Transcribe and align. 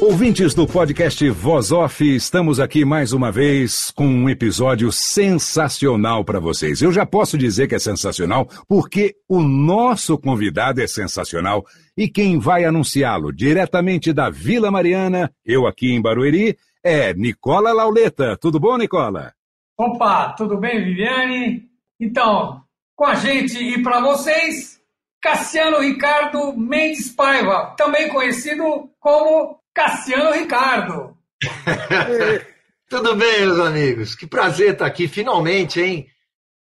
Ouvintes 0.00 0.52
do 0.52 0.66
podcast 0.66 1.28
Voz 1.30 1.72
Off, 1.72 2.04
estamos 2.04 2.60
aqui 2.60 2.84
mais 2.84 3.14
uma 3.14 3.32
vez 3.32 3.90
com 3.90 4.06
um 4.06 4.28
episódio 4.28 4.92
sensacional 4.92 6.22
para 6.22 6.38
vocês. 6.38 6.82
Eu 6.82 6.92
já 6.92 7.06
posso 7.06 7.38
dizer 7.38 7.66
que 7.66 7.74
é 7.74 7.78
sensacional 7.78 8.46
porque 8.68 9.16
o 9.26 9.42
nosso 9.42 10.18
convidado 10.18 10.82
é 10.82 10.86
sensacional 10.86 11.64
e 11.96 12.08
quem 12.08 12.38
vai 12.38 12.66
anunciá-lo 12.66 13.32
diretamente 13.32 14.12
da 14.12 14.28
Vila 14.28 14.70
Mariana, 14.70 15.32
eu 15.44 15.66
aqui 15.66 15.90
em 15.92 16.02
Barueri, 16.02 16.58
é 16.84 17.14
Nicola 17.14 17.72
Lauleta. 17.72 18.36
Tudo 18.36 18.60
bom, 18.60 18.76
Nicola? 18.76 19.32
Opa, 19.78 20.34
tudo 20.34 20.58
bem, 20.58 20.84
Viviane? 20.84 21.64
Então, 21.98 22.62
com 22.94 23.06
a 23.06 23.14
gente 23.14 23.58
e 23.58 23.82
para 23.82 24.00
vocês, 24.00 24.78
Cassiano 25.22 25.80
Ricardo 25.80 26.52
Mendes 26.54 27.10
Paiva, 27.10 27.74
também 27.78 28.08
conhecido 28.08 28.90
como 29.00 29.58
Cassiano 29.76 30.32
Ricardo. 30.32 31.14
Tudo 32.88 33.14
bem, 33.14 33.40
meus 33.40 33.58
amigos? 33.58 34.14
Que 34.14 34.26
prazer 34.26 34.72
estar 34.72 34.86
aqui 34.86 35.06
finalmente, 35.06 35.82
hein? 35.82 36.06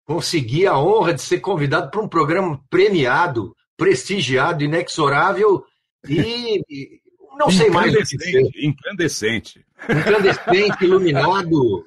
Consegui 0.04 0.66
a 0.66 0.80
honra 0.80 1.14
de 1.14 1.22
ser 1.22 1.40
convidado 1.40 1.92
para 1.92 2.02
um 2.02 2.08
programa 2.08 2.60
premiado, 2.72 3.56
prestigiado, 3.78 4.64
inexorável 4.64 5.64
e 6.10 6.60
não 7.38 7.52
sei 7.52 7.70
mais 7.70 7.94
o 7.94 7.98
que 7.98 8.18
dizer. 8.18 8.50
Incandescente. 8.56 9.64
Incandescente, 9.88 10.84
iluminado, 10.84 11.86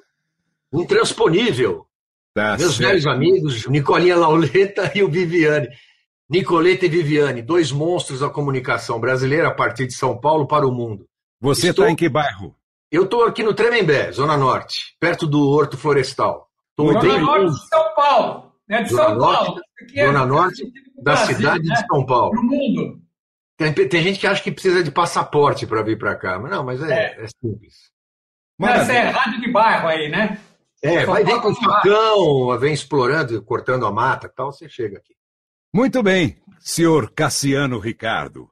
intransponível. 0.71 1.85
Tá 2.33 2.55
Meus 2.57 2.75
certo. 2.75 2.89
velhos 2.89 3.05
amigos, 3.05 3.67
Nicolinha 3.67 4.15
Lauleta 4.15 4.89
e 4.95 5.03
o 5.03 5.09
Viviane. 5.09 5.67
Nicoleta 6.29 6.85
e 6.85 6.89
Viviane, 6.89 7.41
dois 7.41 7.69
monstros 7.69 8.21
da 8.21 8.29
comunicação 8.29 8.97
brasileira 8.97 9.49
a 9.49 9.53
partir 9.53 9.87
de 9.87 9.93
São 9.93 10.17
Paulo 10.17 10.47
para 10.47 10.65
o 10.65 10.71
mundo. 10.71 11.05
Você 11.39 11.69
está 11.69 11.69
Estou... 11.69 11.87
em 11.87 11.95
que 11.95 12.09
bairro? 12.09 12.55
Eu 12.91 13.03
estou 13.03 13.25
aqui 13.25 13.43
no 13.43 13.53
Tremembé, 13.53 14.11
Zona 14.11 14.37
Norte, 14.37 14.95
perto 14.99 15.27
do 15.27 15.49
Horto 15.49 15.77
Florestal. 15.77 16.49
Tô 16.75 16.87
Zona 16.87 16.99
bem 17.01 17.19
Norte 17.19 17.53
de 17.53 17.67
São 17.67 17.95
Paulo. 17.95 18.53
É 18.69 18.83
de 18.83 18.89
Zona 18.89 19.03
São 19.03 19.17
Norte, 19.17 19.45
Paulo. 19.45 19.61
É 19.93 20.05
Zona 20.05 20.25
Norte 20.25 20.63
da 20.95 21.13
Brasil, 21.13 21.35
cidade 21.35 21.67
né? 21.67 21.75
de 21.75 21.87
São 21.87 22.05
Paulo. 22.05 22.35
No 22.35 22.43
mundo. 22.43 23.01
Tem, 23.57 23.73
tem, 23.73 24.03
gente 24.03 24.19
que 24.19 24.27
acha 24.27 24.41
que 24.41 24.51
precisa 24.51 24.83
de 24.83 24.91
passaporte 24.91 25.65
para 25.65 25.81
vir 25.81 25.97
para 25.97 26.15
cá, 26.15 26.39
mas 26.39 26.51
não, 26.51 26.63
mas 26.63 26.81
é, 26.81 26.93
é. 26.93 27.23
é 27.23 27.27
simples. 27.27 27.91
Mas 28.57 28.89
é 28.89 29.09
rádio 29.09 29.41
de 29.41 29.51
bairro 29.51 29.87
aí, 29.87 30.09
né? 30.09 30.39
É, 30.81 31.05
Só 31.05 31.11
vai 31.11 31.23
dentro 31.23 31.41
com 31.41 31.49
o 31.49 31.55
facão, 31.55 32.59
vem 32.59 32.73
explorando, 32.73 33.41
cortando 33.43 33.85
a 33.85 33.91
mata 33.91 34.31
tal, 34.33 34.51
você 34.51 34.69
chega 34.69 34.97
aqui. 34.97 35.15
Muito 35.73 36.01
bem, 36.03 36.37
senhor 36.59 37.11
Cassiano 37.11 37.79
Ricardo. 37.79 38.49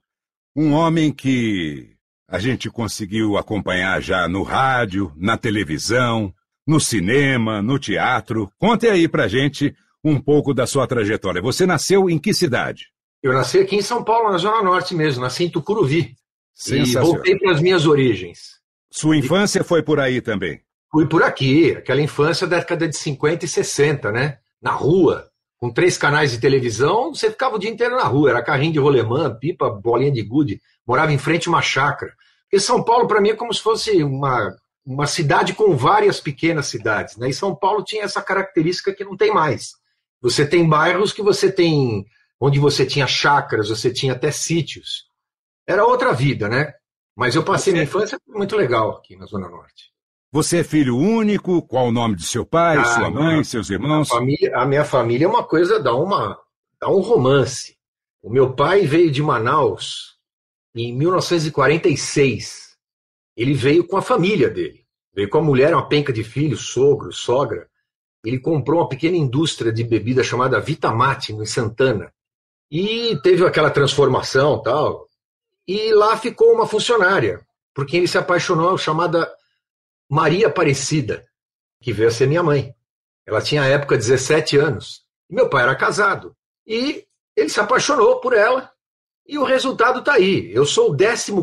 Um 0.56 0.74
homem 0.74 1.12
que 1.12 1.95
a 2.28 2.40
gente 2.40 2.70
conseguiu 2.70 3.38
acompanhar 3.38 4.02
já 4.02 4.28
no 4.28 4.44
rádio, 4.44 5.12
na 5.16 5.38
televisão, 5.38 6.34
no 6.66 6.80
cinema, 6.80 7.62
no 7.62 7.78
teatro. 7.78 8.52
Conte 8.58 8.88
aí 8.88 9.08
pra 9.08 9.28
gente 9.28 9.76
um 10.04 10.20
pouco 10.20 10.54
da 10.54 10.66
sua 10.68 10.88
trajetória. 10.88 11.42
Você 11.42 11.66
nasceu 11.66 12.10
em 12.10 12.18
que 12.18 12.34
cidade? 12.34 12.88
Eu 13.22 13.34
nasci 13.34 13.60
aqui 13.60 13.76
em 13.76 13.82
São 13.82 14.04
Paulo, 14.04 14.32
na 14.32 14.38
Zona 14.38 14.62
Norte 14.62 14.94
mesmo, 14.94 15.24
nasci 15.24 15.46
em 15.46 15.50
Tucuruvi. 15.50 16.16
E 16.68 16.94
voltei 16.94 17.38
para 17.38 17.52
as 17.52 17.62
minhas 17.62 17.86
origens. 17.86 18.60
Sua 18.92 19.18
infância 19.18 19.62
e... 19.62 19.64
foi 19.64 19.84
por 19.84 20.00
aí 20.00 20.22
também? 20.22 20.62
Fui 20.92 21.08
por 21.08 21.24
aqui, 21.24 21.72
aquela 21.72 22.02
infância 22.02 22.48
da 22.48 22.58
década 22.58 22.88
de 22.88 22.96
50 22.96 23.44
e 23.44 23.48
60, 23.48 24.12
né? 24.12 24.38
Na 24.62 24.72
rua, 24.72 25.30
com 25.58 25.72
três 25.72 25.98
canais 25.98 26.32
de 26.32 26.40
televisão, 26.40 27.14
você 27.14 27.32
ficava 27.32 27.56
o 27.56 27.60
dia 27.60 27.70
inteiro 27.70 27.96
na 27.96 28.04
rua. 28.04 28.30
Era 28.30 28.44
carrinho 28.44 28.74
de 28.74 28.80
rolemã, 28.80 29.34
pipa, 29.34 29.70
bolinha 29.70 30.12
de 30.12 30.22
gude. 30.22 30.62
Morava 30.86 31.14
em 31.14 31.18
frente 31.18 31.48
a 31.48 31.52
uma 31.52 31.62
chácara. 31.62 32.14
Porque 32.44 32.60
São 32.60 32.84
Paulo, 32.84 33.08
para 33.08 33.22
mim, 33.22 33.30
é 33.30 33.36
como 33.36 33.54
se 33.54 33.62
fosse 33.62 34.04
uma, 34.04 34.56
uma 34.86 35.08
cidade 35.08 35.54
com 35.54 35.76
várias 35.76 36.20
pequenas 36.20 36.68
cidades. 36.68 37.18
Né? 37.18 37.30
E 37.30 37.34
São 37.34 37.56
Paulo 37.56 37.84
tinha 37.84 38.04
essa 38.04 38.22
característica 38.22 38.94
que 38.94 39.04
não 39.04 39.16
tem 39.18 39.34
mais. 39.34 39.74
Você 40.22 40.46
tem 40.46 40.68
bairros 40.68 41.14
que 41.14 41.22
você 41.22 41.52
tem, 41.52 42.06
onde 42.40 42.60
você 42.60 42.86
tinha 42.86 43.08
chácaras, 43.08 43.70
você 43.70 43.92
tinha 43.92 44.14
até 44.14 44.32
sítios. 44.32 45.06
Era 45.68 45.86
outra 45.86 46.14
vida, 46.14 46.48
né? 46.48 46.74
Mas 47.16 47.36
eu 47.36 47.44
passei 47.44 47.72
você... 47.72 47.74
minha 47.74 47.84
infância 47.84 48.20
muito 48.28 48.56
legal 48.56 48.92
aqui 48.92 49.16
na 49.16 49.26
Zona 49.26 49.48
Norte. 49.50 49.95
Você 50.36 50.58
é 50.58 50.64
filho 50.66 50.98
único? 50.98 51.62
Qual 51.62 51.88
o 51.88 51.92
nome 51.94 52.18
de 52.18 52.26
seu 52.26 52.46
pai, 52.46 52.76
ah, 52.76 52.84
sua 52.84 53.10
mãe, 53.10 53.42
seus 53.42 53.70
irmãos? 53.70 54.12
A, 54.12 54.16
família, 54.16 54.58
a 54.58 54.66
minha 54.66 54.84
família 54.84 55.24
é 55.24 55.30
uma 55.30 55.46
coisa, 55.46 55.80
dá, 55.80 55.96
uma, 55.96 56.38
dá 56.78 56.90
um 56.90 57.00
romance. 57.00 57.78
O 58.22 58.30
meu 58.30 58.52
pai 58.52 58.86
veio 58.86 59.10
de 59.10 59.24
Manaus 59.24 60.18
em 60.76 60.94
1946. 60.94 62.76
Ele 63.38 63.54
veio 63.54 63.88
com 63.88 63.96
a 63.96 64.02
família 64.02 64.50
dele. 64.50 64.86
Veio 65.14 65.30
com 65.30 65.38
a 65.38 65.42
mulher, 65.42 65.74
uma 65.74 65.88
penca 65.88 66.12
de 66.12 66.22
filhos, 66.22 66.68
sogro, 66.68 67.14
sogra. 67.14 67.70
Ele 68.22 68.38
comprou 68.38 68.82
uma 68.82 68.90
pequena 68.90 69.16
indústria 69.16 69.72
de 69.72 69.86
bebida 69.86 70.22
chamada 70.22 70.60
Vitamate, 70.60 71.32
em 71.32 71.46
Santana. 71.46 72.12
E 72.70 73.18
teve 73.24 73.46
aquela 73.46 73.70
transformação 73.70 74.62
tal. 74.62 75.08
E 75.66 75.94
lá 75.94 76.18
ficou 76.18 76.52
uma 76.52 76.68
funcionária, 76.68 77.40
porque 77.74 77.96
ele 77.96 78.08
se 78.10 78.18
apaixonou, 78.18 78.78
chamada 78.78 79.34
Maria 80.10 80.48
Aparecida, 80.48 81.26
que 81.82 81.94
veio 81.94 82.10
a 82.10 82.12
ser 82.12 82.28
minha 82.28 82.44
mãe. 82.44 82.74
Ela 83.26 83.42
tinha 83.42 83.64
à 83.64 83.68
época 83.68 83.98
17 83.98 84.58
anos. 84.58 85.04
Meu 85.30 85.50
pai 85.50 85.64
era 85.64 85.76
casado. 85.76 86.36
E 86.66 87.06
ele 87.36 87.50
se 87.50 87.60
apaixonou 87.60 88.20
por 88.20 88.34
ela 88.34 88.72
e 89.28 89.38
o 89.38 89.44
resultado 89.44 90.00
está 90.00 90.14
aí. 90.14 90.52
Eu 90.54 90.66
sou 90.66 90.92
o 90.92 90.98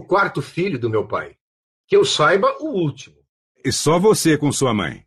14 0.05 0.41
filho 0.43 0.79
do 0.79 0.91
meu 0.91 1.07
pai. 1.07 1.37
Que 1.87 1.97
eu 1.97 2.05
saiba, 2.05 2.57
o 2.61 2.69
último. 2.69 3.17
E 3.65 3.73
só 3.73 3.99
você 3.99 4.39
com 4.39 4.53
sua 4.53 4.73
mãe? 4.73 5.05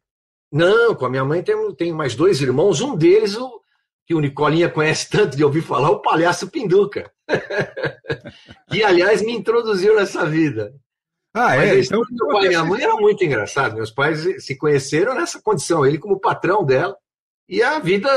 Não, 0.52 0.94
com 0.94 1.06
a 1.06 1.10
minha 1.10 1.26
mãe 1.26 1.42
tem, 1.42 1.74
tem 1.76 1.94
mais 1.94 2.16
dois 2.16 2.42
irmãos. 2.42 2.82
Um 2.82 2.96
deles, 2.96 3.36
o, 3.36 3.62
que 4.06 4.14
o 4.14 4.20
Nicolinha 4.20 4.70
conhece 4.70 5.10
tanto 5.10 5.36
de 5.36 5.44
ouvir 5.44 5.62
falar, 5.62 5.90
o 5.90 6.02
palhaço 6.02 6.50
Pinduca. 6.50 7.12
que, 8.70 8.84
aliás, 8.84 9.22
me 9.22 9.34
introduziu 9.34 9.96
nessa 9.96 10.26
vida. 10.26 10.74
Ah, 11.38 11.58
é? 11.58 11.78
Então, 11.82 12.02
meu 12.10 12.28
pai 12.30 12.46
e 12.46 12.48
minha 12.48 12.64
mãe 12.64 12.82
era 12.82 12.96
muito 12.96 13.22
engraçado. 13.22 13.76
Meus 13.76 13.92
pais 13.92 14.26
se 14.44 14.58
conheceram 14.58 15.14
nessa 15.14 15.42
condição, 15.42 15.86
ele 15.86 15.98
como 15.98 16.18
patrão 16.18 16.64
dela. 16.64 16.96
E 17.50 17.62
a 17.62 17.78
vida 17.78 18.10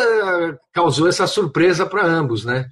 causou 0.73 1.09
essa 1.09 1.27
surpresa 1.27 1.85
para 1.85 2.07
ambos, 2.07 2.45
né? 2.45 2.71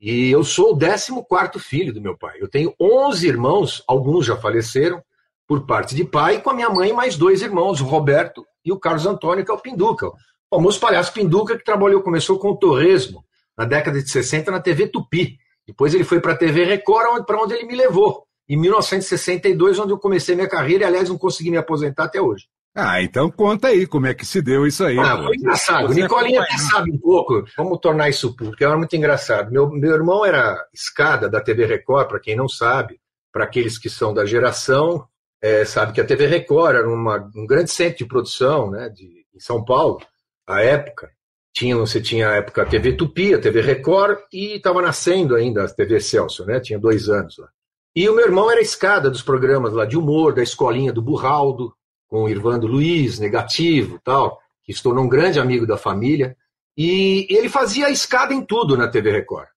E 0.00 0.30
eu 0.30 0.42
sou 0.42 0.72
o 0.72 0.78
14 0.78 1.60
filho 1.60 1.94
do 1.94 2.00
meu 2.00 2.18
pai. 2.18 2.38
Eu 2.40 2.48
tenho 2.48 2.74
11 2.78 3.28
irmãos, 3.28 3.84
alguns 3.86 4.26
já 4.26 4.36
faleceram, 4.36 5.00
por 5.46 5.64
parte 5.64 5.94
de 5.94 6.04
pai, 6.04 6.42
com 6.42 6.50
a 6.50 6.54
minha 6.54 6.68
mãe 6.68 6.92
mais 6.92 7.16
dois 7.16 7.40
irmãos, 7.40 7.80
o 7.80 7.84
Roberto 7.84 8.44
e 8.64 8.72
o 8.72 8.78
Carlos 8.78 9.06
Antônio, 9.06 9.44
que 9.44 9.50
é 9.50 9.54
o 9.54 9.60
Pinduca. 9.60 10.08
O 10.08 10.56
famoso 10.56 10.80
palhaço 10.80 11.12
Pinduca, 11.12 11.56
que 11.56 11.64
trabalhou, 11.64 12.02
começou 12.02 12.36
com 12.38 12.50
o 12.50 12.56
Torresmo, 12.56 13.24
na 13.56 13.64
década 13.64 14.02
de 14.02 14.10
60, 14.10 14.50
na 14.50 14.60
TV 14.60 14.88
Tupi. 14.88 15.38
Depois 15.64 15.94
ele 15.94 16.04
foi 16.04 16.20
para 16.20 16.32
a 16.32 16.36
TV 16.36 16.64
Record, 16.64 17.24
para 17.24 17.40
onde 17.40 17.54
ele 17.54 17.66
me 17.66 17.76
levou. 17.76 18.26
Em 18.48 18.56
1962, 18.56 19.78
onde 19.78 19.92
eu 19.92 19.98
comecei 19.98 20.34
minha 20.34 20.48
carreira, 20.48 20.84
e 20.84 20.86
aliás, 20.86 21.08
não 21.08 21.18
consegui 21.18 21.50
me 21.50 21.56
aposentar 21.56 22.04
até 22.04 22.20
hoje. 22.20 22.46
Ah, 22.76 23.00
então 23.00 23.30
conta 23.30 23.68
aí 23.68 23.86
como 23.86 24.06
é 24.06 24.14
que 24.14 24.26
se 24.26 24.42
deu 24.42 24.66
isso 24.66 24.84
aí. 24.84 24.98
Ah, 24.98 25.16
foi 25.22 25.36
engraçado. 25.36 25.86
Você 25.86 26.02
Nicolinha 26.02 26.42
até 26.42 26.58
sabe 26.58 26.90
um 26.90 26.98
pouco 26.98 27.44
como 27.56 27.78
tornar 27.78 28.08
isso 28.08 28.34
público, 28.34 28.62
era 28.64 28.76
muito 28.76 28.96
engraçado. 28.96 29.52
Meu, 29.52 29.70
meu 29.70 29.92
irmão 29.92 30.26
era 30.26 30.56
escada 30.74 31.28
da 31.28 31.40
TV 31.40 31.66
Record, 31.66 32.08
para 32.08 32.20
quem 32.20 32.34
não 32.34 32.48
sabe, 32.48 33.00
para 33.32 33.44
aqueles 33.44 33.78
que 33.78 33.88
são 33.88 34.12
da 34.12 34.26
geração, 34.26 35.06
é, 35.40 35.64
sabe 35.64 35.92
que 35.92 36.00
a 36.00 36.04
TV 36.04 36.26
Record 36.26 36.76
era 36.76 36.88
uma, 36.88 37.30
um 37.36 37.46
grande 37.46 37.70
centro 37.70 37.98
de 37.98 38.06
produção, 38.06 38.70
né, 38.70 38.88
de 38.88 39.24
em 39.34 39.40
São 39.40 39.64
Paulo, 39.64 40.00
a 40.46 40.60
época, 40.62 41.10
tinha, 41.52 41.76
você 41.76 42.00
tinha 42.00 42.28
a 42.28 42.36
época 42.36 42.62
a 42.62 42.66
TV 42.66 42.92
Tupi, 42.92 43.34
a 43.34 43.40
TV 43.40 43.60
Record, 43.60 44.18
e 44.32 44.56
estava 44.56 44.80
nascendo 44.80 45.34
ainda 45.34 45.64
a 45.64 45.68
TV 45.68 46.00
Celso, 46.00 46.44
né? 46.44 46.60
Tinha 46.60 46.78
dois 46.78 47.08
anos 47.08 47.36
lá. 47.38 47.48
E 47.96 48.08
o 48.08 48.14
meu 48.14 48.24
irmão 48.24 48.50
era 48.50 48.58
a 48.58 48.62
escada 48.62 49.08
dos 49.08 49.22
programas 49.22 49.72
lá 49.72 49.84
de 49.84 49.96
humor, 49.96 50.34
da 50.34 50.42
escolinha 50.42 50.92
do 50.92 51.00
Burraldo, 51.00 51.72
com 52.08 52.24
o 52.24 52.28
Irvando 52.28 52.66
Luiz, 52.66 53.18
negativo 53.18 54.00
tal, 54.02 54.40
que 54.64 54.72
se 54.72 54.82
tornou 54.82 55.04
um 55.04 55.08
grande 55.08 55.38
amigo 55.38 55.66
da 55.66 55.76
família. 55.76 56.36
E 56.76 57.26
ele 57.30 57.48
fazia 57.48 57.86
a 57.86 57.90
escada 57.90 58.34
em 58.34 58.44
tudo 58.44 58.76
na 58.76 58.88
TV 58.88 59.12
Record. 59.12 59.48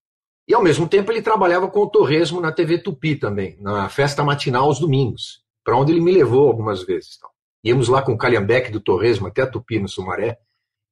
E 0.47 0.53
ao 0.53 0.61
mesmo 0.63 0.87
tempo 0.87 1.11
ele 1.11 1.21
trabalhava 1.21 1.67
com 1.67 1.81
o 1.81 1.89
Torresmo 1.89 2.39
na 2.39 2.51
TV 2.51 2.77
Tupi 2.77 3.15
também, 3.15 3.57
na 3.59 3.89
festa 3.89 4.23
matinal 4.23 4.65
aos 4.65 4.79
domingos, 4.79 5.41
para 5.63 5.75
onde 5.75 5.91
ele 5.91 5.99
me 5.99 6.11
levou 6.11 6.47
algumas 6.47 6.83
vezes. 6.83 7.17
Tal. 7.17 7.31
Íamos 7.63 7.89
lá 7.89 8.01
com 8.01 8.13
o 8.13 8.17
Calhambeque 8.17 8.71
do 8.71 8.79
Torresmo 8.79 9.27
até 9.27 9.41
a 9.41 9.47
Tupi, 9.47 9.79
no 9.79 9.89
Sumaré. 9.89 10.37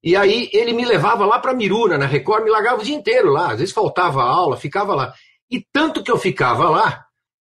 E 0.03 0.15
aí 0.15 0.49
ele 0.51 0.73
me 0.73 0.83
levava 0.83 1.25
lá 1.25 1.39
para 1.39 1.53
Miruna, 1.53 1.97
na 1.97 2.05
Record, 2.05 2.43
me 2.43 2.49
largava 2.49 2.81
o 2.81 2.83
dia 2.83 2.95
inteiro 2.95 3.29
lá. 3.29 3.51
Às 3.51 3.59
vezes 3.59 3.73
faltava 3.73 4.23
aula, 4.23 4.57
ficava 4.57 4.93
lá. 4.93 5.13
E 5.49 5.65
tanto 5.71 6.03
que 6.03 6.11
eu 6.11 6.17
ficava 6.17 6.69
lá, 6.69 7.04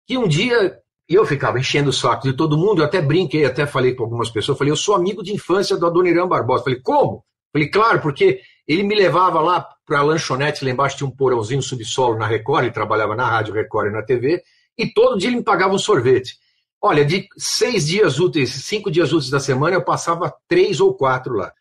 que 0.09 0.17
um 0.17 0.27
dia 0.27 0.75
eu 1.07 1.23
ficava 1.23 1.59
enchendo 1.59 1.91
o 1.91 1.94
saco 1.94 2.23
de 2.23 2.33
todo 2.33 2.57
mundo, 2.57 2.81
eu 2.81 2.85
até 2.85 3.00
brinquei, 3.00 3.45
até 3.45 3.67
falei 3.67 3.94
com 3.94 4.01
algumas 4.01 4.27
pessoas, 4.31 4.57
falei, 4.57 4.71
eu 4.71 4.75
sou 4.75 4.95
amigo 4.95 5.21
de 5.21 5.31
infância 5.31 5.77
do 5.77 5.85
Adoniran 5.85 6.27
Barbosa. 6.27 6.63
Falei, 6.63 6.79
como? 6.81 7.23
Falei, 7.53 7.69
claro, 7.69 8.01
porque 8.01 8.41
ele 8.67 8.81
me 8.81 8.95
levava 8.95 9.39
lá 9.39 9.63
para 9.85 10.00
a 10.00 10.01
lanchonete, 10.01 10.65
lá 10.65 10.71
embaixo 10.71 10.97
tinha 10.97 11.07
um 11.07 11.15
porãozinho 11.15 11.61
subsolo 11.61 12.17
na 12.17 12.25
Record, 12.25 12.63
ele 12.63 12.73
trabalhava 12.73 13.15
na 13.15 13.29
Rádio 13.29 13.53
Record 13.53 13.89
e 13.89 13.91
na 13.91 14.01
TV, 14.01 14.41
e 14.75 14.91
todo 14.91 15.15
dia 15.15 15.29
ele 15.29 15.38
me 15.38 15.44
pagava 15.44 15.75
um 15.75 15.77
sorvete. 15.77 16.38
Olha, 16.81 17.06
de 17.06 17.27
seis 17.38 17.85
dias 17.85 18.19
úteis, 18.19 18.50
cinco 18.50 18.89
dias 18.89 19.13
úteis 19.13 19.29
da 19.29 19.39
semana, 19.39 19.75
eu 19.75 19.83
passava 19.83 20.33
três 20.47 20.81
ou 20.81 20.95
quatro 20.95 21.35
lá. 21.35 21.51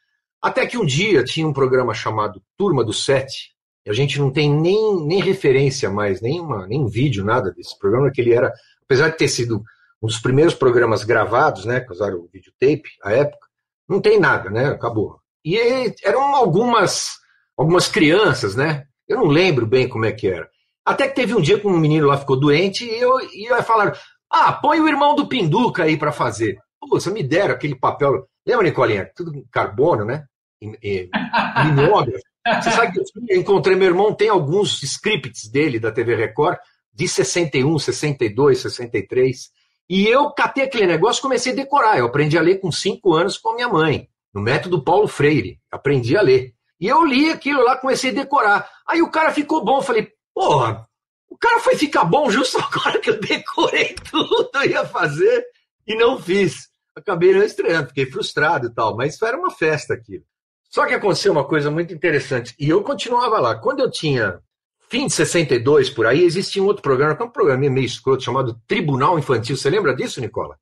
Até 0.41 0.65
que 0.65 0.79
um 0.79 0.87
dia 0.87 1.23
tinha 1.23 1.47
um 1.47 1.53
programa 1.53 1.93
chamado 1.93 2.43
Turma 2.57 2.83
do 2.83 2.95
Sete, 2.95 3.51
a 3.87 3.93
gente 3.93 4.19
não 4.19 4.31
tem 4.31 4.53
nem, 4.53 5.05
nem 5.07 5.21
referência 5.21 5.91
mais, 5.91 6.21
nem, 6.21 6.41
uma, 6.41 6.67
nem 6.67 6.87
vídeo, 6.87 7.25
nada 7.25 7.51
desse 7.51 7.79
programa, 7.79 8.11
que 8.11 8.21
ele 8.21 8.35
era, 8.35 8.53
apesar 8.83 9.09
de 9.09 9.17
ter 9.17 9.29
sido 9.29 9.63
um 10.03 10.07
dos 10.07 10.19
primeiros 10.19 10.55
programas 10.55 11.05
gravados, 11.05 11.65
né, 11.65 11.81
que 11.81 11.93
usaram 11.93 12.19
o 12.19 12.29
videotape, 12.33 12.89
à 13.03 13.13
época, 13.13 13.47
não 13.89 14.01
tem 14.01 14.19
nada, 14.21 14.51
né, 14.51 14.67
acabou. 14.67 15.19
E 15.45 15.57
eram 16.05 16.35
algumas, 16.35 17.17
algumas 17.57 17.89
crianças, 17.89 18.55
né, 18.55 18.85
eu 19.09 19.19
não 19.19 19.27
lembro 19.27 19.67
bem 19.67 19.89
como 19.89 20.05
é 20.05 20.13
que 20.13 20.29
era. 20.29 20.49
Até 20.85 21.09
que 21.09 21.15
teve 21.15 21.35
um 21.35 21.41
dia 21.41 21.59
que 21.59 21.67
um 21.67 21.79
menino 21.79 22.07
lá 22.07 22.17
ficou 22.17 22.39
doente 22.39 22.85
e 22.85 23.01
eu, 23.01 23.21
e 23.21 23.51
eu 23.51 23.63
falaram, 23.63 23.93
ah, 24.31 24.53
põe 24.53 24.81
o 24.81 24.89
irmão 24.89 25.15
do 25.15 25.27
Pinduca 25.27 25.85
aí 25.85 25.97
para 25.97 26.13
fazer. 26.13 26.59
Você 26.91 27.11
me 27.11 27.23
deram 27.23 27.55
aquele 27.55 27.75
papel. 27.75 28.27
Lembra, 28.47 28.65
Nicolinha? 28.67 29.11
Tudo 29.15 29.45
carbono, 29.51 30.05
né? 30.05 30.25
Mimeógrafo. 30.61 32.23
Você 32.63 32.71
sabe 32.71 32.93
que 32.93 33.01
eu 33.01 33.41
encontrei 33.41 33.77
meu 33.77 33.89
irmão, 33.89 34.15
tem 34.15 34.29
alguns 34.29 34.83
scripts 34.83 35.51
dele 35.51 35.79
da 35.79 35.93
TV 35.93 36.15
Record, 36.15 36.59
de 36.93 37.09
61, 37.09 37.79
62, 37.79 38.61
63. 38.61 39.51
E 39.89 40.07
eu 40.07 40.31
catei 40.33 40.65
aquele 40.65 40.87
negócio 40.87 41.21
e 41.21 41.23
comecei 41.23 41.53
a 41.53 41.57
decorar. 41.57 41.99
Eu 41.99 42.07
aprendi 42.07 42.37
a 42.37 42.43
ler 42.43 42.61
com 42.61 42.71
cinco 42.71 43.15
anos 43.15 43.39
com 43.39 43.51
a 43.51 43.55
minha 43.55 43.69
mãe, 43.69 44.09
no 44.35 44.41
método 44.41 44.83
Paulo 44.83 45.09
Freire. 45.09 45.59
Aprendi 45.71 46.17
a 46.17 46.23
ler. 46.23 46.53
E 46.81 46.87
eu 46.87 47.05
li 47.05 47.31
aquilo 47.31 47.65
lá, 47.65 47.77
comecei 47.77 48.11
a 48.11 48.15
decorar. 48.15 48.71
Aí 48.87 49.03
o 49.03 49.11
cara 49.11 49.33
ficou 49.33 49.65
bom. 49.65 49.81
Falei, 49.81 50.09
porra, 50.35 50.87
o 51.29 51.37
cara 51.37 51.61
foi 51.61 51.77
ficar 51.77 52.05
bom 52.05 52.31
justo 52.31 52.59
agora 52.63 52.99
que 52.99 53.11
eu 53.11 53.21
decorei 53.21 53.95
tudo, 54.11 54.51
eu 54.55 54.71
ia 54.71 54.85
fazer 54.85 55.45
e 55.87 55.95
não 55.95 56.21
fiz. 56.21 56.69
Acabei 56.97 57.33
não 57.33 57.43
estreando, 57.43 57.89
fiquei 57.89 58.07
frustrado 58.07 58.67
e 58.67 58.75
tal, 58.75 58.97
mas 58.97 59.21
era 59.23 59.39
uma 59.39 59.51
festa 59.51 59.95
aqui. 59.95 60.23
Só 60.69 60.87
que 60.87 60.95
aconteceu 60.95 61.33
uma 61.33 61.45
coisa 61.45 61.71
muito 61.71 61.95
interessante, 61.95 62.55
e 62.59 62.69
eu 62.69 62.83
continuava 62.83 63.41
lá. 63.41 63.55
Quando 63.55 63.81
eu 63.81 63.91
tinha 63.91 64.41
fim 64.89 65.07
de 65.07 65.13
62 65.13 65.91
por 65.91 66.07
aí, 66.07 66.23
existia 66.23 66.63
um 66.63 66.67
outro 66.67 66.83
programa, 66.83 67.15
que 67.15 67.23
é 67.23 67.27
um 67.27 67.31
programa 67.31 67.69
meio 67.71 67.87
escroto, 67.87 68.23
chamado 68.23 68.59
Tribunal 68.67 69.19
Infantil. 69.19 69.57
Você 69.57 69.69
lembra 69.71 69.95
disso, 69.95 70.21
Nicola? 70.21 70.57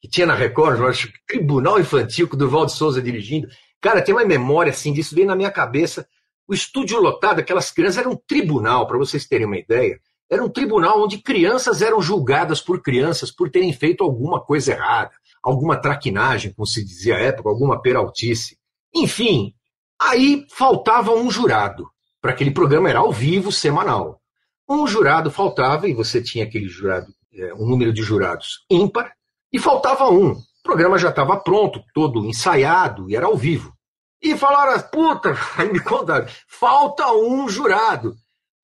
Que 0.00 0.08
tinha 0.08 0.26
na 0.26 0.34
Record, 0.34 0.78
eu 0.78 0.86
acho, 0.86 1.10
Tribunal 1.26 1.80
Infantil, 1.80 2.28
com 2.28 2.34
o 2.34 2.38
Durval 2.38 2.66
de 2.66 2.72
Souza 2.72 3.00
dirigindo. 3.00 3.48
Cara, 3.80 4.02
tem 4.02 4.14
uma 4.14 4.24
memória 4.24 4.70
assim 4.70 4.92
disso, 4.92 5.14
veio 5.14 5.26
na 5.26 5.36
minha 5.36 5.50
cabeça. 5.50 6.06
O 6.46 6.54
estúdio 6.54 7.00
lotado, 7.00 7.40
aquelas 7.40 7.70
crianças, 7.70 7.98
era 7.98 8.08
um 8.08 8.16
tribunal, 8.16 8.86
para 8.86 8.98
vocês 8.98 9.26
terem 9.26 9.46
uma 9.46 9.58
ideia. 9.58 10.00
Era 10.30 10.44
um 10.44 10.48
tribunal 10.48 11.02
onde 11.02 11.18
crianças 11.18 11.80
eram 11.80 12.02
julgadas 12.02 12.60
por 12.60 12.82
crianças 12.82 13.30
por 13.30 13.50
terem 13.50 13.72
feito 13.72 14.04
alguma 14.04 14.40
coisa 14.40 14.72
errada, 14.72 15.12
alguma 15.42 15.76
traquinagem, 15.80 16.52
como 16.52 16.66
se 16.66 16.84
dizia 16.84 17.16
à 17.16 17.20
época, 17.20 17.48
alguma 17.48 17.80
peraltice. 17.80 18.57
Enfim, 18.94 19.52
aí 20.00 20.46
faltava 20.50 21.12
um 21.12 21.30
jurado, 21.30 21.88
para 22.20 22.32
aquele 22.32 22.50
programa 22.50 22.88
era 22.88 23.00
ao 23.00 23.12
vivo, 23.12 23.52
semanal. 23.52 24.20
Um 24.68 24.86
jurado 24.86 25.30
faltava, 25.30 25.88
e 25.88 25.94
você 25.94 26.22
tinha 26.22 26.44
aquele 26.44 26.68
jurado, 26.68 27.06
é, 27.32 27.54
um 27.54 27.66
número 27.66 27.92
de 27.92 28.02
jurados 28.02 28.64
ímpar, 28.70 29.12
e 29.52 29.58
faltava 29.58 30.10
um. 30.10 30.32
O 30.32 30.62
programa 30.62 30.98
já 30.98 31.08
estava 31.08 31.38
pronto, 31.38 31.82
todo 31.94 32.26
ensaiado, 32.26 33.08
e 33.10 33.16
era 33.16 33.26
ao 33.26 33.36
vivo. 33.36 33.72
E 34.20 34.36
falaram, 34.36 34.80
puta, 34.90 35.34
aí 35.56 35.72
me 35.72 35.80
contaram, 35.80 36.26
falta 36.48 37.10
um 37.12 37.48
jurado. 37.48 38.14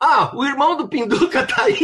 Ah, 0.01 0.37
o 0.37 0.45
irmão 0.45 0.77
do 0.77 0.89
Pinduca 0.89 1.47
tá 1.47 1.63
aí. 1.63 1.79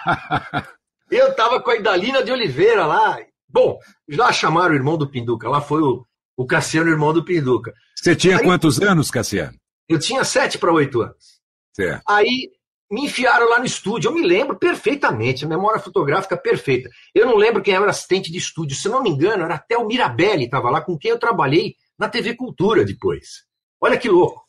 eu 1.10 1.34
tava 1.34 1.60
com 1.60 1.70
a 1.70 1.76
Idalina 1.76 2.22
de 2.22 2.32
Oliveira 2.32 2.86
lá. 2.86 3.18
Bom, 3.48 3.78
já 4.08 4.32
chamaram 4.32 4.72
o 4.72 4.76
irmão 4.76 4.96
do 4.96 5.08
Pinduca. 5.08 5.48
Lá 5.48 5.60
foi 5.60 5.82
o, 5.82 6.06
o 6.36 6.46
Cassiano, 6.46 6.90
irmão 6.90 7.12
do 7.12 7.24
Pinduca. 7.24 7.72
Você 7.96 8.14
tinha 8.14 8.38
aí, 8.38 8.44
quantos 8.44 8.80
anos, 8.80 9.10
Cassiano? 9.10 9.56
Eu 9.88 9.98
tinha 9.98 10.24
sete 10.24 10.58
para 10.58 10.72
oito 10.72 11.00
anos. 11.00 11.40
Certo. 11.74 12.02
Aí 12.08 12.50
me 12.90 13.06
enfiaram 13.06 13.48
lá 13.48 13.58
no 13.58 13.64
estúdio. 13.64 14.08
Eu 14.08 14.14
me 14.14 14.26
lembro 14.26 14.58
perfeitamente, 14.58 15.44
a 15.44 15.48
memória 15.48 15.80
fotográfica 15.80 16.36
perfeita. 16.36 16.88
Eu 17.14 17.26
não 17.26 17.36
lembro 17.36 17.62
quem 17.62 17.74
era 17.74 17.88
assistente 17.88 18.30
de 18.30 18.38
estúdio. 18.38 18.76
Se 18.76 18.88
não 18.88 19.02
me 19.02 19.10
engano, 19.10 19.44
era 19.44 19.54
até 19.54 19.76
o 19.76 19.86
Mirabelli, 19.86 20.44
estava 20.44 20.70
lá, 20.70 20.80
com 20.80 20.98
quem 20.98 21.10
eu 21.10 21.18
trabalhei 21.18 21.74
na 21.98 22.08
TV 22.08 22.34
Cultura 22.34 22.84
depois. 22.84 23.44
Olha 23.80 23.98
que 23.98 24.08
louco. 24.08 24.44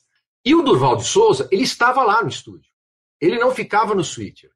E 0.45 0.53
o 0.53 0.61
Durval 0.61 0.95
de 0.97 1.05
Souza, 1.05 1.47
ele 1.51 1.63
estava 1.63 2.03
lá 2.03 2.21
no 2.21 2.29
estúdio. 2.29 2.69
Ele 3.19 3.39
não 3.39 3.51
ficava 3.53 3.95
no 3.95 4.03
switcher. 4.03 4.51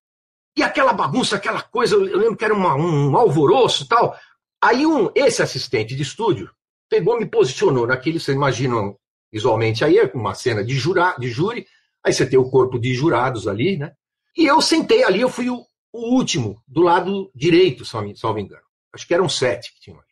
E 0.56 0.64
aquela 0.64 0.94
bagunça, 0.94 1.36
aquela 1.36 1.62
coisa, 1.62 1.96
eu 1.96 2.02
lembro 2.02 2.36
que 2.36 2.46
era 2.46 2.54
uma, 2.54 2.76
um 2.76 3.16
alvoroço 3.18 3.88
tal. 3.88 4.16
Aí 4.62 4.86
um, 4.86 5.10
esse 5.16 5.42
assistente 5.42 5.96
de 5.96 6.04
estúdio 6.04 6.50
pegou, 6.90 7.20
me 7.20 7.26
posicionou 7.26 7.86
naquele, 7.88 8.20
vocês 8.20 8.36
imaginam 8.36 8.98
visualmente 9.32 9.86
aí, 9.86 10.00
uma 10.14 10.34
cena 10.34 10.64
de, 10.64 10.74
jura, 10.74 11.16
de 11.20 11.30
júri, 11.30 11.68
aí 12.04 12.12
você 12.12 12.26
tem 12.26 12.40
o 12.40 12.50
corpo 12.50 12.80
de 12.80 12.94
jurados 12.94 13.48
ali, 13.48 13.78
né? 13.78 13.94
E 14.36 14.46
eu 14.46 14.62
sentei 14.62 15.04
ali, 15.04 15.22
eu 15.22 15.30
fui 15.30 15.50
o, 15.50 15.64
o 15.94 16.16
último, 16.16 16.62
do 16.68 16.82
lado 16.82 17.32
direito, 17.36 17.86
se 17.86 17.94
não 17.94 18.04
me 18.34 18.42
engano. 18.42 18.62
Acho 18.94 19.08
que 19.08 19.14
eram 19.14 19.30
sete 19.30 19.74
que 19.74 19.82
tinham 19.82 19.98
ali. 19.98 20.08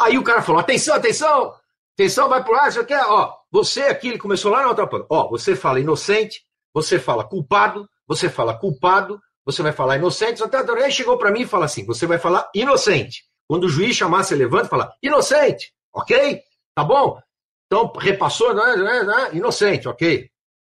Aí 0.00 0.18
o 0.18 0.24
cara 0.24 0.42
falou: 0.42 0.60
atenção, 0.60 0.94
atenção, 0.94 1.54
atenção, 1.94 2.28
vai 2.28 2.42
pro 2.42 2.54
ar, 2.54 2.72
você 2.72 2.84
quer, 2.84 3.04
ó, 3.04 3.34
você 3.50 3.82
aqui, 3.82 4.08
ele 4.08 4.18
começou 4.18 4.50
lá 4.50 4.62
na 4.62 4.68
outra 4.68 4.86
ponta. 4.86 5.06
Ó, 5.10 5.28
você 5.28 5.54
fala 5.54 5.80
inocente, 5.80 6.42
você 6.72 6.98
fala 6.98 7.24
culpado, 7.24 7.88
você 8.06 8.28
fala 8.28 8.58
culpado, 8.58 9.20
você 9.44 9.62
vai 9.62 9.72
falar 9.72 9.96
inocente. 9.96 10.42
Até 10.42 10.58
aí 10.58 10.90
chegou 10.90 11.18
para 11.18 11.30
mim 11.30 11.42
e 11.42 11.46
fala 11.46 11.66
assim: 11.66 11.84
você 11.84 12.06
vai 12.06 12.18
falar 12.18 12.48
inocente. 12.54 13.24
Quando 13.46 13.64
o 13.64 13.68
juiz 13.68 13.94
chamar, 13.94 14.24
você 14.24 14.34
levanta 14.34 14.66
e 14.66 14.70
fala 14.70 14.92
inocente, 15.02 15.72
ok? 15.94 16.42
Tá 16.74 16.84
bom? 16.84 17.20
Então, 17.66 17.92
repassou, 17.96 18.52
né, 18.52 18.76
né, 18.76 19.02
né, 19.02 19.30
inocente, 19.32 19.88
ok? 19.88 20.28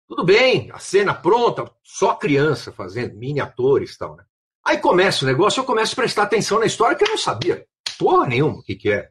Tudo 0.07 0.23
bem, 0.23 0.69
a 0.71 0.79
cena 0.79 1.13
pronta, 1.13 1.69
só 1.83 2.15
criança 2.15 2.71
fazendo, 2.71 3.17
mini 3.17 3.41
atores 3.41 3.93
e 3.93 3.97
tal, 3.97 4.15
né? 4.15 4.23
Aí 4.65 4.77
começa 4.77 5.25
o 5.25 5.27
negócio, 5.27 5.59
eu 5.59 5.65
começo 5.65 5.93
a 5.93 5.95
prestar 5.95 6.23
atenção 6.23 6.59
na 6.59 6.65
história 6.65 6.95
que 6.95 7.03
eu 7.03 7.09
não 7.09 7.17
sabia 7.17 7.65
porra 7.97 8.27
nenhuma 8.27 8.59
o 8.59 8.63
que, 8.63 8.75
que 8.75 8.91
é. 8.91 9.09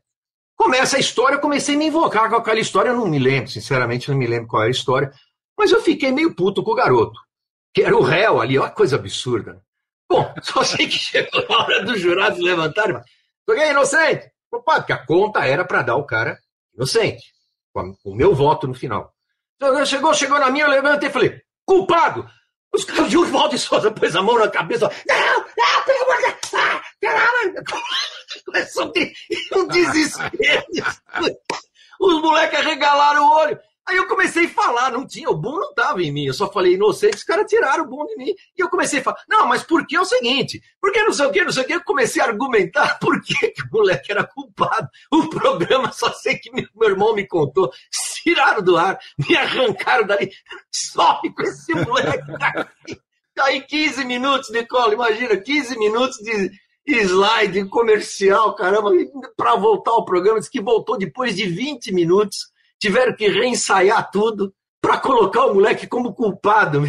Começa 0.57 0.97
a 0.97 1.01
história, 1.01 1.37
eu 1.37 1.41
comecei 1.41 1.75
a 1.75 1.79
me 1.79 1.87
invocar 1.87 2.31
com 2.31 2.37
aquela 2.37 2.61
história, 2.61 2.91
eu 2.91 2.97
não 2.97 3.07
me 3.07 3.19
lembro, 3.19 3.51
sinceramente, 3.51 4.11
não 4.11 4.17
me 4.17 4.27
lembro 4.27 4.49
qual 4.49 4.63
era 4.63 4.71
a 4.71 4.73
história. 4.73 5.13
Mas 5.59 5.71
eu 5.71 5.83
fiquei 5.83 6.11
meio 6.11 6.35
puto 6.35 6.63
com 6.63 6.71
o 6.71 6.75
garoto, 6.75 7.19
que 7.75 7.83
era 7.83 7.97
o 7.97 8.03
réu 8.03 8.41
ali, 8.41 8.59
olha 8.59 8.71
que 8.71 8.77
coisa 8.77 8.97
absurda. 8.97 9.55
Né? 9.55 9.61
Bom, 10.09 10.35
só 10.43 10.65
sei 10.65 10.87
que 10.87 10.99
chegou 10.99 11.47
na 11.49 11.59
hora 11.59 11.85
dos 11.85 12.01
jurados 12.01 12.43
levantarem, 12.43 13.01
joguei 13.49 13.71
inocente. 13.71 14.31
Opa, 14.53 14.77
porque 14.77 14.93
a 14.93 15.05
conta 15.05 15.45
era 15.47 15.65
para 15.65 15.83
dar 15.83 15.97
o 15.97 16.07
cara 16.07 16.39
inocente, 16.75 17.33
com 17.73 17.95
o 18.05 18.15
meu 18.15 18.35
voto 18.35 18.67
no 18.67 18.75
final. 18.75 19.13
Chegou, 19.87 20.15
chegou 20.15 20.39
na 20.39 20.51
minha, 20.51 20.65
eu 20.65 20.71
levantei 20.71 21.09
e 21.09 21.13
falei, 21.13 21.41
culpado! 21.65 22.29
Os 22.75 22.85
caras 22.85 23.09
de 23.09 23.17
Oswaldo 23.17 23.51
de 23.51 23.59
Souza 23.59 23.91
pôs 23.91 24.15
a 24.15 24.23
mão 24.23 24.39
na 24.39 24.51
cabeça, 24.51 24.91
não, 25.09 25.39
não, 25.39 25.85
pelo 25.85 26.05
amor 26.05 26.17
de 26.17 26.23
Deus, 26.23 26.55
ah! 26.55 26.83
Começou 28.45 28.93
um 29.57 29.69
desespero. 29.69 30.65
Os 32.01 32.21
moleques 32.21 32.59
arregalaram 32.59 33.25
o 33.25 33.33
olho. 33.37 33.59
Aí 33.89 33.97
eu 33.97 34.07
comecei 34.07 34.47
a 34.47 34.49
falar, 34.49 34.91
não 34.91 35.07
tinha, 35.07 35.31
o 35.31 35.37
bom 35.37 35.59
não 35.59 35.71
estava 35.71 36.03
em 36.03 36.13
mim, 36.13 36.25
eu 36.25 36.35
só 36.35 36.51
falei 36.51 36.75
inocente, 36.75 37.17
os 37.17 37.25
caras 37.25 37.49
tiraram 37.49 37.85
o 37.85 37.89
bom 37.89 38.05
de 38.07 38.17
mim. 38.17 38.35
E 38.57 38.61
eu 38.61 38.69
comecei 38.69 39.01
a 39.01 39.03
falar, 39.03 39.19
não, 39.29 39.47
mas 39.47 39.63
por 39.63 39.87
que 39.87 39.97
é 39.97 40.01
o 40.01 40.05
seguinte? 40.05 40.61
Porque 40.81 41.03
não 41.03 41.13
sei 41.13 41.27
o 41.27 41.31
que, 41.31 41.45
não 41.45 41.53
sei 41.53 41.63
o 41.63 41.67
que, 41.67 41.75
eu 41.75 41.85
comecei 41.85 42.21
a 42.21 42.27
argumentar 42.27 42.99
por 43.01 43.21
que, 43.23 43.35
que 43.35 43.63
o 43.63 43.69
moleque 43.73 44.11
era 44.11 44.25
culpado. 44.25 44.89
O 45.13 45.29
programa, 45.29 45.93
só 45.93 46.13
sei 46.13 46.37
que 46.37 46.51
meu 46.51 46.67
meu 46.75 46.91
irmão 46.91 47.15
me 47.15 47.27
contou, 47.27 47.71
tiraram 48.23 48.63
do 48.63 48.77
ar, 48.77 48.99
me 49.19 49.37
arrancaram 49.37 50.07
dali, 50.07 50.31
sobe 50.71 51.33
com 51.35 51.43
esse 51.43 51.75
moleque 51.75 52.33
daqui. 52.39 53.01
Aí 53.39 53.61
15 53.61 54.05
minutos, 54.05 54.51
Nicola, 54.51 54.95
imagina, 54.95 55.37
15 55.37 55.79
minutos 55.79 56.17
de 56.19 56.51
slide 56.87 57.69
comercial, 57.69 58.55
caramba, 58.55 58.91
para 59.37 59.57
voltar 59.57 59.91
ao 59.91 60.05
programa, 60.05 60.39
disse 60.39 60.51
que 60.51 60.61
voltou 60.61 60.97
depois 60.97 61.37
de 61.37 61.47
20 61.47 61.93
minutos, 61.93 62.51
tiveram 62.81 63.15
que 63.15 63.29
reensaiar 63.29 64.11
tudo 64.11 64.53
para 64.81 64.99
colocar 64.99 65.47
o 65.47 65.55
moleque 65.55 65.87
como 65.87 66.15
culpado. 66.15 66.83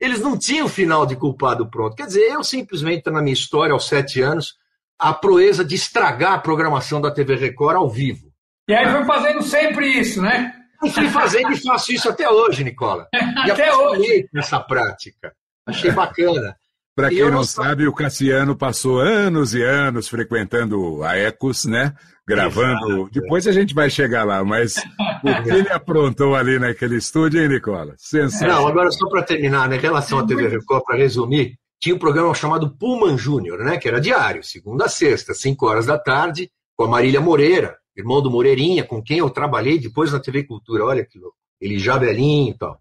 Eles 0.00 0.20
não 0.20 0.38
tinham 0.38 0.68
final 0.68 1.06
de 1.06 1.16
culpado 1.16 1.68
pronto. 1.68 1.96
Quer 1.96 2.06
dizer, 2.06 2.30
eu 2.30 2.42
simplesmente, 2.42 3.10
na 3.10 3.20
minha 3.20 3.32
história, 3.32 3.72
aos 3.72 3.88
sete 3.88 4.20
anos, 4.20 4.54
a 4.98 5.12
proeza 5.12 5.64
de 5.64 5.74
estragar 5.74 6.32
a 6.32 6.38
programação 6.38 7.00
da 7.00 7.10
TV 7.10 7.36
Record 7.36 7.76
ao 7.76 7.88
vivo. 7.88 8.32
E 8.68 8.74
aí 8.74 8.90
foi 8.90 9.04
fazendo 9.04 9.42
sempre 9.42 9.88
isso, 9.88 10.20
né? 10.20 10.52
Eu 10.82 10.90
fui 10.90 11.08
fazendo 11.08 11.52
e 11.52 11.56
faço 11.56 11.92
isso 11.92 12.08
até 12.08 12.28
hoje, 12.28 12.62
Nicola. 12.62 13.08
E 13.46 13.50
até 13.50 13.74
hoje. 13.74 14.28
nessa 14.32 14.60
prática. 14.60 15.32
Achei 15.66 15.90
bacana. 15.90 16.56
Para 16.94 17.10
quem 17.10 17.30
não 17.30 17.44
sabe, 17.44 17.86
o 17.86 17.92
Cassiano 17.92 18.56
passou 18.56 18.98
anos 18.98 19.54
e 19.54 19.62
anos 19.62 20.08
frequentando 20.08 21.04
a 21.04 21.16
Ecos, 21.16 21.64
né? 21.64 21.94
Gravando. 22.28 22.86
Exato. 22.86 23.10
Depois 23.10 23.46
a 23.46 23.52
gente 23.52 23.74
vai 23.74 23.88
chegar 23.88 24.24
lá, 24.24 24.44
mas 24.44 24.76
o 24.76 25.42
que 25.42 25.50
ele 25.50 25.72
aprontou 25.72 26.34
ali 26.34 26.58
naquele 26.58 26.96
estúdio, 26.96 27.40
hein, 27.40 27.48
Nicola? 27.48 27.94
Sensacional. 27.96 28.62
Não, 28.62 28.68
agora 28.68 28.90
só 28.90 29.08
para 29.08 29.22
terminar, 29.22 29.68
né, 29.68 29.76
em 29.76 29.80
relação 29.80 30.18
à 30.18 30.26
TV 30.26 30.46
Record, 30.46 30.84
para 30.84 30.98
resumir, 30.98 31.58
tinha 31.80 31.94
um 31.94 31.98
programa 31.98 32.34
chamado 32.34 32.76
Pullman 32.76 33.16
Júnior, 33.16 33.60
né? 33.60 33.78
Que 33.78 33.88
era 33.88 34.00
diário, 34.00 34.42
segunda 34.44 34.84
a 34.84 34.88
sexta, 34.88 35.32
5 35.32 35.66
horas 35.66 35.86
da 35.86 35.98
tarde, 35.98 36.50
com 36.76 36.84
a 36.84 36.88
Marília 36.88 37.20
Moreira, 37.20 37.78
irmão 37.96 38.20
do 38.20 38.30
Moreirinha, 38.30 38.84
com 38.84 39.02
quem 39.02 39.18
eu 39.18 39.30
trabalhei 39.30 39.78
depois 39.78 40.12
na 40.12 40.20
TV 40.20 40.44
Cultura. 40.44 40.84
Olha 40.84 41.04
que 41.04 41.18
louco. 41.18 41.36
Ele 41.60 41.78
já 41.78 41.96
velhinho 41.96 42.50
e 42.50 42.58
tal. 42.58 42.80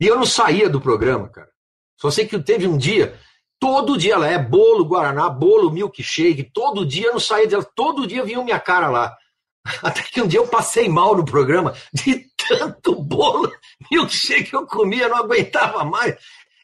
E 0.00 0.06
eu 0.06 0.16
não 0.16 0.26
saía 0.26 0.68
do 0.68 0.80
programa, 0.80 1.28
cara. 1.28 1.48
Só 1.96 2.10
sei 2.10 2.26
que 2.26 2.38
teve 2.38 2.66
um 2.66 2.76
dia 2.76 3.14
Todo 3.58 3.96
dia 3.96 4.14
ela 4.14 4.28
é 4.28 4.38
bolo 4.38 4.84
Guaraná, 4.84 5.28
bolo 5.30 5.70
milkshake, 5.70 6.50
todo 6.52 6.84
dia 6.84 7.06
eu 7.06 7.12
não 7.14 7.20
saía 7.20 7.46
dela, 7.46 7.66
todo 7.74 8.06
dia 8.06 8.24
vinha 8.24 8.42
minha 8.44 8.60
cara 8.60 8.88
lá. 8.88 9.16
Até 9.82 10.02
que 10.02 10.20
um 10.20 10.28
dia 10.28 10.40
eu 10.40 10.46
passei 10.46 10.88
mal 10.88 11.16
no 11.16 11.24
programa, 11.24 11.74
de 11.92 12.26
tanto 12.36 12.94
bolo, 12.94 13.50
milkshake 13.90 14.50
que 14.50 14.56
eu 14.56 14.66
comia, 14.66 15.08
não 15.08 15.16
aguentava 15.16 15.84
mais. 15.84 16.16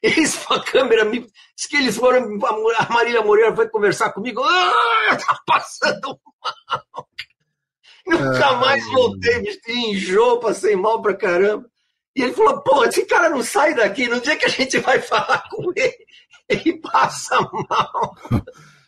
Eles 0.03 0.45
a 0.51 0.59
câmera, 0.61 1.05
me, 1.05 1.21
diz 1.57 1.67
que 1.69 1.77
eles 1.77 1.97
foram, 1.97 2.39
a 2.77 2.93
Marília 2.93 3.23
Moreira 3.23 3.55
foi 3.55 3.69
conversar 3.69 4.13
comigo, 4.13 4.43
ah, 4.43 5.17
tá 5.17 5.39
passando 5.47 6.19
mal. 6.69 7.09
Nunca 8.05 8.47
ah, 8.49 8.57
mais 8.57 8.85
voltei, 8.91 9.61
enjoo, 9.69 10.41
passei 10.41 10.75
mal 10.75 11.01
pra 11.01 11.15
caramba. 11.15 11.71
E 12.17 12.23
ele 12.23 12.33
falou, 12.33 12.61
pô, 12.63 12.85
esse 12.85 13.07
cara 13.07 13.31
não 13.31 13.43
sai 13.43 13.75
daqui, 13.75 14.09
no 14.09 14.21
dia 14.21 14.37
que 14.37 14.45
a 14.45 14.49
gente 14.49 14.79
vai 14.79 14.99
falar 15.01 15.49
com 15.49 15.73
ele, 15.75 16.05
ele 16.49 16.79
passa 16.81 17.41
mal. 17.41 18.15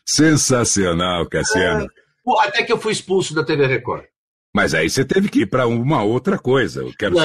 Sensacional, 0.06 1.28
Cassiano. 1.28 1.84
É, 1.84 2.46
até 2.46 2.62
que 2.62 2.72
eu 2.72 2.78
fui 2.78 2.92
expulso 2.92 3.34
da 3.34 3.44
TV 3.44 3.66
Record. 3.66 4.04
Mas 4.54 4.72
aí 4.72 4.88
você 4.88 5.04
teve 5.04 5.28
que 5.28 5.40
ir 5.40 5.46
para 5.46 5.66
uma 5.66 6.04
outra 6.04 6.38
coisa. 6.38 6.82
Eu 6.82 6.92
quero 6.96 7.16
não, 7.16 7.22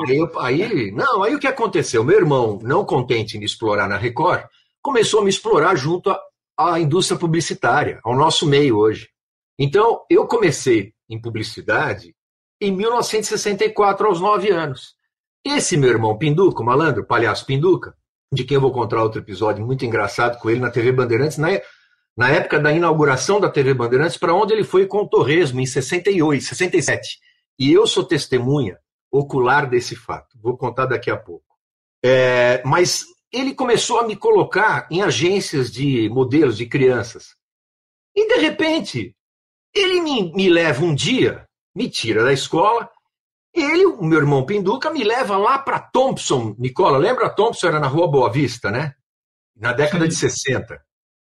saber. 0.00 0.12
Aí, 0.12 0.18
eu, 0.18 0.40
aí, 0.40 0.90
não, 0.90 1.22
aí 1.22 1.34
o 1.34 1.38
que 1.38 1.46
aconteceu? 1.46 2.02
Meu 2.02 2.18
irmão, 2.18 2.58
não 2.62 2.84
contente 2.84 3.36
em 3.36 3.40
me 3.40 3.46
explorar 3.46 3.88
na 3.88 3.96
Record, 3.96 4.44
começou 4.82 5.20
a 5.20 5.24
me 5.24 5.30
explorar 5.30 5.76
junto 5.76 6.10
à, 6.10 6.20
à 6.58 6.80
indústria 6.80 7.18
publicitária, 7.18 8.00
ao 8.02 8.16
nosso 8.16 8.46
meio 8.46 8.78
hoje. 8.78 9.08
Então, 9.56 10.00
eu 10.10 10.26
comecei 10.26 10.92
em 11.08 11.20
publicidade 11.20 12.14
em 12.60 12.72
1964, 12.72 14.06
aos 14.06 14.20
nove 14.20 14.50
anos. 14.50 14.96
Esse 15.44 15.76
meu 15.76 15.90
irmão 15.90 16.18
Pinduca, 16.18 16.62
o 16.62 16.66
malandro, 16.66 17.02
o 17.02 17.06
palhaço 17.06 17.46
Pinduca, 17.46 17.94
de 18.32 18.44
quem 18.44 18.54
eu 18.54 18.60
vou 18.60 18.72
contar 18.72 19.02
outro 19.02 19.20
episódio 19.20 19.64
muito 19.64 19.84
engraçado 19.84 20.38
com 20.38 20.48
ele 20.48 20.60
na 20.60 20.70
TV 20.70 20.90
Bandeirantes, 20.90 21.36
na, 21.36 21.48
na 22.16 22.30
época 22.30 22.58
da 22.58 22.72
inauguração 22.72 23.38
da 23.38 23.50
TV 23.50 23.74
Bandeirantes, 23.74 24.16
para 24.16 24.34
onde 24.34 24.54
ele 24.54 24.64
foi 24.64 24.86
com 24.86 24.98
o 24.98 25.08
Torresmo, 25.08 25.60
em 25.60 25.66
68, 25.66 26.42
67. 26.42 27.18
E 27.58 27.72
eu 27.72 27.86
sou 27.86 28.02
testemunha 28.02 28.78
ocular 29.10 29.68
desse 29.68 29.94
fato. 29.94 30.38
Vou 30.40 30.56
contar 30.56 30.86
daqui 30.86 31.10
a 31.10 31.16
pouco. 31.16 31.44
É, 32.02 32.62
mas 32.64 33.04
ele 33.30 33.54
começou 33.54 34.00
a 34.00 34.06
me 34.06 34.16
colocar 34.16 34.88
em 34.90 35.02
agências 35.02 35.70
de 35.70 36.08
modelos 36.08 36.56
de 36.56 36.66
crianças. 36.66 37.36
E, 38.16 38.26
de 38.26 38.40
repente, 38.40 39.14
ele 39.74 40.00
me, 40.00 40.32
me 40.32 40.48
leva 40.48 40.84
um 40.84 40.94
dia, 40.94 41.46
me 41.74 41.88
tira 41.88 42.24
da 42.24 42.32
escola, 42.32 42.90
ele, 43.54 43.86
o 43.86 44.02
meu 44.02 44.18
irmão 44.18 44.46
Pinduca, 44.46 44.90
me 44.90 45.04
leva 45.04 45.36
lá 45.36 45.58
para 45.58 45.78
Thompson. 45.78 46.54
Nicola, 46.58 46.98
lembra 46.98 47.28
Thompson? 47.28 47.68
Era 47.68 47.80
na 47.80 47.86
Rua 47.86 48.10
Boa 48.10 48.30
Vista, 48.30 48.70
né? 48.70 48.94
Na 49.54 49.72
década 49.72 50.04
Sim. 50.04 50.08
de 50.08 50.14
60. 50.14 50.82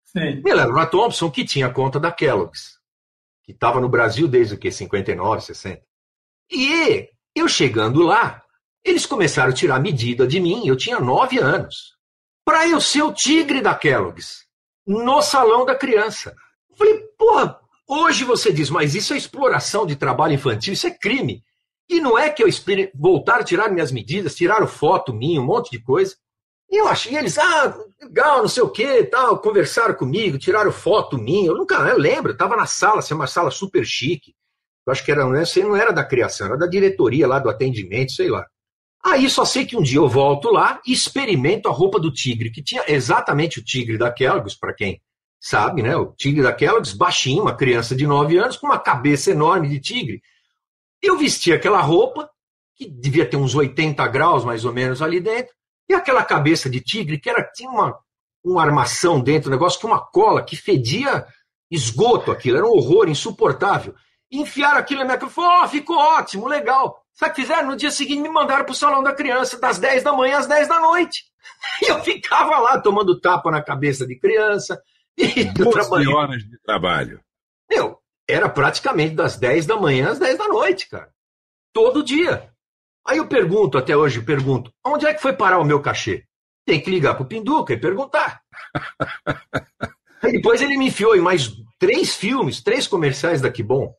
Sim. 0.05 0.43
Me 0.43 0.55
leva 0.55 0.73
para 0.73 0.87
Thompson, 0.87 1.31
que 1.31 1.45
tinha 1.45 1.71
conta 1.71 1.99
da 1.99 2.13
Kellogg's, 2.13 2.79
que 3.43 3.53
estava 3.53 3.81
no 3.81 3.89
Brasil 3.89 4.29
desde 4.29 4.55
o 4.55 4.59
que? 4.59 4.71
59, 4.71 5.43
60. 5.43 5.83
E 6.51 7.09
eu 7.35 7.49
chegando 7.49 8.03
lá, 8.03 8.43
eles 8.85 9.07
começaram 9.07 9.51
a 9.51 9.55
tirar 9.55 9.81
medida 9.81 10.27
de 10.27 10.39
mim, 10.39 10.67
eu 10.67 10.77
tinha 10.77 11.01
nove 11.01 11.39
anos, 11.39 11.97
para 12.45 12.69
eu 12.69 12.81
ser 12.81 13.03
o 13.03 13.13
tigre 13.13 13.61
da 13.61 13.75
Kellogg's, 13.75 14.45
no 14.87 15.23
salão 15.23 15.65
da 15.65 15.75
criança. 15.75 16.35
Eu 16.71 16.77
falei, 16.77 16.99
porra, 17.19 17.59
hoje 17.89 18.25
você 18.25 18.53
diz, 18.53 18.69
mas 18.69 18.95
isso 18.95 19.15
é 19.15 19.17
exploração 19.17 19.87
de 19.87 19.97
trabalho 19.97 20.35
infantil, 20.35 20.73
isso 20.75 20.87
é 20.87 20.91
crime. 20.91 21.43
E 21.89 22.01
não 22.01 22.19
é 22.19 22.31
que 22.31 22.43
eu 22.43 22.49
voltar 22.95 23.41
a 23.41 23.45
tirar 23.45 23.71
minhas 23.71 23.93
medidas, 23.93 24.35
tiraram 24.35 24.67
foto 24.67 25.13
minha, 25.13 25.41
um 25.41 25.45
monte 25.47 25.71
de 25.71 25.83
coisa. 25.83 26.17
E 26.71 26.81
eu 26.81 26.89
achei 26.89 27.17
eles, 27.17 27.37
ah, 27.37 27.77
legal, 28.01 28.39
não 28.39 28.49
sei 28.49 28.63
o 28.63 28.71
que, 28.71 29.05
tal, 29.05 29.39
conversaram 29.39 29.95
comigo, 29.95 30.39
tiraram 30.39 30.73
foto 30.73 31.19
minha. 31.19 31.49
Eu 31.49 31.55
nunca, 31.55 31.75
eu 31.75 31.99
lembro, 31.99 32.33
estava 32.33 32.57
na 32.57 32.67
sala, 32.67 33.01
assim, 33.01 33.13
uma 33.13 33.27
sala 33.27 33.51
super 33.51 33.85
chique. 33.85 34.35
Eu 34.87 34.93
acho 34.93 35.05
que 35.05 35.13
era, 35.13 35.27
não, 35.27 35.45
sei, 35.45 35.63
não 35.63 35.77
era 35.77 35.93
da 35.93 36.03
criação, 36.03 36.47
era 36.47 36.57
da 36.57 36.67
diretoria 36.67 37.29
lá 37.29 37.39
do 37.39 37.51
atendimento, 37.51 38.13
sei 38.13 38.29
lá. 38.29 38.47
Aí 39.05 39.29
só 39.29 39.45
sei 39.45 39.67
que 39.67 39.77
um 39.77 39.83
dia 39.83 39.99
eu 39.99 40.09
volto 40.09 40.49
lá 40.49 40.81
e 40.87 40.93
experimento 40.93 41.69
a 41.69 41.73
roupa 41.73 41.99
do 41.99 42.13
tigre, 42.13 42.51
que 42.51 42.63
tinha 42.63 42.85
exatamente 42.87 43.59
o 43.59 43.65
tigre 43.65 43.99
da 43.99 44.11
Kellogg's, 44.11 44.55
para 44.55 44.73
quem 44.73 45.01
sabe, 45.41 45.83
né? 45.83 45.97
O 45.97 46.13
tigre 46.13 46.43
da 46.43 46.53
Kellogg's, 46.53 46.95
baixinho, 46.95 47.43
uma 47.43 47.57
criança 47.57 47.97
de 47.97 48.07
9 48.07 48.39
anos, 48.39 48.57
com 48.57 48.69
uma 48.69 48.79
cabeça 48.79 49.33
enorme 49.33 49.69
de 49.69 49.81
tigre. 49.81 50.23
Eu 51.03 51.19
vesti 51.19 51.53
aquela 51.53 51.81
roupa, 51.81 52.31
que 52.77 52.89
devia 52.89 53.29
ter 53.29 53.37
uns 53.37 53.55
80 53.55 54.07
graus 54.09 54.45
mais 54.45 54.65
ou 54.65 54.73
menos 54.73 55.03
ali 55.03 55.21
dentro, 55.21 55.53
e 55.89 55.95
aquela 55.95 56.25
cabeça 56.25 56.71
de 56.71 56.81
tigre, 56.81 57.19
que 57.19 57.29
era, 57.29 57.43
tinha 57.43 57.69
uma, 57.69 57.99
uma 58.45 58.63
armação 58.63 59.21
dentro, 59.21 59.51
um 59.51 59.53
negócio 59.53 59.81
que 59.81 59.87
uma 59.87 60.01
cola 60.01 60.43
que 60.43 60.57
fedia 60.57 61.27
esgoto 61.71 62.31
aquilo, 62.31 62.59
era 62.59 62.67
um 62.67 62.71
horror 62.71 63.09
insuportável. 63.09 63.95
E 64.31 64.41
enfiaram 64.41 64.79
aquilo 64.79 65.01
na 65.01 65.07
minha 65.07 65.19
e 65.27 65.31
falaram, 65.31 65.65
oh, 65.65 65.69
ficou 65.69 65.97
ótimo, 65.97 66.47
legal. 66.47 67.03
Sabe 67.13 67.33
o 67.33 67.35
que 67.35 67.43
fizeram? 67.43 67.69
No 67.69 67.77
dia 67.77 67.91
seguinte 67.91 68.23
me 68.23 68.29
mandaram 68.29 68.65
para 68.65 68.73
o 68.73 68.77
salão 68.77 69.03
da 69.03 69.15
criança, 69.15 69.59
das 69.59 69.79
10 69.79 70.03
da 70.03 70.13
manhã 70.13 70.39
às 70.39 70.47
10 70.47 70.69
da 70.69 70.81
noite. 70.81 71.25
E 71.83 71.91
eu 71.91 72.03
ficava 72.03 72.59
lá 72.59 72.81
tomando 72.81 73.21
tapa 73.21 73.51
na 73.51 73.63
cabeça 73.63 74.07
de 74.07 74.19
criança. 74.19 74.81
E 75.17 75.45
horas 76.09 76.43
de 76.43 76.59
trabalho. 76.63 77.21
Meu, 77.71 77.99
era 78.33 78.49
praticamente 78.49 79.15
das 79.15 79.37
10 79.37 79.67
da 79.67 79.77
manhã 79.77 80.11
às 80.11 80.19
10 80.19 80.39
da 80.39 80.49
noite, 80.49 80.89
cara. 80.89 81.11
Todo 81.73 82.03
dia. 82.03 82.51
Aí 83.07 83.19
eu 83.19 83.27
pergunto, 83.27 83.77
até 83.77 83.97
hoje, 83.97 84.23
pergunto, 84.23 84.73
onde 84.85 85.07
é 85.07 85.13
que 85.13 85.23
foi 85.23 85.33
parar 85.33 85.59
o 85.59 85.65
meu 85.65 85.81
cachê? 85.81 86.25
Tem 86.65 86.81
que 86.81 86.91
ligar 86.91 87.15
pro 87.15 87.27
Pinduca 87.27 87.73
e 87.73 87.81
perguntar. 87.81 88.41
Aí 90.23 90.33
depois 90.33 90.63
ele 90.63 90.77
me 90.77 90.87
enfiou 90.87 91.17
em 91.17 91.21
mais 91.21 91.53
três 91.79 92.15
filmes, 92.15 92.63
três 92.63 92.87
comerciais 92.87 93.41
da 93.41 93.51
Que 93.51 93.63
Bom. 93.63 93.93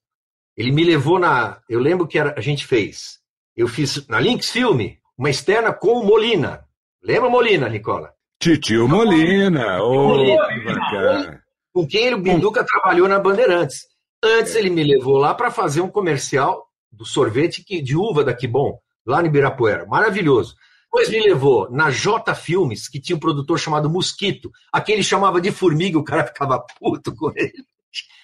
Ele 0.56 0.72
me 0.72 0.84
levou 0.84 1.20
na. 1.20 1.62
Eu 1.68 1.80
lembro 1.80 2.08
que 2.08 2.18
era, 2.18 2.34
a 2.38 2.42
gente 2.42 2.66
fez. 2.66 3.20
Eu 3.56 3.68
fiz 3.68 4.08
na 4.08 4.20
Lynx 4.20 4.50
Filme 4.50 5.00
uma 5.18 5.30
externa 5.30 5.74
com 5.74 6.00
o 6.00 6.06
Molina. 6.06 6.63
Lembra 7.04 7.30
Molina, 7.30 7.68
Nicola? 7.68 8.13
Titio 8.40 8.88
Molina. 8.88 9.84
Oh, 9.84 10.10
Molina. 10.10 11.44
Com 11.74 11.88
quem 11.88 12.13
o 12.13 12.22
Pinduca 12.22 12.63
trabalhou 12.63 13.08
na 13.08 13.20
Bandeirantes. 13.20 13.93
Antes 14.24 14.56
ele 14.56 14.70
me 14.70 14.84
levou 14.84 15.18
lá 15.18 15.36
para 15.36 15.51
fazer 15.51 15.82
um 15.82 15.89
comercial 15.89 16.65
do 16.89 17.06
sorvete 17.06 17.63
de 17.82 17.98
uva 17.98 18.24
da 18.24 18.34
Bom, 18.50 18.80
lá 19.06 19.22
no 19.22 19.27
Ibirapuera. 19.27 19.86
Maravilhoso. 19.86 20.56
Depois 20.86 21.10
me 21.10 21.20
levou 21.20 21.70
na 21.72 21.89
J 21.89 22.34
Filmes, 22.36 22.88
que 22.88 23.01
tinha 23.01 23.15
um 23.15 23.20
produtor 23.20 23.60
chamado 23.60 23.89
Mosquito. 23.89 24.51
Aquele 24.72 25.03
chamava 25.03 25.42
de 25.42 25.51
formiga, 25.51 25.98
o 25.98 26.03
cara 26.03 26.24
ficava 26.27 26.63
puto 26.80 27.13
com 27.15 27.32
ele. 27.36 27.65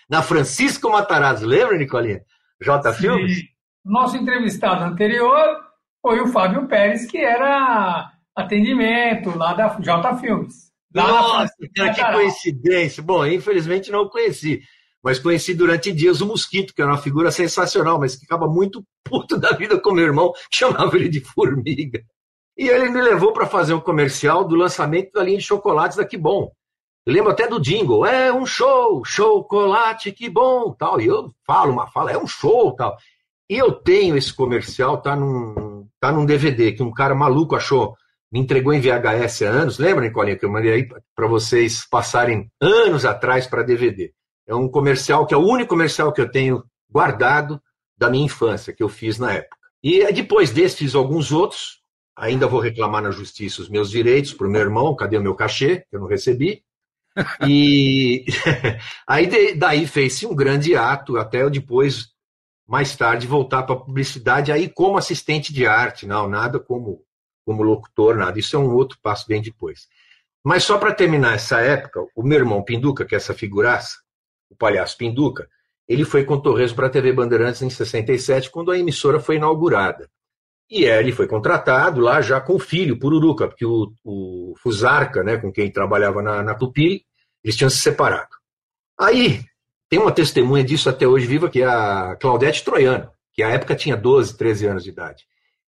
Na 0.10 0.22
Francisco 0.22 0.89
Matarazzo, 0.89 1.46
lembra, 1.46 1.77
Nicolinha? 1.77 2.22
J 2.62 2.94
Filmes? 2.94 3.44
Nosso 3.84 4.18
entrevistado 4.18 4.84
anterior 4.84 5.58
foi 6.01 6.22
o 6.22 6.27
Fábio 6.27 6.68
Pérez, 6.68 7.06
que 7.06 7.18
era 7.18 8.12
atendimento 8.36 9.36
lá 9.38 9.53
da 9.53 9.68
J 9.79 10.18
Filmes. 10.18 10.70
Nossa, 10.94 11.53
cara, 11.75 11.94
que 11.94 12.12
coincidência. 12.13 13.03
Bom, 13.03 13.25
infelizmente 13.25 13.91
não 13.91 14.08
conheci. 14.08 14.62
Mas 15.03 15.20
conheci 15.20 15.53
durante 15.53 15.91
dias 15.91 16.22
o 16.22 16.25
Mosquito, 16.25 16.74
que 16.74 16.82
era 16.82 16.91
uma 16.91 16.98
figura 16.98 17.32
sensacional, 17.32 18.00
mas 18.00 18.15
que 18.15 18.22
ficava 18.22 18.48
muito 18.48 18.84
puto 19.03 19.38
da 19.38 19.51
vida 19.51 19.79
com 19.79 19.94
meu 19.94 20.06
irmão, 20.06 20.34
chamava 20.51 20.96
ele 20.96 21.10
de 21.10 21.22
Formiga. 21.22 22.01
E 22.58 22.68
ele 22.68 22.89
me 22.89 23.01
levou 23.01 23.32
para 23.32 23.46
fazer 23.46 23.74
um 23.74 23.79
comercial 23.79 24.44
do 24.44 24.56
lançamento 24.56 25.12
da 25.13 25.24
linha 25.24 25.38
de 25.38 25.44
chocolates 25.44 25.98
da 25.98 26.06
Que 26.06 26.18
Bom. 26.18 26.51
Eu 27.06 27.13
lembro 27.13 27.32
até 27.32 27.48
do 27.48 27.60
jingle, 27.60 28.06
é 28.06 28.32
um 28.32 28.46
show, 28.46 29.03
chocolate, 29.06 30.12
que 30.12 30.29
bom, 30.29 30.74
tal. 30.74 31.00
E 31.00 31.08
eu 31.08 31.32
falo 31.46 31.72
uma 31.72 31.88
fala, 31.88 32.12
é 32.12 32.18
um 32.18 32.27
show, 32.27 32.75
tal. 32.75 32.98
E 33.50 33.58
eu 33.58 33.72
tenho 33.72 34.15
esse 34.15 34.32
comercial, 34.32 35.01
tá 35.01 35.15
num, 35.15 35.88
tá 36.00 36.12
num 36.12 36.25
DVD 36.25 36.72
que 36.72 36.84
um 36.84 36.91
cara 36.91 37.15
maluco 37.15 37.56
achou, 37.56 37.96
me 38.32 38.39
entregou 38.39 38.74
em 38.74 38.79
VHS 38.79 39.41
há 39.41 39.50
anos. 39.50 39.79
Lembra, 39.79 40.06
Nicolinha, 40.06 40.38
que 40.38 40.46
eu 40.46 40.51
mandei 40.51 40.72
aí 40.72 40.88
para 41.15 41.27
vocês 41.27 41.88
passarem 41.89 42.51
anos 42.62 43.06
atrás 43.06 43.48
para 43.48 43.63
DVD. 43.63 44.13
É 44.50 44.56
um 44.56 44.68
comercial 44.68 45.27
que 45.27 45.34
é 45.36 45.38
o 45.38 45.46
único 45.46 45.70
comercial 45.70 46.12
que 46.12 46.20
eu 46.20 46.29
tenho 46.29 46.63
guardado 46.89 47.62
da 47.96 48.10
minha 48.10 48.25
infância, 48.25 48.74
que 48.74 48.82
eu 48.82 48.89
fiz 48.89 49.20
na 49.20 49.34
época. 49.34 49.56
E 49.84 50.12
depois 50.12 50.50
desse, 50.50 50.77
fiz 50.77 50.96
alguns 50.96 51.32
outros. 51.32 51.84
Ainda 52.18 52.48
vou 52.48 52.60
reclamar 52.60 53.03
na 53.03 53.12
justiça 53.12 53.62
os 53.62 53.70
meus 53.70 53.91
direitos 53.91 54.34
para 54.34 54.48
o 54.48 54.50
meu 54.50 54.62
irmão. 54.62 54.96
Cadê 54.96 55.18
o 55.18 55.22
meu 55.22 55.36
cachê? 55.36 55.86
Que 55.88 55.96
eu 55.96 56.00
não 56.00 56.08
recebi. 56.08 56.63
E 57.48 58.25
aí 59.08 59.56
daí 59.56 59.86
fez-se 59.86 60.25
um 60.25 60.36
grande 60.36 60.75
ato, 60.75 61.18
até 61.18 61.44
eu 61.44 61.50
depois, 61.51 62.08
mais 62.68 62.96
tarde, 62.96 63.27
voltar 63.27 63.63
para 63.63 63.75
a 63.75 63.79
publicidade, 63.79 64.51
aí 64.51 64.68
como 64.68 64.98
assistente 64.98 65.53
de 65.53 65.68
arte, 65.68 66.08
não, 66.08 66.27
nada 66.27 66.60
como, 66.60 67.03
como 67.46 67.62
locutor, 67.62 68.18
nada. 68.18 68.39
Isso 68.39 68.56
é 68.56 68.60
um 68.60 68.74
outro 68.74 68.98
passo 69.00 69.27
bem 69.27 69.44
depois. 69.44 69.88
Mas 70.44 70.63
só 70.63 70.79
para 70.79 70.94
terminar 70.94 71.36
essa 71.36 71.60
época, 71.60 72.00
o 72.15 72.24
meu 72.24 72.39
irmão 72.39 72.63
Pinduca, 72.63 73.06
que 73.06 73.13
é 73.13 73.18
essa 73.18 73.34
figuraça, 73.36 73.98
o 74.50 74.56
palhaço 74.56 74.98
Pinduca, 74.98 75.48
ele 75.88 76.06
foi 76.06 76.24
com 76.24 76.39
Torres 76.39 76.72
para 76.72 76.88
a 76.88 76.89
TV 76.89 77.12
Bandeirantes 77.12 77.62
em 77.62 77.70
67, 77.70 78.51
quando 78.51 78.72
a 78.72 78.77
emissora 78.77 79.20
foi 79.20 79.38
inaugurada. 79.38 80.10
E 80.70 80.84
ele 80.84 81.12
foi 81.12 81.27
contratado 81.27 82.00
lá 82.00 82.22
já 82.22 82.39
com 82.39 82.53
o 82.53 82.60
filho, 82.60 83.00
Pururuca, 83.00 83.48
porque 83.48 83.65
o, 83.65 83.91
o 84.03 84.53
Fusarca, 84.62 85.24
né, 85.24 85.38
com 85.38 85.51
quem 85.51 85.72
trabalhava 85.72 86.22
na, 86.22 86.44
na 86.44 86.53
Tupi, 86.53 87.03
eles 87.44 87.56
tinham 87.58 87.72
se 87.72 87.77
separado. 87.77 88.29
Aí, 89.00 89.44
tem 89.89 89.98
uma 89.98 90.12
testemunha 90.12 90.63
disso 90.63 90.88
até 90.88 91.08
hoje 91.08 91.25
viva, 91.25 91.50
que 91.50 91.63
é 91.63 91.65
a 91.65 92.15
Claudete 92.22 92.63
Troiano, 92.63 93.10
que 93.34 93.41
à 93.41 93.50
época 93.50 93.75
tinha 93.75 93.98
12, 93.98 94.38
13 94.38 94.68
anos 94.68 94.84
de 94.84 94.91
idade. 94.91 95.24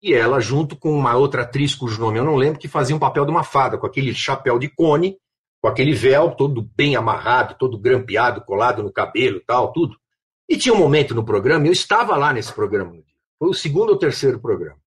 E 0.03 0.13
ela, 0.13 0.41
junto 0.41 0.75
com 0.77 0.91
uma 0.91 1.15
outra 1.15 1.43
atriz 1.43 1.75
cujo 1.75 2.01
nome 2.01 2.19
eu 2.19 2.25
não 2.25 2.35
lembro, 2.35 2.59
que 2.59 2.67
fazia 2.67 2.97
um 2.97 2.99
papel 2.99 3.25
de 3.25 3.31
uma 3.31 3.45
fada, 3.45 3.79
com 3.79 3.87
aquele 3.87 4.13
chapéu 4.13 4.59
de 4.59 4.69
cone, 4.69 5.17
com 5.61 5.69
aquele 5.69 5.93
véu 5.93 6.31
todo 6.31 6.63
bem 6.75 6.97
amarrado, 6.97 7.57
todo 7.59 7.79
grampeado, 7.79 8.45
colado 8.45 8.83
no 8.83 8.93
cabelo 8.93 9.41
tal, 9.47 9.73
tudo. 9.73 9.97
E 10.49 10.57
tinha 10.57 10.75
um 10.75 10.79
momento 10.79 11.15
no 11.15 11.25
programa, 11.25 11.67
eu 11.67 11.73
estava 11.73 12.17
lá 12.17 12.33
nesse 12.33 12.53
programa. 12.53 12.93
Foi 13.39 13.49
o 13.49 13.55
segundo 13.55 13.91
ou 13.91 13.99
terceiro 13.99 14.41
programa. 14.41 14.79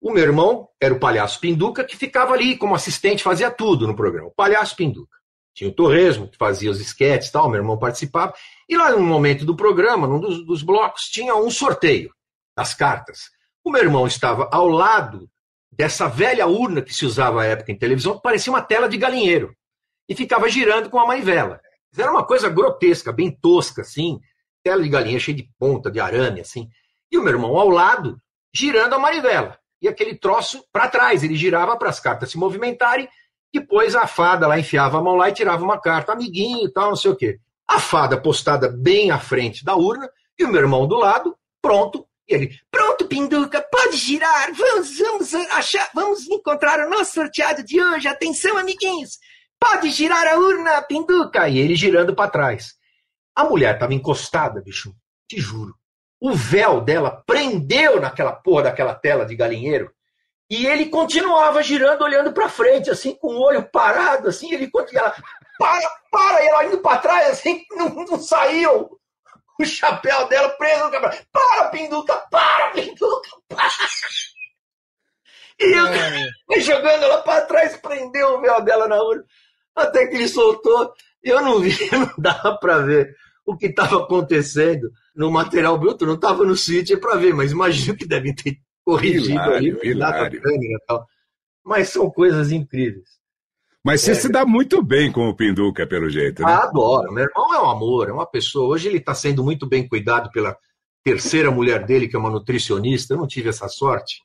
O 0.00 0.12
meu 0.12 0.22
irmão 0.22 0.68
era 0.80 0.94
o 0.94 1.00
palhaço 1.00 1.40
Pinduca, 1.40 1.84
que 1.84 1.96
ficava 1.96 2.34
ali 2.34 2.56
como 2.56 2.74
assistente, 2.74 3.22
fazia 3.22 3.50
tudo 3.50 3.86
no 3.86 3.96
programa. 3.96 4.28
O 4.28 4.34
palhaço 4.34 4.76
Pinduca. 4.76 5.16
Tinha 5.54 5.70
o 5.70 5.74
Torresmo, 5.74 6.28
que 6.28 6.36
fazia 6.36 6.70
os 6.70 6.80
esquetes 6.80 7.30
tal, 7.30 7.48
meu 7.48 7.60
irmão 7.60 7.78
participava. 7.78 8.32
E 8.68 8.76
lá 8.76 8.90
no 8.90 9.00
momento 9.00 9.44
do 9.44 9.56
programa, 9.56 10.06
num 10.06 10.20
dos, 10.20 10.44
dos 10.44 10.62
blocos, 10.62 11.04
tinha 11.04 11.34
um 11.34 11.50
sorteio 11.50 12.12
das 12.56 12.74
cartas. 12.74 13.30
O 13.64 13.70
meu 13.72 13.82
irmão 13.82 14.06
estava 14.06 14.48
ao 14.52 14.68
lado 14.68 15.28
dessa 15.72 16.08
velha 16.08 16.46
urna 16.46 16.80
que 16.80 16.94
se 16.94 17.04
usava 17.04 17.42
à 17.42 17.46
época 17.46 17.72
em 17.72 17.78
televisão, 17.78 18.14
que 18.16 18.22
parecia 18.22 18.52
uma 18.52 18.62
tela 18.62 18.88
de 18.88 18.96
galinheiro 18.96 19.56
e 20.08 20.14
ficava 20.14 20.48
girando 20.48 20.88
com 20.88 20.98
a 20.98 21.06
manivela. 21.06 21.60
Era 21.96 22.10
uma 22.10 22.24
coisa 22.24 22.48
grotesca, 22.48 23.12
bem 23.12 23.30
tosca, 23.30 23.82
assim, 23.82 24.20
tela 24.62 24.82
de 24.82 24.88
galinha 24.88 25.18
cheia 25.18 25.36
de 25.36 25.48
ponta, 25.58 25.90
de 25.90 26.00
arame, 26.00 26.40
assim. 26.40 26.68
E 27.10 27.18
o 27.18 27.22
meu 27.22 27.32
irmão 27.32 27.56
ao 27.56 27.68
lado, 27.68 28.20
girando 28.54 28.94
a 28.94 28.98
manivela. 28.98 29.58
E 29.80 29.88
aquele 29.88 30.14
troço 30.14 30.64
para 30.72 30.88
trás, 30.88 31.22
ele 31.22 31.36
girava 31.36 31.76
para 31.76 31.88
as 31.88 32.00
cartas 32.00 32.30
se 32.30 32.38
movimentarem, 32.38 33.08
depois 33.52 33.94
a 33.94 34.06
fada 34.06 34.46
lá 34.46 34.58
enfiava 34.58 34.98
a 34.98 35.02
mão 35.02 35.16
lá 35.16 35.28
e 35.28 35.34
tirava 35.34 35.64
uma 35.64 35.80
carta, 35.80 36.12
amiguinho 36.12 36.66
e 36.66 36.72
tal, 36.72 36.90
não 36.90 36.96
sei 36.96 37.10
o 37.10 37.16
quê. 37.16 37.38
A 37.66 37.78
fada 37.78 38.20
postada 38.20 38.68
bem 38.68 39.10
à 39.10 39.18
frente 39.18 39.64
da 39.64 39.74
urna, 39.76 40.08
e 40.38 40.44
o 40.44 40.48
meu 40.48 40.60
irmão 40.60 40.86
do 40.86 40.96
lado, 40.96 41.36
pronto, 41.60 42.06
e 42.28 42.34
ele, 42.34 42.50
pronto, 42.70 43.06
Pinduca, 43.06 43.66
pode 43.70 43.96
girar, 43.96 44.52
vamos, 44.52 44.98
vamos 44.98 45.34
achar, 45.34 45.90
vamos 45.94 46.28
encontrar 46.28 46.86
o 46.86 46.90
nosso 46.90 47.14
sorteado 47.14 47.62
de 47.64 47.82
hoje, 47.82 48.06
atenção, 48.06 48.58
amiguinhos. 48.58 49.18
Pode 49.60 49.90
girar 49.90 50.26
a 50.26 50.38
urna, 50.38 50.82
Pinduca! 50.82 51.48
E 51.48 51.58
ele 51.58 51.74
girando 51.74 52.14
para 52.14 52.30
trás. 52.30 52.74
A 53.34 53.44
mulher 53.44 53.74
estava 53.74 53.94
encostada, 53.94 54.60
bicho, 54.60 54.94
te 55.28 55.40
juro. 55.40 55.74
O 56.20 56.34
véu 56.34 56.80
dela 56.80 57.22
prendeu 57.26 58.00
naquela 58.00 58.32
porra 58.32 58.64
daquela 58.64 58.94
tela 58.94 59.24
de 59.24 59.36
galinheiro 59.36 59.92
e 60.50 60.66
ele 60.66 60.86
continuava 60.86 61.62
girando, 61.62 62.02
olhando 62.02 62.32
para 62.32 62.48
frente, 62.48 62.90
assim, 62.90 63.14
com 63.14 63.28
o 63.28 63.40
olho 63.40 63.68
parado, 63.70 64.28
assim, 64.28 64.52
ele 64.52 64.70
continuava, 64.70 65.14
para, 65.58 65.90
para, 66.10 66.42
e 66.42 66.48
ela 66.48 66.64
indo 66.64 66.78
para 66.78 66.98
trás, 66.98 67.28
assim, 67.30 67.62
não, 67.72 67.90
não 67.90 68.18
saiu. 68.18 68.98
O 69.60 69.64
chapéu 69.66 70.26
dela 70.28 70.48
preso 70.50 70.84
no 70.84 70.90
cabelo. 70.90 71.22
Para, 71.30 71.68
Pinduca, 71.68 72.16
para, 72.30 72.70
Pinduca, 72.70 73.30
para. 73.48 73.88
E 75.58 75.64
eu 75.64 75.86
é. 75.88 76.30
jogando 76.62 77.02
ela 77.02 77.22
para 77.22 77.44
trás, 77.44 77.76
prendeu 77.76 78.38
o 78.38 78.40
véu 78.40 78.62
dela 78.62 78.88
na 78.88 79.02
urna. 79.02 79.24
Até 79.78 80.06
que 80.06 80.16
ele 80.16 80.28
soltou. 80.28 80.92
Eu 81.22 81.40
não 81.42 81.60
vi, 81.60 81.72
não 81.92 82.12
dava 82.18 82.56
para 82.58 82.78
ver 82.78 83.14
o 83.44 83.56
que 83.56 83.66
estava 83.66 84.02
acontecendo 84.02 84.90
no 85.16 85.30
material 85.30 85.78
bruto, 85.78 86.06
não 86.06 86.14
estava 86.14 86.44
no 86.44 86.56
sítio 86.56 87.00
para 87.00 87.16
ver, 87.16 87.34
mas 87.34 87.50
imagino 87.50 87.96
que 87.96 88.06
devem 88.06 88.34
ter 88.34 88.58
corrigido 88.84 89.30
hilário, 89.30 89.56
ali, 89.56 89.90
hilário. 89.90 90.42
câmera 90.42 90.78
tal. 90.86 91.06
Mas 91.64 91.88
são 91.88 92.10
coisas 92.10 92.52
incríveis. 92.52 93.18
Mas 93.84 94.02
você 94.02 94.12
é. 94.12 94.14
se 94.14 94.28
dá 94.28 94.44
muito 94.44 94.82
bem 94.82 95.10
com 95.10 95.28
o 95.28 95.34
Pinduca, 95.34 95.86
pelo 95.86 96.10
jeito. 96.10 96.42
Né? 96.42 96.52
Adoro. 96.52 97.12
Meu 97.12 97.24
irmão 97.24 97.54
é 97.54 97.60
um 97.62 97.70
amor, 97.70 98.08
é 98.08 98.12
uma 98.12 98.26
pessoa. 98.26 98.68
Hoje 98.68 98.88
ele 98.88 98.98
está 98.98 99.14
sendo 99.14 99.42
muito 99.42 99.66
bem 99.66 99.88
cuidado 99.88 100.30
pela 100.30 100.56
terceira 101.02 101.50
mulher 101.50 101.86
dele, 101.86 102.08
que 102.08 102.16
é 102.16 102.18
uma 102.18 102.30
nutricionista. 102.30 103.14
Eu 103.14 103.18
não 103.18 103.26
tive 103.26 103.48
essa 103.48 103.68
sorte. 103.68 104.22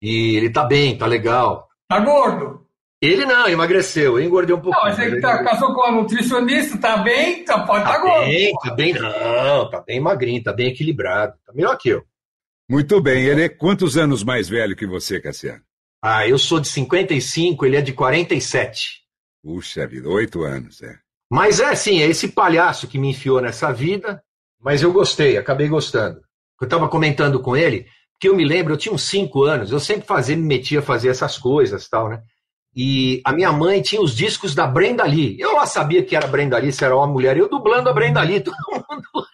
E 0.00 0.36
ele 0.36 0.46
está 0.46 0.64
bem, 0.64 0.94
está 0.94 1.06
legal. 1.06 1.68
Tá 1.88 2.00
gordo? 2.00 2.65
Ele 3.00 3.26
não, 3.26 3.46
emagreceu, 3.46 4.18
eu 4.18 4.24
engordei 4.24 4.54
um 4.54 4.60
pouco. 4.60 4.76
Não, 4.78 4.84
mas 4.84 4.98
ele 4.98 5.20
tá, 5.20 5.44
casou 5.44 5.74
com 5.74 5.82
a 5.82 5.92
nutricionista, 5.92 6.78
tá 6.78 6.96
bem, 6.96 7.44
tá, 7.44 7.64
pode 7.66 7.84
tá, 7.84 7.92
tá 7.92 7.98
gordo. 7.98 8.24
Bem, 8.26 8.52
tá 8.54 8.74
bem, 8.74 8.94
não, 8.94 9.70
tá 9.70 9.80
bem 9.82 10.00
magrinho, 10.00 10.42
tá 10.42 10.52
bem 10.52 10.68
equilibrado, 10.68 11.34
tá 11.44 11.52
melhor 11.52 11.76
que 11.76 11.90
eu. 11.90 12.02
Muito 12.68 13.00
bem, 13.00 13.24
ele 13.24 13.44
é 13.44 13.48
quantos 13.48 13.98
anos 13.98 14.24
mais 14.24 14.48
velho 14.48 14.74
que 14.74 14.86
você, 14.86 15.20
Cassiano? 15.20 15.62
Ah, 16.02 16.26
eu 16.26 16.38
sou 16.38 16.58
de 16.58 16.68
55, 16.68 17.66
ele 17.66 17.76
é 17.76 17.82
de 17.82 17.92
47. 17.92 19.02
Puxa 19.42 19.86
vida, 19.86 20.08
oito 20.08 20.42
anos, 20.42 20.82
é. 20.82 20.96
Mas 21.30 21.60
é 21.60 21.66
assim, 21.66 22.00
é 22.00 22.06
esse 22.06 22.28
palhaço 22.28 22.88
que 22.88 22.98
me 22.98 23.10
enfiou 23.10 23.40
nessa 23.40 23.72
vida, 23.72 24.22
mas 24.60 24.82
eu 24.82 24.92
gostei, 24.92 25.36
acabei 25.36 25.68
gostando. 25.68 26.20
Eu 26.60 26.64
estava 26.64 26.88
comentando 26.88 27.40
com 27.40 27.56
ele, 27.56 27.86
que 28.18 28.28
eu 28.28 28.34
me 28.34 28.44
lembro, 28.44 28.72
eu 28.72 28.78
tinha 28.78 28.94
uns 28.94 29.02
cinco 29.02 29.44
anos, 29.44 29.70
eu 29.70 29.80
sempre 29.80 30.06
fazia, 30.06 30.36
me 30.36 30.42
metia 30.42 30.78
a 30.78 30.82
fazer 30.82 31.08
essas 31.08 31.36
coisas 31.36 31.88
tal, 31.88 32.08
né? 32.08 32.22
E 32.76 33.22
a 33.24 33.32
minha 33.32 33.50
mãe 33.50 33.80
tinha 33.80 34.02
os 34.02 34.14
discos 34.14 34.54
da 34.54 34.66
Brenda 34.66 35.02
Lee. 35.04 35.34
Eu 35.40 35.54
lá 35.54 35.64
sabia 35.64 36.04
que 36.04 36.14
era 36.14 36.26
Brenda 36.26 36.58
Lee, 36.58 36.72
se 36.72 36.84
era 36.84 36.94
uma 36.94 37.06
mulher. 37.06 37.38
Eu 37.38 37.48
dublando 37.48 37.88
a 37.88 37.92
Brenda 37.92 38.20
Lee, 38.20 38.40
todo 38.44 38.54
mundo 38.68 39.26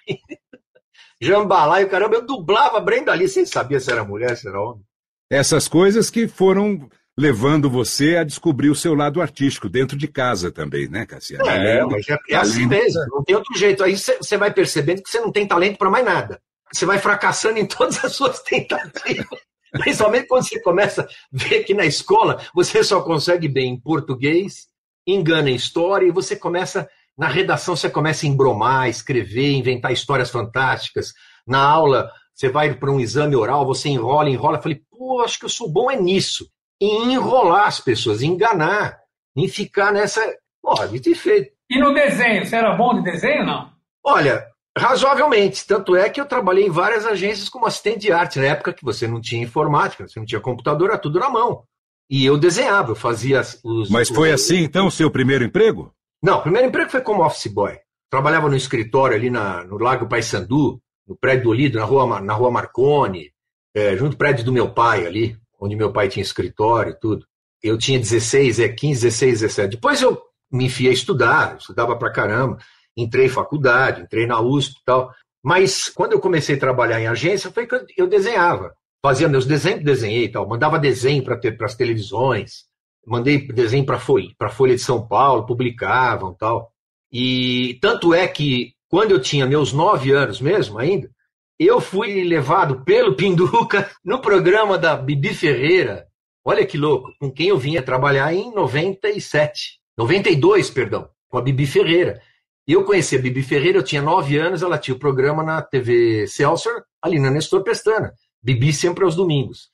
Jambalá 1.20 1.80
e 1.80 1.84
o 1.84 1.88
caramba, 1.88 2.16
eu 2.16 2.26
dublava 2.26 2.78
a 2.78 2.80
Brenda 2.80 3.12
Lee, 3.14 3.28
sem 3.28 3.46
saber 3.46 3.80
se 3.80 3.90
era 3.90 4.04
mulher, 4.04 4.36
se 4.36 4.48
era 4.48 4.60
homem. 4.60 4.82
Essas 5.30 5.68
coisas 5.68 6.10
que 6.10 6.26
foram 6.26 6.88
levando 7.16 7.70
você 7.70 8.16
a 8.16 8.24
descobrir 8.24 8.70
o 8.70 8.74
seu 8.74 8.94
lado 8.94 9.20
artístico 9.20 9.68
dentro 9.68 9.96
de 9.96 10.08
casa 10.08 10.50
também, 10.50 10.88
né, 10.88 11.06
Cassiano? 11.06 11.48
É, 11.48 11.84
mas 11.84 12.08
é, 12.08 12.16
é 12.30 12.36
assim 12.36 12.66
mesmo, 12.66 13.00
não 13.08 13.22
tem 13.22 13.36
outro 13.36 13.56
jeito. 13.56 13.84
Aí 13.84 13.96
você 13.96 14.36
vai 14.36 14.52
percebendo 14.52 15.02
que 15.02 15.10
você 15.10 15.20
não 15.20 15.30
tem 15.30 15.46
talento 15.46 15.78
para 15.78 15.90
mais 15.90 16.04
nada. 16.04 16.40
Você 16.72 16.86
vai 16.86 16.98
fracassando 16.98 17.58
em 17.58 17.66
todas 17.66 18.04
as 18.04 18.12
suas 18.14 18.40
tentativas. 18.42 19.40
Principalmente 19.72 20.26
quando 20.26 20.46
você 20.46 20.60
começa 20.60 21.02
a 21.02 21.06
ver 21.32 21.64
que 21.64 21.72
na 21.72 21.86
escola 21.86 22.40
você 22.54 22.84
só 22.84 23.00
consegue 23.00 23.48
bem 23.48 23.72
em 23.72 23.80
português, 23.80 24.66
engana 25.06 25.50
em 25.50 25.54
história, 25.54 26.06
e 26.06 26.12
você 26.12 26.36
começa, 26.36 26.88
na 27.16 27.26
redação, 27.26 27.74
você 27.74 27.88
começa 27.88 28.26
a 28.26 28.28
embromar, 28.28 28.88
escrever, 28.88 29.52
inventar 29.52 29.92
histórias 29.92 30.30
fantásticas. 30.30 31.12
Na 31.46 31.58
aula, 31.58 32.10
você 32.34 32.48
vai 32.48 32.74
para 32.74 32.90
um 32.90 33.00
exame 33.00 33.34
oral, 33.34 33.66
você 33.66 33.88
enrola, 33.88 34.28
enrola. 34.28 34.58
Eu 34.58 34.62
falei, 34.62 34.80
pô, 34.90 35.20
acho 35.22 35.38
que 35.38 35.44
eu 35.46 35.50
sou 35.50 35.70
bom 35.70 35.90
é 35.90 35.96
nisso. 35.96 36.46
Em 36.80 37.12
enrolar 37.12 37.66
as 37.66 37.80
pessoas, 37.80 38.22
em 38.22 38.32
enganar, 38.32 38.98
em 39.36 39.48
ficar 39.48 39.92
nessa. 39.92 40.20
Pode 40.60 41.00
ter 41.00 41.14
feito. 41.14 41.50
E 41.70 41.78
no 41.78 41.94
desenho, 41.94 42.44
você 42.44 42.56
era 42.56 42.76
bom 42.76 42.94
de 42.94 43.10
desenho 43.10 43.46
não? 43.46 43.70
Olha, 44.04 44.44
Razoavelmente. 44.76 45.66
Tanto 45.66 45.94
é 45.94 46.08
que 46.08 46.20
eu 46.20 46.26
trabalhei 46.26 46.66
em 46.66 46.70
várias 46.70 47.04
agências 47.04 47.48
como 47.48 47.66
assistente 47.66 48.00
de 48.00 48.12
arte, 48.12 48.38
na 48.38 48.46
época 48.46 48.72
que 48.72 48.84
você 48.84 49.06
não 49.06 49.20
tinha 49.20 49.42
informática, 49.42 50.06
você 50.06 50.18
não 50.18 50.26
tinha 50.26 50.40
computador, 50.40 50.90
era 50.90 50.98
tudo 50.98 51.18
na 51.18 51.28
mão. 51.28 51.64
E 52.10 52.24
eu 52.24 52.36
desenhava, 52.36 52.90
eu 52.90 52.96
fazia 52.96 53.42
os. 53.64 53.90
Mas 53.90 54.08
foi 54.08 54.32
os... 54.32 54.40
assim, 54.40 54.58
então, 54.58 54.86
o 54.86 54.90
seu 54.90 55.10
primeiro 55.10 55.44
emprego? 55.44 55.92
Não, 56.22 56.38
o 56.38 56.42
primeiro 56.42 56.68
emprego 56.68 56.90
foi 56.90 57.00
como 57.00 57.24
office 57.24 57.52
boy. 57.52 57.78
trabalhava 58.10 58.48
no 58.48 58.56
escritório 58.56 59.16
ali 59.16 59.30
na, 59.30 59.64
no 59.64 59.78
Lago 59.78 60.08
Paissandu, 60.08 60.80
no 61.06 61.16
prédio 61.16 61.44
do 61.44 61.50
Olido, 61.50 61.78
na 61.78 61.84
rua, 61.84 62.20
na 62.20 62.32
rua 62.32 62.50
Marconi, 62.50 63.32
é, 63.74 63.96
junto 63.96 64.12
ao 64.12 64.18
prédio 64.18 64.44
do 64.44 64.52
meu 64.52 64.70
pai 64.70 65.06
ali, 65.06 65.36
onde 65.60 65.76
meu 65.76 65.92
pai 65.92 66.08
tinha 66.08 66.22
escritório 66.22 66.92
e 66.92 66.98
tudo. 66.98 67.26
Eu 67.62 67.78
tinha 67.78 67.98
16, 67.98 68.58
é 68.60 68.68
15, 68.68 69.02
16, 69.02 69.40
17. 69.40 69.70
Depois 69.76 70.02
eu 70.02 70.20
me 70.50 70.66
enfiei 70.66 70.90
a 70.90 70.94
estudar, 70.94 71.56
estudava 71.56 71.96
pra 71.96 72.12
caramba, 72.12 72.58
entrei 72.96 73.26
em 73.26 73.30
faculdade, 73.30 74.02
entrei 74.02 74.26
na 74.26 74.40
USP 74.40 74.78
e 74.80 74.84
tal. 74.84 75.12
Mas 75.42 75.88
quando 75.88 76.12
eu 76.12 76.20
comecei 76.20 76.56
a 76.56 76.60
trabalhar 76.60 77.00
em 77.00 77.06
agência, 77.06 77.50
foi 77.50 77.66
que 77.66 77.76
eu 77.96 78.06
desenhava. 78.06 78.74
Fazia 79.04 79.28
meus 79.28 79.44
desenhos, 79.44 79.82
desenhei 79.82 80.24
e 80.24 80.28
tal, 80.28 80.48
mandava 80.48 80.78
desenho 80.78 81.24
para 81.24 81.40
as 81.66 81.74
televisões, 81.74 82.66
mandei 83.04 83.48
desenho 83.48 83.84
para 83.84 83.98
Folha, 83.98 84.28
a 84.38 84.48
Folha 84.48 84.76
de 84.76 84.80
São 84.80 85.06
Paulo, 85.06 85.44
publicavam 85.44 86.34
tal. 86.34 86.70
E 87.10 87.78
tanto 87.80 88.14
é 88.14 88.28
que 88.28 88.74
quando 88.88 89.10
eu 89.10 89.20
tinha 89.20 89.44
meus 89.44 89.72
nove 89.72 90.12
anos 90.12 90.40
mesmo 90.40 90.78
ainda, 90.78 91.10
eu 91.58 91.80
fui 91.80 92.22
levado 92.24 92.84
pelo 92.84 93.14
Pinduca 93.16 93.90
no 94.04 94.20
programa 94.20 94.78
da 94.78 94.96
Bibi 94.96 95.34
Ferreira. 95.34 96.06
Olha 96.44 96.66
que 96.66 96.78
louco, 96.78 97.12
com 97.18 97.30
quem 97.30 97.48
eu 97.48 97.58
vinha 97.58 97.82
trabalhar 97.82 98.32
em 98.34 98.52
97, 98.52 99.80
92, 99.96 100.70
perdão, 100.70 101.08
com 101.28 101.38
a 101.38 101.42
Bibi 101.42 101.66
Ferreira. 101.66 102.20
E 102.66 102.72
eu 102.72 102.84
conheci 102.84 103.16
a 103.16 103.20
Bibi 103.20 103.42
Ferreira, 103.42 103.78
eu 103.78 103.82
tinha 103.82 104.00
nove 104.00 104.38
anos, 104.38 104.62
ela 104.62 104.78
tinha 104.78 104.94
o 104.94 104.98
programa 104.98 105.42
na 105.42 105.60
TV 105.60 106.26
Celsius, 106.28 106.82
ali 107.00 107.18
na 107.18 107.30
Nestor 107.30 107.62
Pestana. 107.62 108.12
Bibi 108.42 108.72
sempre 108.72 109.04
aos 109.04 109.16
domingos. 109.16 109.68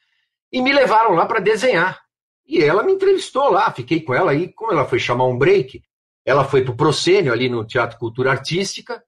E 0.51 0.63
me 0.63 0.73
levaram 0.73 1.15
lá 1.15 1.27
para 1.27 1.41
desenhar. 1.41 2.01
E 2.47 2.63
ela 2.63 2.83
me 2.83 2.93
entrevistou 2.93 3.51
lá, 3.51 3.71
fiquei 3.71 4.01
com 4.01 4.15
ela 4.15 4.31
aí, 4.31 4.51
como 4.55 4.73
ela 4.73 4.87
foi 4.87 4.99
chamar 4.99 5.27
um 5.27 5.37
break, 5.37 5.83
ela 6.25 6.45
foi 6.45 6.63
para 6.63 6.73
o 6.73 6.77
Procênio, 6.77 7.33
ali 7.33 7.49
no 7.49 7.65
Teatro 7.65 7.99
Cultura 7.99 8.31
Artística, 8.31 9.03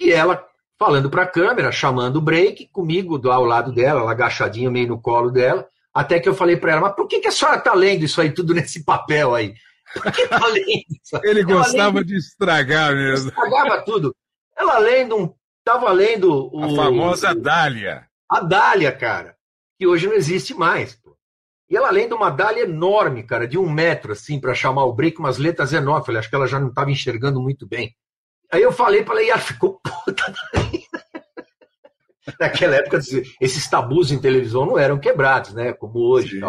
e 0.00 0.10
ela 0.10 0.42
falando 0.78 1.10
para 1.10 1.22
a 1.22 1.26
câmera, 1.26 1.72
chamando 1.72 2.16
o 2.16 2.22
break, 2.22 2.68
comigo 2.68 3.20
ao 3.30 3.44
lado 3.44 3.72
dela, 3.72 4.00
ela 4.00 4.10
agachadinha 4.10 4.70
meio 4.70 4.88
no 4.88 5.00
colo 5.00 5.30
dela, 5.30 5.66
até 5.92 6.20
que 6.20 6.28
eu 6.28 6.34
falei 6.34 6.56
para 6.56 6.72
ela, 6.72 6.80
mas 6.82 6.94
por 6.94 7.06
que, 7.06 7.20
que 7.20 7.28
a 7.28 7.32
senhora 7.32 7.58
está 7.58 7.74
lendo 7.74 8.04
isso 8.04 8.20
aí 8.20 8.30
tudo 8.30 8.52
nesse 8.54 8.84
papel 8.84 9.34
aí? 9.34 9.54
Por 9.92 10.12
que 10.12 10.26
tá 10.28 10.46
lendo? 10.46 11.24
Ele 11.24 11.42
gostava 11.42 11.98
lendo... 11.98 12.06
de 12.06 12.16
estragar 12.16 12.94
mesmo. 12.94 13.28
Estragava 13.28 13.82
tudo. 13.82 14.14
Ela 14.56 14.78
lendo 14.78 15.16
um. 15.16 15.34
Estava 15.58 15.90
lendo 15.92 16.50
o. 16.52 16.64
A 16.64 16.84
famosa 16.84 17.34
Dália. 17.34 18.06
A 18.28 18.40
Dália, 18.40 18.92
cara. 18.92 19.36
Que 19.78 19.86
hoje 19.86 20.06
não 20.06 20.14
existe 20.14 20.54
mais. 20.54 20.94
Pô. 20.94 21.16
E 21.68 21.76
ela 21.76 21.90
lendo 21.90 22.14
uma 22.14 22.30
Dália 22.30 22.62
enorme, 22.62 23.24
cara, 23.24 23.46
de 23.46 23.58
um 23.58 23.68
metro, 23.68 24.12
assim, 24.12 24.40
para 24.40 24.54
chamar 24.54 24.84
o 24.84 24.92
break, 24.92 25.18
umas 25.18 25.38
letras 25.38 25.72
enormes. 25.72 26.06
Falei, 26.06 26.20
acho 26.20 26.30
que 26.30 26.36
ela 26.36 26.46
já 26.46 26.60
não 26.60 26.68
estava 26.68 26.90
enxergando 26.90 27.40
muito 27.40 27.66
bem. 27.66 27.94
Aí 28.52 28.62
eu 28.62 28.72
falei 28.72 29.02
para 29.02 29.14
ela, 29.14 29.22
e 29.22 29.30
ela 29.30 29.40
ficou 29.40 29.80
puta. 29.80 30.32
Naquela 32.40 32.76
época, 32.76 32.98
esses 33.40 33.68
tabus 33.68 34.10
em 34.10 34.20
televisão 34.20 34.66
não 34.66 34.78
eram 34.78 34.98
quebrados, 34.98 35.52
né? 35.54 35.72
Como 35.72 35.98
hoje. 35.98 36.40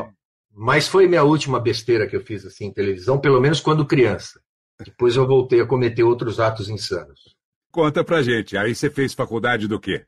Mas 0.60 0.88
foi 0.88 1.08
minha 1.08 1.24
última 1.24 1.60
besteira 1.60 2.08
que 2.08 2.16
eu 2.16 2.26
fiz 2.26 2.44
assim 2.44 2.66
em 2.66 2.74
televisão, 2.74 3.22
pelo 3.22 3.40
menos 3.40 3.60
quando 3.60 3.86
criança. 3.86 4.42
Depois 4.84 5.16
eu 5.16 5.28
voltei 5.28 5.62
a 5.62 5.68
cometer 5.68 6.02
outros 6.02 6.40
atos 6.40 6.68
insanos. 6.68 7.36
Conta 7.72 8.04
pra 8.04 8.24
gente, 8.24 8.58
aí 8.58 8.74
você 8.74 8.90
fez 8.90 9.14
faculdade 9.14 9.68
do 9.68 9.80
quê? 9.80 10.04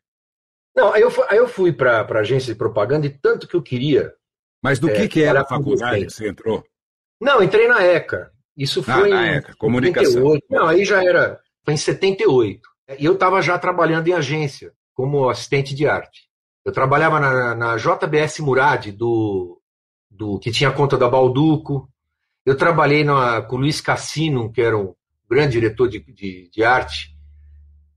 Não, 0.76 0.92
aí 0.92 1.04
eu, 1.04 1.12
aí 1.30 1.38
eu 1.38 1.48
fui 1.48 1.72
para 1.72 2.20
agência 2.20 2.52
de 2.52 2.58
propaganda 2.58 3.06
e 3.06 3.12
tanto 3.12 3.48
que 3.48 3.56
eu 3.56 3.62
queria. 3.62 4.12
Mas 4.64 4.80
do 4.80 4.90
é, 4.90 4.94
que, 4.94 5.08
que 5.08 5.24
era 5.24 5.42
a 5.42 5.46
faculdade 5.46 6.08
que 6.08 6.14
você 6.14 6.30
entrou? 6.30 6.64
Não, 7.22 7.44
entrei 7.44 7.68
na 7.68 7.84
ECA. 7.84 8.32
Isso 8.58 8.80
ah, 8.88 8.94
foi 8.96 9.12
ah, 9.12 9.16
na 9.16 9.28
em 9.28 9.36
ECA, 9.36 9.56
comunicação. 9.56 10.14
78. 10.14 10.46
Não, 10.50 10.68
aí 10.68 10.84
já 10.84 11.04
era, 11.04 11.40
foi 11.64 11.76
em 11.76 11.78
78. 11.78 12.62
E 12.98 13.06
eu 13.06 13.14
estava 13.14 13.40
já 13.44 13.60
trabalhando 13.60 14.08
em 14.08 14.14
agência, 14.14 14.74
como 14.96 15.30
assistente 15.30 15.76
de 15.76 15.86
arte. 15.86 16.28
Eu 16.66 16.72
trabalhava 16.72 17.20
na, 17.20 17.54
na 17.54 17.78
JBS 17.78 18.40
Murad, 18.40 18.88
do, 18.92 19.59
do, 20.20 20.38
que 20.38 20.52
tinha 20.52 20.70
conta 20.70 20.98
da 20.98 21.10
Balduco. 21.10 21.90
Eu 22.46 22.58
trabalhei 22.58 23.06
na, 23.06 23.42
com 23.42 23.56
o 23.56 23.60
Luiz 23.60 23.80
Cassino, 23.80 24.52
que 24.52 24.62
era 24.62 24.78
um 24.78 24.94
grande 25.30 25.54
diretor 25.54 25.88
de, 25.88 26.00
de, 26.00 26.50
de 26.52 26.64
arte. 26.64 27.16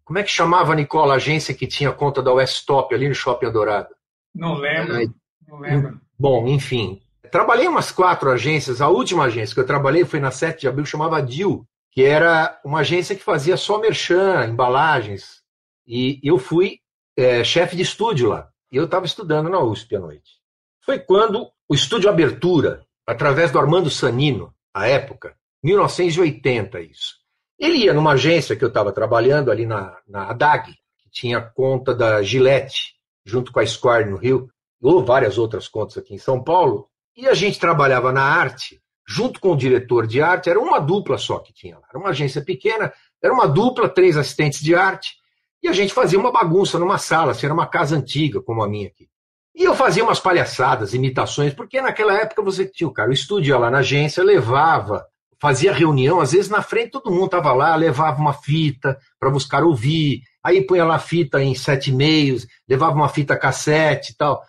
Como 0.05 0.19
é 0.19 0.23
que 0.23 0.31
chamava, 0.31 0.75
Nicola, 0.75 1.15
a 1.15 1.17
agência 1.17 1.53
que 1.53 1.67
tinha 1.67 1.91
conta 1.91 2.23
da 2.23 2.33
Westop 2.33 2.95
ali 2.95 3.09
no 3.09 3.15
Shopping 3.15 3.47
Adorado? 3.47 3.89
Não 4.33 4.55
lembro. 4.55 5.15
não 5.49 5.59
lembro. 5.59 6.01
Bom, 6.19 6.47
enfim. 6.47 7.03
Trabalhei 7.31 7.67
umas 7.67 7.91
quatro 7.91 8.31
agências. 8.31 8.81
A 8.81 8.89
última 8.89 9.25
agência 9.25 9.55
que 9.55 9.61
eu 9.61 9.67
trabalhei 9.67 10.05
foi 10.05 10.21
na 10.21 10.31
7 10.31 10.61
de 10.61 10.69
abril, 10.69 10.87
chamava 10.87 11.21
DIL, 11.21 11.67
que 11.91 12.05
era 12.05 12.61
uma 12.65 12.81
agência 12.81 13.17
que 13.17 13.25
fazia 13.25 13.57
só 13.57 13.81
merchan, 13.81 14.47
embalagens. 14.47 15.43
E 15.87 16.21
eu 16.23 16.39
fui 16.39 16.79
é, 17.17 17.43
chefe 17.43 17.75
de 17.75 17.83
estúdio 17.83 18.29
lá. 18.29 18.49
E 18.71 18.77
eu 18.77 18.85
estava 18.85 19.07
estudando 19.07 19.49
na 19.49 19.61
USP 19.61 19.97
à 19.97 20.01
noite. 20.01 20.41
Foi 20.85 20.99
quando 20.99 21.49
o 21.68 21.75
estúdio 21.75 22.11
Abertura, 22.11 22.85
através 23.07 23.53
do 23.53 23.59
Armando 23.59 23.88
Sanino, 23.88 24.53
à 24.75 24.88
época, 24.88 25.37
1980 25.62 26.81
isso, 26.81 27.14
ele 27.57 27.85
ia 27.85 27.95
numa 27.95 28.12
agência 28.12 28.57
que 28.57 28.64
eu 28.64 28.68
estava 28.68 28.90
trabalhando 28.90 29.51
ali 29.51 29.64
na, 29.64 29.97
na 30.09 30.31
ADAG, 30.31 30.73
que 30.99 31.09
tinha 31.09 31.40
conta 31.40 31.95
da 31.95 32.21
Gillette, 32.21 32.95
junto 33.25 33.53
com 33.53 33.61
a 33.61 33.66
Square 33.66 34.11
no 34.11 34.16
Rio, 34.16 34.49
ou 34.83 35.05
várias 35.05 35.38
outras 35.38 35.68
contas 35.68 35.99
aqui 35.99 36.14
em 36.14 36.18
São 36.18 36.42
Paulo, 36.42 36.88
e 37.16 37.29
a 37.29 37.35
gente 37.35 37.61
trabalhava 37.61 38.11
na 38.11 38.25
arte, 38.25 38.83
junto 39.07 39.38
com 39.38 39.53
o 39.53 39.57
diretor 39.57 40.09
de 40.09 40.21
arte, 40.21 40.51
era 40.51 40.59
uma 40.59 40.81
dupla 40.81 41.16
só 41.16 41.38
que 41.38 41.53
tinha 41.53 41.79
lá. 41.79 41.87
Era 41.88 41.99
uma 41.99 42.11
agência 42.11 42.42
pequena, 42.42 42.92
era 43.23 43.33
uma 43.33 43.47
dupla, 43.47 43.88
três 43.88 44.16
assistentes 44.16 44.61
de 44.61 44.75
arte, 44.75 45.14
e 45.62 45.68
a 45.68 45.73
gente 45.73 45.95
fazia 45.95 46.18
uma 46.18 46.33
bagunça 46.33 46.77
numa 46.77 46.99
sala, 46.99 47.31
assim, 47.31 47.47
era 47.47 47.55
uma 47.55 47.68
casa 47.68 47.95
antiga, 47.95 48.42
como 48.42 48.64
a 48.64 48.68
minha 48.68 48.88
aqui. 48.88 49.12
E 49.55 49.65
eu 49.65 49.75
fazia 49.75 50.03
umas 50.03 50.19
palhaçadas, 50.19 50.95
imitações, 50.95 51.53
porque 51.53 51.81
naquela 51.81 52.15
época 52.15 52.43
você 52.43 52.65
tinha 52.67 52.88
o 52.88 52.93
cara, 52.93 53.11
o 53.11 53.12
estúdio 53.12 53.59
lá 53.59 53.71
na 53.71 53.79
agência, 53.79 54.23
levava 54.25 55.05
fazia 55.43 55.73
reunião, 55.73 56.21
às 56.21 56.31
vezes 56.31 56.49
na 56.49 56.62
frente 56.62 56.93
todo 56.93 57.11
mundo 57.11 57.25
estava 57.25 57.53
lá, 57.53 57.75
levava 57.75 58.21
uma 58.21 58.33
fita 58.33 58.97
para 59.19 59.29
buscar 59.29 59.65
ouvir, 59.65 60.23
aí 60.41 60.65
punha 60.65 60.85
lá 60.85 61.01
fita 61.01 61.43
em 61.43 61.53
sete 61.53 61.91
meios, 61.91 62.47
levava 62.69 62.95
uma 62.95 63.09
fita 63.09 63.37
cassete 63.37 64.12
e 64.12 64.17
tal. 64.17 64.41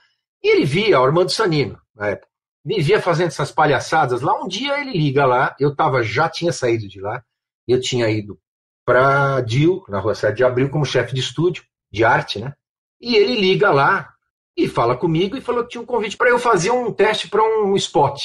E 0.43 0.47
ele 0.53 0.65
via, 0.65 0.99
Armando 0.99 1.31
Sanino, 1.31 1.79
na 1.95 2.09
época, 2.09 2.27
me 2.63 2.79
via 2.79 3.01
fazendo 3.01 3.29
essas 3.29 3.51
palhaçadas 3.51 4.21
lá. 4.21 4.39
Um 4.39 4.47
dia 4.47 4.79
ele 4.79 4.91
liga 4.91 5.25
lá, 5.25 5.55
eu 5.59 5.75
tava, 5.75 6.03
já 6.03 6.29
tinha 6.29 6.53
saído 6.53 6.87
de 6.87 7.01
lá, 7.01 7.23
eu 7.67 7.81
tinha 7.81 8.07
ido 8.07 8.37
para 8.85 9.41
Dil, 9.41 9.83
na 9.89 9.99
rua 9.99 10.13
7 10.13 10.35
de 10.37 10.43
abril, 10.43 10.69
como 10.69 10.85
chefe 10.85 11.15
de 11.15 11.21
estúdio, 11.21 11.63
de 11.91 12.05
arte, 12.05 12.37
né? 12.37 12.53
E 13.01 13.15
ele 13.15 13.35
liga 13.41 13.71
lá 13.71 14.12
e 14.55 14.67
fala 14.67 14.95
comigo 14.95 15.35
e 15.35 15.41
falou 15.41 15.63
que 15.63 15.71
tinha 15.71 15.81
um 15.81 15.85
convite 15.85 16.17
para 16.17 16.29
eu 16.29 16.39
fazer 16.39 16.71
um 16.71 16.91
teste 16.91 17.27
para 17.27 17.43
um 17.43 17.75
spot 17.75 18.21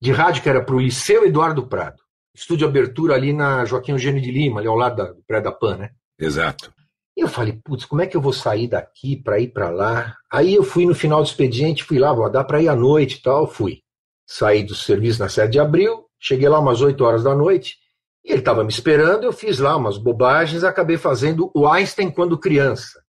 de 0.00 0.12
rádio 0.12 0.42
que 0.42 0.48
era 0.48 0.62
para 0.62 0.74
o 0.74 0.80
Liceu 0.80 1.24
Eduardo 1.24 1.66
Prado 1.66 2.02
estúdio 2.34 2.66
abertura 2.66 3.14
ali 3.14 3.32
na 3.32 3.64
Joaquim 3.64 3.92
Eugênio 3.92 4.22
de 4.22 4.30
Lima, 4.30 4.60
ali 4.60 4.68
ao 4.68 4.76
lado 4.76 4.96
da, 4.96 5.12
do 5.12 5.22
prédio 5.26 5.50
da 5.50 5.56
PAN, 5.56 5.76
né? 5.76 5.90
Exato. 6.18 6.72
E 7.16 7.20
eu 7.20 7.28
falei, 7.28 7.60
putz, 7.64 7.84
como 7.84 8.02
é 8.02 8.06
que 8.06 8.16
eu 8.16 8.20
vou 8.20 8.32
sair 8.32 8.68
daqui 8.68 9.16
para 9.16 9.38
ir 9.38 9.48
para 9.48 9.68
lá? 9.70 10.16
Aí 10.32 10.54
eu 10.54 10.62
fui 10.62 10.86
no 10.86 10.94
final 10.94 11.20
do 11.20 11.26
expediente, 11.26 11.84
fui 11.84 11.98
lá, 11.98 12.12
vou 12.12 12.30
dar 12.30 12.44
para 12.44 12.62
ir 12.62 12.68
à 12.68 12.76
noite 12.76 13.16
e 13.16 13.22
tal, 13.22 13.46
fui. 13.46 13.80
Saí 14.26 14.62
do 14.62 14.74
serviço 14.74 15.18
na 15.20 15.28
7 15.28 15.50
de 15.50 15.58
abril, 15.58 16.06
cheguei 16.18 16.48
lá 16.48 16.60
umas 16.60 16.80
8 16.80 17.02
horas 17.04 17.24
da 17.24 17.34
noite, 17.34 17.76
e 18.24 18.30
ele 18.30 18.38
estava 18.38 18.62
me 18.62 18.70
esperando, 18.70 19.24
eu 19.24 19.32
fiz 19.32 19.58
lá 19.58 19.76
umas 19.76 19.98
bobagens, 19.98 20.62
acabei 20.62 20.96
fazendo 20.96 21.50
o 21.54 21.66
Einstein 21.66 22.10
quando 22.10 22.38
criança. 22.38 23.02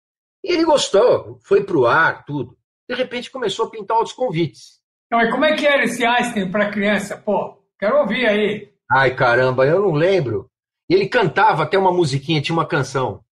E 0.44 0.54
ele 0.54 0.64
gostou, 0.64 1.40
foi 1.44 1.64
pro 1.64 1.86
ar, 1.86 2.24
tudo. 2.26 2.58
De 2.90 2.96
repente 2.96 3.30
começou 3.30 3.68
a 3.68 3.70
pintar 3.70 3.98
outros 3.98 4.16
convites. 4.16 4.80
Mas 5.12 5.30
como 5.30 5.46
é 5.46 5.56
que 5.56 5.68
era 5.68 5.84
esse 5.84 6.04
Einstein 6.04 6.50
para 6.50 6.72
criança? 6.72 7.16
Pô, 7.16 7.64
quero 7.80 8.00
ouvir 8.00 8.26
aí. 8.26 8.74
Ai, 8.92 9.16
caramba, 9.16 9.66
eu 9.66 9.80
não 9.80 9.92
lembro. 9.92 10.50
Ele 10.90 11.08
cantava 11.08 11.64
até 11.64 11.78
uma 11.78 11.94
musiquinha, 11.94 12.42
tinha 12.42 12.56
uma 12.56 12.66
canção. 12.66 13.24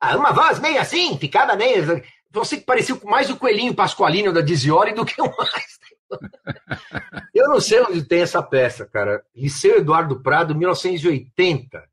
Ah, 0.00 0.16
uma 0.16 0.32
voz 0.32 0.58
meio 0.58 0.80
assim, 0.80 1.18
ficada 1.18 1.54
meio. 1.54 2.02
Você 2.30 2.56
que 2.56 2.64
parecia 2.64 2.98
mais 3.04 3.28
o 3.28 3.36
coelhinho 3.36 3.74
Pasqualino 3.74 4.32
da 4.32 4.40
Dizioli 4.40 4.94
do 4.94 5.04
que 5.04 5.20
o 5.20 5.36
mais. 5.36 5.78
eu 7.34 7.48
não 7.48 7.60
sei 7.60 7.82
onde 7.82 8.02
tem 8.04 8.22
essa 8.22 8.42
peça, 8.42 8.86
cara. 8.86 9.22
Liceu 9.36 9.76
Eduardo 9.76 10.22
Prado, 10.22 10.54
1980. 10.54 11.84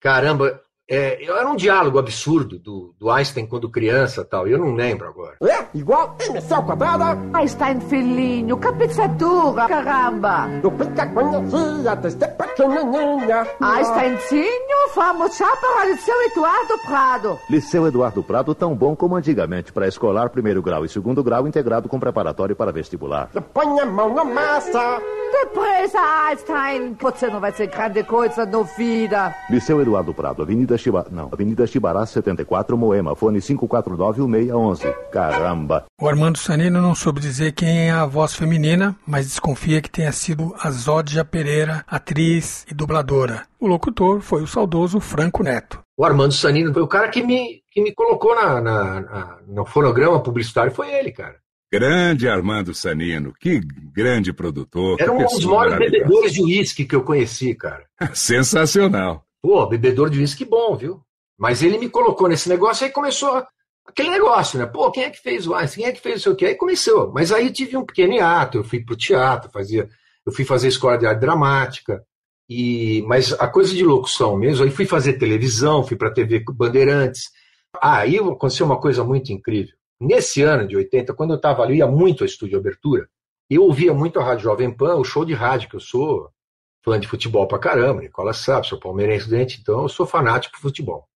Caramba, 0.00 0.62
é, 0.94 1.24
era 1.24 1.48
um 1.48 1.56
diálogo 1.56 1.98
absurdo 1.98 2.58
do, 2.58 2.94
do 3.00 3.10
Einstein 3.10 3.46
quando 3.46 3.70
criança 3.70 4.22
tal. 4.22 4.46
Eu 4.46 4.58
não 4.58 4.74
lembro 4.74 5.08
agora. 5.08 5.36
É 5.42 5.64
igual 5.72 6.18
MC 6.20 6.52
ao 6.52 6.62
quadrado. 6.64 7.30
Einstein, 7.32 7.80
filhinho, 7.80 8.58
cabeça 8.58 9.08
dura, 9.08 9.66
caramba. 9.66 10.48
Do 10.60 10.70
pica 10.70 11.06
conhecia 11.06 11.96
desde 11.96 12.28
pequenininha. 12.28 13.46
Einsteinzinho, 13.58 14.90
vamos 14.94 15.34
já 15.34 15.56
para 15.56 15.86
o 15.86 15.90
Liceu 15.90 16.22
Eduardo 16.24 16.78
Prado. 16.86 17.38
Liceu 17.48 17.86
Eduardo 17.86 18.22
Prado, 18.22 18.54
tão 18.54 18.74
bom 18.74 18.94
como 18.94 19.16
antigamente, 19.16 19.72
para 19.72 19.88
escolar 19.88 20.28
primeiro 20.28 20.60
grau 20.60 20.84
e 20.84 20.90
segundo 20.90 21.24
grau, 21.24 21.48
integrado 21.48 21.88
com 21.88 21.98
preparatório 21.98 22.54
para 22.54 22.70
vestibular. 22.70 23.30
Põe 23.54 23.80
a 23.80 23.86
mão 23.86 24.14
na 24.14 24.24
massa. 24.24 25.00
Depressa, 25.32 25.98
Einstein. 26.26 26.94
Você 27.00 27.28
não 27.28 27.40
vai 27.40 27.52
ser 27.52 27.68
grande 27.68 28.02
coisa 28.04 28.44
no 28.44 28.64
vida. 28.64 29.34
Liceu 29.48 29.80
Eduardo 29.80 30.12
Prado, 30.12 30.42
Avenida 30.42 30.76
Chibará. 30.82 31.08
Não, 31.10 31.30
Avenida 31.32 31.66
Chibará 31.66 32.04
74, 32.04 32.76
Moema. 32.76 33.14
Fone 33.14 33.38
549-1611. 33.38 34.92
Caramba! 35.10 35.84
O 36.00 36.08
Armando 36.08 36.38
Sanino 36.38 36.80
não 36.80 36.94
soube 36.94 37.20
dizer 37.20 37.52
quem 37.52 37.88
é 37.88 37.90
a 37.90 38.04
voz 38.04 38.34
feminina, 38.34 38.96
mas 39.06 39.26
desconfia 39.26 39.80
que 39.80 39.90
tenha 39.90 40.12
sido 40.12 40.54
a 40.58 40.70
Zódia 40.70 41.24
Pereira, 41.24 41.84
atriz 41.86 42.66
e 42.70 42.74
dubladora. 42.74 43.46
O 43.60 43.66
locutor 43.66 44.20
foi 44.20 44.42
o 44.42 44.46
saudoso 44.46 45.00
Franco 45.00 45.42
Neto. 45.42 45.80
O 45.96 46.04
Armando 46.04 46.34
Sanino 46.34 46.72
foi 46.72 46.82
o 46.82 46.88
cara 46.88 47.08
que 47.08 47.22
me, 47.22 47.62
que 47.70 47.80
me 47.80 47.94
colocou 47.94 48.34
na, 48.34 48.60
na, 48.60 49.00
na, 49.00 49.38
no 49.46 49.64
fonograma 49.64 50.20
publicitário, 50.22 50.72
foi 50.72 50.92
ele, 50.92 51.12
cara. 51.12 51.36
Grande 51.72 52.28
Armando 52.28 52.74
Sanino, 52.74 53.32
que 53.40 53.58
grande 53.94 54.30
produtor. 54.30 55.00
Era 55.00 55.10
um 55.10 55.24
dos 55.24 55.42
maiores 55.44 55.78
bebedores 55.78 56.34
de 56.34 56.42
uísque 56.42 56.84
que 56.84 56.94
eu 56.94 57.02
conheci, 57.02 57.54
cara. 57.54 57.84
Sensacional. 58.12 59.24
Pô, 59.42 59.66
bebedor 59.66 60.08
de 60.08 60.20
uísque 60.20 60.44
bom, 60.44 60.76
viu? 60.76 61.02
Mas 61.36 61.62
ele 61.62 61.76
me 61.76 61.88
colocou 61.88 62.28
nesse 62.28 62.48
negócio, 62.48 62.86
aí 62.86 62.92
começou 62.92 63.44
aquele 63.84 64.10
negócio, 64.10 64.58
né? 64.58 64.66
Pô, 64.66 64.90
quem 64.92 65.02
é 65.02 65.10
que 65.10 65.20
fez 65.20 65.46
o 65.46 65.54
Einstein? 65.54 65.82
Quem 65.82 65.90
é 65.90 65.94
que 65.94 66.00
fez 66.00 66.20
o 66.20 66.22
seu 66.22 66.36
quê? 66.36 66.46
Aí 66.46 66.54
começou. 66.54 67.12
Mas 67.12 67.32
aí 67.32 67.50
tive 67.50 67.76
um 67.76 67.84
pequeno 67.84 68.14
hiato, 68.14 68.58
eu 68.58 68.64
fui 68.64 68.84
pro 68.84 68.96
teatro, 68.96 69.50
fazia, 69.50 69.88
eu 70.24 70.32
fui 70.32 70.44
fazer 70.44 70.68
escola 70.68 70.96
de 70.96 71.06
arte 71.06 71.18
dramática, 71.18 72.04
e 72.48 73.02
mas 73.06 73.32
a 73.32 73.48
coisa 73.48 73.74
de 73.74 73.84
locução 73.84 74.36
mesmo, 74.36 74.64
aí 74.64 74.70
fui 74.70 74.86
fazer 74.86 75.14
televisão, 75.14 75.82
fui 75.82 75.96
para 75.96 76.12
TV 76.12 76.44
Bandeirantes. 76.52 77.30
Aí 77.80 78.18
aconteceu 78.18 78.66
uma 78.66 78.80
coisa 78.80 79.02
muito 79.02 79.32
incrível. 79.32 79.74
Nesse 80.00 80.42
ano 80.42 80.66
de 80.68 80.76
80, 80.76 81.14
quando 81.14 81.30
eu 81.30 81.36
estava 81.36 81.62
ali, 81.62 81.74
eu 81.74 81.86
ia 81.86 81.86
muito 81.86 82.22
ao 82.22 82.26
estúdio 82.26 82.58
Abertura, 82.58 83.08
eu 83.48 83.64
ouvia 83.64 83.92
muito 83.94 84.20
a 84.20 84.24
Rádio 84.24 84.44
Jovem 84.44 84.70
Pan, 84.70 84.96
o 84.96 85.04
show 85.04 85.24
de 85.24 85.34
rádio, 85.34 85.68
que 85.68 85.76
eu 85.76 85.80
sou 85.80 86.28
fã 86.84 86.98
de 86.98 87.06
futebol 87.06 87.46
pra 87.46 87.58
caramba, 87.58 88.02
Nicola 88.02 88.32
sabe, 88.32 88.66
sou 88.66 88.78
palmeirense 88.78 89.28
dentro, 89.28 89.56
então 89.60 89.82
eu 89.82 89.88
sou 89.88 90.06
fanático 90.06 90.54
por 90.54 90.60
futebol. 90.60 91.08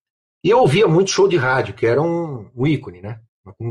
E 0.42 0.50
eu 0.50 0.61
ouvia 0.61 0.87
muito 0.87 1.11
show 1.11 1.26
de 1.26 1.37
rádio, 1.37 1.74
que 1.74 1.87
era 1.87 2.00
um, 2.00 2.48
um 2.55 2.66
ícone, 2.66 3.02
né? 3.02 3.20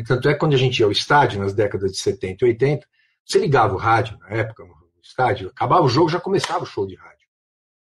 Tanto 0.06 0.30
é 0.30 0.34
que 0.34 0.40
quando 0.40 0.54
a 0.54 0.58
gente 0.58 0.80
ia 0.80 0.86
ao 0.86 0.92
estádio, 0.92 1.40
nas 1.40 1.54
décadas 1.54 1.92
de 1.92 1.98
70 1.98 2.46
e 2.46 2.48
80, 2.50 2.88
você 3.26 3.40
ligava 3.40 3.74
o 3.74 3.78
rádio, 3.78 4.18
na 4.20 4.30
época, 4.30 4.64
no 4.64 4.74
estádio, 5.02 5.50
acabava 5.50 5.84
o 5.84 5.90
jogo, 5.90 6.10
já 6.10 6.20
começava 6.20 6.64
o 6.64 6.68
show 6.68 6.86
de 6.86 6.96
rádio. 6.96 7.28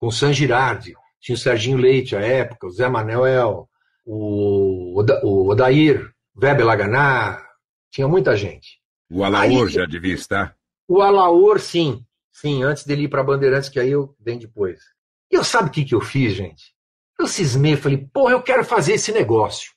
Com 0.01 0.09
o 0.09 0.13
San 0.13 0.33
Girardi, 0.33 0.95
tinha 1.21 1.35
o 1.35 1.39
Serginho 1.39 1.79
Leite, 1.79 2.17
à 2.17 2.21
época, 2.21 2.67
o 2.67 2.71
Zé 2.71 2.89
Manuel, 2.89 3.69
o, 4.05 5.01
o 5.23 5.49
Odair, 5.49 6.11
Weber 6.37 6.67
Laganá, 6.67 7.41
tinha 7.91 8.09
muita 8.09 8.37
gente. 8.37 8.81
O 9.11 9.23
Alaor 9.23 9.67
aí, 9.67 9.69
já 9.69 9.85
devia 9.85 10.15
estar? 10.15 10.57
O 10.89 11.01
Alaor, 11.01 11.61
sim. 11.61 12.05
Sim, 12.33 12.63
antes 12.63 12.85
dele 12.85 13.05
ir 13.05 13.09
para 13.09 13.23
Bandeirantes, 13.23 13.69
que 13.69 13.79
aí 13.79 13.91
eu 13.91 14.17
vem 14.19 14.39
depois. 14.39 14.81
E 15.31 15.35
eu 15.35 15.45
sabe 15.45 15.69
o 15.69 15.73
que, 15.73 15.85
que 15.85 15.95
eu 15.95 16.01
fiz, 16.01 16.33
gente? 16.35 16.75
Eu 17.19 17.27
cismei, 17.27 17.77
falei, 17.77 17.99
porra, 18.13 18.33
eu 18.33 18.43
quero 18.43 18.65
fazer 18.65 18.95
esse 18.95 19.13
negócio. 19.13 19.73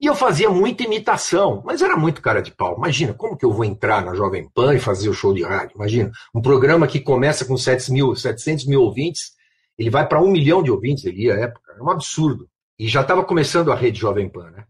E 0.00 0.06
eu 0.06 0.14
fazia 0.14 0.48
muita 0.48 0.82
imitação, 0.82 1.62
mas 1.64 1.82
era 1.82 1.96
muito 1.96 2.22
cara 2.22 2.40
de 2.40 2.50
pau. 2.50 2.76
Imagina, 2.76 3.12
como 3.12 3.36
que 3.36 3.44
eu 3.44 3.52
vou 3.52 3.64
entrar 3.64 4.04
na 4.04 4.14
Jovem 4.14 4.48
Pan 4.48 4.74
e 4.74 4.80
fazer 4.80 5.10
o 5.10 5.14
show 5.14 5.34
de 5.34 5.42
rádio? 5.42 5.76
Imagina, 5.76 6.10
um 6.34 6.40
programa 6.40 6.86
que 6.86 7.00
começa 7.00 7.44
com 7.44 7.56
700 7.56 7.88
mil, 7.90 8.16
700 8.16 8.66
mil 8.66 8.80
ouvintes, 8.80 9.32
ele 9.78 9.90
vai 9.90 10.08
para 10.08 10.22
um 10.22 10.30
milhão 10.30 10.62
de 10.62 10.70
ouvintes, 10.70 11.04
ia 11.04 11.34
à 11.34 11.38
época. 11.40 11.72
É 11.78 11.82
um 11.82 11.90
absurdo. 11.90 12.48
E 12.78 12.88
já 12.88 13.02
estava 13.02 13.22
começando 13.22 13.70
a 13.70 13.74
rede 13.74 14.00
Jovem 14.00 14.28
Pan, 14.28 14.50
né? 14.50 14.64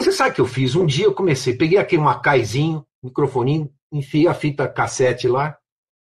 Você 0.00 0.12
sabe 0.12 0.30
o 0.30 0.34
que 0.34 0.40
eu 0.40 0.46
fiz? 0.46 0.74
Um 0.74 0.86
dia 0.86 1.04
eu 1.04 1.14
comecei, 1.14 1.54
peguei 1.54 1.78
aqui 1.78 1.98
um 1.98 2.08
acaizinho, 2.08 2.86
microfoninho, 3.02 3.70
enfiei 3.92 4.26
a 4.26 4.34
fita 4.34 4.66
cassete 4.66 5.28
lá, 5.28 5.56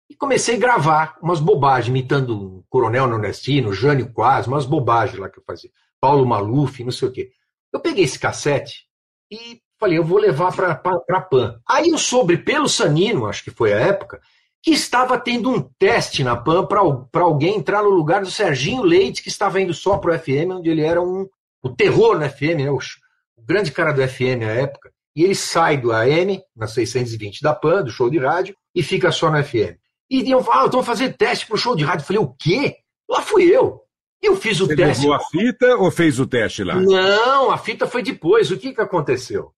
e 0.09 0.15
comecei 0.15 0.55
a 0.55 0.59
gravar 0.59 1.17
umas 1.21 1.39
bobagens, 1.39 1.89
imitando 1.89 2.59
o 2.59 2.65
Coronel 2.69 3.07
Nonestino, 3.07 3.73
Jânio 3.73 4.11
Quase, 4.11 4.47
umas 4.47 4.65
bobagens 4.65 5.19
lá 5.19 5.29
que 5.29 5.39
eu 5.39 5.43
fazia. 5.45 5.69
Paulo 5.99 6.25
Maluf, 6.25 6.83
não 6.83 6.91
sei 6.91 7.07
o 7.07 7.11
quê. 7.11 7.31
Eu 7.73 7.79
peguei 7.79 8.03
esse 8.03 8.19
cassete 8.19 8.85
e 9.31 9.59
falei, 9.79 9.97
eu 9.97 10.03
vou 10.03 10.17
levar 10.17 10.55
para 10.55 10.71
a 10.71 11.21
PAN. 11.21 11.59
Aí 11.67 11.89
eu 11.89 11.97
soube 11.97 12.37
pelo 12.37 12.69
Sanino, 12.69 13.25
acho 13.25 13.43
que 13.43 13.51
foi 13.51 13.73
a 13.73 13.79
época, 13.79 14.21
que 14.61 14.71
estava 14.71 15.17
tendo 15.19 15.49
um 15.49 15.61
teste 15.77 16.23
na 16.23 16.35
PAN 16.35 16.65
para 16.65 17.21
alguém 17.21 17.57
entrar 17.57 17.83
no 17.83 17.89
lugar 17.89 18.21
do 18.21 18.31
Serginho 18.31 18.83
Leite, 18.83 19.21
que 19.21 19.29
estava 19.29 19.59
indo 19.59 19.73
só 19.73 19.97
para 19.97 20.15
o 20.15 20.19
FM, 20.19 20.51
onde 20.51 20.69
ele 20.69 20.81
era 20.81 21.01
um, 21.01 21.27
o 21.61 21.69
terror 21.69 22.17
no 22.17 22.29
FM, 22.29 22.57
né? 22.57 22.71
o, 22.71 22.77
o 22.77 23.41
grande 23.43 23.71
cara 23.71 23.91
do 23.91 24.07
FM 24.07 24.39
na 24.39 24.51
época. 24.51 24.91
E 25.15 25.23
ele 25.23 25.35
sai 25.35 25.77
do 25.77 25.91
AM, 25.91 26.41
na 26.55 26.67
620 26.67 27.41
da 27.41 27.53
PAN, 27.53 27.83
do 27.83 27.91
show 27.91 28.09
de 28.09 28.17
rádio, 28.17 28.55
e 28.73 28.83
fica 28.83 29.11
só 29.11 29.31
no 29.31 29.41
FM. 29.41 29.77
E 30.09 30.21
iam 30.29 30.43
falar, 30.43 30.63
ah, 30.63 30.65
estão 30.65 30.83
fazendo 30.83 31.17
teste 31.17 31.47
para 31.47 31.55
o 31.55 31.57
show 31.57 31.75
de 31.75 31.83
rádio. 31.83 32.03
Eu 32.03 32.07
falei, 32.07 32.21
o 32.21 32.35
quê? 32.37 32.77
Lá 33.09 33.21
fui 33.21 33.43
eu. 33.43 33.81
Eu 34.21 34.35
fiz 34.35 34.59
o 34.59 34.65
Você 34.65 34.75
teste. 34.75 35.05
Você 35.05 35.13
a 35.13 35.19
fita 35.19 35.75
ou 35.77 35.91
fez 35.91 36.19
o 36.19 36.25
teste 36.25 36.63
lá? 36.63 36.75
Não, 36.75 37.51
a 37.51 37.57
fita 37.57 37.85
foi 37.87 38.01
depois. 38.01 38.49
O 38.51 38.57
que, 38.57 38.73
que 38.73 38.81
aconteceu? 38.81 39.53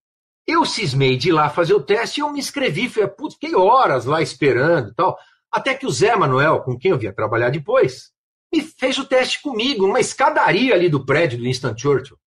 Eu 0.45 0.65
cismei 0.65 1.17
de 1.17 1.29
ir 1.29 1.33
lá 1.33 1.49
fazer 1.49 1.73
o 1.73 1.83
teste 1.83 2.19
e 2.19 2.23
eu 2.23 2.31
me 2.31 2.39
inscrevi. 2.39 2.89
Falei, 2.89 3.09
putz, 3.09 3.35
fiquei 3.35 3.55
horas 3.55 4.05
lá 4.05 4.21
esperando 4.21 4.89
e 4.89 4.93
tal. 4.95 5.17
Até 5.51 5.73
que 5.73 5.85
o 5.85 5.91
Zé 5.91 6.15
Manuel, 6.15 6.61
com 6.61 6.77
quem 6.77 6.91
eu 6.91 6.97
vinha 6.97 7.13
trabalhar 7.13 7.49
depois, 7.49 8.11
me 8.53 8.61
fez 8.61 8.97
o 8.97 9.05
teste 9.05 9.41
comigo, 9.41 9.85
numa 9.85 9.99
escadaria 9.99 10.73
ali 10.73 10.89
do 10.89 11.05
prédio 11.05 11.37
do 11.37 11.43
Winston 11.43 11.77
Churchill. 11.77 12.17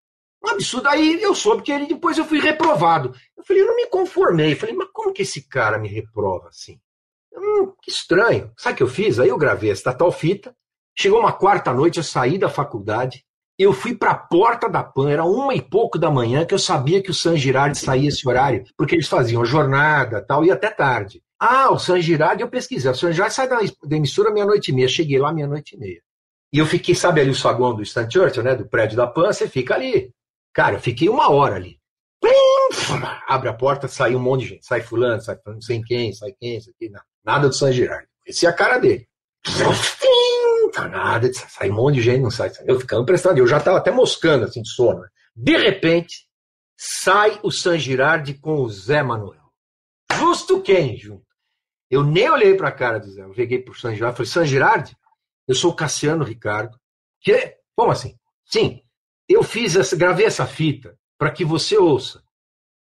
Um 0.43 0.49
absurdo. 0.49 0.87
Aí 0.87 1.21
eu 1.21 1.35
soube 1.35 1.61
que 1.61 1.71
ele 1.71 1.85
depois 1.85 2.17
eu 2.17 2.25
fui 2.25 2.39
reprovado. 2.39 3.13
Eu 3.37 3.43
falei, 3.43 3.61
eu 3.61 3.67
não 3.67 3.75
me 3.75 3.87
conformei. 3.87 4.53
Eu 4.53 4.57
falei, 4.57 4.75
mas 4.75 4.89
como 4.91 5.13
que 5.13 5.21
esse 5.21 5.47
cara 5.47 5.77
me 5.77 5.87
reprova 5.87 6.47
assim? 6.47 6.79
Hum, 7.33 7.73
que 7.81 7.91
estranho. 7.91 8.51
Sabe 8.57 8.73
o 8.73 8.77
que 8.77 8.83
eu 8.83 8.87
fiz? 8.87 9.19
Aí 9.19 9.29
eu 9.29 9.37
gravei 9.37 9.71
esta 9.71 9.93
tal 9.93 10.11
fita. 10.11 10.55
Chegou 10.97 11.19
uma 11.19 11.31
quarta 11.31 11.73
noite, 11.73 11.97
eu 11.97 12.03
saí 12.03 12.37
da 12.37 12.49
faculdade. 12.49 13.23
Eu 13.57 13.73
fui 13.73 13.95
para 13.95 14.11
a 14.11 14.17
porta 14.17 14.67
da 14.67 14.83
PAN, 14.83 15.09
era 15.09 15.23
uma 15.23 15.53
e 15.53 15.61
pouco 15.61 15.99
da 15.99 16.09
manhã, 16.09 16.45
que 16.45 16.53
eu 16.53 16.59
sabia 16.59 17.01
que 17.01 17.11
o 17.11 17.13
San 17.13 17.37
Girardi 17.37 17.77
saía 17.77 18.09
esse 18.09 18.27
horário, 18.27 18.63
porque 18.75 18.95
eles 18.95 19.07
faziam 19.07 19.45
jornada 19.45 20.21
tal, 20.25 20.43
e 20.43 20.49
até 20.49 20.69
tarde. 20.69 21.21
Ah, 21.39 21.71
o 21.71 21.77
San 21.77 22.01
Girardi 22.01 22.41
eu 22.41 22.49
pesquisei. 22.49 22.91
O 22.91 22.95
San 22.95 23.11
Girardi 23.11 23.35
sai 23.35 23.47
da, 23.47 23.57
da 23.57 23.95
emissora 23.95 24.31
meia-noite 24.31 24.71
e 24.71 24.73
meia. 24.73 24.87
Cheguei 24.87 25.19
lá 25.19 25.31
meia-noite 25.31 25.75
e 25.75 25.79
meia. 25.79 26.01
E 26.53 26.57
eu 26.57 26.65
fiquei, 26.65 26.93
sabe 26.93 27.21
ali 27.21 27.29
o 27.29 27.35
saguão 27.35 27.73
do 27.73 27.81
Stan 27.81 28.09
Churchill, 28.09 28.43
né? 28.43 28.55
Do 28.55 28.67
prédio 28.67 28.97
da 28.97 29.07
PAN, 29.07 29.31
você 29.31 29.47
fica 29.47 29.73
ali. 29.73 30.11
Cara, 30.53 30.75
eu 30.75 30.81
fiquei 30.81 31.07
uma 31.07 31.31
hora 31.31 31.55
ali. 31.55 31.79
Abre 33.27 33.49
a 33.49 33.53
porta, 33.53 33.87
sai 33.87 34.15
um 34.15 34.19
monte 34.19 34.41
de 34.41 34.47
gente. 34.49 34.65
Sai 34.65 34.81
fulano, 34.81 35.21
sai 35.21 35.37
não 35.45 35.61
sei 35.61 35.81
quem, 35.81 36.13
sai 36.13 36.33
quem, 36.39 36.59
sai 36.59 36.73
quem. 36.77 36.91
Nada 37.23 37.47
do 37.47 37.53
San 37.53 37.71
Girardi. 37.71 38.07
Esse 38.25 38.45
é 38.45 38.49
a 38.49 38.53
cara 38.53 38.77
dele. 38.77 39.07
Tá 40.73 40.87
nada, 40.87 41.29
sai 41.33 41.69
um 41.69 41.75
monte 41.75 41.95
de 41.95 42.01
gente, 42.01 42.21
não 42.21 42.31
sai. 42.31 42.51
Eu 42.65 42.79
ficando 42.79 43.05
prestando. 43.05 43.39
Eu 43.39 43.47
já 43.47 43.57
estava 43.57 43.77
até 43.77 43.91
moscando 43.91 44.45
assim 44.45 44.61
de 44.61 44.69
sono. 44.69 45.01
Né? 45.01 45.07
De 45.35 45.57
repente, 45.57 46.27
sai 46.77 47.39
o 47.43 47.51
San 47.51 47.77
Girardi 47.77 48.35
com 48.35 48.61
o 48.61 48.69
Zé 48.69 49.03
Manuel. 49.03 49.51
Justo 50.13 50.61
quem 50.61 50.97
junto? 50.97 51.25
Eu 51.89 52.03
nem 52.03 52.29
olhei 52.29 52.55
para 52.55 52.69
a 52.69 52.71
cara 52.71 52.99
do 52.99 53.11
Zé. 53.11 53.21
Eu 53.21 53.33
peguei 53.33 53.59
pro 53.59 53.77
San 53.77 53.93
Girardi. 53.93 54.17
Falei, 54.17 54.31
San 54.31 54.45
Girardi, 54.45 54.95
eu 55.47 55.55
sou 55.55 55.71
o 55.71 55.75
Cassiano 55.75 56.23
Ricardo. 56.23 56.79
Que? 57.19 57.57
Como 57.75 57.91
assim? 57.91 58.15
Sim, 58.45 58.81
eu 59.27 59.43
fiz 59.43 59.75
essa, 59.75 59.95
gravei 59.95 60.25
essa 60.25 60.45
fita 60.45 60.97
para 61.17 61.31
que 61.31 61.43
você 61.43 61.77
ouça. 61.77 62.23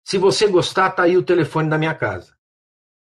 Se 0.05 0.17
você 0.17 0.47
gostar, 0.47 0.91
tá 0.91 1.03
aí 1.03 1.17
o 1.17 1.23
telefone 1.23 1.69
da 1.69 1.77
minha 1.77 1.93
casa. 1.93 2.32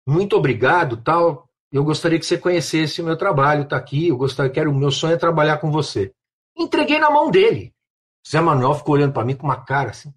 Muito 0.08 0.36
obrigado, 0.36 0.98
tal. 0.98 1.48
Eu 1.72 1.84
gostaria 1.84 2.20
que 2.20 2.26
você 2.26 2.38
conhecesse 2.38 3.02
o 3.02 3.06
meu 3.06 3.18
trabalho, 3.18 3.68
tá 3.68 3.78
aqui. 3.78 4.10
Eu 4.10 4.18
gostaria, 4.18 4.52
quero, 4.52 4.72
o 4.72 4.76
meu 4.76 4.92
sonho 4.92 5.13
é 5.13 5.18
trabalhar 5.18 5.58
com 5.58 5.72
você. 5.72 6.13
Entreguei 6.56 7.00
na 7.00 7.10
mão 7.10 7.32
dele. 7.32 7.74
Zé 8.28 8.39
Manuel 8.39 8.76
ficou 8.76 8.96
olhando 8.96 9.13
para 9.13 9.26
mim 9.26 9.36
com 9.36 9.48
uma 9.48 9.63
cara 9.63 9.89
assim. 9.89 10.13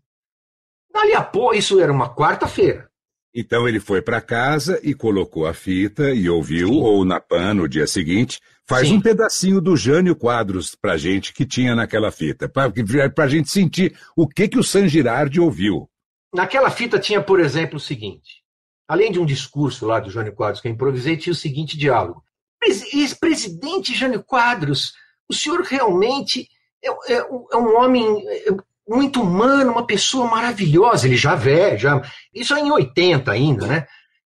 Dali 0.92 1.14
a 1.14 1.22
pouco, 1.22 1.54
isso 1.54 1.80
era 1.80 1.92
uma 1.92 2.14
quarta-feira. 2.14 2.88
Então 3.34 3.68
ele 3.68 3.78
foi 3.78 4.00
para 4.00 4.20
casa 4.20 4.80
e 4.82 4.94
colocou 4.94 5.46
a 5.46 5.52
fita 5.52 6.10
e 6.14 6.28
ouviu, 6.28 6.68
Sim. 6.68 6.80
ou 6.80 7.04
na 7.04 7.20
PAN 7.20 7.54
no 7.54 7.68
dia 7.68 7.86
seguinte, 7.86 8.40
faz 8.66 8.88
Sim. 8.88 8.94
um 8.94 9.00
pedacinho 9.00 9.60
do 9.60 9.76
Jânio 9.76 10.16
Quadros 10.16 10.74
pra 10.74 10.96
gente 10.96 11.34
que 11.34 11.44
tinha 11.44 11.74
naquela 11.74 12.10
fita, 12.10 12.48
pra, 12.48 12.72
pra 13.14 13.28
gente 13.28 13.50
sentir 13.50 13.94
o 14.16 14.26
que 14.26 14.48
que 14.48 14.58
o 14.58 14.64
San 14.64 14.88
Girardi 14.88 15.38
ouviu. 15.38 15.86
Naquela 16.34 16.70
fita 16.70 16.98
tinha, 16.98 17.20
por 17.20 17.38
exemplo, 17.38 17.76
o 17.76 17.80
seguinte, 17.80 18.42
além 18.88 19.10
de 19.10 19.18
um 19.18 19.26
discurso 19.26 19.86
lá 19.86 19.98
do 19.98 20.10
Jânio 20.10 20.34
Quadros 20.34 20.60
que 20.60 20.68
eu 20.68 20.72
improvisei, 20.72 21.16
tinha 21.16 21.32
o 21.32 21.36
seguinte 21.36 21.76
diálogo. 21.76 22.22
Ex-presidente 22.62 23.94
Jânio 23.94 24.22
Quadros, 24.22 24.92
o 25.28 25.34
senhor 25.34 25.60
realmente 25.62 26.48
é, 26.82 26.90
é, 27.12 27.16
é 27.18 27.56
um 27.56 27.76
homem 27.76 28.04
é, 28.28 28.46
muito 28.88 29.20
humano, 29.20 29.72
uma 29.72 29.86
pessoa 29.86 30.28
maravilhosa, 30.28 31.06
ele 31.06 31.16
já 31.16 31.34
velho, 31.34 31.78
já. 31.78 32.02
Isso 32.32 32.54
é 32.54 32.60
em 32.60 32.70
80 32.70 33.30
ainda, 33.30 33.66
né? 33.66 33.86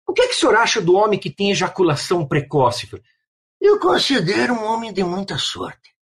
O 0.07 0.13
que, 0.13 0.21
é 0.21 0.27
que 0.27 0.33
o 0.33 0.37
senhor 0.37 0.55
acha 0.55 0.81
do 0.81 0.95
homem 0.95 1.19
que 1.19 1.29
tem 1.29 1.51
ejaculação 1.51 2.27
precoce? 2.27 2.89
Eu 3.59 3.79
considero 3.79 4.53
um 4.53 4.63
homem 4.63 4.93
de 4.93 5.03
muita 5.03 5.37
sorte. 5.37 5.93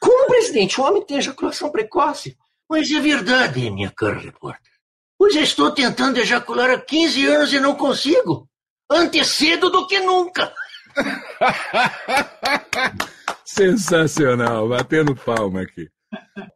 Como, 0.00 0.28
presidente, 0.28 0.80
um 0.80 0.84
homem 0.84 1.04
tem 1.04 1.16
ejaculação 1.16 1.70
precoce? 1.70 2.36
Mas 2.68 2.90
é 2.90 3.00
verdade, 3.00 3.70
minha 3.70 3.90
cara 3.90 4.18
repórter. 4.18 4.70
Pois 5.18 5.34
já 5.34 5.40
estou 5.40 5.72
tentando 5.72 6.18
ejacular 6.18 6.70
há 6.70 6.78
15 6.78 7.26
anos 7.26 7.52
e 7.52 7.58
não 7.58 7.74
consigo. 7.74 8.48
Antes 8.90 9.26
cedo 9.26 9.68
do 9.68 9.86
que 9.86 9.98
nunca. 9.98 10.52
Sensacional, 13.44 14.68
batendo 14.68 15.16
palma 15.16 15.62
aqui. 15.62 15.88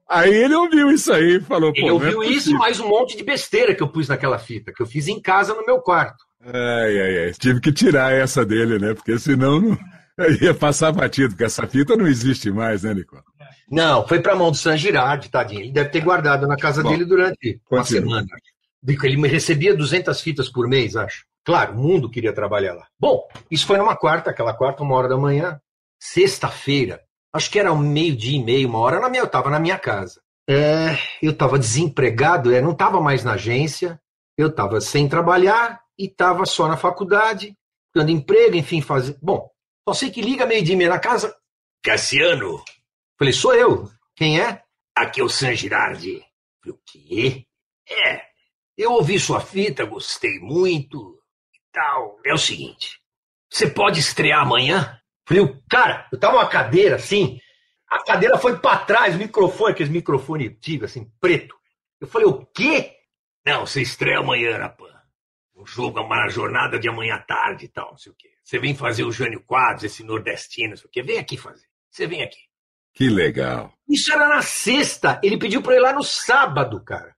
Aí 0.08 0.32
ele 0.32 0.54
ouviu 0.54 0.90
isso 0.90 1.12
aí 1.12 1.36
e 1.36 1.40
falou, 1.40 1.72
Ele 1.74 1.88
pô, 1.88 1.94
ouviu 1.94 2.22
é 2.22 2.26
isso, 2.26 2.52
mais 2.54 2.80
um 2.80 2.88
monte 2.88 3.16
de 3.16 3.24
besteira 3.24 3.74
que 3.74 3.82
eu 3.82 3.88
pus 3.88 4.08
naquela 4.08 4.38
fita, 4.38 4.72
que 4.72 4.82
eu 4.82 4.86
fiz 4.86 5.08
em 5.08 5.20
casa 5.20 5.54
no 5.54 5.66
meu 5.66 5.80
quarto. 5.80 6.24
Ai, 6.44 7.00
ai, 7.00 7.18
ai. 7.24 7.32
Tive 7.32 7.60
que 7.60 7.72
tirar 7.72 8.12
essa 8.12 8.44
dele, 8.44 8.78
né? 8.78 8.94
Porque 8.94 9.18
senão 9.18 9.60
não... 9.60 9.78
eu 10.18 10.34
ia 10.42 10.54
passar 10.54 10.92
batido, 10.92 11.30
porque 11.30 11.44
essa 11.44 11.66
fita 11.66 11.96
não 11.96 12.06
existe 12.06 12.50
mais, 12.50 12.82
né, 12.82 12.94
Nicola? 12.94 13.22
Não, 13.70 14.06
foi 14.06 14.20
pra 14.20 14.34
mão 14.34 14.50
do 14.50 14.56
San 14.56 14.76
Girardi, 14.76 15.28
tadinho. 15.28 15.60
Ele 15.60 15.72
deve 15.72 15.90
ter 15.90 16.00
guardado 16.00 16.46
na 16.46 16.56
casa 16.56 16.82
Bom, 16.82 16.90
dele 16.90 17.04
durante 17.04 17.60
uma 17.70 17.84
semana. 17.84 18.26
Ele 18.86 19.16
me 19.16 19.28
recebia 19.28 19.76
200 19.76 20.20
fitas 20.20 20.48
por 20.48 20.68
mês, 20.68 20.96
acho. 20.96 21.24
Claro, 21.44 21.74
o 21.74 21.78
mundo 21.78 22.10
queria 22.10 22.32
trabalhar 22.32 22.74
lá. 22.74 22.86
Bom, 22.98 23.26
isso 23.50 23.66
foi 23.66 23.76
numa 23.76 23.96
quarta, 23.96 24.30
aquela 24.30 24.54
quarta, 24.54 24.82
uma 24.82 24.94
hora 24.94 25.08
da 25.08 25.16
manhã. 25.16 25.60
Sexta-feira, 26.00 27.00
acho 27.32 27.50
que 27.50 27.58
era 27.58 27.72
um 27.72 27.78
meio-dia 27.78 28.38
e 28.38 28.42
meio, 28.42 28.68
uma 28.68 28.78
hora, 28.78 29.00
na 29.00 29.08
minha, 29.08 29.22
eu 29.22 29.26
estava 29.26 29.50
na 29.50 29.58
minha 29.58 29.78
casa. 29.78 30.20
É, 30.48 30.98
eu 31.22 31.30
estava 31.30 31.58
desempregado, 31.58 32.52
é, 32.52 32.60
não 32.60 32.72
estava 32.72 33.00
mais 33.00 33.22
na 33.24 33.32
agência, 33.32 34.00
eu 34.36 34.48
estava 34.48 34.80
sem 34.80 35.08
trabalhar 35.08 35.80
e 35.98 36.06
estava 36.06 36.44
só 36.44 36.66
na 36.66 36.76
faculdade, 36.76 37.56
dando 37.94 38.10
emprego, 38.10 38.56
enfim, 38.56 38.80
fazer. 38.80 39.16
Bom, 39.22 39.48
só 39.88 39.94
sei 39.94 40.10
que 40.10 40.20
liga 40.20 40.46
meio-dia 40.46 40.74
e 40.74 40.76
meia 40.76 40.90
na 40.90 40.98
casa. 40.98 41.34
Cassiano. 41.82 42.62
Falei, 43.22 43.32
sou 43.32 43.54
eu. 43.54 43.88
Quem 44.16 44.40
é? 44.40 44.60
Aqui 44.96 45.20
é 45.20 45.22
o 45.22 45.28
San 45.28 45.54
Girardi. 45.54 46.24
Falei, 46.60 46.76
o 46.76 46.80
quê? 46.84 47.46
É, 47.88 48.20
eu 48.76 48.94
ouvi 48.94 49.16
sua 49.16 49.40
fita, 49.40 49.84
gostei 49.84 50.40
muito 50.40 51.22
e 51.54 51.60
tal. 51.72 52.18
É 52.26 52.34
o 52.34 52.36
seguinte, 52.36 52.98
você 53.48 53.70
pode 53.70 54.00
estrear 54.00 54.42
amanhã? 54.42 55.00
Falei, 55.24 55.56
cara, 55.70 56.08
eu 56.10 56.18
tava 56.18 56.32
numa 56.32 56.48
cadeira 56.48 56.96
assim, 56.96 57.38
a 57.88 58.02
cadeira 58.02 58.36
foi 58.38 58.58
pra 58.58 58.76
trás, 58.78 59.14
o 59.14 59.18
microfone, 59.18 59.70
aqueles 59.70 59.92
microfone 59.92 60.48
antigo, 60.48 60.84
assim, 60.84 61.08
preto. 61.20 61.54
Eu 62.00 62.08
falei, 62.08 62.26
o 62.26 62.44
quê? 62.46 62.92
Não, 63.46 63.64
você 63.64 63.82
estreia 63.82 64.18
amanhã, 64.18 64.58
Rapan. 64.58 65.00
Um 65.54 65.64
jogo, 65.64 66.00
uma 66.00 66.28
jornada 66.28 66.76
de 66.76 66.88
amanhã 66.88 67.14
à 67.14 67.22
tarde 67.22 67.66
e 67.66 67.68
tal, 67.68 67.92
não 67.92 67.98
sei 67.98 68.10
o 68.10 68.16
quê. 68.16 68.30
Você 68.42 68.58
vem 68.58 68.74
fazer 68.74 69.04
o 69.04 69.12
Jânio 69.12 69.44
Quadros, 69.44 69.84
esse 69.84 70.02
nordestino, 70.02 70.70
não 70.70 70.76
sei 70.76 70.86
o 70.86 70.90
quê. 70.90 71.04
Vem 71.04 71.18
aqui 71.20 71.36
fazer. 71.36 71.68
Você 71.88 72.04
vem 72.04 72.20
aqui. 72.20 72.50
Que 72.94 73.08
legal. 73.08 73.72
Isso 73.88 74.12
era 74.12 74.28
na 74.28 74.42
sexta. 74.42 75.18
Ele 75.22 75.38
pediu 75.38 75.62
eu 75.64 75.72
ir 75.72 75.80
lá 75.80 75.92
no 75.92 76.02
sábado, 76.02 76.82
cara. 76.84 77.14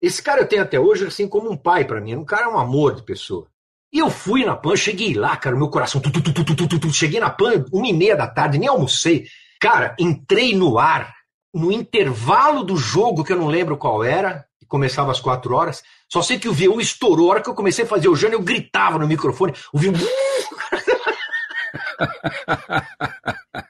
Esse 0.00 0.22
cara 0.22 0.40
eu 0.40 0.48
tenho 0.48 0.62
até 0.62 0.80
hoje, 0.80 1.06
assim, 1.06 1.28
como 1.28 1.50
um 1.50 1.56
pai 1.56 1.84
pra 1.84 2.00
mim. 2.00 2.16
Um 2.16 2.24
cara 2.24 2.46
é 2.46 2.48
um 2.48 2.58
amor 2.58 2.94
de 2.94 3.02
pessoa. 3.02 3.48
E 3.92 3.98
eu 3.98 4.10
fui 4.10 4.44
na 4.44 4.56
PAN, 4.56 4.74
cheguei 4.74 5.14
lá, 5.14 5.36
cara, 5.36 5.54
meu 5.54 5.68
coração. 5.68 6.00
Tu, 6.00 6.10
tu, 6.10 6.80
tu, 6.80 6.92
cheguei 6.92 7.20
na 7.20 7.28
PAN, 7.28 7.64
uma 7.72 7.86
e 7.86 7.92
meia 7.92 8.16
da 8.16 8.26
tarde, 8.26 8.58
nem 8.58 8.68
almocei. 8.68 9.26
Cara, 9.60 9.94
entrei 9.98 10.56
no 10.56 10.78
ar, 10.78 11.14
no 11.54 11.70
intervalo 11.70 12.64
do 12.64 12.76
jogo, 12.76 13.22
que 13.22 13.32
eu 13.32 13.36
não 13.36 13.48
lembro 13.48 13.76
qual 13.76 14.02
era, 14.02 14.46
que 14.58 14.66
começava 14.66 15.12
às 15.12 15.20
quatro 15.20 15.54
horas. 15.54 15.82
Só 16.08 16.22
sei 16.22 16.38
que 16.38 16.48
o 16.48 16.54
V1 16.54 16.80
estourou. 16.80 17.28
A 17.28 17.32
hora 17.32 17.42
que 17.42 17.50
eu 17.50 17.54
comecei 17.54 17.84
a 17.84 17.88
fazer 17.88 18.08
o 18.08 18.16
Jânio, 18.16 18.36
eu 18.36 18.42
gritava 18.42 18.98
no 18.98 19.06
microfone. 19.06 19.52
O 19.72 19.78
V1. 19.78 19.94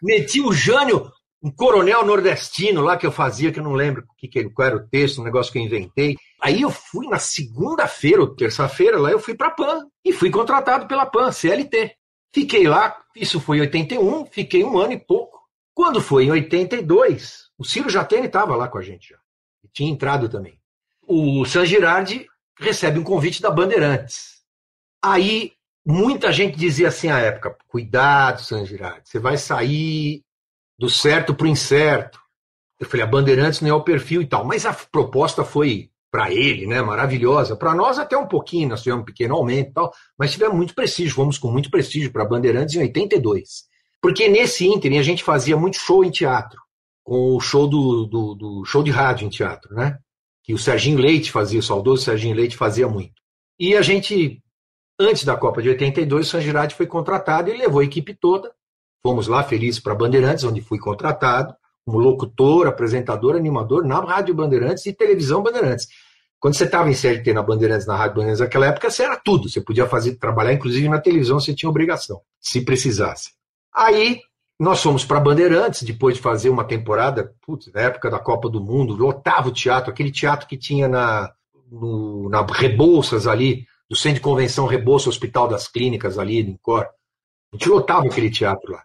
Meti 0.00 0.40
o 0.40 0.52
Jânio, 0.52 1.12
um 1.42 1.50
coronel 1.50 2.06
nordestino 2.06 2.82
lá 2.82 2.96
que 2.96 3.04
eu 3.04 3.10
fazia, 3.10 3.50
que 3.50 3.58
eu 3.58 3.64
não 3.64 3.72
lembro 3.72 4.06
que, 4.16 4.28
que, 4.28 4.48
qual 4.50 4.68
era 4.68 4.76
o 4.76 4.88
texto, 4.88 5.20
um 5.20 5.24
negócio 5.24 5.52
que 5.52 5.58
eu 5.58 5.62
inventei. 5.62 6.16
Aí 6.40 6.62
eu 6.62 6.70
fui 6.70 7.08
na 7.08 7.18
segunda-feira 7.18 8.20
ou 8.20 8.34
terça-feira, 8.34 8.98
lá 8.98 9.10
eu 9.10 9.18
fui 9.18 9.34
para 9.34 9.50
PAN 9.50 9.86
e 10.04 10.12
fui 10.12 10.30
contratado 10.30 10.86
pela 10.86 11.04
PAN, 11.04 11.32
CLT. 11.32 11.96
Fiquei 12.32 12.68
lá, 12.68 12.96
isso 13.14 13.40
foi 13.40 13.58
em 13.58 13.62
81, 13.62 14.26
fiquei 14.26 14.62
um 14.62 14.78
ano 14.78 14.92
e 14.92 14.98
pouco. 14.98 15.40
Quando 15.74 16.00
foi 16.00 16.26
em 16.26 16.30
82, 16.30 17.50
o 17.58 17.64
Ciro 17.64 17.90
Jatene 17.90 18.26
estava 18.26 18.54
lá 18.54 18.68
com 18.68 18.78
a 18.78 18.82
gente 18.82 19.10
já. 19.10 19.18
E 19.64 19.68
tinha 19.68 19.90
entrado 19.90 20.28
também. 20.28 20.58
O 21.06 21.44
San 21.44 21.66
Girardi 21.66 22.26
recebe 22.58 22.98
um 22.98 23.04
convite 23.04 23.42
da 23.42 23.50
Bandeirantes. 23.50 24.42
Aí 25.02 25.52
muita 25.84 26.32
gente 26.32 26.56
dizia 26.56 26.88
assim 26.88 27.08
à 27.08 27.18
época: 27.18 27.56
cuidado, 27.66 28.42
San 28.42 28.64
Girardi, 28.64 29.02
você 29.04 29.18
vai 29.18 29.36
sair 29.36 30.22
do 30.82 30.90
certo 30.90 31.32
para 31.32 31.44
o 31.44 31.48
incerto. 31.48 32.18
Eu 32.80 32.88
falei: 32.88 33.04
a 33.04 33.08
Bandeirantes 33.08 33.60
não 33.60 33.68
é 33.68 33.72
o 33.72 33.84
perfil 33.84 34.20
e 34.20 34.26
tal. 34.26 34.44
Mas 34.44 34.66
a 34.66 34.72
proposta 34.72 35.44
foi 35.44 35.90
para 36.10 36.32
ele, 36.32 36.66
né, 36.66 36.82
maravilhosa. 36.82 37.54
Para 37.54 37.72
nós, 37.72 38.00
até 38.00 38.18
um 38.18 38.26
pouquinho, 38.26 38.70
nós 38.70 38.82
tivemos 38.82 39.02
um 39.02 39.06
pequeno 39.06 39.36
aumento 39.36 39.70
e 39.70 39.72
tal, 39.72 39.92
mas 40.18 40.32
tivemos 40.32 40.56
muito 40.56 40.74
prestígio, 40.74 41.14
fomos 41.14 41.38
com 41.38 41.52
muito 41.52 41.70
prestígio 41.70 42.12
para 42.12 42.24
a 42.24 42.26
Bandeirantes 42.26 42.74
em 42.74 42.80
82. 42.80 43.62
Porque 44.00 44.28
nesse 44.28 44.66
ínterim 44.66 44.98
a 44.98 45.02
gente 45.04 45.22
fazia 45.22 45.56
muito 45.56 45.78
show 45.78 46.04
em 46.04 46.10
teatro, 46.10 46.60
com 47.04 47.36
o 47.36 47.40
show 47.40 47.68
do, 47.68 48.04
do, 48.04 48.34
do 48.34 48.64
show 48.64 48.82
de 48.82 48.90
rádio 48.90 49.24
em 49.26 49.30
teatro, 49.30 49.72
né? 49.76 49.96
Que 50.42 50.52
o 50.52 50.58
Serginho 50.58 50.98
Leite 50.98 51.30
fazia, 51.30 51.60
o 51.60 51.62
saudoso 51.62 52.02
Serginho 52.02 52.34
Leite 52.34 52.56
fazia 52.56 52.88
muito. 52.88 53.14
E 53.56 53.76
a 53.76 53.82
gente, 53.82 54.42
antes 54.98 55.22
da 55.24 55.36
Copa 55.36 55.62
de 55.62 55.68
82, 55.68 56.26
o 56.26 56.30
San 56.30 56.40
Girardi 56.40 56.74
foi 56.74 56.88
contratado 56.88 57.48
e 57.48 57.56
levou 57.56 57.80
a 57.80 57.84
equipe 57.84 58.12
toda. 58.14 58.52
Fomos 59.04 59.26
lá 59.26 59.42
felizes 59.42 59.80
para 59.80 59.94
Bandeirantes, 59.94 60.44
onde 60.44 60.60
fui 60.60 60.78
contratado, 60.78 61.54
como 61.84 61.98
locutor, 61.98 62.68
apresentador, 62.68 63.34
animador 63.34 63.84
na 63.84 64.00
Rádio 64.00 64.34
Bandeirantes 64.34 64.86
e 64.86 64.92
televisão 64.92 65.42
Bandeirantes. 65.42 65.88
Quando 66.38 66.54
você 66.54 66.64
estava 66.64 66.88
em 66.88 66.94
CLT 66.94 67.32
na 67.32 67.42
Bandeirantes, 67.42 67.86
na 67.86 67.96
Rádio 67.96 68.14
Bandeirantes, 68.16 68.40
naquela 68.40 68.66
época, 68.66 68.90
você 68.90 69.02
era 69.02 69.16
tudo. 69.16 69.48
Você 69.48 69.60
podia 69.60 69.86
fazer, 69.86 70.16
trabalhar, 70.16 70.52
inclusive 70.52 70.88
na 70.88 71.00
televisão, 71.00 71.38
você 71.38 71.54
tinha 71.54 71.70
obrigação, 71.70 72.20
se 72.40 72.64
precisasse. 72.64 73.30
Aí 73.74 74.20
nós 74.58 74.80
fomos 74.82 75.04
para 75.04 75.18
Bandeirantes, 75.18 75.82
depois 75.82 76.16
de 76.16 76.22
fazer 76.22 76.48
uma 76.48 76.64
temporada, 76.64 77.34
putz, 77.44 77.72
na 77.72 77.80
época 77.80 78.08
da 78.08 78.18
Copa 78.18 78.48
do 78.48 78.60
Mundo, 78.60 78.94
lotava 78.94 79.48
o 79.48 79.52
teatro, 79.52 79.90
aquele 79.90 80.12
teatro 80.12 80.46
que 80.46 80.56
tinha 80.56 80.86
na, 80.86 81.32
no, 81.70 82.28
na 82.28 82.46
Rebouças 82.46 83.26
ali, 83.26 83.66
do 83.90 83.96
Centro 83.96 84.16
de 84.16 84.20
Convenção 84.20 84.66
Rebouça, 84.66 85.08
Hospital 85.08 85.48
das 85.48 85.66
Clínicas 85.66 86.18
ali 86.18 86.38
em 86.38 86.56
Cor. 86.62 86.82
A 87.52 87.56
gente 87.56 87.68
lotava 87.68 88.06
aquele 88.06 88.30
teatro 88.30 88.72
lá. 88.72 88.82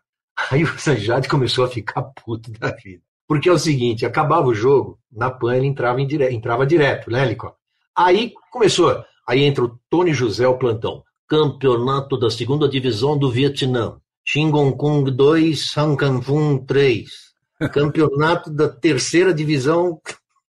Aí 0.51 0.63
o 0.63 0.79
Sanjade 0.79 1.27
começou 1.27 1.65
a 1.65 1.69
ficar 1.69 2.03
puto 2.03 2.51
da 2.51 2.71
vida. 2.71 3.01
Porque 3.27 3.49
é 3.49 3.51
o 3.51 3.57
seguinte, 3.57 4.05
acabava 4.05 4.47
o 4.47 4.53
jogo, 4.53 4.99
na 5.11 5.29
PAN 5.29 5.57
ele 5.57 5.65
entrava, 5.65 6.05
dire... 6.05 6.31
entrava 6.31 6.65
direto, 6.65 7.11
né, 7.11 7.25
Licó? 7.25 7.55
Aí 7.95 8.31
começou, 8.51 9.03
aí 9.27 9.43
entra 9.43 9.65
o 9.65 9.79
Tony 9.89 10.13
José, 10.13 10.47
o 10.47 10.57
plantão. 10.57 11.03
Campeonato 11.27 12.17
da 12.17 12.29
segunda 12.29 12.69
divisão 12.69 13.17
do 13.17 13.29
Vietnã. 13.29 13.97
Xingong 14.23 15.11
2, 15.11 15.77
Hankanfun 15.77 16.65
3. 16.65 17.09
Campeonato 17.73 18.49
da 18.49 18.69
terceira 18.69 19.33
divisão 19.33 19.99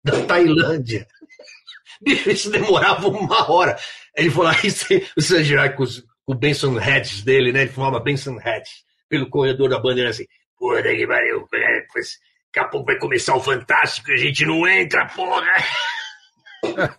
da 0.05 0.25
Tailândia. 0.25 1.07
Bicho, 2.01 2.31
isso 2.31 2.51
demorava 2.51 3.09
uma 3.09 3.51
hora. 3.51 3.77
Ele 4.17 4.31
falou, 4.31 4.51
aí 4.51 4.71
o 5.17 5.21
Sanjirai 5.21 5.75
com, 5.75 5.85
com 6.25 6.33
o 6.33 6.37
Benson 6.37 6.79
Hedges 6.79 7.23
dele, 7.23 7.51
né? 7.51 7.63
Ele 7.63 7.71
fumava 7.71 7.99
Benson 7.99 8.39
Hedges 8.39 8.88
pelo 9.09 9.29
corredor 9.29 9.69
da 9.69 9.79
bandeira 9.79 10.11
assim, 10.11 10.27
porra, 10.59 10.83
que 10.83 11.07
pariu, 11.07 11.49
daqui 11.51 12.59
a 12.59 12.65
pouco 12.65 12.87
vai 12.87 12.99
começar 12.99 13.37
o 13.37 13.41
Fantástico 13.41 14.11
e 14.11 14.15
a 14.15 14.17
gente 14.17 14.45
não 14.45 14.67
entra, 14.67 15.07
porra. 15.07 15.47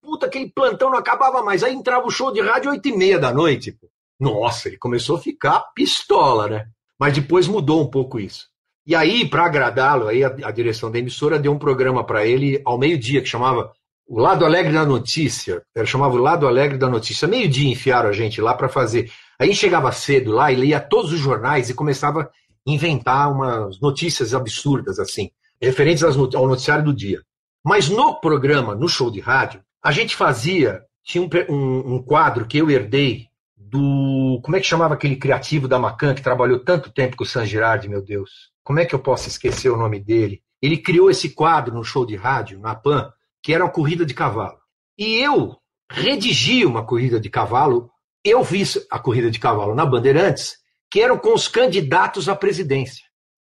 Puta, 0.00 0.26
aquele 0.26 0.50
plantão 0.50 0.90
não 0.90 0.98
acabava 0.98 1.42
mais. 1.42 1.64
Aí 1.64 1.74
entrava 1.74 2.06
o 2.06 2.10
show 2.10 2.30
de 2.32 2.40
rádio 2.40 2.70
oito 2.70 2.88
e 2.88 2.96
meia 2.96 3.18
da 3.18 3.32
noite. 3.32 3.76
Nossa, 4.20 4.68
ele 4.68 4.76
começou 4.76 5.16
a 5.16 5.20
ficar 5.20 5.60
pistola, 5.74 6.48
né? 6.48 6.66
Mas 6.98 7.14
depois 7.14 7.48
mudou 7.48 7.82
um 7.82 7.90
pouco 7.90 8.20
isso. 8.20 8.46
E 8.86 8.94
aí, 8.94 9.26
para 9.26 9.46
agradá-lo, 9.46 10.08
aí 10.08 10.22
a, 10.22 10.28
a, 10.28 10.50
direção 10.50 10.90
da 10.90 10.98
emissora 10.98 11.38
deu 11.38 11.52
um 11.52 11.58
programa 11.58 12.04
para 12.04 12.26
ele 12.26 12.60
ao 12.66 12.78
meio-dia 12.78 13.22
que 13.22 13.28
chamava 13.28 13.72
O 14.06 14.20
Lado 14.20 14.44
Alegre 14.44 14.74
da 14.74 14.84
Notícia. 14.84 15.62
Ele 15.74 15.86
chamava 15.86 16.14
O 16.14 16.18
Lado 16.18 16.46
Alegre 16.46 16.76
da 16.76 16.88
Notícia. 16.88 17.26
Meio-dia 17.26 17.72
enfiaram 17.72 18.10
a 18.10 18.12
gente 18.12 18.42
lá 18.42 18.52
para 18.54 18.68
fazer. 18.68 19.10
Aí 19.38 19.54
chegava 19.54 19.90
cedo 19.92 20.32
lá 20.32 20.50
e 20.52 20.56
lia 20.56 20.80
todos 20.80 21.12
os 21.12 21.18
jornais 21.18 21.68
e 21.68 21.74
começava 21.74 22.22
a 22.22 22.30
inventar 22.66 23.30
umas 23.30 23.80
notícias 23.80 24.34
absurdas, 24.34 24.98
assim, 24.98 25.30
referentes 25.60 26.02
ao 26.02 26.46
noticiário 26.46 26.84
do 26.84 26.94
dia. 26.94 27.20
Mas 27.64 27.88
no 27.88 28.20
programa, 28.20 28.74
no 28.74 28.88
show 28.88 29.10
de 29.10 29.20
rádio, 29.20 29.62
a 29.82 29.90
gente 29.90 30.14
fazia, 30.14 30.82
tinha 31.02 31.22
um, 31.22 31.28
um, 31.52 31.94
um 31.94 32.02
quadro 32.02 32.46
que 32.46 32.58
eu 32.58 32.70
herdei 32.70 33.28
do. 33.56 34.40
Como 34.42 34.56
é 34.56 34.60
que 34.60 34.66
chamava 34.66 34.94
aquele 34.94 35.16
criativo 35.16 35.66
da 35.66 35.78
Macan 35.78 36.14
que 36.14 36.22
trabalhou 36.22 36.58
tanto 36.60 36.92
tempo 36.92 37.16
com 37.16 37.24
o 37.24 37.26
San 37.26 37.44
Girardi, 37.46 37.88
meu 37.88 38.02
Deus? 38.02 38.52
Como 38.62 38.78
é 38.78 38.84
que 38.84 38.94
eu 38.94 38.98
posso 38.98 39.28
esquecer 39.28 39.70
o 39.70 39.76
nome 39.76 39.98
dele? 40.00 40.42
Ele 40.60 40.78
criou 40.78 41.10
esse 41.10 41.30
quadro 41.30 41.74
no 41.74 41.84
show 41.84 42.06
de 42.06 42.16
rádio, 42.16 42.58
na 42.58 42.74
PAN, 42.74 43.10
que 43.42 43.52
era 43.52 43.64
uma 43.64 43.70
corrida 43.70 44.06
de 44.06 44.14
cavalo. 44.14 44.58
E 44.96 45.16
eu 45.16 45.56
redigi 45.90 46.64
uma 46.64 46.84
corrida 46.84 47.20
de 47.20 47.28
cavalo 47.28 47.90
eu 48.24 48.42
vi 48.42 48.62
a 48.90 48.98
corrida 48.98 49.30
de 49.30 49.38
cavalo 49.38 49.74
na 49.74 49.84
Bandeirantes, 49.84 50.56
que 50.90 51.00
eram 51.00 51.18
com 51.18 51.34
os 51.34 51.46
candidatos 51.46 52.28
à 52.28 52.34
presidência. 52.34 53.04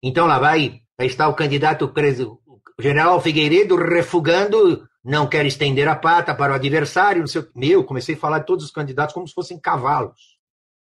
Então 0.04 0.28
lá 0.28 0.38
vai, 0.38 0.82
vai 0.98 1.08
estar 1.08 1.28
o 1.30 1.36
candidato 1.36 1.88
preso, 1.88 2.40
o 2.46 2.82
general 2.82 3.22
Figueiredo 3.22 3.76
refugando, 3.76 4.88
não 5.04 5.26
quer 5.26 5.46
estender 5.46 5.88
a 5.88 5.96
pata 5.96 6.36
para 6.36 6.52
o 6.52 6.56
adversário, 6.56 7.22
não 7.22 7.28
sei 7.28 7.42
o 7.42 7.48
Meu, 7.56 7.84
comecei 7.84 8.16
a 8.16 8.18
falar 8.18 8.40
de 8.40 8.46
todos 8.46 8.66
os 8.66 8.72
candidatos 8.72 9.14
como 9.14 9.28
se 9.28 9.34
fossem 9.34 9.60
cavalos. 9.60 10.38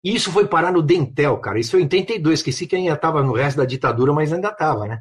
E 0.04 0.16
isso 0.16 0.32
foi 0.32 0.48
parar 0.48 0.72
no 0.72 0.82
Dentel, 0.82 1.38
cara. 1.38 1.60
Isso 1.60 1.72
foi 1.72 1.82
em 1.82 1.84
82, 1.84 2.40
esqueci 2.40 2.68
que 2.68 2.76
ainda 2.76 2.94
estava 2.94 3.24
no 3.24 3.34
resto 3.34 3.58
da 3.58 3.66
ditadura, 3.66 4.14
mas 4.14 4.34
ainda 4.34 4.50
estava, 4.50 4.86
né? 4.86 5.00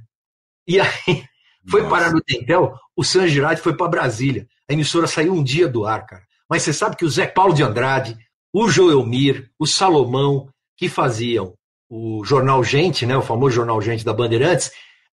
E 0.67 0.81
aí 0.81 0.89
foi 1.69 1.83
Nossa. 1.83 1.95
parar 1.95 2.13
no 2.13 2.23
Dentel, 2.27 2.75
o 2.97 3.03
San 3.03 3.27
Girardi 3.27 3.61
foi 3.61 3.77
para 3.77 3.89
Brasília. 3.89 4.47
A 4.69 4.73
emissora 4.73 5.07
saiu 5.07 5.33
um 5.33 5.43
dia 5.43 5.69
do 5.69 5.85
ar, 5.85 6.07
cara. 6.07 6.23
Mas 6.49 6.63
você 6.63 6.73
sabe 6.73 6.97
que 6.97 7.05
o 7.05 7.09
Zé 7.09 7.27
Paulo 7.27 7.55
de 7.55 7.63
Andrade, 7.63 8.17
o 8.53 8.69
Joelmir, 8.69 9.51
o 9.59 9.67
Salomão, 9.67 10.49
que 10.77 10.89
faziam 10.89 11.55
o 11.89 12.25
Jornal 12.25 12.65
Gente, 12.65 13.05
né, 13.05 13.17
o 13.17 13.23
famoso 13.23 13.55
Jornal 13.55 13.81
Gente 13.81 14.05
da 14.05 14.13
Bandeirantes, 14.13 14.73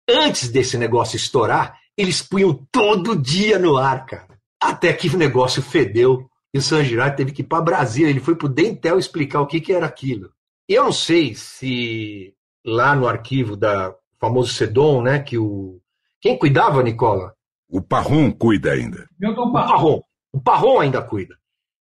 antes 0.09 0.49
desse 0.51 0.77
negócio 0.77 1.17
estourar, 1.17 1.79
eles 1.97 2.23
punham 2.23 2.67
todo 2.71 3.17
dia 3.17 3.59
no 3.59 3.77
ar, 3.77 4.05
cara. 4.05 4.39
Até 4.61 4.93
que 4.93 5.09
o 5.09 5.17
negócio 5.17 5.63
fedeu 5.63 6.29
e 6.53 6.59
o 6.59 6.63
San 6.63 6.85
Girardi 6.85 7.17
teve 7.17 7.33
que 7.33 7.43
ir 7.43 7.47
para 7.47 7.63
Brasília. 7.63 8.11
Ele 8.11 8.21
foi 8.21 8.37
para 8.37 8.47
o 8.47 8.51
Dentel 8.51 8.99
explicar 8.99 9.41
o 9.41 9.47
que, 9.47 9.61
que 9.61 9.73
era 9.73 9.87
aquilo. 9.87 10.31
E 10.69 10.75
eu 10.75 10.85
não 10.85 10.93
sei 10.93 11.35
se 11.35 12.35
lá 12.65 12.95
no 12.95 13.07
arquivo 13.07 13.57
da 13.57 13.95
famoso 14.19 14.53
Sedom, 14.53 15.03
né, 15.03 15.19
que 15.19 15.39
o 15.39 15.81
quem 16.21 16.37
cuidava, 16.37 16.83
Nicola? 16.83 17.35
O 17.69 17.81
Parron 17.81 18.31
cuida 18.33 18.73
ainda. 18.73 19.09
O 19.23 19.53
Parron. 19.53 20.03
O 20.33 20.41
Parron 20.41 20.81
ainda 20.81 21.03
cuida. 21.03 21.37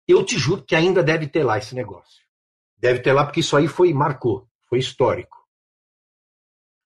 Eu 0.08 0.24
te 0.24 0.38
juro 0.38 0.62
que 0.62 0.74
ainda 0.74 1.02
deve 1.02 1.26
ter 1.26 1.42
lá 1.42 1.58
esse 1.58 1.74
negócio. 1.74 2.24
Deve 2.78 3.00
ter 3.00 3.12
lá 3.12 3.24
porque 3.24 3.40
isso 3.40 3.56
aí 3.56 3.66
foi 3.66 3.92
marcou, 3.92 4.48
foi 4.68 4.78
histórico. 4.78 5.36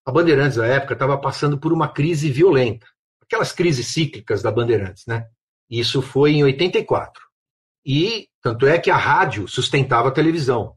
A 0.06 0.12
Bandeirantes 0.12 0.56
na 0.56 0.66
época 0.66 0.94
estava 0.94 1.18
passando 1.18 1.58
por 1.58 1.72
uma 1.72 1.88
crise 1.88 2.30
violenta, 2.30 2.86
aquelas 3.20 3.52
crises 3.52 3.88
cíclicas 3.88 4.42
da 4.42 4.50
Bandeirantes, 4.50 5.04
né? 5.06 5.28
Isso 5.68 6.00
foi 6.00 6.32
em 6.32 6.44
84. 6.44 7.22
E 7.84 8.28
tanto 8.42 8.66
é 8.66 8.78
que 8.78 8.90
a 8.90 8.96
rádio 8.96 9.46
sustentava 9.46 10.08
a 10.08 10.12
televisão. 10.12 10.76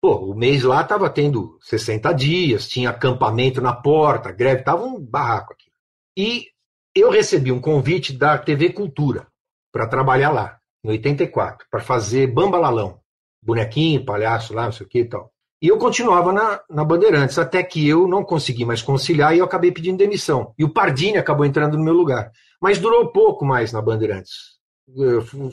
Pô, 0.00 0.30
o 0.30 0.34
mês 0.34 0.62
lá 0.62 0.80
estava 0.82 1.10
tendo 1.10 1.58
60 1.60 2.12
dias, 2.14 2.68
tinha 2.68 2.90
acampamento 2.90 3.60
na 3.60 3.74
porta, 3.74 4.32
greve, 4.32 4.62
tava 4.62 4.84
um 4.84 4.98
barraco 4.98 5.52
aqui. 5.52 5.70
E 6.16 6.46
eu 6.94 7.10
recebi 7.10 7.52
um 7.52 7.60
convite 7.60 8.12
da 8.12 8.38
TV 8.38 8.72
Cultura 8.72 9.26
para 9.72 9.86
trabalhar 9.86 10.30
lá, 10.30 10.59
em 10.84 10.90
84, 10.90 11.66
para 11.70 11.80
fazer 11.80 12.26
bambalalão, 12.26 13.00
bonequinho, 13.42 14.04
palhaço 14.04 14.54
lá, 14.54 14.64
não 14.64 14.72
sei 14.72 14.86
o 14.86 14.88
que 14.88 15.00
e 15.00 15.04
tal. 15.04 15.30
E 15.62 15.68
eu 15.68 15.76
continuava 15.76 16.32
na, 16.32 16.60
na 16.70 16.82
Bandeirantes, 16.84 17.38
até 17.38 17.62
que 17.62 17.86
eu 17.86 18.08
não 18.08 18.24
consegui 18.24 18.64
mais 18.64 18.80
conciliar 18.80 19.34
e 19.34 19.38
eu 19.38 19.44
acabei 19.44 19.70
pedindo 19.70 19.98
demissão. 19.98 20.54
E 20.58 20.64
o 20.64 20.72
Pardini 20.72 21.18
acabou 21.18 21.44
entrando 21.44 21.76
no 21.76 21.84
meu 21.84 21.92
lugar. 21.92 22.30
Mas 22.60 22.78
durou 22.78 23.12
pouco 23.12 23.44
mais 23.44 23.70
na 23.70 23.82
Bandeirantes. 23.82 24.58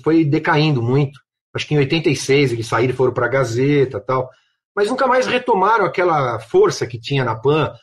Foi 0.02 0.24
decaindo 0.24 0.82
muito. 0.82 1.20
Acho 1.54 1.68
que 1.68 1.76
em 1.76 1.80
86 1.80 2.54
eles 2.54 2.68
saíram 2.68 2.96
foram 2.96 3.14
para 3.14 3.26
a 3.26 3.30
Gazeta 3.30 4.00
tal. 4.00 4.30
Mas 4.74 4.90
nunca 4.90 5.08
mais 5.08 5.28
retomaram 5.28 5.84
aquela 5.84 6.40
força 6.40 6.88
que 6.88 7.00
tinha 7.00 7.26
na 7.26 7.36
PAN 7.36 7.74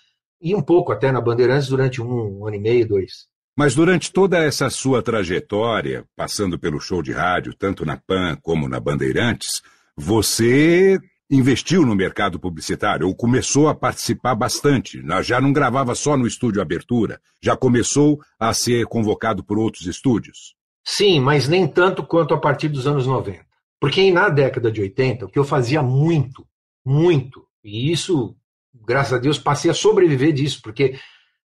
e 0.40 0.55
um 0.55 0.62
pouco 0.62 0.92
até 0.92 1.12
na 1.12 1.20
Bandeirantes 1.20 1.68
durante 1.68 2.01
um, 2.01 2.38
um 2.38 2.47
ano 2.47 2.57
e 2.57 2.61
meio, 2.61 2.88
dois. 2.88 3.26
Mas 3.57 3.74
durante 3.74 4.12
toda 4.12 4.38
essa 4.38 4.68
sua 4.68 5.02
trajetória, 5.02 6.05
passando 6.16 6.59
pelo 6.59 6.80
show 6.80 7.02
de 7.02 7.12
rádio, 7.12 7.55
tanto 7.55 7.86
na 7.86 7.96
PAN 7.96 8.36
como 8.42 8.68
na 8.68 8.80
Bandeirantes, 8.80 9.62
você 9.96 10.98
investiu 11.30 11.86
no 11.86 11.94
mercado 11.94 12.38
publicitário 12.38 13.07
ou 13.07 13.14
começou 13.14 13.68
a 13.68 13.74
participar 13.74 14.34
bastante. 14.34 15.02
Já 15.22 15.40
não 15.40 15.52
gravava 15.52 15.94
só 15.94 16.16
no 16.16 16.26
estúdio 16.26 16.61
Abertura, 16.61 17.20
já 17.40 17.57
começou 17.57 18.20
a 18.38 18.52
ser 18.52 18.86
convocado 18.86 19.44
por 19.44 19.59
outros 19.59 19.86
estúdios. 19.86 20.55
Sim, 20.84 21.20
mas 21.20 21.48
nem 21.48 21.66
tanto 21.66 22.05
quanto 22.05 22.34
a 22.34 22.38
partir 22.38 22.68
dos 22.68 22.86
anos 22.86 23.07
90. 23.07 23.44
Porque 23.80 24.11
na 24.11 24.28
década 24.28 24.70
de 24.70 24.80
80, 24.80 25.26
o 25.26 25.28
que 25.28 25.38
eu 25.38 25.44
fazia 25.44 25.82
muito, 25.82 26.46
muito, 26.84 27.46
e 27.62 27.90
isso, 27.90 28.36
graças 28.74 29.14
a 29.14 29.18
Deus, 29.18 29.38
passei 29.38 29.70
a 29.70 29.74
sobreviver 29.74 30.32
disso, 30.32 30.61
porque, 30.62 30.98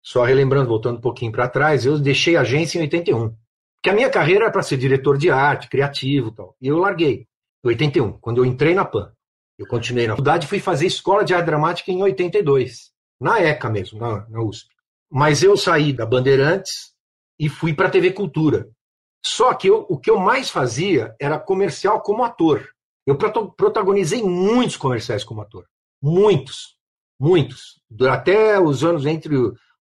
só 0.07 0.23
relembrando, 0.23 0.69
voltando 0.69 0.99
um 0.99 1.01
pouquinho 1.01 1.33
para 1.33 1.49
trás, 1.49 1.85
eu 1.85 1.99
deixei 1.99 2.37
a 2.37 2.41
agência 2.41 2.77
em 2.77 2.83
81. 2.83 3.35
Porque 3.75 3.89
a 3.89 3.93
minha 3.93 4.09
carreira 4.09 4.45
era 4.45 4.51
para 4.51 4.63
ser 4.63 4.77
diretor 4.77 5.17
de 5.17 5.29
arte, 5.29 5.67
criativo 5.67 6.29
e 6.29 6.33
tal. 6.33 6.55
E 6.61 6.67
eu 6.69 6.77
larguei, 6.77 7.27
em 7.61 7.67
81, 7.67 8.13
quando 8.13 8.37
eu 8.37 8.45
entrei 8.45 8.73
na 8.73 8.85
PAN. 8.85 9.11
Eu 9.59 9.67
continuei 9.67 10.07
na 10.07 10.13
faculdade 10.13 10.45
e 10.45 10.47
fui 10.47 10.59
fazer 10.59 10.85
escola 10.85 11.25
de 11.25 11.33
arte 11.33 11.47
dramática 11.47 11.91
em 11.91 12.01
82, 12.01 12.89
na 13.19 13.41
ECA 13.41 13.69
mesmo, 13.69 13.99
na, 13.99 14.25
na 14.29 14.41
USP. 14.41 14.69
Mas 15.11 15.43
eu 15.43 15.57
saí 15.57 15.91
da 15.91 16.05
Bandeirantes 16.05 16.93
e 17.37 17.49
fui 17.49 17.73
para 17.73 17.87
a 17.87 17.91
TV 17.91 18.11
Cultura. 18.11 18.69
Só 19.25 19.53
que 19.55 19.67
eu, 19.67 19.85
o 19.89 19.99
que 19.99 20.09
eu 20.09 20.17
mais 20.17 20.49
fazia 20.49 21.13
era 21.19 21.37
comercial 21.37 21.99
como 21.99 22.23
ator. 22.23 22.65
Eu 23.05 23.17
protagonizei 23.17 24.23
muitos 24.23 24.77
comerciais 24.77 25.25
como 25.25 25.41
ator. 25.41 25.65
Muitos. 26.01 26.77
Muitos. 27.19 27.81
Até 28.09 28.57
os 28.57 28.85
anos 28.85 29.05
entre 29.05 29.35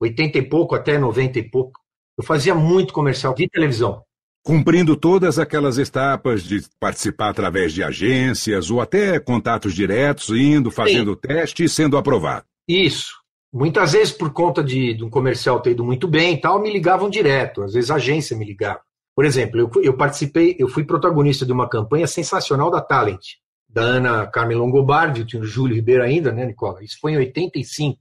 80 0.03 0.37
e 0.37 0.41
pouco 0.41 0.75
até 0.75 0.97
90 0.97 1.39
e 1.39 1.49
pouco. 1.49 1.79
Eu 2.17 2.23
fazia 2.23 2.53
muito 2.53 2.93
comercial 2.93 3.33
de 3.33 3.47
televisão 3.47 4.03
cumprindo 4.43 4.97
todas 4.97 5.39
aquelas 5.39 5.77
etapas 5.77 6.43
de 6.43 6.61
participar 6.77 7.29
através 7.29 7.71
de 7.71 7.81
agências 7.81 8.69
ou 8.69 8.81
até 8.81 9.17
contatos 9.17 9.73
diretos, 9.73 10.29
indo, 10.29 10.69
fazendo 10.69 11.13
Sim. 11.13 11.19
teste 11.21 11.63
e 11.63 11.69
sendo 11.69 11.97
aprovado. 11.97 12.45
Isso. 12.67 13.13
Muitas 13.53 13.93
vezes, 13.93 14.11
por 14.11 14.33
conta 14.33 14.63
de, 14.63 14.95
de, 14.95 15.03
um 15.03 15.09
comercial 15.09 15.61
ter 15.61 15.71
ido 15.71 15.83
muito 15.83 16.07
bem 16.07 16.33
e 16.33 16.41
tal, 16.41 16.61
me 16.61 16.71
ligavam 16.71 17.09
direto. 17.09 17.63
Às 17.63 17.73
vezes 17.73 17.89
a 17.89 17.95
agência 17.95 18.35
me 18.35 18.45
ligava. 18.45 18.81
Por 19.15 19.25
exemplo, 19.25 19.59
eu, 19.59 19.71
eu 19.81 19.95
participei, 19.95 20.55
eu 20.59 20.67
fui 20.67 20.83
protagonista 20.83 21.45
de 21.45 21.51
uma 21.51 21.69
campanha 21.69 22.07
sensacional 22.07 22.69
da 22.71 22.81
Talent, 22.81 23.21
da 23.69 23.81
Ana 23.81 24.27
Carmen 24.27 24.57
Longobardi, 24.57 25.23
tinha 25.23 25.41
o 25.41 25.45
Júlio 25.45 25.75
Ribeiro 25.75 26.03
ainda, 26.03 26.31
né, 26.31 26.45
Nicola? 26.45 26.83
Isso 26.83 26.97
foi 26.99 27.13
em 27.13 27.17
85. 27.17 27.99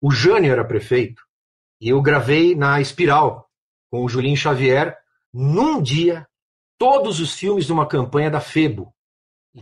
O 0.00 0.10
Jânio 0.10 0.50
era 0.50 0.64
prefeito. 0.64 1.22
Eu 1.86 2.00
gravei 2.00 2.54
na 2.54 2.80
Espiral, 2.80 3.46
com 3.90 4.02
o 4.02 4.08
Julinho 4.08 4.38
Xavier, 4.38 4.96
num 5.30 5.82
dia, 5.82 6.26
todos 6.78 7.20
os 7.20 7.34
filmes 7.34 7.66
de 7.66 7.74
uma 7.74 7.84
campanha 7.86 8.30
da 8.30 8.40
Febo, 8.40 8.94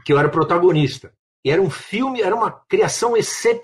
que 0.04 0.12
eu 0.12 0.18
era 0.20 0.28
protagonista. 0.28 1.12
E 1.44 1.50
era 1.50 1.60
um 1.60 1.68
filme, 1.68 2.22
era 2.22 2.32
uma 2.32 2.48
criação 2.68 3.14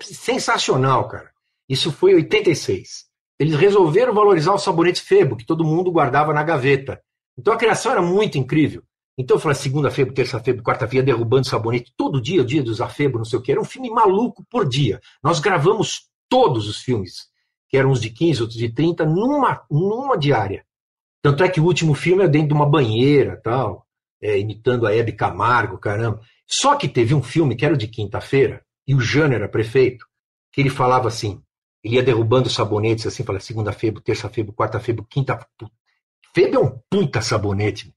sensacional, 0.01 1.07
cara. 1.07 1.31
Isso 1.69 1.89
foi 1.89 2.11
em 2.11 2.15
86. 2.15 3.05
Eles 3.39 3.55
resolveram 3.55 4.13
valorizar 4.13 4.51
o 4.51 4.59
sabonete 4.59 5.01
Febo, 5.01 5.37
que 5.37 5.45
todo 5.45 5.63
mundo 5.63 5.89
guardava 5.89 6.33
na 6.33 6.43
gaveta. 6.43 7.01
Então 7.37 7.53
a 7.53 7.57
criação 7.57 7.93
era 7.93 8.01
muito 8.01 8.37
incrível. 8.37 8.83
Então 9.17 9.37
eu 9.37 9.41
falei, 9.41 9.55
segunda 9.55 9.89
Febo, 9.89 10.13
terça 10.13 10.37
Febo, 10.37 10.61
quarta 10.61 10.85
feira 10.85 11.05
derrubando 11.05 11.47
sabonete, 11.47 11.93
todo 11.95 12.21
dia, 12.21 12.41
o 12.41 12.45
dia 12.45 12.61
dos 12.61 12.81
afebo, 12.81 13.19
não 13.19 13.25
sei 13.25 13.39
o 13.39 13.41
que. 13.41 13.53
Era 13.53 13.61
um 13.61 13.65
filme 13.65 13.89
maluco 13.89 14.43
por 14.49 14.67
dia. 14.67 14.99
Nós 15.23 15.39
gravamos 15.39 16.09
todos 16.27 16.67
os 16.67 16.81
filmes, 16.81 17.28
que 17.69 17.77
eram 17.77 17.91
uns 17.91 18.01
de 18.01 18.09
15, 18.09 18.41
outros 18.41 18.59
de 18.59 18.69
30, 18.69 19.05
numa, 19.05 19.61
numa 19.69 20.17
diária. 20.17 20.65
Tanto 21.21 21.43
é 21.43 21.49
que 21.49 21.61
o 21.61 21.65
último 21.65 21.93
filme 21.93 22.23
é 22.23 22.27
dentro 22.27 22.49
de 22.49 22.53
uma 22.53 22.65
banheira, 22.65 23.39
tal, 23.43 23.85
é, 24.21 24.39
imitando 24.39 24.87
a 24.87 24.95
Hebe 24.95 25.13
Camargo, 25.13 25.77
caramba. 25.77 26.19
Só 26.47 26.75
que 26.75 26.89
teve 26.89 27.13
um 27.13 27.21
filme 27.21 27.55
que 27.55 27.63
era 27.63 27.73
o 27.73 27.77
de 27.77 27.87
quinta-feira, 27.87 28.65
e 28.87 28.95
o 28.95 28.99
Jânio 28.99 29.35
era 29.35 29.47
prefeito, 29.47 30.05
que 30.51 30.61
ele 30.61 30.69
falava 30.69 31.07
assim, 31.07 31.41
ele 31.83 31.95
ia 31.95 32.03
derrubando 32.03 32.49
sabonetes 32.49 33.05
assim, 33.05 33.23
falava 33.23 33.43
segunda-feira, 33.43 34.01
terça-feira, 34.01 34.51
quarta-feira, 34.51 35.05
quinta 35.07 35.39
Febo 36.33 36.55
é 36.55 36.59
um 36.59 36.79
puta 36.89 37.21
sabonete. 37.21 37.93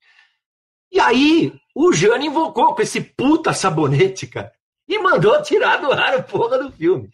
E 0.91 1.01
aí, 1.01 1.53
o 1.75 1.93
Jânio 1.93 2.31
invocou 2.31 2.75
com 2.75 2.83
esse 2.83 3.01
puta 3.01 3.55
sabonete, 3.55 4.27
cara, 4.27 4.53
e 4.87 4.99
mandou 4.99 5.41
tirar 5.43 5.79
do 5.79 5.91
ar 5.91 6.15
a 6.15 6.23
porra 6.23 6.59
do 6.59 6.71
filme. 6.71 7.09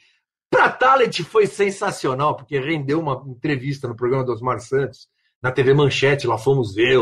Pra 0.51 0.70
Talent 0.70 1.22
foi 1.22 1.46
sensacional, 1.46 2.36
porque 2.36 2.59
rendeu 2.59 3.01
uma 3.01 3.22
entrevista 3.26 3.86
no 3.86 3.94
programa 3.94 4.24
do 4.24 4.32
Osmar 4.32 4.61
Santos, 4.61 5.09
na 5.42 5.53
TV 5.53 5.74
Manchete, 5.74 6.26
lá 6.26 6.38
fomos 6.38 6.74
ver 6.74 6.99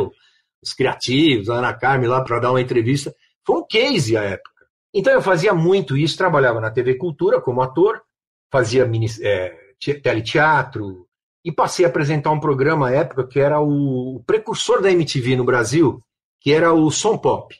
os 0.62 0.72
criativos, 0.74 1.48
a 1.48 1.54
Ana 1.54 1.72
Carmen 1.72 2.08
lá 2.08 2.22
para 2.22 2.40
dar 2.40 2.50
uma 2.50 2.60
entrevista. 2.60 3.14
Foi 3.44 3.56
um 3.56 3.66
case 3.66 4.16
à 4.16 4.22
época. 4.22 4.66
Então 4.92 5.12
eu 5.12 5.22
fazia 5.22 5.54
muito 5.54 5.96
isso, 5.96 6.16
trabalhava 6.16 6.60
na 6.60 6.70
TV 6.70 6.94
Cultura 6.94 7.40
como 7.40 7.62
ator, 7.62 8.02
fazia 8.50 8.86
mini, 8.86 9.06
é, 9.20 9.54
teleteatro 10.02 11.06
e 11.44 11.52
passei 11.52 11.84
a 11.84 11.88
apresentar 11.88 12.30
um 12.30 12.40
programa 12.40 12.88
à 12.88 12.92
época 12.92 13.26
que 13.26 13.38
era 13.38 13.60
o 13.60 14.22
precursor 14.26 14.82
da 14.82 14.90
MTV 14.90 15.36
no 15.36 15.44
Brasil, 15.44 16.02
que 16.40 16.52
era 16.52 16.72
o 16.72 16.90
Som 16.90 17.18
Pop, 17.18 17.54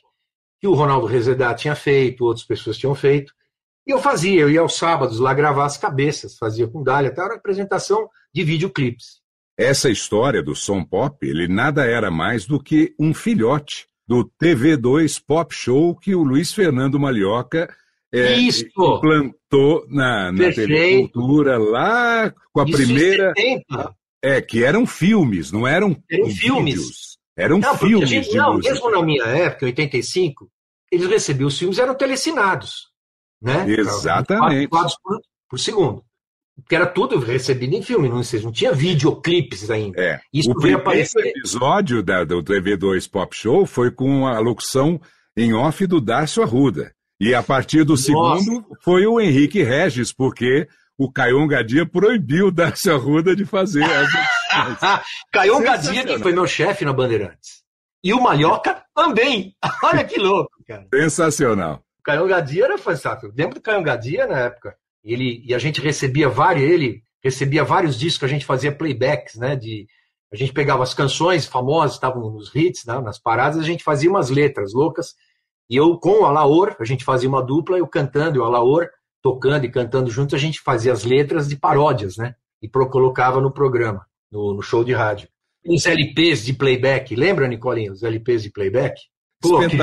que 0.59 0.67
o 0.67 0.73
Ronaldo 0.73 1.05
Rezedá 1.05 1.53
tinha 1.53 1.75
feito, 1.75 2.25
outras 2.25 2.45
pessoas 2.45 2.77
tinham 2.77 2.95
feito. 2.95 3.33
E 3.87 3.91
eu 3.91 3.99
fazia, 3.99 4.41
eu 4.41 4.49
ia 4.49 4.59
aos 4.59 4.75
sábados 4.75 5.17
lá 5.17 5.33
gravar 5.33 5.65
as 5.65 5.77
cabeças, 5.77 6.37
fazia 6.37 6.67
com 6.67 6.83
Dália, 6.83 7.09
até 7.09 7.21
a 7.21 7.35
apresentação 7.35 8.09
de 8.33 8.43
videoclipes. 8.43 9.21
Essa 9.57 9.89
história 9.89 10.43
do 10.43 10.53
som 10.53 10.83
pop, 10.83 11.25
ele 11.25 11.47
nada 11.47 11.85
era 11.85 12.11
mais 12.11 12.45
do 12.45 12.61
que 12.61 12.93
um 12.99 13.13
filhote 13.13 13.87
do 14.05 14.29
TV2 14.41 15.21
Pop 15.25 15.55
Show 15.55 15.95
que 15.95 16.13
o 16.13 16.21
Luiz 16.21 16.53
Fernando 16.53 16.99
Malhoca 16.99 17.73
é, 18.13 18.39
implantou 18.39 19.85
na, 19.89 20.31
na 20.31 20.53
Cultura 20.53 21.57
lá 21.57 22.33
com 22.51 22.61
a 22.61 22.65
Isso 22.65 22.77
primeira. 22.77 23.33
É, 24.21 24.41
que 24.41 24.63
eram 24.63 24.85
filmes, 24.85 25.51
não 25.51 25.67
eram, 25.67 25.95
eram 26.09 26.29
filmes. 26.29 27.17
Eram 27.37 27.59
não, 27.59 27.77
filmes. 27.77 28.09
Gente, 28.09 28.35
não, 28.35 28.55
música. 28.55 28.73
mesmo 28.73 28.91
na 28.91 29.01
minha 29.01 29.23
época, 29.25 29.65
85, 29.67 30.49
eles 30.91 31.07
recebiam 31.07 31.47
os 31.47 31.57
filmes, 31.57 31.77
eram 31.77 31.95
telecinados. 31.95 32.86
Né? 33.41 33.69
Exatamente. 33.69 34.67
Por, 34.67 34.87
por 35.49 35.59
segundo. 35.59 36.03
Porque 36.55 36.75
era 36.75 36.87
tudo 36.87 37.19
recebido 37.19 37.75
em 37.75 37.83
filme, 37.83 38.09
não, 38.09 38.21
não 38.43 38.51
tinha 38.51 38.73
videoclipes 38.73 39.69
ainda. 39.69 40.01
É. 40.01 40.19
Isso 40.33 40.49
o 40.49 40.53
veio 40.53 40.79
primeiro 40.79 40.81
aparecer. 40.81 41.27
episódio 41.27 42.01
da, 42.01 42.23
do 42.23 42.43
TV2 42.43 43.09
Pop 43.09 43.35
Show 43.35 43.65
foi 43.67 43.91
com 43.91 44.25
a 44.25 44.39
locução 44.39 44.99
em 45.35 45.53
off 45.53 45.85
do 45.85 46.01
Darcio 46.01 46.41
Arruda. 46.41 46.91
E 47.19 47.33
a 47.33 47.43
partir 47.43 47.83
do 47.83 47.93
Nossa. 47.93 48.03
segundo 48.03 48.65
foi 48.81 49.05
o 49.05 49.19
Henrique 49.19 49.61
Regis, 49.61 50.11
porque 50.11 50.67
o 50.97 51.11
Caio 51.11 51.45
Gadia 51.47 51.85
proibiu 51.85 52.47
o 52.47 52.51
Darcio 52.51 52.93
Arruda 52.93 53.35
de 53.35 53.45
fazer 53.45 53.83
as. 53.83 54.09
Caiu 55.31 55.59
Gadia, 55.61 56.03
que 56.03 56.19
foi 56.19 56.33
meu 56.33 56.47
chefe 56.47 56.83
na 56.83 56.91
Bandeirantes. 56.93 57.61
E 58.03 58.13
o 58.13 58.21
Malhoca 58.21 58.83
também. 58.95 59.55
Olha 59.83 60.03
que 60.03 60.19
louco, 60.19 60.51
cara. 60.67 60.87
Sensacional. 60.93 61.83
O 62.07 62.09
Caio 62.09 62.27
Gadia 62.27 62.63
era 62.63 62.77
fantástico. 62.77 63.25
Eu 63.25 63.33
lembro 63.35 63.55
do 63.55 63.61
Caio 63.61 63.83
Gadia 63.83 64.25
na 64.25 64.39
época. 64.39 64.77
Ele, 65.03 65.43
e 65.45 65.53
a 65.53 65.59
gente 65.59 65.81
recebia 65.81 66.29
vários, 66.29 66.69
ele 66.69 67.03
recebia 67.21 67.65
vários 67.65 67.99
discos, 67.99 68.23
a 68.23 68.31
gente 68.31 68.45
fazia 68.45 68.71
playbacks, 68.71 69.35
né? 69.35 69.57
De, 69.57 69.85
a 70.31 70.35
gente 70.37 70.53
pegava 70.53 70.83
as 70.83 70.93
canções 70.93 71.45
famosas, 71.45 71.95
estavam 71.95 72.29
nos 72.31 72.53
hits, 72.55 72.85
né, 72.85 72.99
nas 73.01 73.19
paradas, 73.19 73.59
a 73.59 73.63
gente 73.63 73.83
fazia 73.83 74.09
umas 74.09 74.29
letras 74.29 74.73
loucas. 74.73 75.15
E 75.69 75.75
eu, 75.75 75.97
com 75.97 76.21
o 76.21 76.25
Alaor, 76.25 76.77
a 76.79 76.85
gente 76.85 77.03
fazia 77.03 77.27
uma 77.27 77.43
dupla, 77.43 77.77
eu 77.77 77.87
cantando 77.87 78.37
e 78.37 78.39
o 78.39 78.45
Alaor 78.45 78.87
tocando 79.21 79.65
e 79.65 79.71
cantando 79.71 80.09
junto, 80.09 80.33
a 80.33 80.39
gente 80.39 80.61
fazia 80.61 80.93
as 80.93 81.03
letras 81.03 81.49
de 81.49 81.57
paródias, 81.57 82.15
né? 82.15 82.35
E 82.61 82.69
pro, 82.69 82.89
colocava 82.89 83.41
no 83.41 83.51
programa, 83.51 84.05
no, 84.31 84.53
no 84.53 84.61
show 84.61 84.81
de 84.81 84.93
rádio. 84.93 85.27
Os 85.67 85.85
LPs 85.85 86.45
de 86.45 86.53
playback, 86.53 87.13
lembra, 87.15 87.47
Nicolinho? 87.49 87.91
Os 87.91 88.03
LPs 88.03 88.43
de 88.43 88.49
playback? 88.49 89.01
Pô, 89.41 89.59
que 89.67 89.75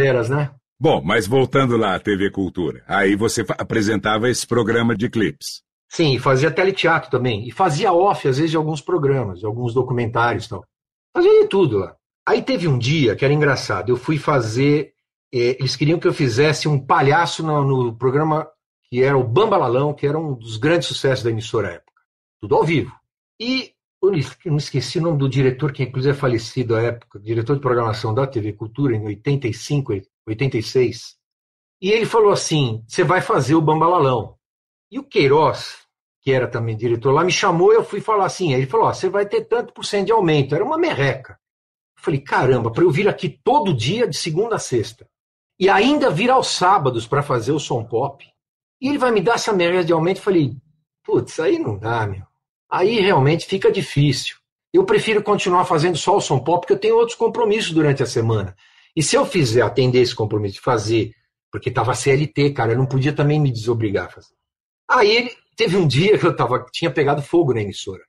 eras, 0.00 0.28
né? 0.28 0.50
Bom, 0.84 1.00
mas 1.02 1.26
voltando 1.26 1.78
lá 1.78 1.94
à 1.94 1.98
TV 1.98 2.30
Cultura, 2.30 2.84
aí 2.86 3.16
você 3.16 3.42
apresentava 3.56 4.28
esse 4.28 4.46
programa 4.46 4.94
de 4.94 5.08
clipes. 5.08 5.62
Sim, 5.88 6.18
fazia 6.18 6.50
teleteatro 6.50 7.10
também. 7.10 7.48
E 7.48 7.50
fazia 7.50 7.90
off, 7.90 8.28
às 8.28 8.36
vezes, 8.36 8.50
de 8.50 8.56
alguns 8.58 8.82
programas, 8.82 9.38
de 9.40 9.46
alguns 9.46 9.72
documentários 9.72 10.44
e 10.44 10.48
tal. 10.50 10.62
Fazia 11.16 11.40
de 11.40 11.48
tudo 11.48 11.78
lá. 11.78 11.96
Aí 12.28 12.42
teve 12.42 12.68
um 12.68 12.76
dia 12.76 13.16
que 13.16 13.24
era 13.24 13.32
engraçado. 13.32 13.88
Eu 13.88 13.96
fui 13.96 14.18
fazer. 14.18 14.92
eh, 15.32 15.56
eles 15.58 15.74
queriam 15.74 15.98
que 15.98 16.06
eu 16.06 16.12
fizesse 16.12 16.68
um 16.68 16.78
palhaço 16.78 17.42
no, 17.42 17.64
no 17.64 17.96
programa 17.96 18.46
que 18.90 19.02
era 19.02 19.16
o 19.16 19.24
Bambalalão, 19.24 19.94
que 19.94 20.06
era 20.06 20.18
um 20.18 20.34
dos 20.34 20.58
grandes 20.58 20.86
sucessos 20.88 21.24
da 21.24 21.30
emissora 21.30 21.68
à 21.68 21.72
época. 21.76 22.02
Tudo 22.42 22.56
ao 22.56 22.62
vivo. 22.62 22.92
E 23.40 23.72
eu 24.02 24.10
não 24.10 24.18
esque- 24.18 24.50
não 24.50 24.58
esqueci 24.58 24.98
o 24.98 25.02
nome 25.02 25.16
do 25.16 25.30
diretor, 25.30 25.72
que 25.72 25.82
inclusive 25.82 26.12
é 26.14 26.20
falecido 26.20 26.76
à 26.76 26.82
época, 26.82 27.18
diretor 27.18 27.54
de 27.54 27.62
programação 27.62 28.12
da 28.12 28.26
TV 28.26 28.52
Cultura, 28.52 28.94
em 28.94 29.02
85, 29.06 29.94
86. 30.26 31.16
E 31.80 31.90
ele 31.90 32.06
falou 32.06 32.32
assim: 32.32 32.82
você 32.86 33.04
vai 33.04 33.20
fazer 33.20 33.54
o 33.54 33.60
Bambalalão. 33.60 34.36
E 34.90 34.98
o 34.98 35.04
Queiroz, 35.04 35.78
que 36.22 36.32
era 36.32 36.48
também 36.48 36.76
diretor 36.76 37.12
lá, 37.12 37.24
me 37.24 37.32
chamou 37.32 37.72
eu 37.72 37.84
fui 37.84 38.00
falar 38.00 38.26
assim. 38.26 38.52
Ele 38.52 38.66
falou: 38.66 38.86
você 38.86 39.08
vai 39.08 39.26
ter 39.26 39.44
tanto 39.46 39.72
por 39.72 39.84
cento 39.84 40.06
de 40.06 40.12
aumento. 40.12 40.54
Era 40.54 40.64
uma 40.64 40.78
merreca. 40.78 41.38
Eu 41.96 42.02
falei: 42.02 42.20
caramba, 42.20 42.70
para 42.70 42.84
eu 42.84 42.90
vir 42.90 43.08
aqui 43.08 43.28
todo 43.28 43.74
dia, 43.74 44.08
de 44.08 44.16
segunda 44.16 44.56
a 44.56 44.58
sexta, 44.58 45.08
e 45.58 45.68
ainda 45.68 46.10
vir 46.10 46.30
aos 46.30 46.48
sábados 46.48 47.06
para 47.06 47.22
fazer 47.22 47.52
o 47.52 47.60
som 47.60 47.84
pop, 47.84 48.24
e 48.80 48.88
ele 48.88 48.98
vai 48.98 49.10
me 49.10 49.20
dar 49.20 49.34
essa 49.34 49.52
merda 49.52 49.84
de 49.84 49.92
aumento. 49.92 50.18
Eu 50.18 50.24
falei: 50.24 50.56
putz, 51.04 51.38
aí 51.38 51.58
não 51.58 51.78
dá, 51.78 52.06
meu. 52.06 52.24
Aí 52.70 52.98
realmente 52.98 53.46
fica 53.46 53.70
difícil. 53.70 54.36
Eu 54.72 54.84
prefiro 54.84 55.22
continuar 55.22 55.64
fazendo 55.66 55.96
só 55.96 56.16
o 56.16 56.20
som 56.20 56.40
pop, 56.40 56.62
porque 56.62 56.72
eu 56.72 56.80
tenho 56.80 56.96
outros 56.96 57.16
compromissos 57.16 57.72
durante 57.72 58.02
a 58.02 58.06
semana. 58.06 58.56
E 58.96 59.02
se 59.02 59.16
eu 59.16 59.26
fizer 59.26 59.62
atender 59.62 60.00
esse 60.00 60.14
compromisso 60.14 60.54
de 60.54 60.60
fazer, 60.60 61.14
porque 61.50 61.68
estava 61.68 61.94
CLT, 61.94 62.52
cara, 62.52 62.72
eu 62.72 62.78
não 62.78 62.86
podia 62.86 63.12
também 63.12 63.40
me 63.40 63.50
desobrigar 63.50 64.06
a 64.06 64.10
fazer. 64.10 64.34
Aí 64.88 65.10
ele 65.10 65.30
teve 65.56 65.76
um 65.76 65.86
dia 65.86 66.18
que 66.18 66.26
eu 66.26 66.34
tava, 66.34 66.64
tinha 66.72 66.90
pegado 66.90 67.22
fogo 67.22 67.54
na 67.54 67.62
emissora. 67.62 68.02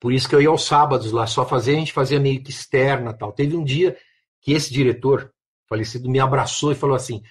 Por 0.00 0.12
isso 0.12 0.28
que 0.28 0.34
eu 0.34 0.42
ia 0.42 0.48
aos 0.48 0.64
sábados 0.64 1.10
lá 1.12 1.26
só 1.26 1.46
fazer, 1.46 1.76
a 1.76 1.78
gente 1.78 1.92
fazia 1.92 2.20
meio 2.20 2.42
que 2.42 2.50
externa 2.50 3.12
tal. 3.12 3.32
Teve 3.32 3.56
um 3.56 3.64
dia 3.64 3.96
que 4.40 4.52
esse 4.52 4.72
diretor 4.72 5.32
falecido 5.68 6.08
me 6.08 6.20
abraçou 6.20 6.70
e 6.70 6.74
falou 6.74 6.94
assim: 6.94 7.22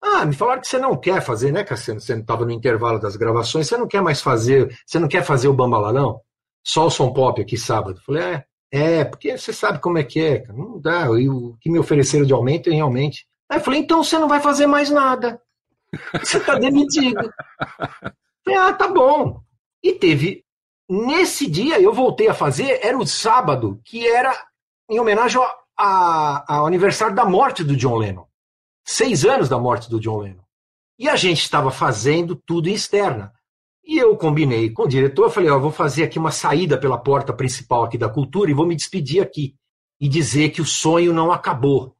Ah, 0.00 0.24
me 0.24 0.34
falaram 0.34 0.60
que 0.60 0.68
você 0.68 0.78
não 0.78 0.96
quer 0.96 1.20
fazer, 1.22 1.52
né, 1.52 1.64
Cassiano? 1.64 2.00
Você 2.00 2.14
não 2.14 2.22
estava 2.22 2.44
no 2.44 2.52
intervalo 2.52 2.98
das 2.98 3.16
gravações, 3.16 3.66
você 3.66 3.76
não 3.76 3.88
quer 3.88 4.00
mais 4.00 4.20
fazer, 4.20 4.74
você 4.86 4.98
não 4.98 5.08
quer 5.08 5.24
fazer 5.24 5.48
o 5.48 5.54
Bambalalão? 5.54 6.20
Só 6.62 6.86
o 6.86 6.90
som 6.90 7.12
pop 7.12 7.40
aqui 7.42 7.58
sábado. 7.58 7.98
Eu 7.98 8.02
falei, 8.02 8.22
é, 8.22 8.44
é, 8.76 9.04
porque 9.04 9.36
você 9.38 9.52
sabe 9.52 9.78
como 9.78 9.98
é 9.98 10.02
que 10.04 10.20
é. 10.20 10.44
Não 10.48 10.80
dá. 10.80 11.06
E 11.18 11.28
o 11.28 11.56
que 11.60 11.70
me 11.70 11.78
ofereceram 11.78 12.24
de 12.26 12.32
aumento 12.32 12.68
é 12.68 12.72
realmente. 12.74 13.26
Aí 13.48 13.58
eu 13.58 13.62
falei, 13.64 13.80
então 13.80 14.02
você 14.02 14.18
não 14.18 14.28
vai 14.28 14.40
fazer 14.40 14.66
mais 14.66 14.90
nada. 14.90 15.40
Você 16.20 16.38
está 16.38 16.56
demitido. 16.58 17.32
Falei, 18.44 18.58
ah, 18.58 18.72
tá 18.72 18.88
bom. 18.88 19.40
E 19.80 19.92
teve. 19.92 20.44
Nesse 20.90 21.48
dia 21.48 21.80
eu 21.80 21.92
voltei 21.92 22.26
a 22.28 22.34
fazer, 22.34 22.80
era 22.84 22.98
o 22.98 23.06
sábado, 23.06 23.80
que 23.84 24.04
era 24.06 24.36
em 24.90 24.98
homenagem 24.98 25.40
ao, 25.40 25.48
a- 25.78 26.44
ao 26.56 26.66
aniversário 26.66 27.14
da 27.14 27.24
morte 27.24 27.62
do 27.62 27.76
John 27.76 27.96
Lennon. 27.96 28.26
Seis 28.84 29.24
anos 29.24 29.48
da 29.48 29.56
morte 29.56 29.88
do 29.88 30.00
John 30.00 30.18
Lennon. 30.18 30.42
E 30.98 31.08
a 31.08 31.14
gente 31.14 31.40
estava 31.42 31.70
fazendo 31.70 32.34
tudo 32.34 32.68
em 32.68 32.72
externa. 32.74 33.32
E 33.86 33.98
eu 33.98 34.16
combinei 34.16 34.70
com 34.70 34.84
o 34.84 34.88
diretor, 34.88 35.30
falei, 35.30 35.50
ó, 35.50 35.58
vou 35.58 35.70
fazer 35.70 36.04
aqui 36.04 36.18
uma 36.18 36.30
saída 36.30 36.78
pela 36.78 36.96
porta 36.98 37.32
principal 37.32 37.84
aqui 37.84 37.98
da 37.98 38.08
cultura 38.08 38.50
e 38.50 38.54
vou 38.54 38.66
me 38.66 38.74
despedir 38.74 39.22
aqui. 39.22 39.54
E 40.00 40.08
dizer 40.08 40.50
que 40.50 40.60
o 40.60 40.66
sonho 40.66 41.12
não 41.12 41.30
acabou. 41.30 41.94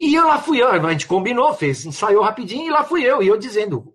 E 0.00 0.14
eu 0.14 0.26
lá 0.26 0.38
fui 0.38 0.60
eu, 0.60 0.68
a 0.68 0.92
gente 0.92 1.06
combinou, 1.06 1.52
fez, 1.54 1.84
ensaiou 1.84 2.22
rapidinho, 2.22 2.66
e 2.66 2.70
lá 2.70 2.84
fui 2.84 3.02
eu, 3.04 3.22
e 3.22 3.28
eu 3.28 3.36
dizendo. 3.36 3.92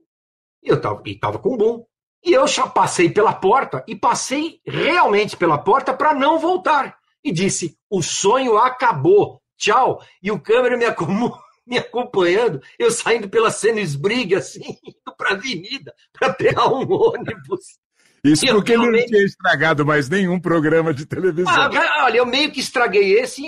Eu 0.63 0.79
tava, 0.79 1.01
e 1.05 1.15
tava 1.17 1.39
com 1.39 1.53
o 1.53 1.57
boom. 1.57 1.85
E 2.23 2.33
eu 2.33 2.47
já 2.47 2.67
passei 2.67 3.09
pela 3.09 3.33
porta, 3.33 3.83
e 3.87 3.95
passei 3.95 4.59
realmente 4.65 5.37
pela 5.37 5.57
porta 5.57 5.93
para 5.93 6.13
não 6.13 6.39
voltar. 6.39 6.97
E 7.23 7.31
disse: 7.31 7.77
o 7.89 8.01
sonho 8.01 8.57
acabou, 8.57 9.41
tchau. 9.57 10.01
E 10.21 10.31
o 10.31 10.39
câmera 10.39 10.77
me, 10.77 10.85
acom- 10.85 11.37
me 11.70 11.78
acompanhando, 11.78 12.61
eu 12.78 12.89
saindo 12.91 13.30
pela 13.30 13.51
cena 13.51 13.80
esbriga, 13.80 14.39
assim, 14.39 14.61
indo 14.84 15.15
pra 15.17 15.32
avenida, 15.32 15.93
para 16.17 16.34
pegar 16.34 16.67
um 16.67 16.89
ônibus. 16.91 17.78
Isso 18.24 18.45
Eu 18.45 18.55
porque 18.55 18.74
ele 18.74 18.86
não 18.86 19.05
tinha 19.05 19.24
estragado 19.24 19.86
mais 19.86 20.09
nenhum 20.09 20.39
programa 20.39 20.93
de 20.93 21.05
televisão. 21.05 21.53
Ah, 21.53 22.03
olha, 22.05 22.17
eu 22.17 22.26
meio 22.26 22.51
que 22.51 22.59
estraguei 22.59 23.20
esse, 23.20 23.43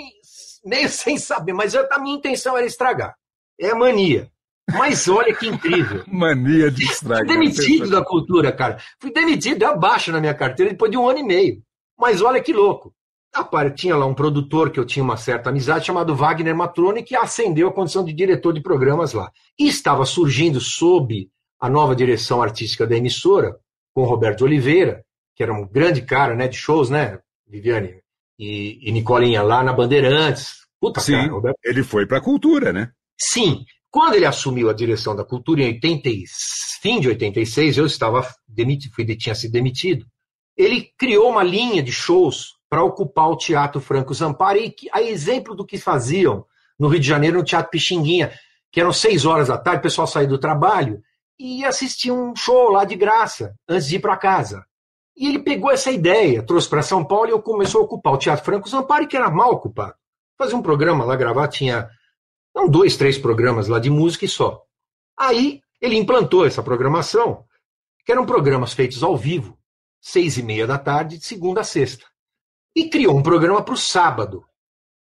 meio 0.63 0.87
sem 0.89 1.17
saber, 1.17 1.53
mas 1.53 1.73
eu- 1.73 1.87
a 1.91 1.99
minha 1.99 2.15
intenção 2.15 2.55
era 2.57 2.65
estragar. 2.65 3.15
É 3.59 3.73
mania. 3.73 4.29
Mas 4.73 5.07
olha 5.09 5.35
que 5.35 5.47
incrível. 5.47 6.03
Mania 6.07 6.71
de 6.71 6.85
Fui 6.85 6.93
estragar. 6.93 7.25
demitido 7.25 7.89
da 7.89 8.05
cultura, 8.05 8.51
cara. 8.53 8.77
Fui 8.99 9.11
demitido, 9.11 9.59
deu 9.59 9.69
abaixo 9.71 10.11
na 10.11 10.21
minha 10.21 10.33
carteira 10.33 10.71
depois 10.71 10.89
de 10.89 10.97
um 10.97 11.09
ano 11.09 11.19
e 11.19 11.23
meio. 11.23 11.61
Mas 11.99 12.21
olha 12.21 12.41
que 12.41 12.53
louco. 12.53 12.93
Tinha 13.75 13.95
lá 13.95 14.05
um 14.05 14.13
produtor 14.13 14.71
que 14.71 14.79
eu 14.79 14.85
tinha 14.85 15.03
uma 15.03 15.15
certa 15.15 15.49
amizade 15.49 15.85
chamado 15.85 16.15
Wagner 16.15 16.55
Matrone, 16.55 17.03
que 17.03 17.15
ascendeu 17.15 17.69
a 17.69 17.73
condição 17.73 18.03
de 18.03 18.11
diretor 18.11 18.53
de 18.53 18.61
programas 18.61 19.13
lá. 19.13 19.31
E 19.57 19.67
estava 19.67 20.05
surgindo 20.05 20.59
sob 20.59 21.29
a 21.59 21.69
nova 21.69 21.95
direção 21.95 22.41
artística 22.41 22.85
da 22.85 22.97
emissora, 22.97 23.55
com 23.93 24.01
o 24.01 24.05
Roberto 24.05 24.43
Oliveira, 24.43 25.05
que 25.35 25.43
era 25.43 25.53
um 25.53 25.67
grande 25.67 26.01
cara 26.01 26.35
né, 26.35 26.47
de 26.47 26.57
shows, 26.57 26.89
né, 26.89 27.19
Viviane? 27.47 28.01
E, 28.37 28.79
e 28.81 28.91
Nicolinha 28.91 29.43
lá 29.43 29.63
na 29.63 29.71
Bandeirantes. 29.71 30.61
Puta, 30.79 30.99
Sim, 30.99 31.13
cara, 31.13 31.31
Roberto 31.31 31.59
ele 31.63 31.83
foi 31.83 32.05
para 32.07 32.17
a 32.17 32.21
cultura, 32.21 32.73
né? 32.73 32.91
Sim. 33.19 33.63
Quando 33.89 34.15
ele 34.15 34.25
assumiu 34.25 34.69
a 34.69 34.73
direção 34.73 35.15
da 35.15 35.23
cultura 35.23 35.61
em 35.61 35.67
80, 35.67 36.09
e- 36.09 36.23
fim 36.81 36.99
de 36.99 37.07
86, 37.09 37.77
eu 37.77 37.85
estava 37.85 38.27
demitido, 38.47 38.93
fui, 38.93 39.05
tinha 39.15 39.35
sido 39.35 39.51
demitido. 39.51 40.05
Ele 40.57 40.89
criou 40.97 41.29
uma 41.29 41.43
linha 41.43 41.83
de 41.83 41.91
shows 41.91 42.55
para 42.71 42.85
ocupar 42.85 43.27
o 43.27 43.35
Teatro 43.35 43.81
Franco 43.81 44.13
Zampari, 44.13 44.71
que, 44.71 44.87
a 44.93 45.01
exemplo 45.01 45.53
do 45.53 45.65
que 45.65 45.77
faziam 45.77 46.45
no 46.79 46.87
Rio 46.87 47.01
de 47.01 47.07
Janeiro, 47.07 47.39
no 47.39 47.43
Teatro 47.43 47.69
Pixinguinha, 47.69 48.31
que 48.71 48.79
eram 48.79 48.93
seis 48.93 49.25
horas 49.25 49.49
da 49.49 49.57
tarde, 49.57 49.79
o 49.79 49.83
pessoal 49.83 50.07
saía 50.07 50.25
do 50.25 50.39
trabalho 50.39 51.01
e 51.37 51.59
ia 51.59 51.67
assistir 51.67 52.13
um 52.13 52.33
show 52.33 52.69
lá 52.69 52.85
de 52.85 52.95
graça, 52.95 53.53
antes 53.67 53.89
de 53.89 53.97
ir 53.97 53.99
para 53.99 54.15
casa. 54.15 54.65
E 55.17 55.27
ele 55.27 55.39
pegou 55.39 55.69
essa 55.69 55.91
ideia, 55.91 56.41
trouxe 56.41 56.69
para 56.69 56.81
São 56.81 57.03
Paulo 57.03 57.37
e 57.37 57.41
começou 57.41 57.81
a 57.81 57.83
ocupar 57.83 58.13
o 58.13 58.17
Teatro 58.17 58.45
Franco 58.45 58.69
Zampari, 58.69 59.05
que 59.05 59.17
era 59.17 59.29
mal 59.29 59.51
ocupado. 59.51 59.95
Fazia 60.37 60.55
um 60.55 60.61
programa 60.61 61.03
lá, 61.03 61.17
gravar, 61.17 61.49
tinha 61.49 61.89
não 62.55 62.69
dois, 62.69 62.95
três 62.95 63.17
programas 63.17 63.67
lá 63.67 63.79
de 63.79 63.89
música 63.89 64.23
e 64.23 64.29
só. 64.29 64.61
Aí 65.19 65.59
ele 65.81 65.97
implantou 65.97 66.45
essa 66.45 66.63
programação, 66.63 67.43
que 68.05 68.13
eram 68.13 68.25
programas 68.25 68.71
feitos 68.71 69.03
ao 69.03 69.17
vivo, 69.17 69.59
seis 69.99 70.37
e 70.37 70.43
meia 70.43 70.65
da 70.65 70.77
tarde, 70.77 71.17
de 71.17 71.25
segunda 71.25 71.59
a 71.59 71.65
sexta. 71.65 72.10
E 72.75 72.89
criou 72.89 73.17
um 73.17 73.23
programa 73.23 73.61
para 73.63 73.73
o 73.73 73.77
sábado, 73.77 74.45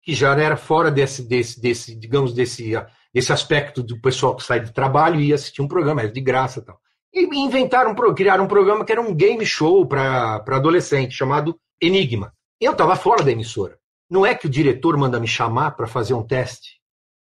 que 0.01 0.13
já 0.13 0.35
era 0.37 0.57
fora 0.57 0.91
desse, 0.91 1.23
desse, 1.23 1.59
desse 1.59 1.95
digamos, 1.95 2.33
desse, 2.33 2.73
desse 3.13 3.31
aspecto 3.31 3.81
do 3.81 3.99
pessoal 3.99 4.35
que 4.35 4.43
sai 4.43 4.59
do 4.59 4.71
trabalho 4.71 5.19
e 5.19 5.27
ia 5.27 5.35
assistir 5.35 5.61
um 5.61 5.67
programa, 5.67 6.01
era 6.01 6.11
de 6.11 6.21
graça 6.21 6.61
tal. 6.61 6.79
E 7.13 7.23
inventaram, 7.39 7.95
criaram 8.13 8.43
um 8.43 8.47
programa 8.47 8.83
que 8.83 8.91
era 8.91 9.01
um 9.01 9.15
game 9.15 9.45
show 9.45 9.85
para 9.85 10.43
adolescente, 10.47 11.15
chamado 11.15 11.57
Enigma. 11.81 12.33
Eu 12.59 12.73
estava 12.73 12.95
fora 12.95 13.23
da 13.23 13.31
emissora. 13.31 13.79
Não 14.09 14.25
é 14.25 14.35
que 14.35 14.47
o 14.47 14.49
diretor 14.49 14.97
manda 14.97 15.19
me 15.19 15.27
chamar 15.27 15.71
para 15.71 15.87
fazer 15.87 16.13
um 16.13 16.23
teste. 16.23 16.81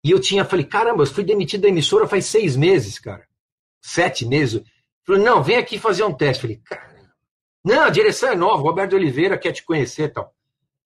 E 0.04 0.10
eu 0.10 0.20
tinha, 0.20 0.44
falei, 0.44 0.64
caramba, 0.64 1.02
eu 1.02 1.06
fui 1.06 1.24
demitido 1.24 1.62
da 1.62 1.68
emissora 1.68 2.06
faz 2.06 2.26
seis 2.26 2.56
meses, 2.56 2.98
cara. 2.98 3.26
Sete 3.80 4.24
meses. 4.24 4.62
Falei, 5.04 5.22
não, 5.22 5.42
vem 5.42 5.56
aqui 5.56 5.78
fazer 5.78 6.04
um 6.04 6.14
teste. 6.14 6.42
Falei, 6.42 6.60
cara, 6.64 6.91
Não, 7.64 7.84
a 7.84 7.90
direção 7.90 8.30
é 8.30 8.34
nova, 8.34 8.62
o 8.62 8.66
Roberto 8.66 8.94
Oliveira 8.94 9.38
quer 9.38 9.52
te 9.52 9.64
conhecer 9.64 10.04
e 10.04 10.08
tal. 10.08 10.34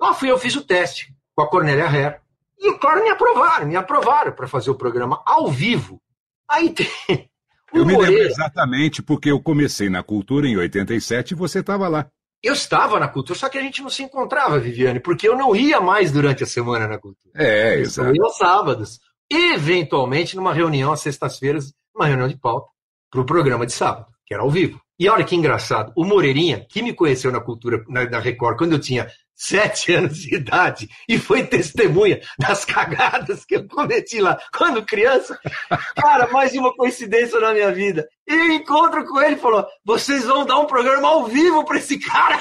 Lá 0.01 0.13
fui 0.13 0.31
eu, 0.31 0.39
fiz 0.39 0.55
o 0.57 0.65
teste 0.65 1.15
com 1.35 1.43
a 1.43 1.49
Cornélia 1.49 1.85
Herr. 1.85 2.21
E, 2.59 2.73
claro, 2.79 3.03
me 3.03 3.11
aprovaram, 3.11 3.67
me 3.67 3.77
aprovaram 3.77 4.33
para 4.33 4.49
fazer 4.49 4.71
o 4.71 4.75
programa 4.75 5.23
ao 5.25 5.51
vivo. 5.51 6.01
Aí 6.49 6.71
tem. 6.71 6.89
Eu 7.73 7.85
me 7.85 7.97
lembro 7.97 8.23
exatamente, 8.23 9.03
porque 9.03 9.29
eu 9.29 9.41
comecei 9.43 9.91
na 9.91 10.03
Cultura 10.03 10.47
em 10.47 10.57
87 10.57 11.33
e 11.33 11.35
você 11.35 11.59
estava 11.59 11.89
lá. 11.89 12.09
Eu 12.43 12.53
estava 12.55 12.99
na 13.01 13.09
Cultura, 13.09 13.39
só 13.39 13.49
que 13.49 13.59
a 13.59 13.61
gente 13.61 13.83
não 13.83 13.91
se 13.91 14.05
encontrava, 14.05 14.59
Viviane, 14.59 15.01
porque 15.01 15.29
eu 15.29 15.37
não 15.37 15.55
ia 15.55 15.81
mais 15.81 16.13
durante 16.13 16.45
a 16.45 16.47
semana 16.47 16.87
na 16.87 16.97
Cultura. 16.97 17.35
É, 17.35 17.81
exato. 17.81 18.09
Eu 18.09 18.15
ia 18.15 18.23
aos 18.23 18.39
sábados. 18.39 19.01
Eventualmente, 19.31 20.37
numa 20.37 20.55
reunião 20.55 20.93
às 20.93 21.01
sextas-feiras, 21.01 21.75
uma 21.95 22.07
reunião 22.07 22.29
de 22.29 22.37
pauta, 22.39 22.69
para 23.11 23.21
o 23.21 23.27
programa 23.27 23.67
de 23.67 23.73
sábado, 23.73 24.07
que 24.25 24.33
era 24.33 24.45
ao 24.45 24.51
vivo. 24.51 24.81
E 24.99 25.09
olha 25.09 25.25
que 25.25 25.37
engraçado, 25.37 25.93
o 25.95 26.05
Moreirinha, 26.05 26.67
que 26.69 26.83
me 26.83 26.95
conheceu 26.95 27.31
na 27.31 27.41
cultura, 27.41 27.85
na, 27.89 28.09
na 28.09 28.19
Record, 28.19 28.57
quando 28.57 28.73
eu 28.73 28.81
tinha 28.81 29.07
sete 29.35 29.93
anos 29.95 30.17
de 30.17 30.35
idade 30.35 30.89
e 31.07 31.19
foi 31.19 31.45
testemunha 31.45 32.21
das 32.39 32.65
cagadas 32.65 33.45
que 33.45 33.57
eu 33.57 33.69
cometi 33.69 34.21
lá 34.21 34.39
quando 34.57 34.85
criança. 34.85 35.39
Cara, 35.95 36.29
mais 36.29 36.55
uma 36.55 36.75
coincidência 36.75 37.39
na 37.39 37.53
minha 37.53 37.71
vida. 37.71 38.09
E 38.27 38.33
eu 38.33 38.53
encontro 38.53 39.05
com 39.05 39.21
ele 39.21 39.37
e 39.37 39.41
falou: 39.41 39.67
vocês 39.85 40.25
vão 40.25 40.47
dar 40.47 40.59
um 40.59 40.67
programa 40.67 41.09
ao 41.09 41.27
vivo 41.27 41.65
para 41.65 41.77
esse 41.77 41.99
cara. 41.99 42.39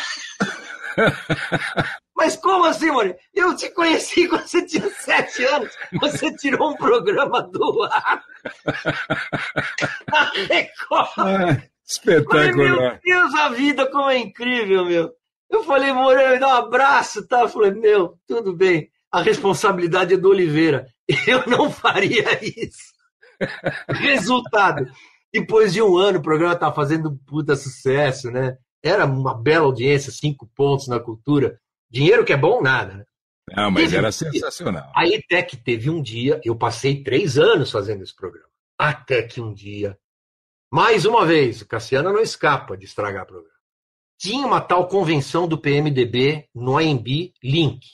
Mas 2.15 2.37
como 2.37 2.63
assim, 2.63 2.89
Moreira? 2.89 3.17
Eu 3.33 3.53
te 3.53 3.69
conheci 3.69 4.25
quando 4.29 4.47
você 4.47 4.65
tinha 4.65 4.89
sete 4.89 5.43
anos. 5.43 5.69
Você 5.99 6.33
tirou 6.37 6.71
um 6.71 6.75
programa 6.77 7.41
do 7.41 7.83
ar. 7.83 8.23
Na 10.09 10.31
Record. 10.31 11.74
Espetacular. 11.87 12.51
Falei, 12.51 12.71
meu 12.71 12.99
Deus, 13.03 13.33
a 13.35 13.49
vida 13.49 13.89
como 13.91 14.09
é 14.09 14.17
incrível, 14.17 14.85
meu. 14.85 15.11
Eu 15.49 15.63
falei, 15.63 15.93
Moreira, 15.93 16.33
me 16.33 16.39
dá 16.39 16.47
um 16.47 16.65
abraço, 16.65 17.27
tá? 17.27 17.41
Eu 17.41 17.49
falei, 17.49 17.71
meu, 17.71 18.17
tudo 18.27 18.53
bem. 18.53 18.89
A 19.11 19.21
responsabilidade 19.21 20.13
é 20.13 20.17
do 20.17 20.29
Oliveira. 20.29 20.87
Eu 21.27 21.45
não 21.47 21.71
faria 21.71 22.39
isso. 22.43 22.93
Resultado. 23.87 24.91
Depois 25.31 25.73
de 25.73 25.81
um 25.81 25.97
ano, 25.97 26.19
o 26.19 26.23
programa 26.23 26.55
tá 26.55 26.71
fazendo 26.71 27.09
um 27.09 27.17
puta 27.17 27.55
sucesso, 27.55 28.31
né? 28.31 28.57
Era 28.83 29.05
uma 29.05 29.33
bela 29.33 29.65
audiência, 29.65 30.11
cinco 30.11 30.49
pontos 30.55 30.87
na 30.87 30.99
cultura. 30.99 31.59
Dinheiro 31.89 32.25
que 32.25 32.33
é 32.33 32.37
bom, 32.37 32.61
nada, 32.61 32.93
né? 32.95 33.05
Não, 33.55 33.69
mas 33.69 33.83
teve 33.83 33.97
era 33.97 34.07
um 34.07 34.11
sensacional. 34.11 34.91
Aí 34.95 35.15
até 35.15 35.43
que 35.43 35.55
teve 35.55 35.89
um 35.89 36.01
dia, 36.01 36.41
eu 36.43 36.55
passei 36.55 37.03
três 37.03 37.37
anos 37.37 37.71
fazendo 37.71 38.03
esse 38.03 38.15
programa. 38.15 38.49
Até 38.77 39.23
que 39.23 39.39
um 39.39 39.53
dia 39.53 39.97
mais 40.71 41.05
uma 41.05 41.25
vez, 41.25 41.61
o 41.61 41.67
Cassiano 41.67 42.11
não 42.11 42.21
escapa 42.21 42.77
de 42.77 42.85
estragar 42.85 43.23
o 43.23 43.27
programa. 43.27 43.55
Tinha 44.17 44.45
uma 44.45 44.61
tal 44.61 44.87
convenção 44.87 45.47
do 45.47 45.57
PMDB 45.57 46.47
no 46.53 46.77
AMB 46.77 47.33
Link. 47.43 47.85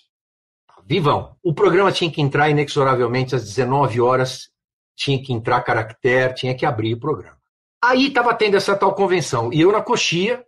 Vivão. 0.86 1.36
O 1.44 1.54
programa 1.54 1.92
tinha 1.92 2.12
que 2.12 2.22
entrar 2.22 2.50
inexoravelmente 2.50 3.36
às 3.36 3.44
19 3.44 4.02
horas, 4.02 4.50
tinha 4.96 5.22
que 5.22 5.32
entrar 5.34 5.62
caractere, 5.62 6.34
tinha 6.34 6.56
que 6.56 6.66
abrir 6.66 6.94
o 6.94 7.00
programa. 7.00 7.38
Aí 7.84 8.08
estava 8.08 8.34
tendo 8.34 8.58
essa 8.58 8.76
tal 8.76 8.94
convenção. 8.94 9.52
E 9.52 9.62
eu 9.62 9.72
na 9.72 9.82
coxia, 9.82 10.46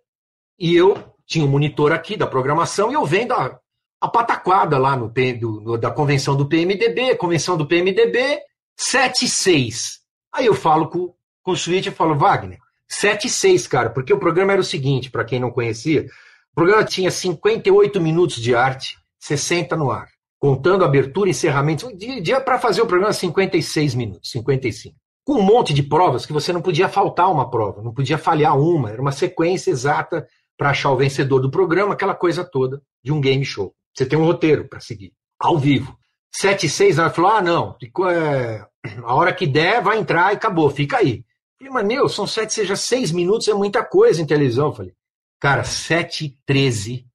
e 0.59 0.75
eu 0.75 0.95
tinha 1.25 1.45
um 1.45 1.49
monitor 1.49 1.91
aqui 1.91 2.15
da 2.15 2.27
programação, 2.27 2.91
e 2.91 2.93
eu 2.93 3.05
vendo 3.05 3.33
a, 3.33 3.59
a 4.01 4.07
pataquada 4.07 4.77
lá 4.77 4.95
no, 4.95 5.07
do, 5.07 5.61
no, 5.61 5.77
da 5.77 5.89
convenção 5.89 6.35
do 6.35 6.47
PMDB, 6.47 7.15
convenção 7.15 7.57
do 7.57 7.65
PMDB, 7.65 8.39
7 8.77 9.25
e 9.25 9.29
6. 9.29 9.99
Aí 10.33 10.45
eu 10.45 10.53
falo 10.53 10.89
com 10.89 11.15
Switch 11.55 11.87
e 11.87 11.91
falo, 11.91 12.15
Wagner, 12.15 12.59
7 12.87 13.27
e 13.27 13.29
6, 13.29 13.67
cara, 13.67 13.89
porque 13.89 14.13
o 14.13 14.19
programa 14.19 14.53
era 14.53 14.61
o 14.61 14.63
seguinte, 14.63 15.09
para 15.09 15.25
quem 15.25 15.39
não 15.39 15.51
conhecia, 15.51 16.05
o 16.51 16.55
programa 16.55 16.83
tinha 16.83 17.11
58 17.11 17.99
minutos 17.99 18.37
de 18.37 18.55
arte, 18.55 18.97
60 19.19 19.75
no 19.75 19.91
ar, 19.91 20.07
contando 20.39 20.85
abertura 20.85 21.29
e 21.29 21.31
encerramento, 21.31 21.95
dia 21.97 22.39
para 22.39 22.59
fazer 22.59 22.81
o 22.81 22.85
programa 22.85 23.13
56 23.13 23.95
minutos, 23.95 24.31
55. 24.31 24.95
Com 25.25 25.35
um 25.35 25.41
monte 25.41 25.73
de 25.73 25.81
provas 25.81 26.25
que 26.25 26.33
você 26.33 26.51
não 26.51 26.61
podia 26.61 26.89
faltar 26.89 27.31
uma 27.31 27.49
prova, 27.49 27.81
não 27.81 27.93
podia 27.93 28.17
falhar 28.17 28.57
uma, 28.57 28.91
era 28.91 29.01
uma 29.01 29.11
sequência 29.11 29.71
exata 29.71 30.27
para 30.57 30.69
achar 30.69 30.91
o 30.91 30.97
vencedor 30.97 31.39
do 31.39 31.49
programa, 31.49 31.93
aquela 31.93 32.13
coisa 32.13 32.43
toda 32.43 32.81
de 33.03 33.11
um 33.11 33.19
game 33.19 33.43
show. 33.43 33.73
Você 33.93 34.05
tem 34.05 34.17
um 34.17 34.25
roteiro 34.25 34.67
para 34.67 34.79
seguir, 34.79 35.13
ao 35.39 35.57
vivo. 35.57 35.97
7 36.31 36.65
e 36.65 36.69
6, 36.69 36.97
ela 36.97 37.09
falou: 37.09 37.31
ah, 37.31 37.41
não, 37.41 37.75
é, 38.09 38.65
a 39.03 39.13
hora 39.15 39.33
que 39.33 39.47
der, 39.47 39.81
vai 39.81 39.97
entrar 39.97 40.33
e 40.33 40.35
acabou, 40.35 40.69
fica 40.69 40.97
aí. 40.97 41.23
Falei, 41.63 41.69
mas 41.69 41.85
meu, 41.85 42.09
são 42.09 42.27
sete, 42.27 42.53
seja 42.53 42.75
seis 42.75 43.11
minutos, 43.11 43.47
é 43.47 43.53
muita 43.53 43.85
coisa 43.85 44.21
em 44.21 44.25
televisão. 44.25 44.67
Eu 44.67 44.73
falei, 44.73 44.93
cara, 45.39 45.63
sete 45.63 46.25
e 46.25 46.29
treze, 46.45 47.05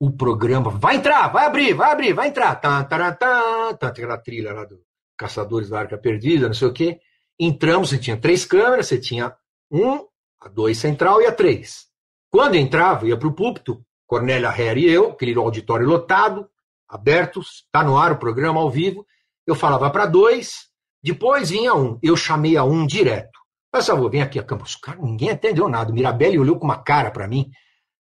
o 0.00 0.10
programa, 0.10 0.70
vai 0.70 0.96
entrar, 0.96 1.28
vai 1.28 1.46
abrir, 1.46 1.74
vai 1.74 1.92
abrir, 1.92 2.12
vai 2.12 2.28
entrar. 2.28 2.56
Tá, 2.56 2.82
tá, 2.82 3.12
tá, 3.12 3.74
tá, 3.74 3.88
aquela 3.88 4.18
trilha 4.18 4.52
lá 4.52 4.64
do 4.64 4.80
Caçadores 5.16 5.68
da 5.68 5.78
Arca 5.78 5.96
Perdida, 5.96 6.48
não 6.48 6.54
sei 6.54 6.68
o 6.68 6.72
quê. 6.72 7.00
Entramos, 7.38 7.90
você 7.90 7.98
tinha 7.98 8.16
três 8.16 8.44
câmeras, 8.44 8.88
você 8.88 8.98
tinha 8.98 9.32
um, 9.70 10.04
a 10.40 10.48
dois 10.48 10.78
central 10.78 11.22
e 11.22 11.26
a 11.26 11.32
três. 11.32 11.86
Quando 12.30 12.56
entrava, 12.56 13.06
ia 13.06 13.16
para 13.16 13.28
o 13.28 13.34
púlpito, 13.34 13.84
Cornélia 14.06 14.48
Herr 14.48 14.76
e 14.76 14.90
eu, 14.90 15.10
aquele 15.10 15.38
auditório 15.38 15.86
lotado, 15.86 16.48
abertos, 16.88 17.64
tá 17.70 17.84
no 17.84 17.96
ar 17.96 18.12
o 18.12 18.18
programa 18.18 18.60
ao 18.60 18.70
vivo. 18.70 19.06
Eu 19.46 19.54
falava 19.54 19.88
para 19.90 20.06
dois, 20.06 20.68
depois 21.02 21.50
vinha 21.50 21.74
um. 21.74 21.98
Eu 22.02 22.16
chamei 22.16 22.56
a 22.56 22.64
um 22.64 22.84
direto. 22.84 23.33
Faz 23.74 23.88
favor, 23.88 24.08
vem 24.08 24.22
aqui 24.22 24.38
a 24.38 24.42
câmera. 24.44 24.68
Os 24.68 24.76
caras, 24.76 25.02
ninguém 25.02 25.30
entendeu 25.30 25.68
nada. 25.68 25.90
O 25.90 25.94
Mirabelli 25.94 26.38
olhou 26.38 26.56
com 26.56 26.64
uma 26.64 26.78
cara 26.78 27.10
para 27.10 27.26
mim. 27.26 27.50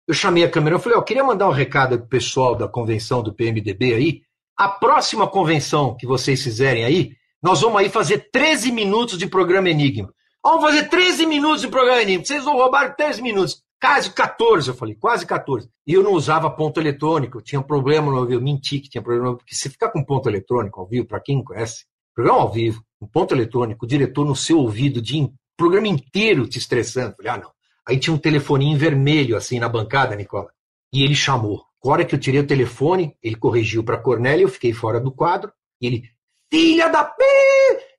Eu 0.04 0.12
chamei 0.12 0.42
a 0.42 0.50
câmera, 0.50 0.74
eu 0.74 0.80
falei, 0.80 0.98
ó, 0.98 1.00
queria 1.00 1.22
mandar 1.22 1.48
um 1.48 1.52
recado 1.52 1.96
pro 1.96 2.08
pessoal 2.08 2.56
da 2.56 2.66
convenção 2.66 3.22
do 3.22 3.32
PMDB 3.32 3.94
aí. 3.94 4.22
A 4.56 4.68
próxima 4.68 5.28
convenção 5.28 5.96
que 5.96 6.08
vocês 6.08 6.42
fizerem 6.42 6.84
aí, 6.84 7.12
nós 7.40 7.60
vamos 7.60 7.78
aí 7.78 7.88
fazer 7.88 8.30
13 8.32 8.72
minutos 8.72 9.16
de 9.16 9.28
programa 9.28 9.70
Enigma. 9.70 10.12
Vamos 10.42 10.60
fazer 10.60 10.88
13 10.88 11.24
minutos 11.24 11.60
de 11.60 11.68
programa 11.68 12.02
Enigma. 12.02 12.24
Vocês 12.24 12.42
vão 12.42 12.56
roubar 12.56 12.96
13 12.96 13.22
minutos. 13.22 13.62
Quase 13.80 14.10
14, 14.10 14.70
eu 14.70 14.74
falei, 14.74 14.96
quase 14.96 15.24
14. 15.24 15.68
E 15.86 15.94
eu 15.94 16.02
não 16.02 16.14
usava 16.14 16.50
ponto 16.50 16.80
eletrônico, 16.80 17.38
eu 17.38 17.42
tinha 17.42 17.62
problema 17.62 18.10
no 18.10 18.28
eu 18.28 18.40
menti 18.40 18.80
que 18.80 18.90
tinha 18.90 19.02
problema, 19.02 19.36
porque 19.36 19.54
se 19.54 19.70
ficar 19.70 19.90
com 19.90 20.04
ponto 20.04 20.28
eletrônico 20.28 20.80
ao 20.80 20.88
vivo, 20.88 21.06
para 21.06 21.20
quem 21.20 21.36
não 21.36 21.44
conhece, 21.44 21.84
programa 22.12 22.40
ao 22.40 22.50
vivo, 22.50 22.82
um 23.00 23.06
ponto 23.06 23.32
eletrônico, 23.32 23.84
o 23.84 23.88
diretor 23.88 24.26
no 24.26 24.34
seu 24.34 24.58
ouvido 24.58 25.00
de 25.00 25.16
programa 25.60 25.88
inteiro 25.88 26.48
te 26.48 26.56
estressando. 26.56 27.14
Falei, 27.16 27.32
ah, 27.32 27.36
não. 27.36 27.52
Aí 27.86 27.98
tinha 27.98 28.14
um 28.14 28.18
telefoninho 28.18 28.78
vermelho 28.78 29.36
assim 29.36 29.60
na 29.60 29.68
bancada, 29.68 30.16
Nicola. 30.16 30.50
E 30.90 31.04
ele 31.04 31.14
chamou. 31.14 31.66
A 31.84 31.88
hora 31.90 32.04
que 32.04 32.14
eu 32.14 32.18
tirei 32.18 32.40
o 32.40 32.46
telefone, 32.46 33.14
ele 33.22 33.36
corrigiu 33.36 33.84
para 33.84 33.98
Cornélio, 33.98 34.44
eu 34.44 34.48
fiquei 34.48 34.72
fora 34.72 34.98
do 34.98 35.12
quadro. 35.12 35.52
E 35.78 35.86
ele, 35.86 36.02
filha 36.50 36.88
da 36.88 37.04
P, 37.04 37.22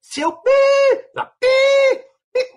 seu 0.02 0.32
P, 0.34 0.50
da 1.14 1.26
P, 1.26 1.48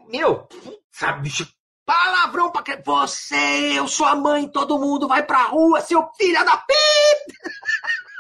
meu, 0.09 0.49
sabe, 0.91 1.23
bicho, 1.23 1.47
palavrão 1.85 2.51
pra 2.51 2.63
que 2.63 2.77
você, 2.85 3.79
eu 3.79 3.87
sou 3.87 4.07
a 4.07 4.15
mãe, 4.15 4.49
todo 4.49 4.79
mundo 4.79 5.07
vai 5.07 5.23
pra 5.23 5.45
rua, 5.45 5.83
seu 5.83 6.03
filha 6.17 6.43
da 6.45 6.57
P. 6.57 6.75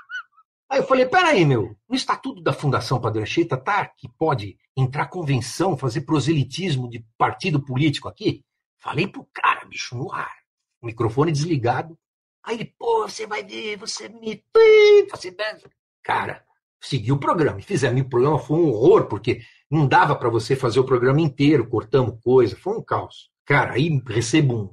Aí 0.75 0.81
eu 0.81 0.87
falei, 0.89 1.07
peraí, 1.07 1.45
meu, 1.45 1.77
no 1.89 1.95
estatuto 1.95 2.43
da 2.43 2.53
Fundação 2.53 3.01
Padre 3.01 3.23
Anchieta 3.23 3.57
tá 3.57 3.87
que 3.87 4.09
pode 4.09 4.59
entrar 4.77 5.07
convenção, 5.07 5.79
fazer 5.79 6.01
proselitismo 6.01 6.91
de 6.91 7.07
partido 7.17 7.65
político 7.65 8.09
aqui? 8.09 8.43
Falei 8.81 9.07
pro 9.07 9.25
cara, 9.33 9.65
bicho, 9.67 9.97
no 9.97 10.13
ar, 10.13 10.35
microfone 10.83 11.31
desligado. 11.31 11.97
Aí 12.43 12.57
ele, 12.57 12.75
pô, 12.77 13.09
você 13.09 13.25
vai 13.25 13.45
ver, 13.45 13.77
você 13.77 14.09
me... 14.09 14.45
Você... 15.13 15.33
Cara, 16.03 16.45
seguiu 16.81 17.15
o 17.15 17.21
programa. 17.21 17.61
Fizemos 17.61 18.01
o 18.01 18.09
programa, 18.09 18.41
foi 18.41 18.59
um 18.59 18.71
horror, 18.71 19.07
porque 19.07 19.43
não 19.71 19.87
dava 19.87 20.17
para 20.17 20.29
você 20.29 20.57
fazer 20.57 20.81
o 20.81 20.85
programa 20.85 21.21
inteiro, 21.21 21.69
cortamos 21.69 22.19
coisa, 22.21 22.57
foi 22.57 22.77
um 22.77 22.83
caos. 22.83 23.31
Cara, 23.47 23.75
aí 23.75 24.03
recebo 24.09 24.57
um... 24.57 24.65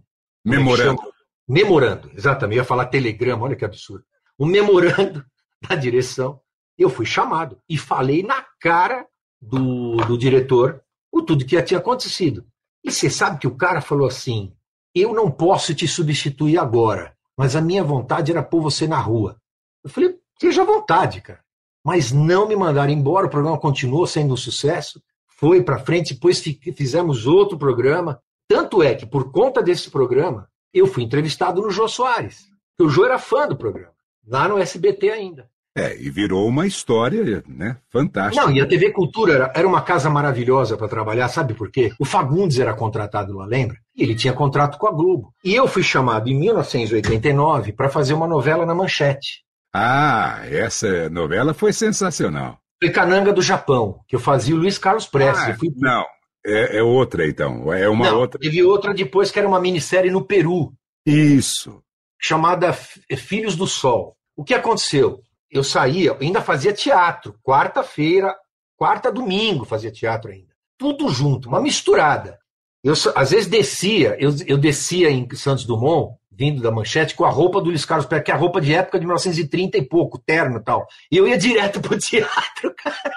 É 0.48 0.50
memorando. 0.50 1.00
Memorando, 1.48 2.12
exatamente. 2.16 2.58
Eu 2.58 2.64
ia 2.64 2.68
falar 2.68 2.88
telegrama, 2.88 3.44
olha 3.44 3.56
que 3.56 3.64
absurdo. 3.64 4.04
Um 4.40 4.48
memorando 4.48 5.24
da 5.62 5.76
direção. 5.76 6.40
Eu 6.78 6.90
fui 6.90 7.06
chamado 7.06 7.58
e 7.70 7.78
falei 7.78 8.24
na 8.24 8.46
cara 8.60 9.06
do, 9.42 9.98
do 9.98 10.18
diretor 10.18 10.82
o 11.12 11.22
tudo 11.22 11.46
que 11.46 11.62
tinha 11.62 11.80
acontecido. 11.80 12.46
E 12.84 12.92
você 12.92 13.10
sabe 13.10 13.40
que 13.40 13.48
o 13.48 13.56
cara 13.56 13.82
falou 13.82 14.08
assim: 14.08 14.54
eu 14.96 15.14
não 15.14 15.30
posso 15.30 15.74
te 15.74 15.88
substituir 15.88 16.58
agora, 16.58 17.16
mas 17.38 17.56
a 17.56 17.62
minha 17.62 17.84
vontade 17.84 18.32
era 18.32 18.44
pôr 18.44 18.62
você 18.62 18.88
na 18.88 19.00
rua. 19.00 19.38
Eu 19.84 19.90
falei: 19.90 20.18
seja 20.40 20.62
à 20.62 20.66
vontade, 20.66 21.22
cara. 21.22 21.44
Mas 21.84 22.12
não 22.12 22.48
me 22.48 22.56
mandaram 22.56 22.92
embora, 22.92 23.26
o 23.26 23.30
programa 23.30 23.58
continuou 23.58 24.06
sendo 24.06 24.34
um 24.34 24.38
sucesso, 24.38 25.02
foi 25.28 25.64
para 25.64 25.80
frente, 25.80 26.14
depois 26.14 26.40
fizemos 26.40 27.26
outro 27.26 27.58
programa. 27.58 28.22
Tanto 28.48 28.84
é 28.84 28.94
que, 28.94 29.06
por 29.06 29.32
conta 29.32 29.64
desse 29.64 29.90
programa, 29.90 30.48
eu 30.74 30.86
fui 30.86 31.04
entrevistado 31.04 31.62
no 31.62 31.72
Jô 31.72 31.88
Soares. 31.88 32.48
O 32.80 32.90
Jô 32.90 33.06
era 33.06 33.18
fã 33.18 33.48
do 33.48 33.56
programa, 33.56 33.94
lá 34.28 34.48
no 34.48 34.58
SBT 34.58 35.10
ainda. 35.12 35.50
É, 35.76 35.96
e 35.98 36.10
virou 36.10 36.46
uma 36.48 36.68
história, 36.68 37.42
né? 37.48 37.78
Fantástica. 37.90 38.46
Não, 38.46 38.52
e 38.54 38.60
a 38.60 38.66
TV 38.68 38.92
Cultura 38.92 39.50
era, 39.56 39.66
uma 39.66 39.82
casa 39.82 40.10
maravilhosa 40.10 40.76
para 40.76 40.90
trabalhar, 40.90 41.30
sabe 41.30 41.54
por 41.54 41.72
quê? 41.72 41.94
O 41.98 42.04
Fagundes 42.04 42.60
era 42.60 42.74
contratado 42.74 43.34
lá, 43.38 43.46
lembra? 43.46 43.78
Ele 43.98 44.14
tinha 44.14 44.34
contrato 44.34 44.78
com 44.78 44.88
a 44.88 44.92
Globo. 44.92 45.34
E 45.46 45.56
eu 45.56 45.68
fui 45.70 45.82
chamado 45.82 46.28
em 46.30 46.38
1989 46.38 47.72
para 47.74 47.88
fazer 47.90 48.14
uma 48.14 48.28
novela 48.28 48.66
na 48.66 48.76
Manchete. 48.76 49.44
Ah, 49.74 50.42
essa 50.46 51.10
novela 51.10 51.54
foi 51.54 51.72
sensacional. 51.72 52.58
Foi 52.84 52.92
Cananga 52.92 53.32
do 53.32 53.42
Japão, 53.42 54.02
que 54.10 54.16
eu 54.16 54.20
fazia 54.20 54.54
o 54.56 54.58
Luiz 54.58 54.78
Carlos 54.78 55.06
Prestes. 55.06 55.48
Ah, 55.50 55.54
fui- 55.58 55.72
Não, 55.78 56.04
é, 56.46 56.80
é 56.80 56.84
outra 56.84 57.26
então. 57.26 57.72
É 57.72 57.88
uma 57.88 58.10
Não, 58.10 58.20
outra. 58.20 58.40
Teve 58.42 58.62
outra 58.64 58.94
depois 58.94 59.32
que 59.32 59.40
era 59.40 59.48
uma 59.48 59.60
minissérie 59.62 60.12
no 60.12 60.26
Peru, 60.26 60.74
Isso. 61.06 61.82
Chamada 62.22 62.72
Filhos 62.72 63.56
do 63.56 63.66
Sol. 63.66 64.16
O 64.36 64.44
que 64.44 64.54
aconteceu? 64.54 65.22
Eu 65.50 65.64
saía, 65.64 66.16
ainda 66.22 66.42
fazia 66.42 66.72
teatro, 66.72 67.36
quarta-feira, 67.44 68.34
quarta 68.78 69.12
domingo 69.12 69.66
fazia 69.66 69.92
teatro 69.92 70.32
ainda. 70.32 70.54
Tudo 70.78 71.10
junto, 71.10 71.50
uma 71.50 71.60
misturada. 71.60 72.40
Eu 72.84 72.94
às 73.16 73.32
vezes 73.32 73.48
descia, 73.48 74.16
eu, 74.20 74.32
eu 74.48 74.58
descia 74.58 75.10
em 75.10 75.28
Santos 75.36 75.66
Dumont, 75.66 76.16
vindo 76.32 76.62
da 76.62 76.72
manchete, 76.72 77.14
com 77.14 77.26
a 77.26 77.30
roupa 77.30 77.60
do 77.60 77.70
Luiz 77.70 77.86
Carlos 77.86 78.08
Pérez, 78.08 78.26
que 78.26 78.32
é 78.32 78.34
a 78.34 78.38
roupa 78.38 78.60
de 78.62 78.74
época 78.74 79.00
de 79.00 79.06
1930 79.06 79.78
e 79.78 79.86
pouco, 79.86 80.18
terno 80.18 80.58
e 80.58 80.64
tal. 80.64 80.88
E 81.12 81.18
eu 81.18 81.28
ia 81.28 81.38
direto 81.38 81.80
pro 81.80 82.00
teatro, 82.00 82.74
cara. 82.82 83.12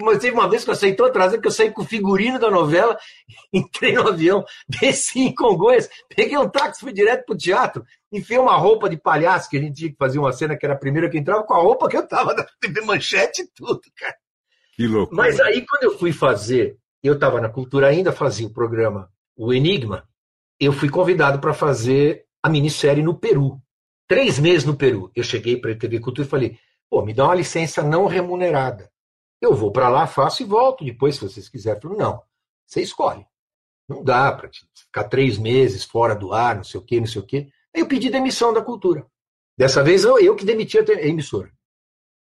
Mas 0.00 0.18
teve 0.18 0.34
uma 0.34 0.48
vez 0.48 0.64
que 0.64 0.70
eu 0.70 0.76
saí 0.76 0.94
tão 0.94 1.06
atrasado 1.06 1.40
que 1.40 1.48
eu 1.48 1.52
saí 1.52 1.72
com 1.72 1.82
o 1.82 1.84
figurino 1.84 2.38
da 2.38 2.50
novela, 2.50 2.96
entrei 3.52 3.94
no 3.94 4.06
avião, 4.06 4.44
desci 4.68 5.22
em 5.22 5.34
Congonhas, 5.34 5.88
peguei 6.14 6.38
um 6.38 6.48
táxi, 6.48 6.80
fui 6.80 6.92
direto 6.92 7.24
pro 7.24 7.36
teatro, 7.36 7.84
enfiei 8.12 8.38
uma 8.38 8.56
roupa 8.56 8.88
de 8.88 8.96
palhaço, 8.96 9.48
que 9.48 9.56
a 9.56 9.60
gente 9.60 9.76
tinha 9.76 9.90
que 9.90 9.96
fazer 9.96 10.18
uma 10.18 10.32
cena 10.32 10.56
que 10.56 10.64
era 10.64 10.74
a 10.74 10.78
primeira 10.78 11.08
que 11.10 11.18
entrava, 11.18 11.42
com 11.44 11.54
a 11.54 11.58
roupa 11.58 11.88
que 11.88 11.96
eu 11.96 12.06
tava 12.06 12.34
da 12.34 12.46
TV 12.60 12.80
Manchete 12.82 13.42
e 13.42 13.48
tudo, 13.48 13.80
cara. 13.96 14.16
Que 14.74 14.86
loucura. 14.86 15.22
Mas 15.22 15.40
aí, 15.40 15.66
quando 15.66 15.84
eu 15.84 15.98
fui 15.98 16.12
fazer, 16.12 16.78
eu 17.02 17.14
estava 17.14 17.40
na 17.40 17.48
cultura 17.48 17.88
ainda, 17.88 18.12
fazia 18.12 18.46
o 18.46 18.52
programa 18.52 19.10
O 19.36 19.52
Enigma, 19.52 20.08
eu 20.58 20.72
fui 20.72 20.88
convidado 20.88 21.38
para 21.38 21.52
fazer 21.52 22.24
a 22.42 22.48
minissérie 22.48 23.02
no 23.02 23.18
Peru. 23.18 23.60
Três 24.06 24.38
meses 24.38 24.64
no 24.64 24.76
Peru. 24.76 25.10
Eu 25.14 25.22
cheguei 25.22 25.56
para 25.56 25.72
a 25.72 25.76
TV 25.76 26.00
Cultura 26.00 26.26
e 26.26 26.30
falei, 26.30 26.58
pô, 26.88 27.04
me 27.04 27.12
dá 27.12 27.24
uma 27.24 27.34
licença 27.34 27.82
não 27.82 28.06
remunerada. 28.06 28.90
Eu 29.40 29.54
vou 29.54 29.70
para 29.70 29.88
lá, 29.88 30.06
faço 30.06 30.42
e 30.42 30.46
volto 30.46 30.84
depois, 30.84 31.14
se 31.14 31.20
vocês 31.20 31.48
quiserem. 31.48 31.80
Falei, 31.80 31.98
não, 31.98 32.22
você 32.66 32.80
escolhe. 32.80 33.24
Não 33.88 34.02
dá 34.02 34.32
para 34.32 34.50
ficar 34.74 35.04
três 35.04 35.38
meses 35.38 35.84
fora 35.84 36.14
do 36.14 36.32
ar, 36.32 36.56
não 36.56 36.64
sei 36.64 36.80
o 36.80 36.84
quê, 36.84 36.98
não 36.98 37.06
sei 37.06 37.22
o 37.22 37.26
quê. 37.26 37.48
Eu 37.78 37.86
pedi 37.86 38.10
demissão 38.10 38.52
da 38.52 38.60
cultura. 38.62 39.06
Dessa 39.56 39.82
vez 39.82 40.04
eu, 40.04 40.18
eu 40.18 40.36
que 40.36 40.44
demiti 40.44 40.78
a 40.78 40.82
emissora. 41.06 41.50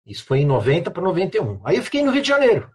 Isso 0.05 0.25
foi 0.25 0.39
em 0.39 0.45
90 0.45 0.89
para 0.91 1.03
91. 1.03 1.61
Aí 1.63 1.77
eu 1.77 1.83
fiquei 1.83 2.01
no 2.03 2.11
Rio 2.11 2.21
de 2.21 2.27
Janeiro. 2.27 2.69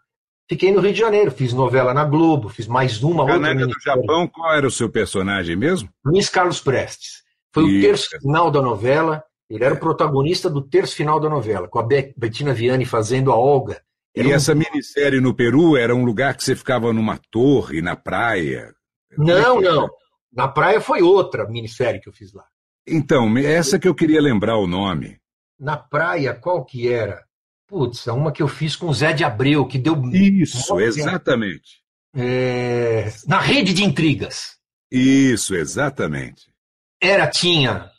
Fiquei 0.48 0.70
no 0.72 0.80
Rio 0.80 0.92
de 0.92 0.98
Janeiro, 0.98 1.30
fiz 1.30 1.52
novela 1.52 1.94
na 1.94 2.04
Globo, 2.04 2.48
fiz 2.48 2.66
mais 2.66 3.02
uma 3.02 3.22
outra. 3.22 3.38
Cananga 3.38 3.66
do. 3.66 3.74
Japão, 3.82 4.28
qual 4.28 4.52
era 4.54 4.66
o 4.66 4.70
seu 4.70 4.90
personagem 4.90 5.56
mesmo? 5.56 5.88
Luiz 6.04 6.28
Carlos 6.28 6.60
Prestes. 6.60 7.22
Foi 7.52 7.64
o 7.64 7.68
Isso. 7.68 7.86
terço 7.86 8.10
final 8.20 8.50
da 8.50 8.60
novela. 8.60 9.24
Ele 9.48 9.64
era 9.64 9.74
o 9.74 9.78
protagonista 9.80 10.48
do 10.50 10.62
terço 10.62 10.94
final 10.96 11.18
da 11.20 11.28
novela, 11.28 11.68
com 11.68 11.78
a 11.78 11.82
Be- 11.82 12.12
Bettina 12.16 12.52
Viane 12.54 12.84
fazendo 12.84 13.30
a 13.30 13.36
Olga. 13.36 13.82
Era 14.14 14.28
E 14.28 14.32
um- 14.32 14.34
essa 14.34 14.54
minissérie 14.54 15.20
no 15.20 15.34
Peru 15.34 15.76
era 15.76 15.94
um 15.94 16.04
lugar 16.04 16.34
que 16.36 16.44
você 16.44 16.54
ficava 16.56 16.92
numa 16.92 17.18
torre, 17.30 17.80
na 17.80 17.94
praia. 17.96 18.74
Não, 19.16 19.58
é 19.58 19.62
não. 19.62 19.88
Na 20.32 20.48
praia 20.48 20.80
foi 20.80 21.02
outra 21.02 21.46
minissérie 21.48 22.00
que 22.00 22.08
eu 22.08 22.12
fiz 22.12 22.32
lá. 22.32 22.44
Então, 22.86 23.36
essa 23.38 23.78
que 23.78 23.86
eu 23.86 23.94
queria 23.94 24.20
lembrar 24.20 24.56
o 24.56 24.66
nome. 24.66 25.18
Na 25.58 25.76
praia, 25.76 26.34
qual 26.34 26.64
que 26.64 26.88
era? 26.88 27.24
Putz, 27.68 28.06
é 28.06 28.12
uma 28.12 28.32
que 28.32 28.42
eu 28.42 28.48
fiz 28.48 28.76
com 28.76 28.88
o 28.88 28.94
Zé 28.94 29.12
de 29.12 29.24
Abreu, 29.24 29.66
que 29.66 29.78
deu. 29.78 29.94
Isso, 30.12 30.74
Olha. 30.74 30.84
exatamente. 30.84 31.80
É, 32.14 33.10
Na 33.26 33.40
rede 33.40 33.72
de 33.72 33.84
intrigas. 33.84 34.58
Isso, 34.90 35.54
exatamente. 35.54 36.52
Era, 37.00 37.26
tinha 37.26 37.90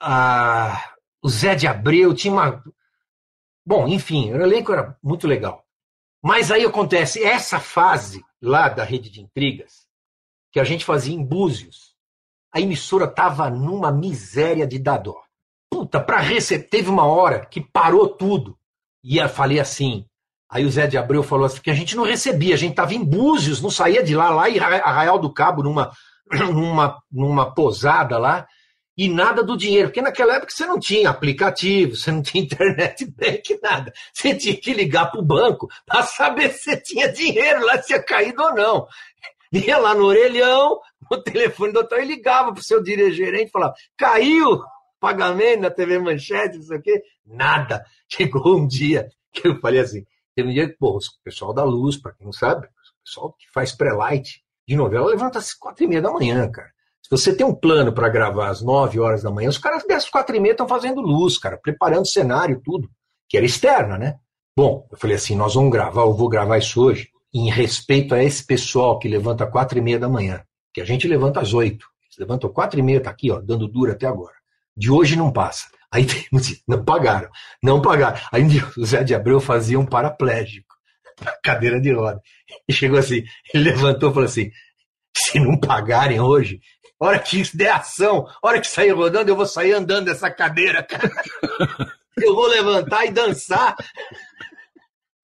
a... 0.00 0.94
o 1.22 1.28
Zé 1.28 1.54
de 1.54 1.66
Abreu, 1.66 2.12
tinha 2.14 2.32
uma. 2.32 2.64
Bom, 3.64 3.86
enfim, 3.86 4.32
o 4.32 4.42
elenco 4.42 4.72
era 4.72 4.98
muito 5.02 5.28
legal. 5.28 5.64
Mas 6.22 6.50
aí 6.50 6.64
acontece, 6.64 7.22
essa 7.22 7.60
fase 7.60 8.20
lá 8.42 8.68
da 8.68 8.82
rede 8.84 9.10
de 9.10 9.20
intrigas, 9.20 9.86
que 10.50 10.58
a 10.58 10.64
gente 10.64 10.84
fazia 10.84 11.14
em 11.14 11.24
Búzios, 11.24 11.89
a 12.52 12.60
emissora 12.60 13.06
tava 13.06 13.48
numa 13.50 13.92
miséria 13.92 14.66
de 14.66 14.78
dó. 14.78 15.00
Puta, 15.70 16.00
pra 16.00 16.18
receber. 16.18 16.64
Teve 16.64 16.90
uma 16.90 17.04
hora 17.06 17.46
que 17.46 17.60
parou 17.60 18.08
tudo. 18.08 18.56
E 19.04 19.18
eu 19.18 19.28
falei 19.28 19.60
assim. 19.60 20.04
Aí 20.50 20.64
o 20.66 20.70
Zé 20.70 20.88
de 20.88 20.98
Abreu 20.98 21.22
falou 21.22 21.46
assim, 21.46 21.60
que 21.60 21.70
a 21.70 21.74
gente 21.74 21.94
não 21.94 22.02
recebia, 22.02 22.54
a 22.56 22.58
gente 22.58 22.74
tava 22.74 22.92
em 22.92 23.04
Búzios, 23.04 23.62
não 23.62 23.70
saía 23.70 24.02
de 24.02 24.16
lá, 24.16 24.30
lá 24.30 24.46
Arra- 24.46 24.82
Arraial 24.84 25.16
do 25.16 25.32
Cabo, 25.32 25.62
numa, 25.62 25.92
numa, 26.52 27.00
numa 27.08 27.54
posada 27.54 28.18
lá, 28.18 28.48
e 28.98 29.08
nada 29.08 29.44
do 29.44 29.56
dinheiro, 29.56 29.88
porque 29.88 30.02
naquela 30.02 30.34
época 30.34 30.52
você 30.52 30.66
não 30.66 30.80
tinha 30.80 31.08
aplicativo, 31.08 31.94
você 31.94 32.10
não 32.10 32.20
tinha 32.20 32.42
internet 32.42 33.06
bank, 33.06 33.60
nada. 33.62 33.92
Você 34.12 34.34
tinha 34.34 34.56
que 34.56 34.74
ligar 34.74 35.12
para 35.12 35.20
o 35.20 35.24
banco 35.24 35.68
para 35.86 36.02
saber 36.02 36.50
se 36.50 36.76
tinha 36.78 37.12
dinheiro 37.12 37.64
lá, 37.64 37.78
se 37.80 37.86
tinha 37.86 38.02
caído 38.02 38.42
ou 38.42 38.52
não. 38.52 38.86
Ia 39.52 39.78
lá 39.78 39.94
no 39.94 40.04
orelhão, 40.04 40.80
no 41.10 41.22
telefone 41.22 41.72
do 41.72 41.80
hotel, 41.80 42.02
e 42.02 42.06
ligava 42.06 42.52
para 42.52 42.60
o 42.60 42.64
seu 42.64 42.84
gerente 42.84 43.48
e 43.48 43.50
falava: 43.50 43.74
caiu 43.96 44.60
pagamento 45.00 45.62
na 45.62 45.70
TV 45.70 45.98
Manchete, 45.98 46.58
não 46.58 46.62
sei 46.62 46.78
o 46.78 46.82
quê. 46.82 47.02
Nada. 47.26 47.84
Chegou 48.08 48.58
um 48.58 48.66
dia 48.66 49.08
que 49.32 49.48
eu 49.48 49.58
falei 49.60 49.80
assim: 49.80 50.04
teve 50.36 50.50
um 50.50 50.52
dia 50.52 50.68
que, 50.68 50.76
pô, 50.76 50.96
o 50.96 51.24
pessoal 51.24 51.52
da 51.52 51.64
luz, 51.64 51.96
para 51.96 52.12
quem 52.12 52.26
não 52.26 52.32
sabe, 52.32 52.66
o 52.66 53.04
pessoal 53.04 53.32
que 53.32 53.50
faz 53.52 53.72
pré-light 53.72 54.42
de 54.68 54.76
novela 54.76 55.06
levanta 55.06 55.38
às 55.38 55.54
quatro 55.54 55.84
e 55.84 55.86
meia 55.88 56.02
da 56.02 56.12
manhã, 56.12 56.48
cara. 56.50 56.70
Se 57.02 57.10
você 57.10 57.34
tem 57.34 57.44
um 57.44 57.54
plano 57.54 57.92
para 57.92 58.08
gravar 58.08 58.50
às 58.50 58.62
9 58.62 59.00
horas 59.00 59.22
da 59.22 59.30
manhã, 59.32 59.48
os 59.48 59.58
caras 59.58 59.84
dessas 59.84 60.08
quatro 60.08 60.36
e 60.36 60.38
meia 60.38 60.52
estão 60.52 60.68
fazendo 60.68 61.00
luz, 61.00 61.38
cara, 61.38 61.56
preparando 61.56 62.06
cenário, 62.06 62.60
tudo, 62.64 62.88
que 63.28 63.36
era 63.36 63.44
externa, 63.44 63.98
né? 63.98 64.16
Bom, 64.56 64.86
eu 64.92 64.96
falei 64.96 65.16
assim, 65.16 65.34
nós 65.34 65.54
vamos 65.54 65.72
gravar, 65.72 66.02
eu 66.02 66.14
vou 66.14 66.28
gravar 66.28 66.58
isso 66.58 66.80
hoje, 66.80 67.08
em 67.32 67.50
respeito 67.50 68.14
a 68.14 68.22
esse 68.22 68.46
pessoal 68.46 68.98
que 68.98 69.08
levanta 69.08 69.46
quatro 69.46 69.78
e 69.78 69.80
meia 69.80 69.98
da 69.98 70.08
manhã, 70.08 70.44
que 70.72 70.80
a 70.80 70.84
gente 70.84 71.06
levanta 71.08 71.40
às 71.40 71.52
oito. 71.52 71.86
Eles 72.04 72.18
levantam 72.18 72.52
quatro 72.52 72.78
e 72.78 72.82
meia, 72.82 73.00
tá 73.00 73.10
aqui, 73.10 73.30
ó, 73.30 73.40
dando 73.40 73.68
duro 73.68 73.92
até 73.92 74.06
agora. 74.06 74.34
De 74.76 74.90
hoje 74.90 75.16
não 75.16 75.32
passa. 75.32 75.66
Aí 75.92 76.06
tem- 76.06 76.26
não 76.66 76.84
pagaram, 76.84 77.28
não 77.62 77.80
pagaram. 77.82 78.20
Aí 78.32 78.42
o 78.76 78.84
Zé 78.84 79.02
de 79.02 79.14
Abreu 79.14 79.40
fazia 79.40 79.78
um 79.78 79.86
paraplégico, 79.86 80.74
cadeira 81.42 81.80
de 81.80 81.92
roda. 81.92 82.20
E 82.68 82.72
chegou 82.72 82.98
assim, 82.98 83.22
ele 83.52 83.64
levantou 83.64 84.10
e 84.10 84.14
falou 84.14 84.28
assim, 84.28 84.50
se 85.16 85.38
não 85.40 85.58
pagarem 85.58 86.20
hoje, 86.20 86.60
hora 86.98 87.18
que 87.18 87.40
isso 87.40 87.56
der 87.56 87.72
ação, 87.72 88.26
hora 88.42 88.60
que 88.60 88.66
sair 88.66 88.90
rodando, 88.90 89.30
eu 89.30 89.36
vou 89.36 89.46
sair 89.46 89.72
andando 89.72 90.06
dessa 90.06 90.30
cadeira, 90.30 90.82
cara. 90.82 91.10
Eu 92.22 92.34
vou 92.34 92.48
levantar 92.48 93.06
e 93.06 93.12
dançar. 93.12 93.74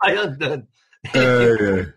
Vai 0.01 0.17
andando. 0.17 0.67
É, 1.15 1.19
é. 1.81 1.93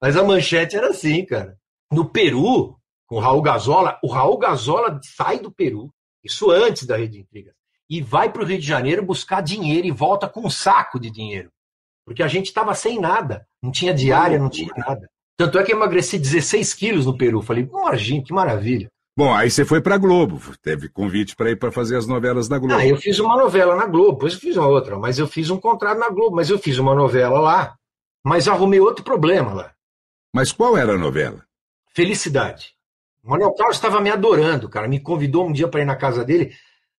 Mas 0.00 0.16
a 0.16 0.22
manchete 0.24 0.76
era 0.76 0.88
assim, 0.88 1.24
cara. 1.24 1.56
No 1.90 2.10
Peru, 2.10 2.76
com 3.12 3.18
o 3.18 3.20
Raul 3.20 3.42
Gazola, 3.42 3.98
o 4.02 4.10
Raul 4.10 4.38
Gazola 4.38 4.98
sai 5.02 5.38
do 5.38 5.52
Peru, 5.52 5.92
isso 6.24 6.50
antes 6.50 6.86
da 6.86 6.96
Rede 6.96 7.12
de 7.12 7.20
Intrigas, 7.20 7.52
e 7.90 8.00
vai 8.00 8.32
para 8.32 8.42
o 8.42 8.46
Rio 8.46 8.58
de 8.58 8.66
Janeiro 8.66 9.04
buscar 9.04 9.42
dinheiro 9.42 9.86
e 9.86 9.90
volta 9.90 10.26
com 10.26 10.46
um 10.46 10.48
saco 10.48 10.98
de 10.98 11.10
dinheiro. 11.10 11.50
Porque 12.06 12.22
a 12.22 12.26
gente 12.26 12.46
estava 12.46 12.74
sem 12.74 12.98
nada. 12.98 13.46
Não 13.62 13.70
tinha 13.70 13.92
diária, 13.92 14.38
não 14.38 14.48
tinha 14.48 14.72
nada. 14.74 15.10
Tanto 15.36 15.58
é 15.58 15.62
que 15.62 15.74
eu 15.74 15.76
emagreci 15.76 16.18
16 16.18 16.72
quilos 16.72 17.04
no 17.04 17.14
Peru. 17.14 17.42
Falei, 17.42 17.68
imagina, 17.70 18.24
que 18.24 18.32
maravilha. 18.32 18.88
Bom, 19.14 19.34
aí 19.34 19.50
você 19.50 19.62
foi 19.62 19.82
para 19.82 19.98
Globo. 19.98 20.40
Teve 20.62 20.88
convite 20.88 21.36
para 21.36 21.50
ir 21.50 21.56
para 21.56 21.70
fazer 21.70 21.98
as 21.98 22.06
novelas 22.06 22.48
da 22.48 22.58
Globo. 22.58 22.76
Ah, 22.76 22.86
eu 22.86 22.96
fiz 22.96 23.18
uma 23.18 23.36
novela 23.36 23.76
na 23.76 23.84
Globo, 23.84 24.12
depois 24.12 24.32
eu 24.32 24.40
fiz 24.40 24.56
uma 24.56 24.68
outra, 24.68 24.98
mas 24.98 25.18
eu 25.18 25.28
fiz 25.28 25.50
um 25.50 25.60
contrato 25.60 25.98
na 25.98 26.08
Globo, 26.08 26.34
mas 26.34 26.48
eu 26.48 26.58
fiz 26.58 26.78
uma 26.78 26.94
novela 26.94 27.38
lá, 27.38 27.76
mas 28.24 28.48
arrumei 28.48 28.80
outro 28.80 29.04
problema 29.04 29.52
lá. 29.52 29.74
Mas 30.34 30.50
qual 30.50 30.78
era 30.78 30.94
a 30.94 30.98
novela? 30.98 31.44
Felicidade. 31.94 32.72
O 33.24 33.30
Manuel 33.30 33.54
Carlos 33.54 33.76
estava 33.76 34.00
me 34.00 34.10
adorando, 34.10 34.68
cara. 34.68 34.88
Me 34.88 34.98
convidou 34.98 35.46
um 35.46 35.52
dia 35.52 35.68
para 35.68 35.80
ir 35.80 35.84
na 35.84 35.96
casa 35.96 36.24
dele. 36.24 36.52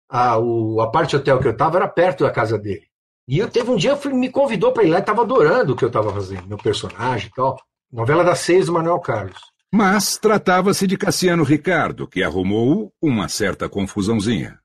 A, 0.09 0.39
o, 0.39 0.81
a 0.81 0.91
parte 0.91 1.17
hotel 1.17 1.41
que 1.41 1.49
eu 1.49 1.53
estava 1.53 1.79
era 1.79 1.89
perto 1.89 2.23
da 2.23 2.31
casa 2.31 2.57
dele. 2.59 2.87
E 3.27 3.39
eu 3.39 3.51
teve 3.51 3.71
um 3.71 3.77
dia, 3.77 3.97
fui, 3.97 4.13
me 4.13 4.31
convidou 4.31 4.73
para 4.73 4.85
ir 4.85 4.91
lá 4.91 4.99
e 4.99 5.01
estava 5.01 5.23
adorando 5.23 5.73
o 5.73 5.77
que 5.77 5.85
eu 5.85 5.89
estava 5.89 6.13
fazendo, 6.13 6.47
meu 6.47 6.59
personagem 6.59 7.29
e 7.29 7.35
tal. 7.35 7.59
Novela 7.91 8.23
das 8.23 8.41
seis 8.41 8.67
do 8.67 8.73
Manuel 8.73 9.01
Carlos. 9.01 9.41
Mas 9.73 10.17
tratava-se 10.17 10.87
de 10.87 10.97
Cassiano 10.97 11.45
Ricardo, 11.45 12.07
que 12.07 12.23
arrumou 12.23 12.93
uma 13.01 13.29
certa 13.29 13.69
confusãozinha. 13.69 14.59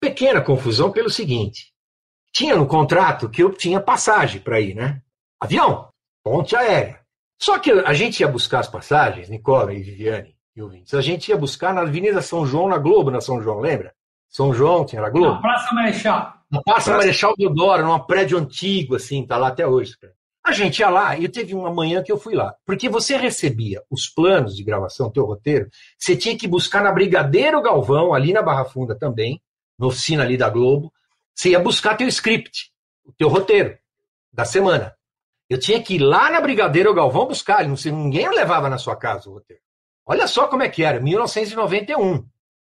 Pequena 0.00 0.40
confusão 0.40 0.90
pelo 0.90 1.10
seguinte: 1.10 1.72
tinha 2.32 2.56
no 2.56 2.66
contrato 2.66 3.28
que 3.28 3.42
eu 3.42 3.52
tinha 3.52 3.80
passagem 3.80 4.40
para 4.40 4.60
ir, 4.60 4.74
né? 4.74 5.00
Avião, 5.40 5.88
ponte 6.24 6.56
aérea. 6.56 7.00
Só 7.40 7.58
que 7.58 7.70
a 7.70 7.92
gente 7.92 8.20
ia 8.20 8.28
buscar 8.28 8.60
as 8.60 8.68
passagens, 8.68 9.28
Nicola 9.28 9.74
e 9.74 9.82
Viviane 9.82 10.34
e 10.56 10.62
ouvintes, 10.62 10.94
a 10.94 11.00
gente 11.00 11.28
ia 11.28 11.36
buscar 11.36 11.74
na 11.74 11.80
Avenida 11.80 12.22
São 12.22 12.46
João, 12.46 12.68
na 12.68 12.78
Globo, 12.78 13.10
na 13.10 13.20
São 13.20 13.42
João, 13.42 13.60
lembra? 13.60 13.92
São 14.28 14.54
João, 14.54 14.84
tinha 14.84 15.02
na 15.02 15.10
Globo. 15.10 15.34
Na 15.34 15.40
Praça 15.40 15.74
Marechal. 15.74 16.34
Na 16.50 16.62
Praça 16.62 16.96
Marechal 16.96 17.34
Deodoro, 17.36 17.84
num 17.84 17.98
prédio 18.00 18.38
antigo, 18.38 18.96
assim, 18.96 19.26
tá 19.26 19.36
lá 19.36 19.48
até 19.48 19.66
hoje. 19.66 19.96
cara. 19.98 20.12
A 20.44 20.52
gente 20.52 20.80
ia 20.80 20.90
lá 20.90 21.18
e 21.18 21.28
teve 21.28 21.54
uma 21.54 21.72
manhã 21.72 22.02
que 22.02 22.12
eu 22.12 22.18
fui 22.18 22.34
lá. 22.34 22.54
Porque 22.66 22.88
você 22.88 23.16
recebia 23.16 23.82
os 23.90 24.08
planos 24.08 24.54
de 24.54 24.62
gravação, 24.62 25.10
teu 25.10 25.24
roteiro, 25.24 25.68
você 25.98 26.14
tinha 26.14 26.36
que 26.36 26.46
buscar 26.46 26.82
na 26.82 26.92
Brigadeiro 26.92 27.62
Galvão, 27.62 28.12
ali 28.12 28.32
na 28.32 28.42
Barra 28.42 28.64
Funda 28.64 28.94
também, 28.94 29.40
na 29.78 29.86
oficina 29.86 30.22
ali 30.22 30.36
da 30.36 30.50
Globo. 30.50 30.92
Você 31.34 31.50
ia 31.50 31.58
buscar 31.58 31.96
teu 31.96 32.06
script, 32.08 32.70
o 33.04 33.12
teu 33.12 33.28
roteiro 33.28 33.76
da 34.32 34.44
semana. 34.44 34.94
Eu 35.48 35.58
tinha 35.58 35.82
que 35.82 35.94
ir 35.94 35.98
lá 35.98 36.30
na 36.30 36.40
Brigadeiro 36.40 36.94
Galvão 36.94 37.26
buscar, 37.26 37.66
não, 37.66 37.76
ninguém 37.86 38.28
levava 38.28 38.68
na 38.68 38.78
sua 38.78 38.96
casa 38.96 39.28
o 39.28 39.32
roteiro. 39.32 39.63
Olha 40.06 40.26
só 40.26 40.46
como 40.46 40.62
é 40.62 40.68
que 40.68 40.82
era, 40.82 41.00
1991. 41.00 42.26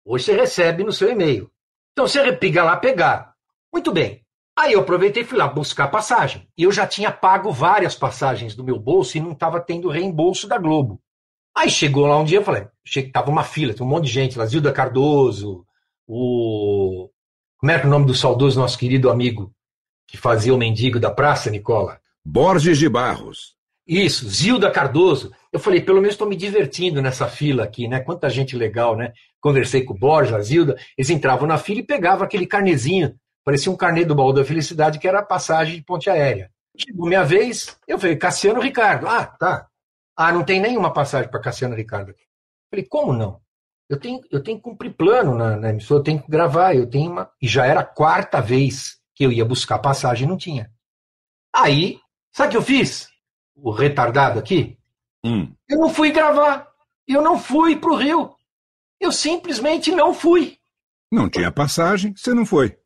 Hoje 0.04 0.24
você 0.24 0.32
recebe 0.34 0.82
no 0.82 0.92
seu 0.92 1.10
e-mail. 1.10 1.50
Então 1.92 2.06
você 2.06 2.32
piga 2.32 2.64
lá 2.64 2.76
pegar. 2.76 3.34
Muito 3.72 3.92
bem. 3.92 4.24
Aí 4.58 4.72
eu 4.72 4.80
aproveitei 4.80 5.22
e 5.22 5.26
fui 5.26 5.38
lá 5.38 5.46
buscar 5.46 5.88
passagem. 5.88 6.48
E 6.56 6.64
eu 6.64 6.72
já 6.72 6.86
tinha 6.86 7.10
pago 7.12 7.52
várias 7.52 7.94
passagens 7.94 8.54
do 8.54 8.64
meu 8.64 8.78
bolso 8.78 9.16
e 9.16 9.20
não 9.20 9.32
estava 9.32 9.60
tendo 9.60 9.88
reembolso 9.88 10.48
da 10.48 10.58
Globo. 10.58 11.00
Aí 11.56 11.70
chegou 11.70 12.06
lá 12.06 12.18
um 12.18 12.24
dia, 12.24 12.38
eu 12.38 12.44
falei, 12.44 12.66
tava 13.12 13.30
uma 13.30 13.44
fila, 13.44 13.72
tinha 13.74 13.84
um 13.84 13.88
monte 13.88 14.04
de 14.04 14.12
gente 14.12 14.38
lá, 14.38 14.46
Zilda 14.46 14.72
Cardoso, 14.72 15.64
o. 16.06 17.08
Como 17.58 17.72
era 17.72 17.86
o 17.86 17.90
nome 17.90 18.06
do 18.06 18.14
saudoso 18.14 18.58
nosso 18.58 18.78
querido 18.78 19.10
amigo 19.10 19.52
que 20.06 20.16
fazia 20.16 20.54
o 20.54 20.58
mendigo 20.58 20.98
da 20.98 21.10
praça, 21.10 21.50
Nicola? 21.50 22.00
Borges 22.24 22.78
de 22.78 22.88
Barros. 22.88 23.54
Isso, 23.90 24.28
Zilda 24.28 24.70
Cardoso. 24.70 25.32
Eu 25.52 25.58
falei, 25.58 25.80
pelo 25.80 26.00
menos 26.00 26.14
estou 26.14 26.28
me 26.28 26.36
divertindo 26.36 27.02
nessa 27.02 27.26
fila 27.26 27.64
aqui, 27.64 27.88
né? 27.88 27.98
Quanta 28.00 28.30
gente 28.30 28.56
legal, 28.56 28.96
né? 28.96 29.12
Conversei 29.40 29.82
com 29.82 29.94
o 29.94 29.98
Borges, 29.98 30.32
a 30.32 30.40
Zilda. 30.40 30.76
Eles 30.96 31.10
entravam 31.10 31.48
na 31.48 31.58
fila 31.58 31.80
e 31.80 31.86
pegavam 31.86 32.24
aquele 32.24 32.46
carnezinho 32.46 33.18
Parecia 33.44 33.72
um 33.72 33.76
carnê 33.76 34.04
do 34.04 34.14
baú 34.14 34.32
da 34.32 34.44
felicidade, 34.44 34.98
que 34.98 35.08
era 35.08 35.20
a 35.20 35.24
passagem 35.24 35.76
de 35.76 35.82
ponte 35.82 36.10
aérea. 36.10 36.50
Chegou 36.76 37.08
minha 37.08 37.24
vez, 37.24 37.76
eu 37.86 37.98
falei, 37.98 38.16
Cassiano 38.16 38.60
Ricardo. 38.60 39.08
Ah, 39.08 39.26
tá. 39.26 39.66
Ah, 40.16 40.32
não 40.32 40.44
tem 40.44 40.60
nenhuma 40.60 40.92
passagem 40.92 41.30
para 41.30 41.40
Cassiano 41.40 41.74
Ricardo 41.74 42.10
aqui. 42.10 42.24
falei, 42.70 42.86
como 42.86 43.12
não? 43.12 43.40
Eu 43.88 43.98
tenho, 43.98 44.20
eu 44.30 44.42
tenho 44.42 44.58
que 44.58 44.62
cumprir 44.62 44.94
plano 44.94 45.34
na, 45.34 45.56
na 45.56 45.70
emissora, 45.70 46.00
eu 46.00 46.04
tenho 46.04 46.22
que 46.22 46.30
gravar, 46.30 46.76
eu 46.76 46.88
tenho 46.88 47.10
uma. 47.10 47.30
E 47.42 47.48
já 47.48 47.66
era 47.66 47.80
a 47.80 47.84
quarta 47.84 48.40
vez 48.40 49.00
que 49.16 49.24
eu 49.24 49.32
ia 49.32 49.44
buscar 49.44 49.78
passagem 49.78 50.28
não 50.28 50.36
tinha. 50.36 50.70
Aí, 51.52 51.98
sabe 52.32 52.48
o 52.48 52.50
que 52.52 52.56
eu 52.58 52.62
fiz? 52.62 53.08
O 53.62 53.70
retardado 53.70 54.38
aqui? 54.38 54.78
Hum. 55.24 55.52
Eu 55.68 55.78
não 55.78 55.90
fui 55.90 56.10
gravar. 56.10 56.68
Eu 57.06 57.22
não 57.22 57.38
fui 57.38 57.76
para 57.76 57.90
o 57.90 57.96
Rio. 57.96 58.34
Eu 59.00 59.12
simplesmente 59.12 59.90
não 59.90 60.14
fui. 60.14 60.58
Não 61.10 61.28
tinha 61.28 61.50
passagem, 61.50 62.14
você 62.14 62.32
não 62.32 62.46
foi. 62.46 62.78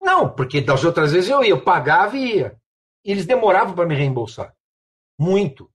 Não, 0.00 0.28
porque 0.28 0.60
das 0.60 0.84
outras 0.84 1.12
vezes 1.12 1.30
eu 1.30 1.42
ia, 1.42 1.50
eu 1.50 1.62
pagava 1.62 2.16
e 2.16 2.36
ia. 2.36 2.56
Eles 3.04 3.26
demoravam 3.26 3.74
para 3.74 3.86
me 3.86 3.94
reembolsar. 3.94 4.54
Muito. 5.18 5.70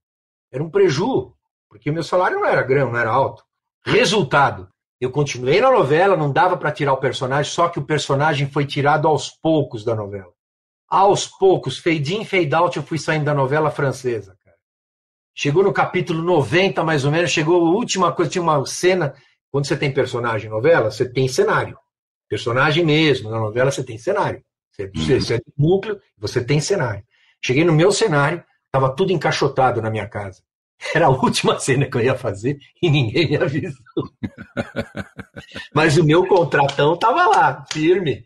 Era 0.52 0.64
um 0.64 0.70
preju, 0.70 1.34
porque 1.70 1.92
meu 1.92 2.04
salário 2.04 2.40
não 2.40 2.46
era 2.46 2.64
grande, 2.64 2.92
não 2.92 3.00
era 3.00 3.10
alto. 3.10 3.44
Resultado, 3.86 4.70
eu 5.00 5.12
continuei 5.12 5.62
na 5.62 5.72
novela, 5.72 6.16
não 6.16 6.32
dava 6.32 6.58
para 6.58 6.72
tirar 6.72 6.94
o 6.94 6.98
personagem, 6.98 7.52
só 7.52 7.70
que 7.70 7.80
o 7.80 7.86
personagem 7.86 8.50
foi 8.50 8.66
tirado 8.66 9.08
aos 9.08 9.30
poucos 9.30 9.84
da 9.84 9.96
novela. 9.96 10.32
Aos 10.88 11.28
poucos, 11.28 11.78
fade 11.78 12.16
in, 12.16 12.26
fade 12.26 12.54
out, 12.54 12.78
eu 12.78 12.84
fui 12.84 12.98
saindo 12.98 13.26
da 13.26 13.34
novela 13.34 13.70
francesa. 13.70 14.38
Chegou 15.42 15.64
no 15.64 15.72
capítulo 15.72 16.22
90, 16.22 16.84
mais 16.84 17.06
ou 17.06 17.12
menos, 17.12 17.32
chegou 17.32 17.56
a 17.56 17.70
última 17.70 18.12
coisa, 18.12 18.32
tinha 18.32 18.42
uma 18.42 18.66
cena, 18.66 19.14
quando 19.50 19.66
você 19.66 19.78
tem 19.78 19.94
personagem 19.94 20.48
em 20.48 20.52
novela, 20.52 20.92
você 20.92 21.08
tem 21.08 21.28
cenário 21.28 21.78
personagem 22.30 22.86
mesmo. 22.86 23.30
Na 23.30 23.40
novela 23.40 23.72
você 23.72 23.84
tem 23.84 23.98
cenário. 23.98 24.42
Você, 24.72 24.84
uhum. 24.84 25.20
você 25.20 25.36
é 25.36 25.42
núcleo, 25.58 26.00
você 26.18 26.44
tem 26.44 26.62
cenário. 26.62 27.04
Cheguei 27.42 27.66
no 27.66 27.74
meu 27.74 27.92
cenário, 27.92 28.44
estava 28.68 28.96
tudo 28.96 29.12
encaixotado 29.12 29.82
na 29.82 29.90
minha 29.90 30.08
casa. 30.08 30.42
Era 30.94 31.08
a 31.08 31.10
última 31.10 31.60
cena 31.60 31.88
que 31.88 31.98
eu 31.98 32.02
ia 32.02 32.16
fazer 32.16 32.60
e 32.82 32.90
ninguém 32.90 33.28
me 33.28 33.38
avisou. 33.38 33.82
Mas 35.74 35.98
o 35.98 36.04
meu 36.04 36.28
contratão 36.28 36.94
estava 36.94 37.28
lá, 37.28 37.66
firme. 37.72 38.26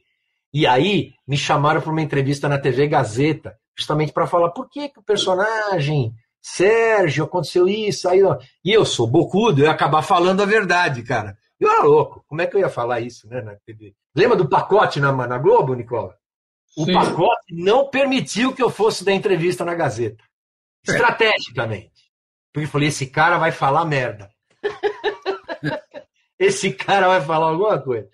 E 0.54 0.68
aí 0.68 1.14
me 1.28 1.38
chamaram 1.38 1.82
para 1.82 1.92
uma 1.92 2.02
entrevista 2.02 2.48
na 2.48 2.60
TV 2.60 2.88
Gazeta, 2.88 3.58
justamente 3.76 4.12
para 4.12 4.28
falar 4.28 4.52
por 4.52 4.70
que, 4.70 4.90
que 4.90 5.00
o 5.00 5.04
personagem 5.04 6.14
Sérgio 6.44 7.24
aconteceu 7.24 7.70
isso. 7.70 8.10
Aí, 8.10 8.22
ó. 8.22 8.38
E 8.64 8.72
eu 8.72 8.86
sou 8.86 9.08
bocudo, 9.08 9.62
eu 9.62 9.66
ia 9.66 9.72
acabar 9.72 10.02
falando 10.02 10.42
a 10.44 10.46
verdade, 10.46 11.02
cara. 11.02 11.38
Eu 11.58 11.72
era 11.72 11.84
louco. 11.84 12.26
Como 12.28 12.42
é 12.42 12.46
que 12.46 12.58
eu 12.58 12.60
ia 12.60 12.70
falar 12.70 13.00
isso 13.00 13.30
né, 13.30 13.42
na 13.42 13.56
TV? 13.66 13.96
Lembra 14.14 14.36
do 14.36 14.50
pacote 14.50 15.00
na, 15.00 15.14
na 15.14 15.38
Globo, 15.38 15.74
Nicola? 15.74 16.14
O 16.76 16.84
Sim. 16.84 16.94
pacote 16.94 17.54
não 17.54 17.88
permitiu 17.88 18.54
que 18.54 18.62
eu 18.62 18.70
fosse 18.70 19.06
dar 19.06 19.14
entrevista 19.14 19.64
na 19.64 19.74
Gazeta. 19.74 20.22
É. 20.86 20.92
Estrategicamente. 20.92 22.12
Porque 22.52 22.68
eu 22.68 22.72
falei, 22.72 22.90
esse 22.90 23.08
cara 23.08 23.38
vai 23.38 23.52
falar 23.52 23.86
merda. 23.86 24.30
esse 26.38 26.74
cara 26.74 27.08
vai 27.08 27.22
falar 27.22 27.52
alguma 27.52 27.82
coisa. 27.82 28.10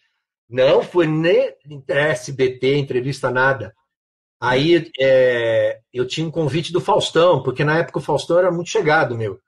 Não 0.47 0.84
foi 0.84 1.07
nem 1.07 1.53
SBT, 1.88 2.77
entrevista 2.77 3.32
nada. 3.32 3.75
Aí 4.41 4.89
é, 4.99 5.79
eu 5.93 6.07
tinha 6.07 6.25
um 6.25 6.31
convite 6.31 6.71
do 6.71 6.79
Faustão, 6.79 7.43
porque 7.43 7.63
na 7.63 7.79
época 7.79 7.99
o 7.99 8.01
Faustão 8.01 8.39
era 8.39 8.51
muito 8.51 8.69
chegado, 8.69 9.17
meu. 9.17 9.39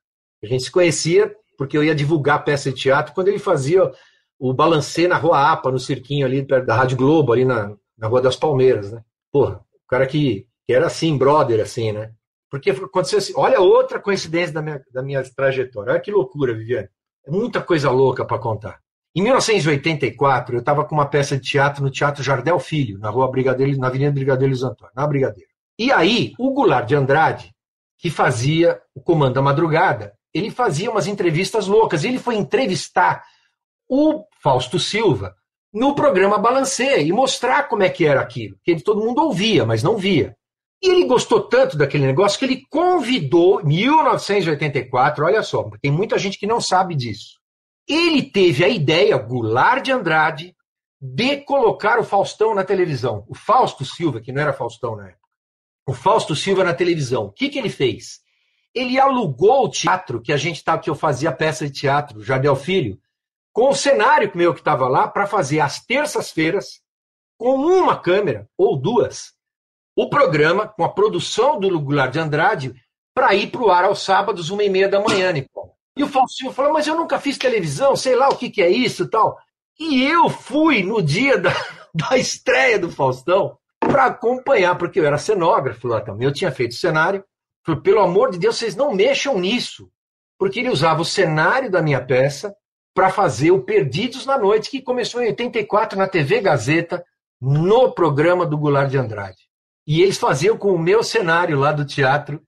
A 0.43 0.47
gente 0.47 0.63
se 0.63 0.71
conhecia 0.71 1.33
porque 1.57 1.77
eu 1.77 1.83
ia 1.83 1.95
divulgar 1.95 2.43
peça 2.43 2.71
de 2.71 2.81
teatro 2.81 3.13
quando 3.13 3.27
ele 3.27 3.39
fazia 3.39 3.91
o 4.39 4.53
balancê 4.53 5.07
na 5.07 5.17
Rua 5.17 5.51
Apa, 5.51 5.71
no 5.71 5.79
cirquinho 5.79 6.25
ali 6.25 6.43
perto 6.43 6.65
da 6.65 6.75
Rádio 6.75 6.97
Globo, 6.97 7.31
ali 7.31 7.45
na, 7.45 7.75
na 7.97 8.07
Rua 8.07 8.21
das 8.21 8.35
Palmeiras, 8.35 8.91
né? 8.91 9.03
Porra, 9.31 9.57
o 9.57 9.87
cara 9.87 10.07
que, 10.07 10.47
que 10.65 10.73
era 10.73 10.87
assim, 10.87 11.15
brother, 11.15 11.61
assim, 11.61 11.91
né? 11.91 12.11
Porque 12.49 12.71
aconteceu 12.71 13.19
assim, 13.19 13.33
olha 13.35 13.61
outra 13.61 13.99
coincidência 13.99 14.53
da 14.53 14.61
minha, 14.61 14.83
da 14.91 15.03
minha 15.03 15.23
trajetória. 15.23 15.93
Olha 15.93 16.01
que 16.01 16.11
loucura, 16.11 16.53
Viviane. 16.53 16.89
É 17.25 17.31
muita 17.31 17.61
coisa 17.61 17.89
louca 17.91 18.25
para 18.25 18.39
contar. 18.39 18.80
Em 19.13 19.21
1984, 19.23 20.55
eu 20.55 20.59
estava 20.59 20.85
com 20.85 20.95
uma 20.95 21.05
peça 21.05 21.35
de 21.37 21.49
teatro 21.49 21.83
no 21.83 21.91
Teatro 21.91 22.23
Jardel 22.23 22.59
Filho, 22.59 22.97
na 22.97 23.09
Rua 23.09 23.29
Brigadeiro, 23.29 23.77
na 23.77 23.87
Avenida 23.87 24.11
Brigadeiro 24.11 24.53
Luiz 24.53 24.63
Antônio, 24.63 24.93
na 24.95 25.05
Brigadeiro. 25.05 25.49
E 25.77 25.91
aí, 25.91 26.33
o 26.39 26.53
Goulart 26.53 26.87
de 26.87 26.95
Andrade, 26.95 27.53
que 27.97 28.09
fazia 28.09 28.79
o 28.95 29.01
Comando 29.01 29.33
da 29.33 29.41
Madrugada, 29.41 30.13
ele 30.33 30.49
fazia 30.49 30.89
umas 30.89 31.07
entrevistas 31.07 31.67
loucas. 31.67 32.05
Ele 32.05 32.17
foi 32.17 32.35
entrevistar 32.35 33.21
o 33.89 34.23
Fausto 34.41 34.79
Silva 34.79 35.35
no 35.73 35.93
programa 35.93 36.37
Balancê 36.37 37.01
e 37.03 37.11
mostrar 37.11 37.67
como 37.67 37.83
é 37.83 37.89
que 37.89 38.05
era 38.05 38.21
aquilo. 38.21 38.57
Que 38.63 38.71
ele, 38.71 38.81
todo 38.81 39.03
mundo 39.03 39.21
ouvia, 39.21 39.65
mas 39.65 39.83
não 39.83 39.97
via. 39.97 40.35
E 40.81 40.89
ele 40.89 41.05
gostou 41.05 41.41
tanto 41.41 41.77
daquele 41.77 42.07
negócio 42.07 42.39
que 42.39 42.45
ele 42.45 42.63
convidou, 42.69 43.61
1984, 43.63 45.25
olha 45.25 45.43
só, 45.43 45.69
tem 45.81 45.91
muita 45.91 46.17
gente 46.17 46.39
que 46.39 46.47
não 46.47 46.61
sabe 46.61 46.95
disso. 46.95 47.40
Ele 47.87 48.23
teve 48.23 48.63
a 48.63 48.69
ideia, 48.69 49.17
Goulart 49.17 49.83
de 49.83 49.91
Andrade, 49.91 50.55
de 50.99 51.37
colocar 51.37 51.99
o 51.99 52.03
Faustão 52.03 52.53
na 52.53 52.63
televisão. 52.63 53.25
O 53.27 53.35
Fausto 53.35 53.83
Silva, 53.83 54.21
que 54.21 54.31
não 54.31 54.41
era 54.41 54.53
Faustão 54.53 54.95
na 54.95 55.07
época. 55.07 55.27
O 55.87 55.93
Fausto 55.93 56.35
Silva 56.35 56.63
na 56.63 56.73
televisão. 56.73 57.25
O 57.25 57.31
que, 57.31 57.49
que 57.49 57.57
ele 57.57 57.69
fez? 57.69 58.21
Ele 58.73 58.99
alugou 58.99 59.65
o 59.65 59.69
teatro 59.69 60.21
que 60.21 60.31
a 60.31 60.37
gente 60.37 60.63
tá, 60.63 60.77
que 60.77 60.89
eu 60.89 60.95
fazia 60.95 61.31
peça 61.31 61.65
de 61.65 61.73
teatro, 61.73 62.23
Jardel 62.23 62.55
Filho, 62.55 62.99
com 63.51 63.69
o 63.69 63.75
cenário 63.75 64.31
meu 64.33 64.53
que 64.53 64.61
estava 64.61 64.87
lá 64.87 65.07
para 65.07 65.27
fazer 65.27 65.59
às 65.59 65.83
terças-feiras, 65.83 66.81
com 67.37 67.55
uma 67.55 67.99
câmera 67.99 68.47
ou 68.57 68.77
duas, 68.77 69.33
o 69.95 70.09
programa 70.09 70.67
com 70.67 70.83
a 70.83 70.89
produção 70.89 71.59
do 71.59 71.79
Goulart 71.79 72.13
de 72.13 72.19
Andrade 72.19 72.73
para 73.13 73.33
ir 73.35 73.51
para 73.51 73.61
o 73.61 73.69
ar 73.69 73.83
aos 73.83 74.03
sábados, 74.03 74.49
uma 74.49 74.63
e 74.63 74.69
meia 74.69 74.87
da 74.87 75.01
manhã, 75.01 75.31
Nicola. 75.33 75.60
E 75.95 76.03
o 76.03 76.07
Faustinho 76.07 76.51
falou, 76.51 76.73
mas 76.73 76.87
eu 76.87 76.95
nunca 76.95 77.19
fiz 77.19 77.37
televisão, 77.37 77.95
sei 77.95 78.15
lá 78.15 78.29
o 78.29 78.37
que, 78.37 78.49
que 78.49 78.61
é 78.61 78.69
isso 78.69 79.09
tal. 79.09 79.37
E 79.79 80.03
eu 80.03 80.29
fui 80.29 80.83
no 80.83 81.01
dia 81.01 81.37
da, 81.37 81.51
da 81.93 82.17
estreia 82.17 82.79
do 82.79 82.89
Faustão 82.89 83.57
para 83.79 84.05
acompanhar, 84.05 84.77
porque 84.77 84.99
eu 84.99 85.05
era 85.05 85.17
cenógrafo 85.17 85.87
lá 85.87 85.99
também. 86.01 86.27
Eu 86.27 86.33
tinha 86.33 86.51
feito 86.51 86.75
cenário. 86.75 87.23
Falei, 87.65 87.81
pelo 87.81 87.99
amor 87.99 88.31
de 88.31 88.39
Deus, 88.39 88.57
vocês 88.57 88.75
não 88.75 88.93
mexam 88.93 89.37
nisso. 89.39 89.91
Porque 90.37 90.59
ele 90.59 90.69
usava 90.69 91.01
o 91.01 91.05
cenário 91.05 91.69
da 91.69 91.81
minha 91.81 92.03
peça 92.03 92.55
para 92.93 93.09
fazer 93.09 93.51
o 93.51 93.63
Perdidos 93.63 94.25
na 94.25 94.37
Noite, 94.37 94.69
que 94.69 94.81
começou 94.81 95.21
em 95.21 95.27
84 95.27 95.97
na 95.97 96.07
TV 96.07 96.41
Gazeta, 96.41 97.03
no 97.39 97.91
programa 97.91 98.45
do 98.45 98.57
Goulart 98.57 98.89
de 98.89 98.97
Andrade. 98.97 99.49
E 99.87 100.01
eles 100.01 100.17
faziam 100.17 100.57
com 100.57 100.73
o 100.73 100.79
meu 100.79 101.03
cenário 101.03 101.57
lá 101.57 101.71
do 101.71 101.85
teatro, 101.85 102.41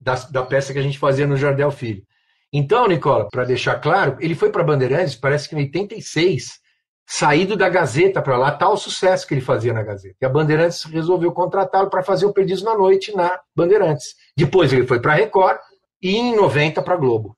da, 0.00 0.14
da 0.14 0.42
peça 0.44 0.72
que 0.72 0.78
a 0.78 0.82
gente 0.82 0.98
fazia 0.98 1.26
no 1.26 1.36
Jardel 1.36 1.70
Filho. 1.70 2.04
Então, 2.52 2.86
Nicola, 2.86 3.28
para 3.30 3.44
deixar 3.44 3.76
claro, 3.76 4.16
ele 4.20 4.34
foi 4.34 4.50
para 4.50 4.64
Bandeirantes, 4.64 5.16
parece 5.16 5.48
que 5.48 5.54
em 5.54 5.58
86, 5.58 6.60
saído 7.06 7.56
da 7.56 7.68
Gazeta 7.68 8.22
para 8.22 8.36
lá, 8.36 8.50
tal 8.50 8.76
sucesso 8.76 9.26
que 9.26 9.34
ele 9.34 9.40
fazia 9.40 9.72
na 9.72 9.82
Gazeta. 9.82 10.16
E 10.20 10.26
a 10.26 10.28
Bandeirantes 10.28 10.84
resolveu 10.84 11.32
contratá-lo 11.32 11.90
para 11.90 12.02
fazer 12.02 12.26
o 12.26 12.32
Perdidos 12.32 12.62
na 12.62 12.76
Noite 12.76 13.14
na 13.14 13.40
Bandeirantes. 13.54 14.14
Depois 14.36 14.72
ele 14.72 14.86
foi 14.86 15.00
para 15.00 15.12
a 15.12 15.16
Record 15.16 15.58
e 16.02 16.16
em 16.16 16.34
90 16.34 16.82
para 16.82 16.94
a 16.94 16.98
Globo. 16.98 17.36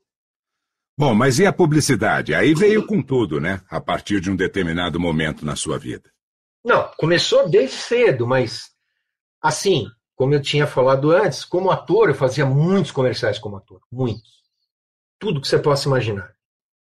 Bom, 0.96 1.14
mas 1.14 1.38
e 1.38 1.46
a 1.46 1.52
publicidade? 1.52 2.34
Aí 2.34 2.54
veio 2.54 2.84
com 2.84 3.00
tudo, 3.00 3.40
né? 3.40 3.60
A 3.70 3.80
partir 3.80 4.20
de 4.20 4.30
um 4.30 4.36
determinado 4.36 4.98
momento 4.98 5.46
na 5.46 5.54
sua 5.54 5.78
vida. 5.78 6.10
Não, 6.64 6.90
começou 6.98 7.48
desde 7.48 7.76
cedo, 7.76 8.26
mas 8.26 8.70
assim, 9.40 9.86
como 10.16 10.34
eu 10.34 10.42
tinha 10.42 10.66
falado 10.66 11.12
antes, 11.12 11.44
como 11.44 11.70
ator, 11.70 12.08
eu 12.08 12.14
fazia 12.14 12.44
muitos 12.44 12.90
comerciais 12.90 13.38
como 13.38 13.56
ator. 13.56 13.80
Muitos. 13.92 14.37
Tudo 15.18 15.40
que 15.40 15.48
você 15.48 15.58
possa 15.58 15.88
imaginar. 15.88 16.32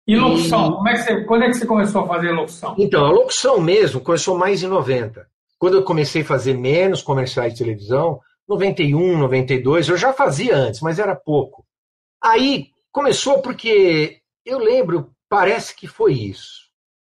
E 0.07 0.17
locução? 0.17 0.73
Como 0.73 0.89
é 0.89 0.93
que 0.93 1.03
você, 1.03 1.25
quando 1.25 1.43
é 1.45 1.47
que 1.49 1.55
você 1.55 1.67
começou 1.67 2.03
a 2.03 2.09
fazer 2.09 2.31
locução? 2.31 2.75
Então, 2.79 3.05
a 3.05 3.11
locução 3.11 3.61
mesmo 3.61 4.01
começou 4.01 4.37
mais 4.37 4.63
em 4.63 4.67
90. 4.67 5.27
Quando 5.59 5.79
eu 5.79 5.83
comecei 5.83 6.23
a 6.23 6.27
fazer 6.27 6.55
menos 6.55 7.01
comerciais 7.01 7.53
de 7.53 7.59
televisão, 7.61 8.21
91, 8.47 9.17
92, 9.17 9.89
eu 9.89 9.97
já 9.97 10.13
fazia 10.13 10.55
antes, 10.55 10.81
mas 10.81 10.99
era 10.99 11.17
pouco. 11.17 11.65
Aí 12.23 12.69
começou 12.93 13.41
porque 13.41 14.21
eu 14.45 14.59
lembro, 14.59 15.11
parece 15.29 15.75
que 15.75 15.87
foi 15.87 16.13
isso. 16.13 16.65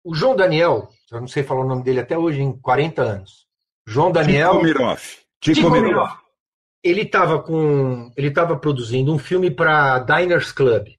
O 0.03 0.13
João 0.13 0.36
Daniel, 0.36 0.89
eu 1.11 1.19
não 1.19 1.28
sei 1.28 1.41
falar 1.41 1.61
o 1.61 1.67
nome 1.67 1.84
dele 1.84 2.01
até 2.01 2.17
hoje, 2.17 2.41
em 2.41 2.51
40 2.51 3.01
anos. 3.01 3.47
João 3.88 4.11
Daniel. 4.11 4.51
Tico 4.51 4.63
Miroff. 4.63 5.17
Tico, 5.39 5.55
Tico 5.55 5.69
Miroff. 5.71 5.88
Miroff. 5.88 6.17
Ele 6.84 7.01
estava 7.01 7.41
com, 7.41 8.11
ele 8.15 8.28
estava 8.28 8.57
produzindo 8.57 9.13
um 9.13 9.17
filme 9.17 9.49
para 9.49 9.99
Diners 9.99 10.51
Club. 10.51 10.89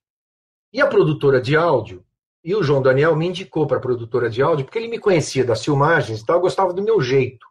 E 0.74 0.80
a 0.80 0.88
produtora 0.88 1.40
de 1.40 1.54
áudio, 1.54 2.04
e 2.42 2.52
o 2.52 2.60
João 2.60 2.82
Daniel 2.82 3.14
me 3.14 3.28
indicou 3.28 3.64
para 3.64 3.76
a 3.76 3.80
produtora 3.80 4.28
de 4.28 4.42
áudio, 4.42 4.64
porque 4.64 4.76
ele 4.76 4.88
me 4.88 4.98
conhecia 4.98 5.44
das 5.44 5.64
filmagens 5.64 6.20
e 6.20 6.26
tal, 6.26 6.40
gostava 6.40 6.72
do 6.72 6.82
meu 6.82 7.00
jeito. 7.00 7.46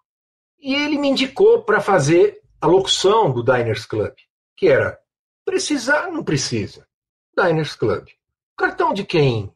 E 0.59 0.76
ele 0.76 0.97
me 0.97 1.07
indicou 1.07 1.63
para 1.63 1.80
fazer 1.80 2.41
a 2.59 2.67
locução 2.67 3.32
do 3.32 3.41
Diners 3.41 3.86
Club, 3.86 4.13
que 4.57 4.67
era 4.67 4.99
precisar, 5.45 6.11
não 6.11 6.21
precisa. 6.21 6.86
Diners 7.34 7.78
Club. 7.78 8.09
Cartão 8.57 8.93
de 8.93 9.05
quem? 9.05 9.55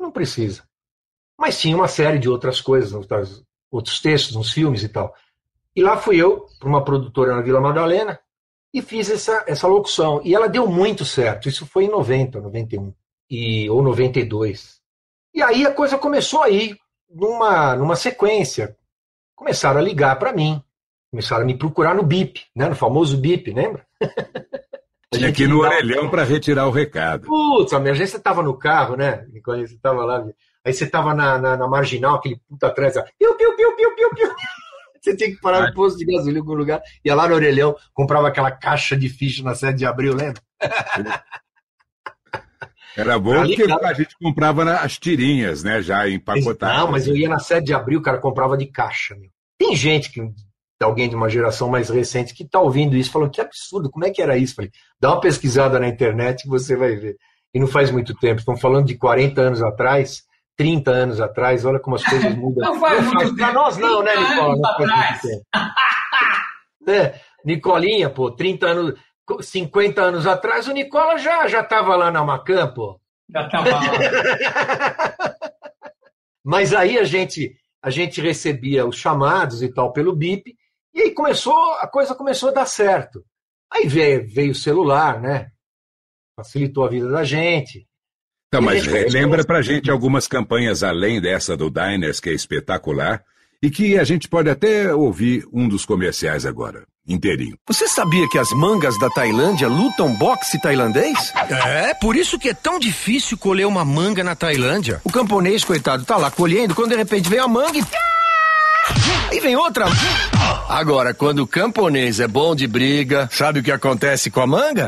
Não 0.00 0.10
precisa. 0.10 0.66
Mas 1.38 1.60
tinha 1.60 1.76
uma 1.76 1.88
série 1.88 2.18
de 2.18 2.30
outras 2.30 2.62
coisas, 2.62 2.94
outras, 2.94 3.44
outros 3.70 4.00
textos, 4.00 4.36
uns 4.36 4.52
filmes 4.52 4.82
e 4.82 4.88
tal. 4.88 5.14
E 5.76 5.82
lá 5.82 5.98
fui 5.98 6.16
eu, 6.16 6.46
para 6.58 6.68
uma 6.68 6.82
produtora 6.82 7.36
na 7.36 7.42
Vila 7.42 7.60
Madalena, 7.60 8.18
e 8.72 8.80
fiz 8.80 9.10
essa, 9.10 9.44
essa 9.46 9.68
locução. 9.68 10.22
E 10.24 10.34
ela 10.34 10.48
deu 10.48 10.66
muito 10.66 11.04
certo. 11.04 11.46
Isso 11.46 11.66
foi 11.66 11.84
em 11.84 11.90
90, 11.90 12.40
91, 12.40 12.94
e, 13.32 13.70
ou 13.70 13.82
92. 13.82 14.78
E 15.34 15.42
aí 15.42 15.64
a 15.64 15.72
coisa 15.72 15.96
começou 15.96 16.42
aí, 16.42 16.76
numa, 17.08 17.74
numa 17.74 17.96
sequência. 17.96 18.76
Começaram 19.34 19.80
a 19.80 19.82
ligar 19.82 20.18
para 20.18 20.34
mim. 20.34 20.62
Começaram 21.10 21.42
a 21.42 21.46
me 21.46 21.56
procurar 21.56 21.94
no 21.94 22.02
BIP, 22.02 22.42
né? 22.54 22.68
no 22.68 22.76
famoso 22.76 23.16
BIP, 23.16 23.50
lembra? 23.50 23.86
Tinha 25.14 25.28
aqui 25.28 25.46
no 25.46 25.60
orelhão 25.60 26.10
para 26.10 26.24
retirar 26.24 26.66
o 26.66 26.70
recado. 26.70 27.26
Putz, 27.26 27.72
a 27.72 27.80
minha 27.80 27.94
gente 27.94 28.10
você 28.10 28.16
estava 28.18 28.42
no 28.42 28.56
carro, 28.56 28.96
né? 28.96 29.26
Quando 29.44 29.66
você 29.66 29.74
estava 29.74 30.04
lá. 30.04 30.26
Aí 30.64 30.72
você 30.72 30.84
estava 30.84 31.14
na, 31.14 31.38
na, 31.38 31.56
na, 31.56 31.68
marginal, 31.68 32.16
aquele 32.16 32.40
puta 32.48 32.68
atrás, 32.68 32.96
ó, 32.96 33.02
piu, 33.18 33.34
piu, 33.34 33.56
piu, 33.56 33.76
piu, 33.76 33.94
piu, 33.94 34.10
piu. 34.14 34.34
Você 35.02 35.16
tinha 35.16 35.30
que 35.30 35.40
parar 35.40 35.66
no 35.66 35.74
posto 35.74 35.98
de 35.98 36.04
gasolina 36.04 36.38
em 36.38 36.40
algum 36.40 36.54
lugar, 36.54 36.80
ia 37.04 37.12
lá 37.12 37.26
no 37.26 37.34
orelhão, 37.34 37.74
comprava 37.92 38.28
aquela 38.28 38.52
caixa 38.52 38.96
de 38.96 39.08
ficha 39.08 39.42
na 39.42 39.52
sede 39.52 39.78
de 39.78 39.84
abril, 39.84 40.14
lembra? 40.14 40.40
Era 42.96 43.18
bom 43.18 43.32
Ali, 43.40 43.56
porque 43.56 43.68
cara- 43.68 43.88
a 43.88 43.94
gente 43.94 44.16
comprava 44.20 44.64
as 44.74 44.98
tirinhas, 44.98 45.62
né? 45.62 45.80
Já 45.82 46.08
empacotadas. 46.08 46.76
Não, 46.78 46.90
mas 46.90 47.06
eu 47.06 47.16
ia 47.16 47.28
na 47.28 47.38
sede 47.38 47.66
de 47.66 47.74
abril, 47.74 48.02
cara, 48.02 48.18
comprava 48.18 48.56
de 48.56 48.66
caixa, 48.66 49.14
meu. 49.16 49.30
Tem 49.58 49.74
gente 49.76 50.10
que. 50.10 50.20
Alguém 50.82 51.08
de 51.08 51.14
uma 51.14 51.28
geração 51.30 51.68
mais 51.68 51.88
recente 51.88 52.34
que 52.34 52.44
tá 52.44 52.58
ouvindo 52.58 52.96
isso, 52.96 53.12
falou 53.12 53.30
que 53.30 53.40
absurdo, 53.40 53.88
como 53.88 54.04
é 54.04 54.10
que 54.10 54.20
era 54.20 54.36
isso? 54.36 54.56
Falei, 54.56 54.68
dá 55.00 55.10
uma 55.12 55.20
pesquisada 55.20 55.78
na 55.78 55.86
internet 55.86 56.42
que 56.42 56.48
você 56.48 56.74
vai 56.74 56.96
ver. 56.96 57.14
E 57.54 57.60
não 57.60 57.68
faz 57.68 57.88
muito 57.92 58.12
tempo, 58.16 58.40
estão 58.40 58.56
falando 58.56 58.86
de 58.86 58.98
40 58.98 59.40
anos 59.40 59.62
atrás, 59.62 60.22
30 60.56 60.90
anos 60.90 61.20
atrás, 61.20 61.64
olha 61.64 61.78
como 61.78 61.94
as 61.94 62.02
coisas 62.02 62.34
mudam. 62.34 62.68
Não 62.72 62.80
faz 62.80 63.00
muito 63.06 63.34
Pra 63.36 63.46
tempo, 63.46 63.58
nós 63.60 63.76
não, 63.78 64.02
né, 64.02 64.12
30 64.12 64.28
Nicola? 64.30 64.56
Não 64.56 64.62
faz 64.76 64.90
muito 64.90 65.20
tempo. 65.22 65.42
É, 66.88 67.14
Nicolinha, 67.44 68.10
pô, 68.10 68.30
30 68.32 68.66
anos, 68.66 68.94
50 69.40 70.02
anos 70.02 70.26
atrás, 70.26 70.66
o 70.68 70.72
Nicola 70.72 71.16
já, 71.16 71.46
já 71.46 71.62
tava 71.62 71.96
lá 71.96 72.10
na 72.10 72.24
Macan, 72.24 72.72
pô. 72.72 73.00
Já 73.30 73.48
tava 73.48 73.70
lá. 73.70 73.82
Mas 76.44 76.74
aí 76.74 76.98
a 76.98 77.04
gente, 77.04 77.56
a 77.82 77.88
gente 77.88 78.20
recebia 78.20 78.86
os 78.86 78.96
chamados 78.96 79.62
e 79.62 79.72
tal 79.72 79.92
pelo 79.92 80.14
BIP, 80.14 80.56
e 80.94 81.02
aí 81.02 81.14
começou, 81.14 81.56
a 81.74 81.86
coisa 81.86 82.14
começou 82.14 82.50
a 82.50 82.52
dar 82.52 82.66
certo. 82.66 83.24
Aí 83.72 83.86
veio, 83.86 84.28
veio 84.28 84.52
o 84.52 84.56
celular, 84.56 85.20
né? 85.20 85.50
Facilitou 86.36 86.84
a 86.84 86.88
vida 86.88 87.08
da 87.08 87.24
gente. 87.24 87.86
Então, 88.48 88.60
a 88.60 88.62
mas 88.62 88.86
lembra 88.86 89.44
pra 89.44 89.62
gente 89.62 89.90
algumas 89.90 90.28
campanhas 90.28 90.82
além 90.82 91.20
dessa 91.20 91.56
do 91.56 91.70
Diners, 91.70 92.20
que 92.20 92.28
é 92.28 92.34
espetacular, 92.34 93.24
e 93.62 93.70
que 93.70 93.98
a 93.98 94.04
gente 94.04 94.28
pode 94.28 94.50
até 94.50 94.94
ouvir 94.94 95.46
um 95.50 95.66
dos 95.66 95.86
comerciais 95.86 96.44
agora, 96.44 96.84
inteirinho. 97.06 97.56
Você 97.66 97.88
sabia 97.88 98.28
que 98.28 98.38
as 98.38 98.50
mangas 98.50 98.98
da 98.98 99.10
Tailândia 99.10 99.68
lutam 99.68 100.14
boxe 100.14 100.60
tailandês? 100.60 101.32
É, 101.66 101.94
por 101.94 102.16
isso 102.16 102.38
que 102.38 102.48
é 102.48 102.54
tão 102.54 102.78
difícil 102.78 103.36
colher 103.36 103.66
uma 103.66 103.84
manga 103.84 104.22
na 104.22 104.34
Tailândia. 104.34 105.00
O 105.04 105.10
camponês, 105.10 105.64
coitado, 105.64 106.04
tá 106.04 106.16
lá 106.16 106.30
colhendo, 106.30 106.74
quando 106.74 106.90
de 106.90 106.96
repente 106.96 107.28
vem 107.28 107.38
a 107.38 107.48
manga 107.48 107.78
e... 107.78 107.84
Aí 109.30 109.40
vem 109.40 109.56
outra. 109.56 109.86
Agora, 110.68 111.14
quando 111.14 111.40
o 111.40 111.46
camponês 111.46 112.20
é 112.20 112.28
bom 112.28 112.54
de 112.54 112.66
briga, 112.66 113.28
sabe 113.32 113.60
o 113.60 113.62
que 113.62 113.72
acontece 113.72 114.30
com 114.30 114.40
a 114.40 114.46
manga? 114.46 114.86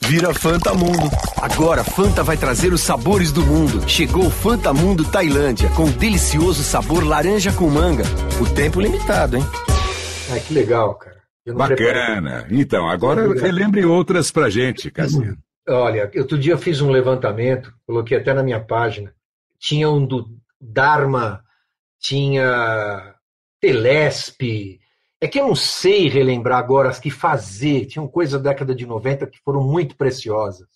Vira 0.00 0.32
Fanta 0.32 0.72
Mundo. 0.72 1.10
Agora, 1.36 1.84
Fanta 1.84 2.22
vai 2.22 2.36
trazer 2.36 2.72
os 2.72 2.80
sabores 2.80 3.30
do 3.30 3.44
mundo. 3.44 3.86
Chegou 3.86 4.26
o 4.26 4.30
Fanta 4.30 4.72
Mundo 4.72 5.04
Tailândia, 5.04 5.68
com 5.70 5.84
o 5.84 5.90
delicioso 5.90 6.62
sabor 6.62 7.04
laranja 7.04 7.52
com 7.52 7.68
manga. 7.68 8.04
O 8.40 8.46
tempo 8.46 8.80
limitado, 8.80 9.36
hein? 9.36 9.46
Ai, 10.30 10.40
que 10.40 10.52
legal, 10.54 10.94
cara. 10.94 11.18
Bacana. 11.54 12.46
Então, 12.50 12.88
agora 12.88 13.24
Obrigado. 13.24 13.44
relembre 13.44 13.84
outras 13.84 14.30
pra 14.30 14.50
gente, 14.50 14.90
Cassiano. 14.90 15.38
Olha, 15.68 16.10
outro 16.16 16.38
dia 16.38 16.52
eu 16.52 16.58
fiz 16.58 16.80
um 16.80 16.90
levantamento, 16.90 17.72
coloquei 17.86 18.16
até 18.16 18.32
na 18.32 18.42
minha 18.42 18.60
página. 18.60 19.12
Tinha 19.58 19.88
um 19.88 20.04
do 20.04 20.28
Dharma, 20.60 21.42
tinha 21.98 23.14
Telesp. 23.60 24.80
É 25.20 25.26
que 25.26 25.40
eu 25.40 25.48
não 25.48 25.54
sei 25.54 26.08
relembrar 26.08 26.58
agora 26.58 26.88
as 26.88 26.98
que 26.98 27.10
fazer. 27.10 27.86
Tinham 27.86 28.06
coisas 28.06 28.40
da 28.40 28.50
década 28.50 28.74
de 28.74 28.86
90 28.86 29.26
que 29.26 29.38
foram 29.44 29.62
muito 29.62 29.96
preciosas. 29.96 30.66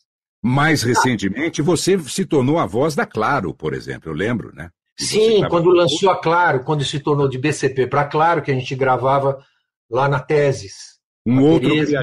Mais 0.42 0.82
recentemente, 0.82 1.62
você 1.62 1.98
se 2.00 2.24
tornou 2.26 2.58
a 2.58 2.66
voz 2.66 2.96
da 2.96 3.06
Claro, 3.06 3.54
por 3.54 3.72
exemplo, 3.72 4.10
eu 4.10 4.14
lembro, 4.14 4.52
né? 4.54 4.70
Sim, 5.02 5.48
quando 5.48 5.70
lançou 5.70 6.10
a 6.10 6.20
Claro, 6.20 6.64
quando 6.64 6.84
se 6.84 7.00
tornou 7.00 7.28
de 7.28 7.38
BCP 7.38 7.86
para 7.86 8.04
Claro, 8.04 8.42
que 8.42 8.50
a 8.50 8.54
gente 8.54 8.74
gravava 8.74 9.44
lá 9.90 10.08
na 10.08 10.20
Teses. 10.20 10.92
Um 11.26 11.42
outro 11.42 11.68
Tereza, 11.68 12.02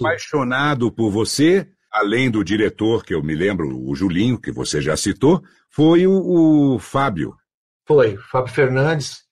apaixonado 0.00 0.90
por 0.90 1.10
você, 1.10 1.68
além 1.92 2.30
do 2.30 2.44
diretor, 2.44 3.04
que 3.04 3.14
eu 3.14 3.22
me 3.22 3.34
lembro, 3.34 3.68
o 3.68 3.94
Julinho, 3.94 4.40
que 4.40 4.50
você 4.50 4.80
já 4.80 4.96
citou, 4.96 5.42
foi 5.70 6.06
o, 6.06 6.74
o 6.74 6.78
Fábio. 6.78 7.34
Foi, 7.86 8.16
Fábio 8.16 8.52
Fernandes, 8.52 9.24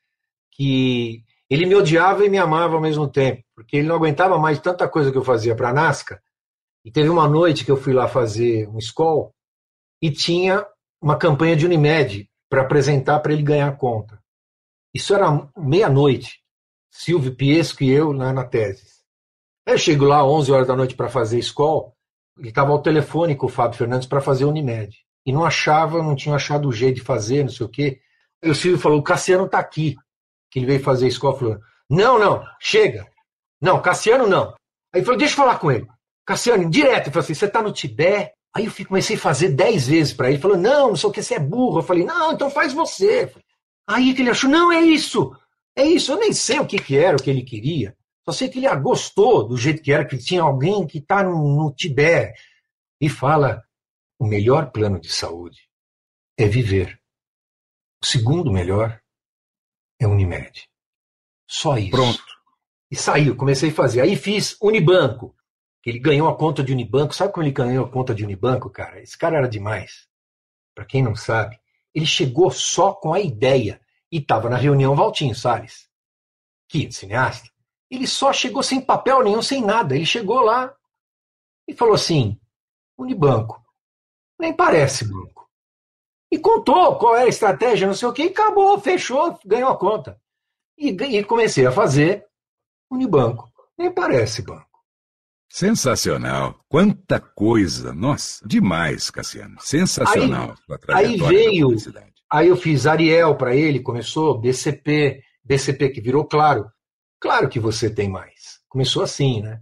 que 0.53 1.23
ele 1.49 1.67
me 1.67 1.75
odiava 1.75 2.25
e 2.25 2.29
me 2.29 2.39
amava 2.39 2.75
ao 2.75 2.81
mesmo 2.81 3.09
tempo, 3.09 3.43
porque 3.55 3.79
ele 3.79 3.89
não 3.89 3.97
aguentava 3.97 4.39
mais 4.39 4.59
tanta 4.59 4.89
coisa 4.89 5.11
que 5.11 5.19
eu 5.19 5.25
fazia 5.25 5.55
para 5.55 5.71
a 5.71 5.73
Nasca. 5.73 6.21
E 6.85 6.91
teve 6.91 7.09
uma 7.09 7.27
noite 7.27 7.65
que 7.65 7.71
eu 7.71 7.77
fui 7.77 7.95
lá 7.95 8.07
fazer 8.07 8.69
um 8.69 8.79
escol 8.79 9.35
e 10.03 10.11
tinha 10.11 10.67
uma 11.01 11.17
campanha 11.17 11.57
de 11.57 11.65
Unimed 11.65 12.29
para 12.55 12.63
apresentar 12.63 13.19
para 13.19 13.33
ele 13.33 13.43
ganhar 13.43 13.77
conta. 13.77 14.17
Isso 14.95 15.13
era 15.13 15.51
meia-noite. 15.59 16.41
Silvio 16.89 17.35
Piesco 17.35 17.83
e 17.83 17.91
eu 17.91 18.13
lá 18.13 18.33
na 18.33 18.45
tese. 18.45 18.87
Eu 19.67 19.77
chego 19.77 20.05
lá 20.05 20.25
11 20.25 20.53
horas 20.53 20.69
da 20.69 20.77
noite 20.77 20.95
para 20.95 21.09
fazer 21.09 21.37
escol, 21.37 21.97
ele 22.39 22.51
estava 22.51 22.71
ao 22.71 22.81
telefone 22.81 23.35
com 23.35 23.47
o 23.47 23.49
Fábio 23.49 23.77
Fernandes 23.77 24.07
para 24.07 24.21
fazer 24.21 24.45
Unimed. 24.45 24.97
E 25.27 25.33
não 25.33 25.45
achava, 25.45 26.01
não 26.01 26.15
tinha 26.15 26.37
achado 26.37 26.69
o 26.69 26.73
jeito 26.73 26.97
de 26.97 27.03
fazer, 27.03 27.43
não 27.43 27.51
sei 27.51 27.67
o 27.67 27.69
quê. 27.69 27.99
Aí 28.41 28.51
o 28.51 28.55
Silvio 28.55 28.79
falou: 28.79 29.01
o 29.01 29.03
Cassiano 29.03 29.47
está 29.47 29.59
aqui. 29.59 29.97
Que 30.49 30.61
ele 30.61 30.67
veio 30.67 30.81
fazer 30.81 31.09
escola. 31.09 31.37
Falou: 31.37 31.59
não, 31.91 32.21
não, 32.21 32.45
chega. 32.61 33.05
Não, 33.61 33.83
Cassiano 33.83 34.29
não. 34.29 34.51
Aí 34.93 35.01
ele 35.01 35.05
falou: 35.05 35.19
deixa 35.19 35.35
eu 35.35 35.39
falar 35.39 35.59
com 35.59 35.73
ele. 35.73 35.89
Cassiano, 36.25 36.71
direto. 36.71 37.07
Ele 37.07 37.11
falou 37.11 37.25
assim: 37.25 37.35
você 37.35 37.47
está 37.47 37.61
no 37.61 37.73
Tibete? 37.73 38.33
Aí 38.57 38.67
eu 38.67 38.71
fui- 38.71 38.85
comecei 38.85 39.17
a 39.17 39.21
fazer 39.21 39.49
dez 39.51 39.87
vezes 39.89 40.13
para 40.13 40.27
ele. 40.29 40.37
Ele 40.37 40.43
falou: 40.43 40.57
não, 40.57 40.89
não 40.91 40.97
sei 40.97 41.09
o 41.09 41.13
que, 41.13 41.23
você 41.23 41.35
é 41.35 41.39
burro. 41.41 41.79
Eu 41.79 41.83
falei: 41.83 42.05
não, 42.05 42.33
então 42.33 42.51
faz 42.51 42.73
você. 42.73 43.33
Aí 43.89 44.15
que 44.15 44.23
ele 44.23 44.31
achou: 44.31 44.49
não, 44.49 44.71
é 44.73 44.81
isso. 44.81 45.35
É 45.77 45.85
isso. 45.85 46.13
Eu 46.13 46.19
nem 46.19 46.33
sei 46.33 46.61
o 46.61 46.67
que, 46.67 46.79
que 46.79 46.97
era, 46.97 47.17
o 47.17 47.23
que 47.23 47.31
ele 47.31 47.43
queria. 47.43 47.97
Só 48.25 48.33
sei 48.33 48.49
que 48.49 48.59
ele 48.59 48.77
gostou 48.77 49.47
do 49.47 49.57
jeito 49.57 49.83
que 49.83 49.93
era, 49.93 50.05
que 50.05 50.17
tinha 50.17 50.43
alguém 50.43 50.87
que 50.87 50.99
está 50.99 51.23
no, 51.23 51.57
no 51.65 51.73
Tibete 51.75 52.39
e 53.01 53.09
fala: 53.09 53.63
o 54.19 54.27
melhor 54.27 54.71
plano 54.71 55.01
de 55.01 55.11
saúde 55.13 55.69
é 56.39 56.47
viver. 56.47 56.99
O 58.03 58.07
segundo 58.07 58.53
melhor 58.53 59.01
é 60.01 60.07
Unimed. 60.07 60.69
Só 61.49 61.77
isso. 61.77 61.91
Pronto. 61.91 62.23
E 62.91 62.97
saiu, 62.97 63.35
comecei 63.37 63.71
a 63.71 63.75
fazer. 63.75 64.01
Aí 64.01 64.15
fiz 64.15 64.57
Unibanco, 64.63 65.35
que 65.85 65.91
ele 65.91 65.99
ganhou 65.99 66.27
a 66.31 66.35
conta 66.35 66.65
de 66.65 66.73
Unibanco. 66.73 67.15
Sabe 67.15 67.31
como 67.31 67.45
ele 67.45 67.53
ganhou 67.53 67.85
a 67.85 67.91
conta 67.91 68.15
de 68.15 68.25
Unibanco, 68.25 68.71
cara? 68.71 69.03
Esse 69.03 69.19
cara 69.19 69.37
era 69.37 69.47
demais. 69.47 70.09
Para 70.75 70.87
quem 70.87 71.03
não 71.03 71.15
sabe, 71.15 71.61
ele 71.95 72.07
chegou 72.07 72.51
só 72.51 72.95
com 72.95 73.13
a 73.13 73.21
ideia 73.21 73.79
e 74.11 74.17
estava 74.17 74.49
na 74.49 74.57
reunião 74.57 74.97
Valtinho 74.97 75.35
Salles, 75.35 75.87
que 76.67 76.87
é 76.87 76.91
cineasta, 76.91 77.51
Ele 77.91 78.07
só 78.07 78.33
chegou 78.33 78.63
sem 78.63 78.81
papel 78.81 79.23
nenhum, 79.23 79.43
sem 79.43 79.61
nada. 79.61 79.95
Ele 79.95 80.07
chegou 80.07 80.41
lá 80.41 80.75
e 81.69 81.75
falou 81.75 81.95
assim: 81.95 82.41
Unibanco. 82.97 83.63
Nem 84.41 84.55
parece 84.55 85.05
banco. 85.05 85.47
E 86.33 86.39
contou 86.39 86.97
qual 86.97 87.15
era 87.15 87.27
a 87.27 87.29
estratégia, 87.29 87.87
não 87.87 87.95
sei 87.95 88.09
o 88.09 88.13
que, 88.13 88.23
e 88.23 88.29
acabou, 88.29 88.81
fechou, 88.81 89.39
ganhou 89.45 89.71
a 89.71 89.79
conta. 89.79 90.19
E, 90.79 90.89
e 90.89 91.25
comecei 91.25 91.67
a 91.67 91.71
fazer 91.71 92.27
Unibanco. 92.91 93.53
Nem 93.77 93.93
parece 93.93 94.41
banco. 94.41 94.74
Sensacional. 95.55 96.57
Quanta 96.69 97.21
coisa. 97.21 97.95
Nossa, 97.95 98.45
demais, 98.45 99.09
Cassiano. 99.09 99.55
Sensacional. 99.61 100.57
Aí, 100.89 101.05
aí 101.05 101.17
veio. 101.17 101.69
Aí 102.29 102.49
eu 102.49 102.57
fiz 102.57 102.89
Ariel 102.89 103.37
para 103.37 103.55
ele, 103.55 103.79
começou 103.79 104.37
BCP, 104.37 105.23
BCP 105.45 105.91
que 105.91 106.01
virou 106.01 106.25
claro. 106.25 106.67
Claro 107.21 107.49
que 107.49 107.61
você 107.61 107.89
tem 107.89 108.09
mais. 108.09 108.59
Começou 108.69 109.05
assim, 109.05 109.43
né? 109.43 109.61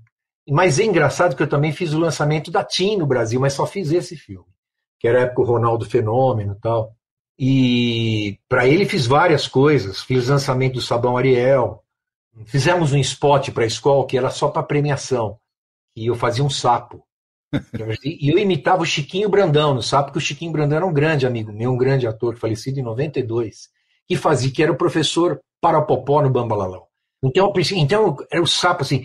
Mas 0.48 0.80
é 0.80 0.84
engraçado 0.84 1.36
que 1.36 1.42
eu 1.42 1.48
também 1.48 1.72
fiz 1.72 1.92
o 1.92 1.98
lançamento 1.98 2.50
da 2.50 2.64
TIM 2.64 2.96
no 2.96 3.06
Brasil, 3.06 3.38
mas 3.38 3.52
só 3.52 3.66
fiz 3.66 3.92
esse 3.92 4.16
filme, 4.16 4.48
que 4.98 5.06
era 5.06 5.18
a 5.18 5.22
época 5.24 5.42
o 5.42 5.44
Ronaldo 5.44 5.84
Fenômeno 5.84 6.54
e 6.54 6.60
tal. 6.62 6.96
E 7.38 8.38
para 8.48 8.66
ele 8.66 8.86
fiz 8.86 9.06
várias 9.06 9.46
coisas. 9.46 10.00
Fiz 10.00 10.28
lançamento 10.28 10.72
do 10.72 10.80
Sabão 10.80 11.18
Ariel. 11.18 11.84
Fizemos 12.46 12.94
um 12.94 12.98
spot 12.98 13.50
para 13.50 13.64
a 13.64 13.66
escola 13.66 14.06
que 14.06 14.16
era 14.16 14.30
só 14.30 14.48
para 14.48 14.62
premiação. 14.62 15.38
E 15.96 16.06
eu 16.06 16.14
fazia 16.14 16.44
um 16.44 16.50
sapo. 16.50 17.04
e 18.04 18.30
eu 18.30 18.38
imitava 18.38 18.82
o 18.82 18.86
Chiquinho 18.86 19.28
Brandão 19.28 19.74
no 19.74 19.82
sapo, 19.82 20.06
porque 20.06 20.18
o 20.18 20.22
Chiquinho 20.22 20.52
Brandão 20.52 20.76
era 20.76 20.86
um 20.86 20.92
grande 20.92 21.26
amigo 21.26 21.52
meu, 21.52 21.72
um 21.72 21.76
grande 21.76 22.06
ator, 22.06 22.36
falecido 22.36 22.80
em 22.80 22.82
92, 22.82 23.68
que 24.08 24.16
fazia, 24.16 24.50
que 24.50 24.62
era 24.62 24.72
o 24.72 24.76
professor 24.76 25.40
Parapopó 25.60 26.22
no 26.22 26.30
Bambalalão. 26.30 26.86
Então, 27.22 27.52
então 27.76 28.16
era 28.30 28.42
o 28.42 28.46
sapo 28.46 28.82
assim, 28.82 29.04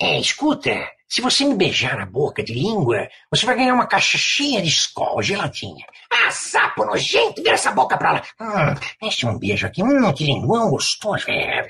é, 0.00 0.20
escuta, 0.20 0.70
se 1.08 1.22
você 1.22 1.44
me 1.44 1.54
beijar 1.54 1.96
na 1.96 2.04
boca 2.04 2.42
de 2.42 2.52
língua, 2.52 3.08
você 3.30 3.46
vai 3.46 3.56
ganhar 3.56 3.74
uma 3.74 3.86
caixa 3.86 4.18
cheia 4.18 4.60
de 4.60 4.68
escola 4.68 5.22
geladinha. 5.22 5.86
Ah, 6.10 6.30
sapo 6.30 6.84
nojento, 6.84 7.42
vira 7.42 7.54
essa 7.54 7.72
boca 7.72 7.96
pra 7.96 8.12
lá. 8.12 8.22
Hum, 8.40 8.74
deixa 9.00 9.28
um 9.28 9.38
beijo 9.38 9.66
aqui, 9.66 9.82
hum, 9.82 10.12
que 10.12 10.24
linguão 10.24 10.70
gostoso. 10.70 11.24
É, 11.28 11.66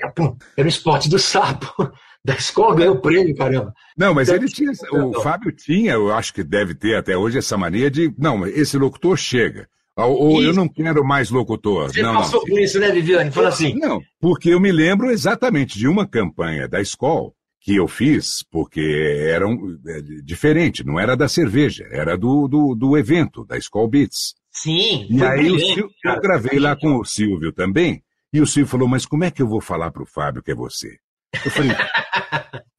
era 0.57 0.67
o 0.67 0.67
spot 0.67 1.07
do 1.07 1.17
sapo. 1.17 1.91
Da 2.23 2.33
escola 2.33 2.75
ganhou 2.75 2.95
o 2.95 3.01
prêmio, 3.01 3.35
caramba. 3.35 3.73
Não, 3.97 4.13
mas 4.13 4.29
ele 4.29 4.47
tinha. 4.47 4.71
O 4.91 5.21
Fábio 5.21 5.51
tinha, 5.51 5.93
eu 5.93 6.11
acho 6.13 6.33
que 6.33 6.43
deve 6.43 6.75
ter 6.75 6.95
até 6.95 7.15
hoje 7.17 7.37
essa 7.37 7.57
mania 7.57 7.89
de. 7.89 8.13
Não, 8.17 8.45
esse 8.45 8.77
locutor 8.77 9.17
chega. 9.17 9.67
Ou 9.95 10.41
eu 10.41 10.53
não 10.53 10.67
quero 10.67 11.03
mais 11.03 11.29
locutor. 11.29 11.91
Você 11.91 12.01
não, 12.01 12.13
passou 12.15 12.39
não. 12.41 12.47
por 12.47 12.59
isso, 12.59 12.79
né, 12.79 12.91
Viviane? 12.91 13.31
Fala 13.31 13.49
assim. 13.49 13.73
Não, 13.75 14.01
porque 14.19 14.49
eu 14.49 14.59
me 14.59 14.71
lembro 14.71 15.11
exatamente 15.11 15.77
de 15.77 15.87
uma 15.87 16.07
campanha 16.07 16.67
da 16.67 16.79
escola 16.79 17.31
que 17.61 17.75
eu 17.75 17.87
fiz, 17.87 18.43
porque 18.49 18.81
era 19.29 19.45
um, 19.45 19.77
é, 19.85 20.01
diferente, 20.23 20.85
não 20.85 20.97
era 20.99 21.15
da 21.15 21.27
cerveja, 21.27 21.85
era 21.91 22.17
do, 22.17 22.47
do, 22.47 22.73
do 22.73 22.97
evento, 22.97 23.45
da 23.45 23.59
School 23.59 23.89
Beats. 23.89 24.33
Sim. 24.51 25.07
E 25.09 25.21
aí 25.21 25.51
o 25.51 25.59
Silvio, 25.59 25.89
eu 26.05 26.21
gravei 26.21 26.57
lá 26.57 26.75
com 26.75 26.97
o 26.97 27.05
Silvio 27.05 27.51
também, 27.51 28.01
e 28.31 28.39
o 28.39 28.47
Silvio 28.47 28.71
falou, 28.71 28.87
mas 28.87 29.05
como 29.05 29.25
é 29.25 29.31
que 29.31 29.41
eu 29.41 29.47
vou 29.47 29.59
falar 29.59 29.91
para 29.91 30.03
o 30.03 30.07
Fábio 30.07 30.41
que 30.41 30.51
é 30.51 30.55
você? 30.55 30.97
Eu 31.45 31.51
falei, 31.51 31.71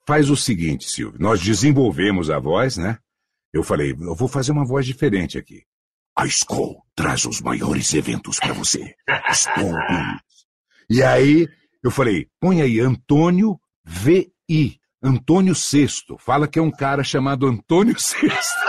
faz 0.07 0.29
o 0.31 0.37
seguinte, 0.37 0.89
Silvio, 0.89 1.21
nós 1.21 1.41
desenvolvemos 1.41 2.31
a 2.31 2.39
voz, 2.39 2.77
né? 2.77 2.99
Eu 3.53 3.63
falei, 3.63 3.93
eu 3.93 4.15
vou 4.15 4.29
fazer 4.29 4.53
uma 4.53 4.65
voz 4.65 4.87
diferente 4.87 5.39
aqui. 5.39 5.63
A 6.17 6.27
School 6.29 6.85
traz 6.95 7.25
os 7.25 7.41
maiores 7.41 7.93
eventos 7.95 8.39
para 8.39 8.53
você. 8.53 8.95
E 10.89 11.03
aí 11.03 11.49
eu 11.83 11.91
falei, 11.91 12.29
põe 12.41 12.61
aí 12.61 12.81
Antônio 12.81 13.59
V 13.85 14.31
I. 14.49 14.79
Antônio 15.03 15.55
Sexto. 15.55 16.19
Fala 16.19 16.47
que 16.47 16.59
é 16.59 16.63
um 16.63 16.71
cara 16.71 17.03
chamado 17.03 17.47
Antônio 17.47 17.97
Sexto. 17.99 18.61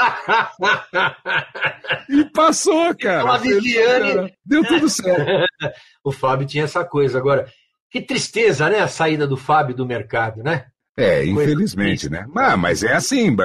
e 2.10 2.24
passou, 2.32 2.96
cara. 2.96 3.38
Viviane. 3.38 4.34
Deu 4.46 4.64
tudo 4.66 4.90
certo. 4.90 5.46
o 6.06 6.12
Fábio 6.12 6.48
tinha 6.48 6.64
essa 6.64 6.86
coisa. 6.86 7.18
Agora, 7.18 7.52
que 7.92 8.02
tristeza, 8.02 8.70
né? 8.70 8.80
A 8.80 8.88
saída 8.88 9.28
do 9.28 9.38
Fábio 9.38 9.76
do 9.76 9.86
mercado, 9.86 10.42
né? 10.42 10.66
É, 10.98 11.26
infelizmente, 11.26 12.10
né? 12.10 12.26
Ah, 12.36 12.58
mas 12.58 12.84
é 12.84 12.94
assim, 12.94 13.36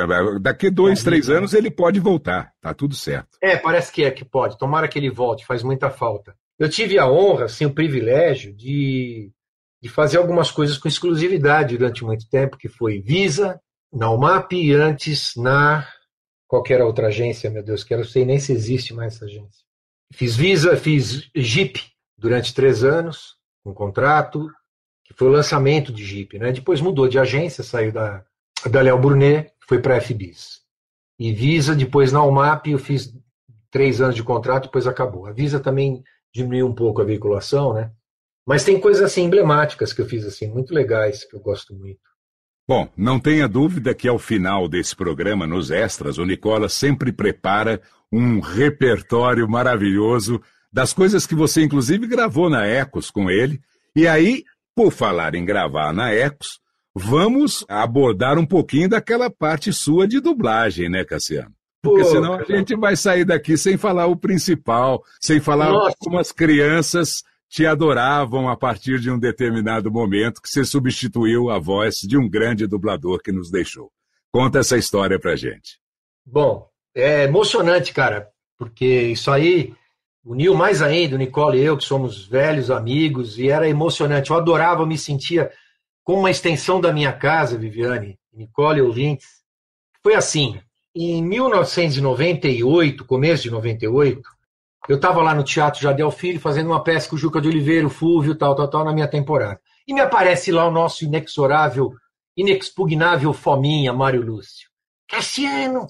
daqui 0.40 0.70
dois, 0.70 1.02
três 1.02 1.28
anos 1.28 1.54
ele 1.54 1.70
pode 1.70 2.00
voltar, 2.00 2.52
tá 2.60 2.74
tudo 2.74 2.94
certo. 2.94 3.38
É, 3.40 3.56
parece 3.56 3.92
que 3.92 4.04
é 4.04 4.10
que 4.10 4.24
pode. 4.24 4.58
Tomara 4.58 4.88
que 4.88 4.98
ele 4.98 5.10
volte, 5.10 5.46
faz 5.46 5.62
muita 5.62 5.90
falta. 5.90 6.34
Eu 6.58 6.68
tive 6.68 6.98
a 6.98 7.08
honra, 7.08 7.44
assim, 7.44 7.66
o 7.66 7.74
privilégio 7.74 8.54
de 8.54 9.30
de 9.86 9.88
fazer 9.88 10.16
algumas 10.16 10.50
coisas 10.50 10.76
com 10.78 10.88
exclusividade 10.88 11.76
durante 11.76 12.04
muito 12.04 12.28
tempo, 12.28 12.56
que 12.56 12.68
foi 12.68 13.00
Visa, 13.00 13.60
na 13.92 14.10
UMAP 14.10 14.52
e 14.52 14.72
antes 14.72 15.34
na 15.36 15.86
qualquer 16.48 16.82
outra 16.82 17.08
agência, 17.08 17.50
meu 17.50 17.62
Deus, 17.62 17.84
que 17.84 17.94
eu 17.94 17.98
não 17.98 18.04
sei 18.04 18.24
nem 18.24 18.38
se 18.38 18.52
existe 18.52 18.92
mais 18.92 19.14
essa 19.14 19.26
agência. 19.26 19.64
Fiz 20.12 20.34
Visa, 20.34 20.76
fiz 20.76 21.28
Jeep 21.34 21.80
durante 22.18 22.54
três 22.54 22.82
anos, 22.82 23.35
um 23.70 23.74
contrato, 23.74 24.50
que 25.04 25.14
foi 25.14 25.28
o 25.28 25.32
lançamento 25.32 25.92
de 25.92 26.04
Jeep. 26.04 26.38
Né? 26.38 26.52
Depois 26.52 26.80
mudou 26.80 27.08
de 27.08 27.18
agência, 27.18 27.62
saiu 27.62 27.92
da, 27.92 28.24
da 28.68 28.80
Léo 28.80 28.98
Brunet, 28.98 29.52
foi 29.66 29.80
para 29.80 29.96
a 29.96 30.00
FBIS. 30.00 30.60
E 31.18 31.32
Visa, 31.32 31.74
depois 31.74 32.12
na 32.12 32.22
UMAP, 32.22 32.68
eu 32.68 32.78
fiz 32.78 33.12
três 33.70 34.00
anos 34.00 34.14
de 34.14 34.22
contrato, 34.22 34.64
depois 34.64 34.86
acabou. 34.86 35.26
A 35.26 35.32
Visa 35.32 35.60
também 35.60 36.02
diminuiu 36.34 36.66
um 36.66 36.74
pouco 36.74 37.00
a 37.00 37.04
veiculação, 37.04 37.72
né? 37.72 37.90
Mas 38.46 38.64
tem 38.64 38.78
coisas 38.78 39.02
assim 39.02 39.24
emblemáticas 39.24 39.92
que 39.92 40.00
eu 40.00 40.06
fiz 40.06 40.24
assim, 40.24 40.46
muito 40.46 40.72
legais, 40.72 41.24
que 41.24 41.34
eu 41.34 41.40
gosto 41.40 41.74
muito. 41.74 42.00
Bom, 42.68 42.88
não 42.96 43.18
tenha 43.18 43.48
dúvida 43.48 43.94
que 43.94 44.08
ao 44.08 44.18
final 44.18 44.68
desse 44.68 44.94
programa, 44.94 45.46
nos 45.46 45.70
extras, 45.70 46.18
o 46.18 46.24
Nicola 46.24 46.68
sempre 46.68 47.12
prepara 47.12 47.80
um 48.12 48.40
repertório 48.40 49.48
maravilhoso 49.48 50.40
das 50.76 50.92
coisas 50.92 51.26
que 51.26 51.34
você, 51.34 51.62
inclusive, 51.62 52.06
gravou 52.06 52.50
na 52.50 52.66
Ecos 52.66 53.10
com 53.10 53.30
ele. 53.30 53.58
E 53.96 54.06
aí, 54.06 54.44
por 54.74 54.92
falar 54.92 55.34
em 55.34 55.42
gravar 55.42 55.90
na 55.90 56.12
Ecos, 56.12 56.60
vamos 56.94 57.64
abordar 57.66 58.38
um 58.38 58.44
pouquinho 58.44 58.86
daquela 58.86 59.30
parte 59.30 59.72
sua 59.72 60.06
de 60.06 60.20
dublagem, 60.20 60.90
né, 60.90 61.02
Cassiano? 61.02 61.54
Porque 61.82 62.02
Pô, 62.02 62.10
senão 62.10 62.34
a 62.34 62.44
gente 62.44 62.76
vai 62.76 62.94
sair 62.94 63.24
daqui 63.24 63.56
sem 63.56 63.78
falar 63.78 64.04
o 64.04 64.18
principal, 64.18 65.02
sem 65.18 65.40
falar 65.40 65.70
Nossa. 65.70 65.96
como 65.98 66.18
as 66.18 66.30
crianças 66.30 67.22
te 67.48 67.64
adoravam 67.64 68.46
a 68.46 68.54
partir 68.54 69.00
de 69.00 69.10
um 69.10 69.18
determinado 69.18 69.90
momento 69.90 70.42
que 70.42 70.48
você 70.50 70.62
substituiu 70.62 71.48
a 71.48 71.58
voz 71.58 72.00
de 72.02 72.18
um 72.18 72.28
grande 72.28 72.66
dublador 72.66 73.22
que 73.22 73.32
nos 73.32 73.50
deixou. 73.50 73.90
Conta 74.30 74.58
essa 74.58 74.76
história 74.76 75.18
pra 75.18 75.36
gente. 75.36 75.78
Bom, 76.22 76.68
é 76.94 77.24
emocionante, 77.24 77.94
cara, 77.94 78.28
porque 78.58 78.84
isso 78.84 79.30
aí 79.30 79.72
uniu 80.26 80.54
mais 80.56 80.82
ainda 80.82 81.14
o 81.14 81.18
Nicole 81.18 81.58
e 81.58 81.62
eu, 81.62 81.76
que 81.76 81.84
somos 81.84 82.26
velhos 82.26 82.68
amigos, 82.68 83.38
e 83.38 83.48
era 83.48 83.68
emocionante. 83.68 84.30
Eu 84.30 84.36
adorava, 84.36 84.84
me 84.84 84.98
sentia 84.98 85.52
como 86.02 86.18
uma 86.18 86.30
extensão 86.30 86.80
da 86.80 86.92
minha 86.92 87.12
casa, 87.12 87.56
Viviane, 87.56 88.18
Nicole 88.32 88.82
ouvintes. 88.82 89.28
Foi 90.02 90.14
assim, 90.14 90.60
em 90.94 91.22
1998, 91.22 93.04
começo 93.04 93.44
de 93.44 93.50
98, 93.52 94.20
eu 94.88 94.96
estava 94.96 95.22
lá 95.22 95.32
no 95.34 95.44
Teatro 95.44 95.80
Jadel 95.80 96.10
Filho 96.10 96.40
fazendo 96.40 96.70
uma 96.70 96.82
peça 96.82 97.08
com 97.08 97.14
o 97.14 97.18
Juca 97.18 97.40
de 97.40 97.48
Oliveira, 97.48 97.86
o 97.86 97.90
Fúvio, 97.90 98.34
tal, 98.34 98.54
tal, 98.56 98.68
tal, 98.68 98.84
na 98.84 98.92
minha 98.92 99.08
temporada. 99.08 99.60
E 99.86 99.94
me 99.94 100.00
aparece 100.00 100.50
lá 100.50 100.66
o 100.66 100.72
nosso 100.72 101.04
inexorável, 101.04 101.92
inexpugnável 102.36 103.32
fominha, 103.32 103.92
Mário 103.92 104.22
Lúcio. 104.22 104.68
Cassiano! 105.08 105.86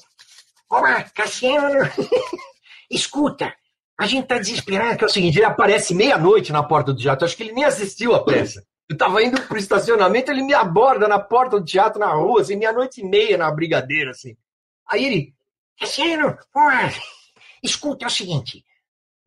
Olá, 0.69 1.03
Cassiano! 1.05 1.89
Escuta, 2.91 3.55
a 3.99 4.07
gente 4.07 4.27
tá 4.27 4.39
desesperado, 4.39 4.99
que 4.99 5.05
é 5.05 5.07
o 5.07 5.11
seguinte, 5.11 5.39
ele 5.39 5.47
aparece 5.47 5.95
meia-noite 5.95 6.53
na 6.53 6.63
porta 6.63 6.93
do 6.93 6.99
teatro, 6.99 7.25
acho 7.25 7.37
que 7.37 7.43
ele 7.43 7.53
nem 7.53 7.65
assistiu 7.65 8.15
a 8.15 8.23
peça. 8.23 8.63
Eu 8.89 8.95
estava 8.95 9.23
indo 9.23 9.41
pro 9.43 9.59
estacionamento, 9.59 10.31
ele 10.31 10.43
me 10.43 10.55
aborda 10.55 11.09
na 11.09 11.19
porta 11.19 11.59
do 11.59 11.65
teatro, 11.65 11.99
na 11.99 12.13
rua, 12.13 12.43
assim, 12.43 12.57
meia-noite 12.57 13.01
e 13.01 13.05
meia 13.05 13.37
na 13.37 13.51
brigadeira, 13.51 14.11
assim. 14.11 14.37
Aí 14.89 15.05
ele, 15.05 15.35
Cassiano, 15.79 16.37
olá, 16.55 16.93
escuta, 17.63 18.05
é 18.05 18.09
o 18.09 18.11
seguinte, 18.11 18.63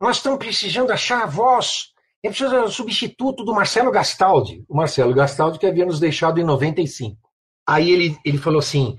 nós 0.00 0.16
estamos 0.16 0.38
precisando 0.38 0.90
achar 0.92 1.22
a 1.22 1.26
voz. 1.26 1.92
É 2.22 2.28
preciso 2.28 2.56
o 2.56 2.68
substituto 2.68 3.44
do 3.44 3.54
Marcelo 3.54 3.90
Gastaldi. 3.90 4.64
O 4.68 4.76
Marcelo 4.76 5.14
Gastaldi 5.14 5.58
que 5.58 5.66
havia 5.66 5.84
nos 5.84 6.00
deixado 6.00 6.40
em 6.40 6.44
95. 6.44 7.16
Aí 7.66 7.90
ele, 7.90 8.18
ele 8.24 8.38
falou 8.38 8.60
assim: 8.60 8.96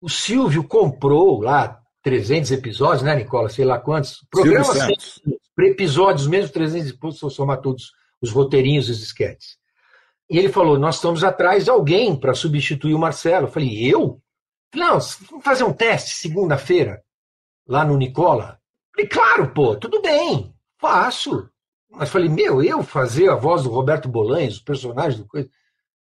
o 0.00 0.08
Silvio 0.08 0.62
comprou 0.66 1.40
lá 1.40 1.80
300 2.06 2.52
episódios, 2.52 3.02
né, 3.02 3.16
Nicola? 3.16 3.48
Sei 3.48 3.64
lá 3.64 3.80
quantos. 3.80 4.24
Programas 4.30 5.20
episódios 5.58 6.28
mesmo, 6.28 6.52
300 6.52 6.90
e 6.90 6.96
poucos, 6.96 7.18
se 7.18 7.24
eu 7.24 7.30
somar 7.30 7.60
todos 7.60 7.90
os 8.22 8.30
roteirinhos 8.30 8.86
e 8.86 8.92
os 8.92 9.02
esquetes. 9.02 9.58
E 10.30 10.38
ele 10.38 10.48
falou: 10.48 10.78
Nós 10.78 10.94
estamos 10.94 11.24
atrás 11.24 11.64
de 11.64 11.70
alguém 11.70 12.14
para 12.14 12.32
substituir 12.32 12.94
o 12.94 12.98
Marcelo. 12.98 13.48
Eu 13.48 13.50
falei: 13.50 13.92
Eu? 13.92 14.22
Não, 14.72 15.00
vamos 15.00 15.44
fazer 15.44 15.64
um 15.64 15.72
teste 15.72 16.10
segunda-feira, 16.10 17.02
lá 17.66 17.84
no 17.84 17.96
Nicola. 17.96 18.60
Falei, 18.94 19.08
claro, 19.08 19.52
pô, 19.52 19.74
tudo 19.74 20.00
bem, 20.00 20.54
faço. 20.78 21.50
Mas 21.90 22.08
falei, 22.08 22.28
meu, 22.28 22.62
eu 22.62 22.84
fazer 22.84 23.28
a 23.28 23.34
voz 23.34 23.64
do 23.64 23.70
Roberto 23.70 24.08
Bolanhos, 24.08 24.56
os 24.56 24.62
personagens 24.62 25.18
do 25.18 25.26
coisa. 25.26 25.48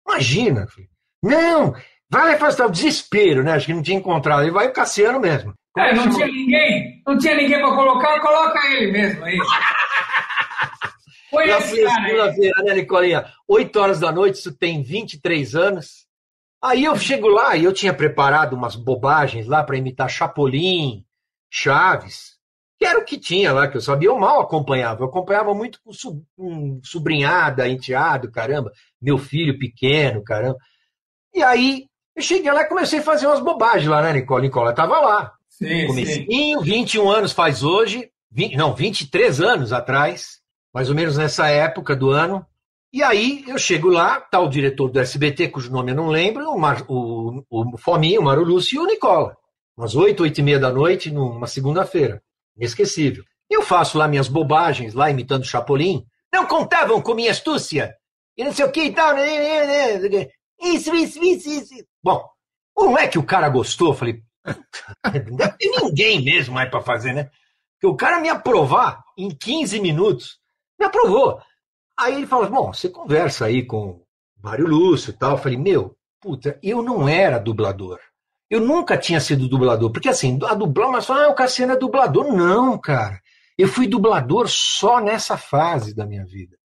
Imagina. 0.07 0.65
Falei, 0.67 0.89
Não, 1.21 1.73
vai 2.09 2.38
fazer 2.38 2.63
o 2.63 2.69
desespero, 2.69 3.43
né? 3.43 3.51
Acho 3.51 3.65
que 3.65 3.73
não 3.73 3.81
tinha 3.81 3.97
encontrado. 3.97 4.43
Ele 4.43 4.51
vai 4.51 4.67
o 4.67 4.73
Cassiano 4.73 5.19
mesmo. 5.19 5.59
É, 5.78 5.94
não 5.94 6.10
tinha 6.10 6.28
ninguém, 6.28 7.02
não 7.06 7.18
tinha 7.18 7.36
ninguém 7.36 7.60
para 7.60 7.76
colocar, 7.76 8.20
coloca 8.22 8.60
ele 8.68 8.91
mesmo 8.91 9.24
aí. 9.24 9.38
Foi 11.30 11.46
Na 11.46 11.58
esse 11.60 11.84
cara 11.84 12.02
aí. 12.02 12.10
segunda-feira, 12.12 12.64
né, 12.64 12.74
Nicolinha? 12.74 13.26
8 13.48 13.80
horas 13.80 14.00
da 14.00 14.12
noite, 14.12 14.36
isso 14.36 14.52
tem 14.58 14.82
23 14.82 15.56
anos. 15.56 16.08
Aí 16.62 16.84
eu 16.86 16.98
chego 16.98 17.28
lá 17.28 17.56
e 17.56 17.64
eu 17.64 17.72
tinha 17.72 17.94
preparado 17.94 18.54
umas 18.54 18.76
bobagens 18.76 19.48
lá 19.48 19.64
para 19.64 19.78
imitar 19.78 20.10
Chapolin, 20.10 21.06
Chaves, 21.50 22.38
que 22.78 22.86
era 22.86 23.00
o 23.00 23.06
que 23.06 23.18
tinha 23.18 23.54
lá, 23.54 23.68
que 23.68 23.78
eu 23.78 23.82
sabia, 23.82 24.10
eu 24.10 24.18
mal 24.18 24.41
acompanhava. 24.41 25.04
Eu 25.04 25.08
acompanhava 25.08 25.54
muito 25.54 25.80
com 25.84 25.94
so- 25.94 26.22
com 26.36 26.82
sobrinhada, 26.84 27.68
enteado, 27.70 28.32
caramba, 28.32 28.72
meu 29.02 29.18
filho 29.18 29.58
pequeno, 29.60 30.24
caramba. 30.24 30.58
E 31.34 31.44
aí 31.44 31.86
eu 32.16 32.22
cheguei 32.24 32.52
lá 32.52 32.64
e 32.64 32.68
comecei 32.68 33.00
a 33.00 33.04
fazer 33.04 33.28
umas 33.28 33.40
bobagens 33.40 33.88
lá, 33.88 34.02
né, 34.02 34.14
Nicola? 34.14 34.41
Nicola 34.41 34.74
tava 34.74 35.00
lá. 35.00 35.32
Sim, 35.60 35.68
sim. 35.68 35.88
Comecinho, 35.88 36.61
21 36.61 37.11
anos 37.11 37.31
faz 37.34 37.64
hoje, 37.64 38.10
20, 38.31 38.56
não, 38.56 38.73
23 38.73 39.41
anos 39.41 39.73
atrás, 39.73 40.40
mais 40.73 40.90
ou 40.90 40.95
menos 40.95 41.18
nessa 41.18 41.49
época 41.49 41.95
do 41.95 42.10
ano. 42.10 42.45
E 42.94 43.03
aí 43.03 43.44
eu 43.45 43.57
chego 43.60 43.90
lá, 43.90 44.19
tá 44.19 44.40
o 44.40 44.49
diretor 44.49 44.90
do 44.90 44.99
SBT, 44.99 45.49
cujo 45.49 45.72
nome 45.72 45.91
eu 45.91 45.95
não 45.95 46.07
lembro, 46.07 46.49
o, 46.49 46.57
Mar, 46.57 46.84
o, 46.88 47.44
o 47.49 47.77
Fominho, 47.77 48.22
o 48.22 48.23
Mário 48.23 48.44
Lúcio 48.44 48.77
e 48.77 48.80
o 48.80 48.88
Nicola. 48.88 49.36
Umas 49.77 49.95
8, 49.95 50.23
8 50.23 50.40
e 50.40 50.44
meia 50.44 50.60
da 50.60 50.72
noite, 50.72 51.11
numa 51.11 51.45
segunda-feira. 51.45 52.22
Inesquecível. 52.57 53.23
Eu 53.49 53.61
faço 53.61 53.98
lá 53.98 54.07
minhas 54.07 54.27
bobagens, 54.27 54.94
lá 54.94 55.10
imitando 55.10 55.45
Chapolin. 55.45 56.06
Não 56.34 56.45
contavam 56.45 57.02
com 57.02 57.14
minha 57.14 57.31
astúcia. 57.31 57.95
E 58.38 58.44
não 58.44 58.53
sei 58.53 58.65
o 58.65 58.72
que 58.72 58.86
e 58.86 58.94
tal. 58.94 59.14
né, 59.14 59.26
né, 59.26 60.10
né. 60.10 60.27
Isso, 60.61 60.94
isso, 60.94 61.23
isso, 61.23 61.49
isso. 61.49 61.86
Bom, 62.03 62.23
não 62.77 62.98
é 62.98 63.07
que 63.07 63.18
o 63.18 63.23
cara 63.23 63.49
gostou? 63.49 63.90
Eu 63.90 63.94
falei, 63.94 64.22
deve 65.11 65.57
ter 65.57 65.82
ninguém 65.82 66.24
mesmo 66.24 66.57
aí 66.57 66.70
pra 66.70 66.82
fazer, 66.82 67.14
né? 67.14 67.30
Porque 67.74 67.88
o 67.88 67.95
cara 67.95 68.20
me 68.20 68.30
aprovar 68.30 69.03
em 69.18 69.30
15 69.30 69.80
minutos, 69.80 70.40
me 70.80 70.86
aprovou. 70.86 71.40
Aí 71.98 72.16
ele 72.16 72.28
falou, 72.28 72.49
bom, 72.49 72.74
você 72.74 72.90
conversa 72.90 73.45
aí 73.45 73.66
com 73.66 73.90
o 73.90 74.02
Mário 74.41 74.68
Lúcio 74.68 75.11
e 75.11 75.14
tal. 75.14 75.32
Eu 75.32 75.38
falei, 75.38 75.57
meu, 75.57 75.95
puta, 76.20 76.57
eu 76.64 76.82
não 76.82 77.07
era 77.07 77.40
dublador. 77.40 77.99
Eu 78.49 78.61
nunca 78.61 78.98
tinha 78.98 79.20
sido 79.20 79.48
dublador. 79.48 79.91
Porque 79.91 80.10
assim, 80.10 80.40
a 80.44 80.53
dublar, 80.53 80.90
mas 80.90 81.10
ah, 81.10 81.30
o 81.30 81.36
Cassiano 81.36 81.74
é 81.74 81.78
dublador. 81.78 82.34
Não, 82.34 82.78
cara. 82.80 83.22
Eu 83.57 83.68
fui 83.68 83.88
dublador 83.88 84.48
só 84.48 84.99
nessa 84.99 85.38
fase 85.38 85.94
da 85.94 86.06
minha 86.06 86.26
vida. 86.26 86.57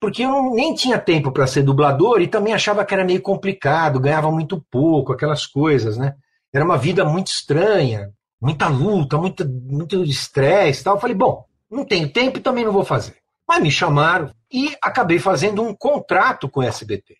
Porque 0.00 0.22
eu 0.22 0.50
nem 0.54 0.74
tinha 0.74 0.98
tempo 0.98 1.32
para 1.32 1.46
ser 1.46 1.62
dublador 1.62 2.20
e 2.20 2.28
também 2.28 2.54
achava 2.54 2.84
que 2.84 2.94
era 2.94 3.04
meio 3.04 3.20
complicado, 3.20 4.00
ganhava 4.00 4.30
muito 4.30 4.64
pouco, 4.70 5.12
aquelas 5.12 5.46
coisas, 5.46 5.98
né? 5.98 6.14
Era 6.58 6.64
uma 6.64 6.76
vida 6.76 7.04
muito 7.04 7.28
estranha, 7.28 8.10
muita 8.40 8.66
luta, 8.66 9.16
muita, 9.16 9.44
muito 9.44 10.02
estresse 10.02 10.82
tal. 10.82 10.96
Eu 10.96 11.00
falei, 11.00 11.14
bom, 11.14 11.44
não 11.70 11.84
tenho 11.84 12.08
tempo 12.12 12.38
e 12.38 12.42
também 12.42 12.64
não 12.64 12.72
vou 12.72 12.84
fazer. 12.84 13.16
Mas 13.46 13.62
me 13.62 13.70
chamaram 13.70 14.32
e 14.52 14.76
acabei 14.82 15.20
fazendo 15.20 15.62
um 15.62 15.72
contrato 15.72 16.48
com 16.48 16.58
o 16.58 16.64
SBT, 16.64 17.16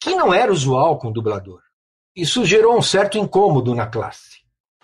que 0.00 0.14
não 0.16 0.34
era 0.34 0.50
usual 0.52 0.98
com 0.98 1.08
o 1.08 1.12
dublador. 1.12 1.60
Isso 2.16 2.44
gerou 2.44 2.76
um 2.76 2.82
certo 2.82 3.16
incômodo 3.16 3.74
na 3.76 3.86
classe. 3.86 4.40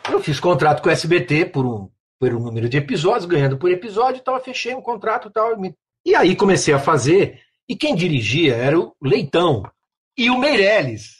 Eu 0.08 0.20
fiz 0.22 0.38
contrato 0.38 0.80
com 0.82 0.88
o 0.88 0.92
SBT 0.92 1.46
por 1.46 1.66
um, 1.66 1.90
por 2.20 2.32
um 2.32 2.38
número 2.38 2.68
de 2.68 2.76
episódios, 2.76 3.24
ganhando 3.26 3.58
por 3.58 3.70
episódio 3.72 4.22
tal, 4.22 4.40
fechei 4.40 4.72
um 4.72 4.80
contrato 4.80 5.30
tal. 5.30 5.54
e 5.54 5.58
me- 5.58 5.74
E 6.04 6.14
aí 6.14 6.36
comecei 6.36 6.72
a 6.72 6.78
fazer, 6.78 7.40
e 7.68 7.74
quem 7.74 7.96
dirigia 7.96 8.54
era 8.54 8.78
o 8.78 8.94
Leitão 9.02 9.64
e 10.16 10.30
o 10.30 10.38
Meirelles. 10.38 11.15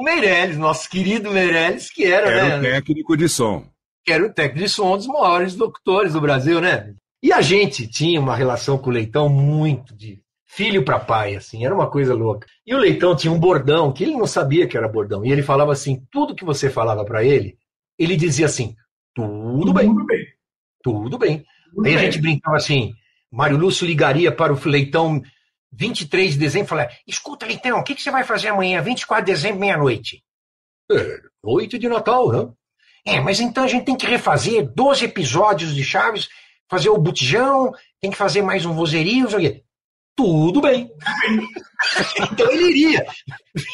O 0.00 0.02
Meirelles, 0.02 0.56
nosso 0.56 0.88
querido 0.88 1.30
Meirelles, 1.30 1.90
que 1.90 2.04
era, 2.06 2.26
Era 2.30 2.56
o 2.56 2.62
né, 2.62 2.70
técnico 2.80 3.14
de 3.16 3.28
som. 3.28 3.66
que 4.02 4.10
era 4.12 4.24
o 4.24 4.32
técnico 4.32 4.64
de 4.66 4.68
som 4.72 4.94
um 4.94 4.96
dos 4.96 5.06
maiores 5.06 5.54
locutores 5.56 6.14
do 6.14 6.20
Brasil, 6.22 6.58
né? 6.58 6.94
E 7.22 7.30
a 7.32 7.42
gente 7.42 7.86
tinha 7.86 8.18
uma 8.18 8.34
relação 8.34 8.78
com 8.78 8.88
o 8.88 8.92
Leitão 8.92 9.28
muito 9.28 9.94
de 9.94 10.22
filho 10.46 10.82
para 10.84 10.98
pai, 10.98 11.36
assim, 11.36 11.66
era 11.66 11.74
uma 11.74 11.90
coisa 11.90 12.14
louca. 12.14 12.46
E 12.66 12.74
o 12.74 12.78
Leitão 12.78 13.14
tinha 13.14 13.30
um 13.32 13.38
bordão 13.38 13.92
que 13.92 14.02
ele 14.02 14.16
não 14.16 14.26
sabia 14.26 14.66
que 14.66 14.76
era 14.76 14.88
bordão, 14.88 15.22
e 15.24 15.30
ele 15.30 15.42
falava 15.42 15.70
assim, 15.72 16.02
tudo 16.10 16.34
que 16.34 16.44
você 16.46 16.70
falava 16.70 17.04
para 17.04 17.22
ele, 17.22 17.56
ele 17.98 18.16
dizia 18.16 18.46
assim, 18.46 18.74
tudo 19.14 19.72
bem, 19.74 19.86
Tudo 19.86 20.06
bem. 20.06 20.24
tudo 20.82 21.18
bem. 21.18 21.44
tudo 21.74 21.86
Aí 21.86 21.94
a 21.94 21.98
bem. 21.98 22.04
gente 22.10 22.22
brincava 22.22 22.56
assim, 22.56 22.94
Mário 23.30 23.58
Lúcio 23.58 23.86
ligaria 23.86 24.32
para 24.32 24.52
o 24.52 24.58
Leitão 24.68 25.20
23 25.72 26.32
de 26.32 26.38
dezembro 26.38 26.68
falaria, 26.68 26.96
escuta, 27.06 27.46
Leitão, 27.46 27.78
o 27.78 27.84
que, 27.84 27.94
que 27.94 28.02
você 28.02 28.10
vai 28.10 28.24
fazer 28.24 28.48
amanhã, 28.48 28.80
24 28.82 29.24
de 29.24 29.32
dezembro, 29.32 29.60
meia-noite? 29.60 30.22
É, 30.90 31.18
noite 31.42 31.78
de 31.78 31.88
Natal, 31.88 32.32
né? 32.32 32.48
É, 33.06 33.20
mas 33.20 33.40
então 33.40 33.64
a 33.64 33.68
gente 33.68 33.84
tem 33.84 33.96
que 33.96 34.06
refazer 34.06 34.68
12 34.74 35.04
episódios 35.04 35.74
de 35.74 35.84
Chaves, 35.84 36.28
fazer 36.68 36.90
o 36.90 36.98
botijão, 36.98 37.72
tem 38.00 38.10
que 38.10 38.16
fazer 38.16 38.42
mais 38.42 38.66
um 38.66 38.74
vozerio. 38.74 39.28
Tudo 40.16 40.60
bem. 40.60 40.90
então 42.30 42.50
ele 42.50 42.70
iria. 42.70 43.06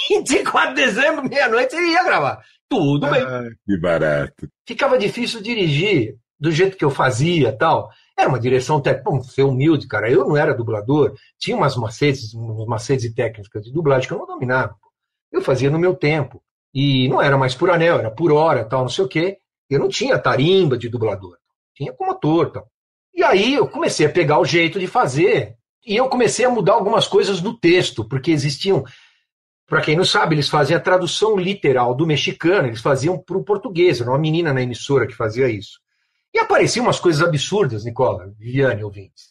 24 0.08 0.74
de 0.74 0.82
dezembro, 0.82 1.28
meia-noite, 1.28 1.74
ele 1.74 1.92
ia 1.92 2.04
gravar. 2.04 2.40
Tudo 2.68 3.08
bem. 3.08 3.22
Ah, 3.22 3.48
que 3.64 3.78
barato. 3.78 4.48
Ficava 4.66 4.98
difícil 4.98 5.40
dirigir 5.40 6.16
do 6.38 6.52
jeito 6.52 6.76
que 6.76 6.84
eu 6.84 6.90
fazia 6.90 7.56
tal. 7.56 7.90
Era 8.18 8.28
uma 8.28 8.40
direção 8.40 8.80
técnica. 8.80 9.10
Bom, 9.10 9.22
ser 9.22 9.42
humilde, 9.42 9.86
cara. 9.86 10.10
Eu 10.10 10.26
não 10.26 10.36
era 10.36 10.54
dublador. 10.54 11.14
Tinha 11.38 11.56
umas 11.56 11.76
macetes, 11.76 12.32
umas 12.32 12.66
macetes 12.66 13.04
e 13.04 13.14
técnicas 13.14 13.62
de 13.62 13.72
dublagem 13.72 14.08
que 14.08 14.14
eu 14.14 14.18
não 14.18 14.26
dominava. 14.26 14.74
Eu 15.30 15.42
fazia 15.42 15.70
no 15.70 15.78
meu 15.78 15.94
tempo. 15.94 16.42
E 16.72 17.08
não 17.08 17.20
era 17.20 17.36
mais 17.36 17.54
por 17.54 17.70
anel, 17.70 17.98
era 17.98 18.10
por 18.10 18.32
hora, 18.32 18.64
tal, 18.64 18.82
não 18.82 18.88
sei 18.88 19.04
o 19.04 19.08
quê. 19.08 19.38
Eu 19.68 19.78
não 19.78 19.88
tinha 19.88 20.18
tarimba 20.18 20.78
de 20.78 20.88
dublador. 20.88 21.36
Tinha 21.74 21.92
como 21.92 22.12
ator, 22.12 22.50
tal. 22.50 22.66
E 23.14 23.22
aí 23.22 23.54
eu 23.54 23.66
comecei 23.66 24.06
a 24.06 24.10
pegar 24.10 24.38
o 24.38 24.44
jeito 24.44 24.78
de 24.78 24.86
fazer. 24.86 25.56
E 25.84 25.96
eu 25.96 26.08
comecei 26.08 26.44
a 26.44 26.50
mudar 26.50 26.74
algumas 26.74 27.06
coisas 27.06 27.40
no 27.40 27.58
texto, 27.58 28.04
porque 28.04 28.30
existiam. 28.30 28.84
Para 29.66 29.80
quem 29.80 29.96
não 29.96 30.04
sabe, 30.04 30.34
eles 30.34 30.48
faziam 30.48 30.78
a 30.78 30.82
tradução 30.82 31.36
literal 31.36 31.94
do 31.94 32.06
mexicano, 32.06 32.68
eles 32.68 32.80
faziam 32.80 33.18
para 33.18 33.36
o 33.36 33.44
português. 33.44 34.00
Era 34.00 34.10
uma 34.10 34.18
menina 34.18 34.52
na 34.52 34.62
emissora 34.62 35.06
que 35.06 35.14
fazia 35.14 35.48
isso. 35.48 35.80
E 36.36 36.38
apareciam 36.38 36.84
umas 36.84 37.00
coisas 37.00 37.26
absurdas, 37.26 37.82
Nicola, 37.82 38.30
Viviane, 38.38 38.84
ouvintes. 38.84 39.30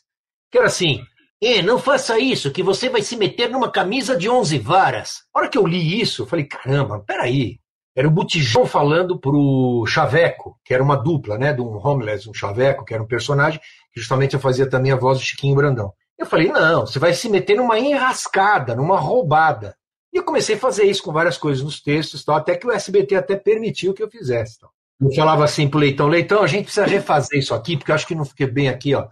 Que 0.51 0.57
era 0.57 0.65
assim: 0.65 1.05
"Eh, 1.39 1.61
não 1.61 1.77
faça 1.77 2.17
isso, 2.17 2.49
que 2.51 2.63
você 2.63 2.89
vai 2.89 3.03
se 3.03 3.15
meter 3.15 3.47
numa 3.47 3.69
camisa 3.69 4.17
de 4.17 4.27
11 4.27 4.57
varas. 4.57 5.21
A 5.31 5.39
hora 5.39 5.47
que 5.47 5.55
eu 5.55 5.67
li 5.67 6.01
isso, 6.01 6.23
eu 6.23 6.25
falei: 6.25 6.45
caramba, 6.45 7.03
peraí. 7.05 7.59
Era 7.95 8.07
o 8.07 8.11
Botijão 8.11 8.65
falando 8.65 9.19
pro 9.19 9.85
Chaveco, 9.87 10.59
que 10.65 10.73
era 10.73 10.81
uma 10.81 10.95
dupla, 10.95 11.37
né? 11.37 11.53
De 11.53 11.61
um 11.61 11.77
homeless, 11.77 12.27
um 12.27 12.33
Chaveco, 12.33 12.83
que 12.83 12.95
era 12.95 13.03
um 13.03 13.07
personagem, 13.07 13.59
que 13.93 13.99
justamente 13.99 14.33
eu 14.33 14.39
fazia 14.39 14.67
também 14.67 14.91
a 14.91 14.95
voz 14.95 15.19
do 15.19 15.23
Chiquinho 15.25 15.53
Brandão. 15.55 15.93
Eu 16.17 16.25
falei: 16.25 16.51
não, 16.51 16.87
você 16.87 16.97
vai 16.97 17.13
se 17.13 17.29
meter 17.29 17.55
numa 17.55 17.77
enrascada, 17.77 18.75
numa 18.75 18.99
roubada. 18.99 19.77
E 20.11 20.17
eu 20.17 20.23
comecei 20.23 20.55
a 20.55 20.59
fazer 20.59 20.85
isso 20.85 21.03
com 21.03 21.13
várias 21.13 21.37
coisas 21.37 21.63
nos 21.63 21.79
textos, 21.79 22.25
tal, 22.25 22.37
até 22.37 22.57
que 22.57 22.65
o 22.65 22.71
SBT 22.71 23.15
até 23.15 23.35
permitiu 23.35 23.93
que 23.93 24.01
eu 24.01 24.09
fizesse. 24.09 24.57
Tal. 24.59 24.71
Eu 25.01 25.11
falava 25.13 25.43
assim 25.43 25.67
pro 25.67 25.79
Leitão, 25.79 26.07
Leitão, 26.07 26.41
a 26.41 26.47
gente 26.47 26.65
precisa 26.65 26.85
refazer 26.85 27.39
isso 27.39 27.53
aqui, 27.53 27.75
porque 27.75 27.91
eu 27.91 27.95
acho 27.95 28.07
que 28.07 28.15
não 28.15 28.25
fiquei 28.25 28.47
bem 28.47 28.69
aqui, 28.69 28.95
ó. 28.95 29.07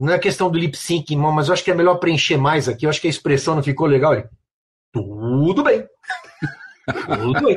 Não 0.00 0.12
é 0.12 0.18
questão 0.18 0.50
do 0.50 0.58
lip 0.58 0.76
sync, 0.76 1.12
irmão, 1.12 1.32
mas 1.32 1.48
eu 1.48 1.54
acho 1.54 1.64
que 1.64 1.70
é 1.70 1.74
melhor 1.74 1.96
preencher 1.96 2.36
mais 2.36 2.68
aqui. 2.68 2.86
Eu 2.86 2.90
acho 2.90 3.00
que 3.00 3.06
a 3.06 3.10
expressão 3.10 3.54
não 3.54 3.62
ficou 3.62 3.86
legal. 3.86 4.14
Ele, 4.14 4.28
tudo 4.92 5.62
bem. 5.62 5.84
tudo 7.20 7.44
bem. 7.44 7.56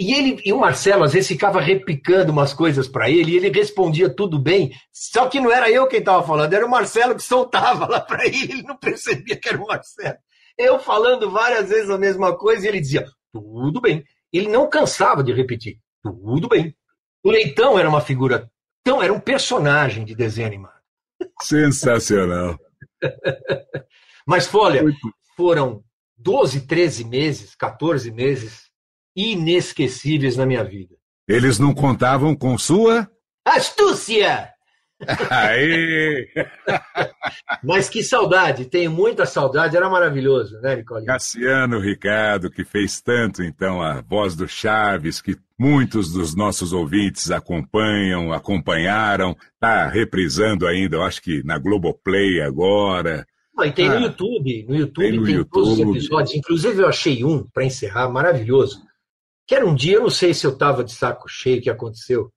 E 0.00 0.14
ele 0.14 0.42
e 0.44 0.52
o 0.52 0.58
Marcelo 0.58 1.04
às 1.04 1.12
vezes 1.12 1.28
ficava 1.28 1.60
replicando 1.60 2.32
umas 2.32 2.52
coisas 2.52 2.88
para 2.88 3.10
ele 3.10 3.32
e 3.32 3.36
ele 3.36 3.50
respondia 3.50 4.08
tudo 4.12 4.38
bem, 4.38 4.72
só 4.90 5.28
que 5.28 5.38
não 5.38 5.52
era 5.52 5.70
eu 5.70 5.86
quem 5.86 6.00
estava 6.00 6.26
falando, 6.26 6.52
era 6.52 6.66
o 6.66 6.70
Marcelo 6.70 7.14
que 7.14 7.22
soltava 7.22 7.86
lá 7.86 8.00
para 8.00 8.26
ele, 8.26 8.52
ele 8.52 8.62
não 8.62 8.76
percebia 8.76 9.36
que 9.36 9.48
era 9.48 9.62
o 9.62 9.66
Marcelo. 9.66 10.16
Eu 10.58 10.78
falando 10.78 11.30
várias 11.30 11.68
vezes 11.68 11.90
a 11.90 11.98
mesma 11.98 12.36
coisa 12.36 12.64
e 12.64 12.68
ele 12.68 12.80
dizia, 12.80 13.06
tudo 13.32 13.80
bem. 13.80 14.02
Ele 14.32 14.48
não 14.48 14.68
cansava 14.68 15.22
de 15.22 15.32
repetir, 15.32 15.78
tudo 16.02 16.48
bem. 16.48 16.74
O 17.24 17.30
Leitão 17.30 17.78
era 17.78 17.88
uma 17.88 18.00
figura, 18.00 18.50
tão 18.82 19.02
era 19.02 19.12
um 19.12 19.20
personagem 19.20 20.04
de 20.04 20.14
desenho 20.14 20.46
animado. 20.46 20.80
Sensacional. 21.40 22.58
Mas, 24.26 24.46
Folha, 24.46 24.82
foram 25.36 25.84
12, 26.16 26.62
13 26.66 27.04
meses, 27.04 27.54
14 27.54 28.10
meses 28.10 28.70
inesquecíveis 29.16 30.36
na 30.36 30.46
minha 30.46 30.64
vida. 30.64 30.96
Eles 31.28 31.58
não 31.58 31.74
contavam 31.74 32.34
com 32.34 32.58
sua? 32.58 33.10
Astúcia! 33.44 34.52
Aê! 35.30 36.28
Mas 37.62 37.88
que 37.88 38.02
saudade, 38.02 38.66
tenho 38.66 38.90
muita 38.90 39.26
saudade, 39.26 39.76
era 39.76 39.88
maravilhoso, 39.88 40.60
né, 40.60 40.76
Nicole? 40.76 41.06
Cassiano 41.06 41.78
Ricardo, 41.78 42.50
que 42.50 42.64
fez 42.64 43.00
tanto, 43.00 43.42
então, 43.42 43.82
a 43.82 44.00
voz 44.00 44.34
do 44.36 44.46
Chaves, 44.48 45.20
que 45.20 45.36
muitos 45.58 46.12
dos 46.12 46.34
nossos 46.34 46.72
ouvintes 46.72 47.30
acompanham, 47.30 48.32
acompanharam, 48.32 49.36
tá 49.60 49.88
reprisando 49.88 50.66
ainda, 50.66 50.96
eu 50.96 51.02
acho 51.02 51.22
que 51.22 51.42
na 51.44 51.58
Globoplay 51.58 52.40
agora. 52.40 53.26
Ah, 53.58 53.66
e 53.66 53.72
tem 53.72 53.88
no 53.88 53.96
Ah, 53.96 54.00
YouTube, 54.00 54.66
no 54.68 54.74
YouTube 54.76 55.10
tem 55.10 55.24
tem, 55.24 55.36
no 55.36 55.44
todos 55.44 55.68
os 55.72 55.78
YouTube. 55.78 55.96
episódios. 55.98 56.34
Inclusive 56.34 56.82
eu 56.82 56.88
achei 56.88 57.24
um, 57.24 57.44
para 57.52 57.64
encerrar, 57.64 58.08
maravilhoso, 58.08 58.82
que 59.46 59.54
era 59.54 59.66
um 59.66 59.74
dia, 59.74 59.96
eu 59.96 60.02
não 60.02 60.10
sei 60.10 60.32
se 60.32 60.46
eu 60.46 60.52
estava 60.52 60.82
de 60.82 60.92
saco 60.92 61.28
cheio, 61.28 61.58
o 61.58 61.62
que 61.62 61.70
aconteceu. 61.70 62.32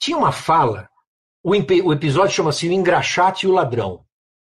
Tinha 0.00 0.18
uma 0.18 0.32
fala, 0.32 0.88
o, 1.42 1.50
o 1.50 1.92
episódio 1.92 2.34
chama-se 2.34 2.68
O 2.68 2.72
Engraxate 2.72 3.46
e 3.46 3.48
o 3.48 3.52
Ladrão, 3.52 4.04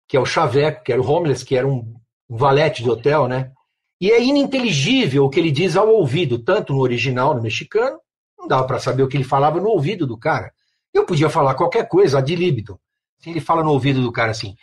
que 0.07 0.15
é 0.15 0.19
o 0.19 0.25
Chaveco, 0.25 0.83
que 0.83 0.91
era 0.91 1.01
o 1.01 1.09
homeless, 1.09 1.45
que 1.45 1.55
era 1.55 1.67
um, 1.67 1.97
valete 2.29 2.83
de 2.83 2.89
hotel, 2.89 3.27
né? 3.27 3.51
E 3.99 4.11
é 4.11 4.21
ininteligível 4.21 5.25
o 5.25 5.29
que 5.29 5.39
ele 5.39 5.51
diz 5.51 5.75
ao 5.75 5.87
ouvido, 5.87 6.37
tanto 6.37 6.73
no 6.73 6.79
original, 6.79 7.33
no 7.33 7.41
mexicano, 7.41 7.99
não 8.37 8.47
dava 8.47 8.67
para 8.67 8.79
saber 8.79 9.03
o 9.03 9.07
que 9.07 9.17
ele 9.17 9.23
falava 9.23 9.59
no 9.59 9.69
ouvido 9.69 10.05
do 10.05 10.17
cara. 10.17 10.53
Eu 10.93 11.05
podia 11.05 11.29
falar 11.29 11.55
qualquer 11.55 11.87
coisa, 11.87 12.19
ad 12.19 12.35
libido. 12.35 12.79
Se 13.17 13.29
ele 13.29 13.39
fala 13.39 13.63
no 13.63 13.71
ouvido 13.71 14.01
do 14.01 14.11
cara 14.11 14.31
assim, 14.31 14.55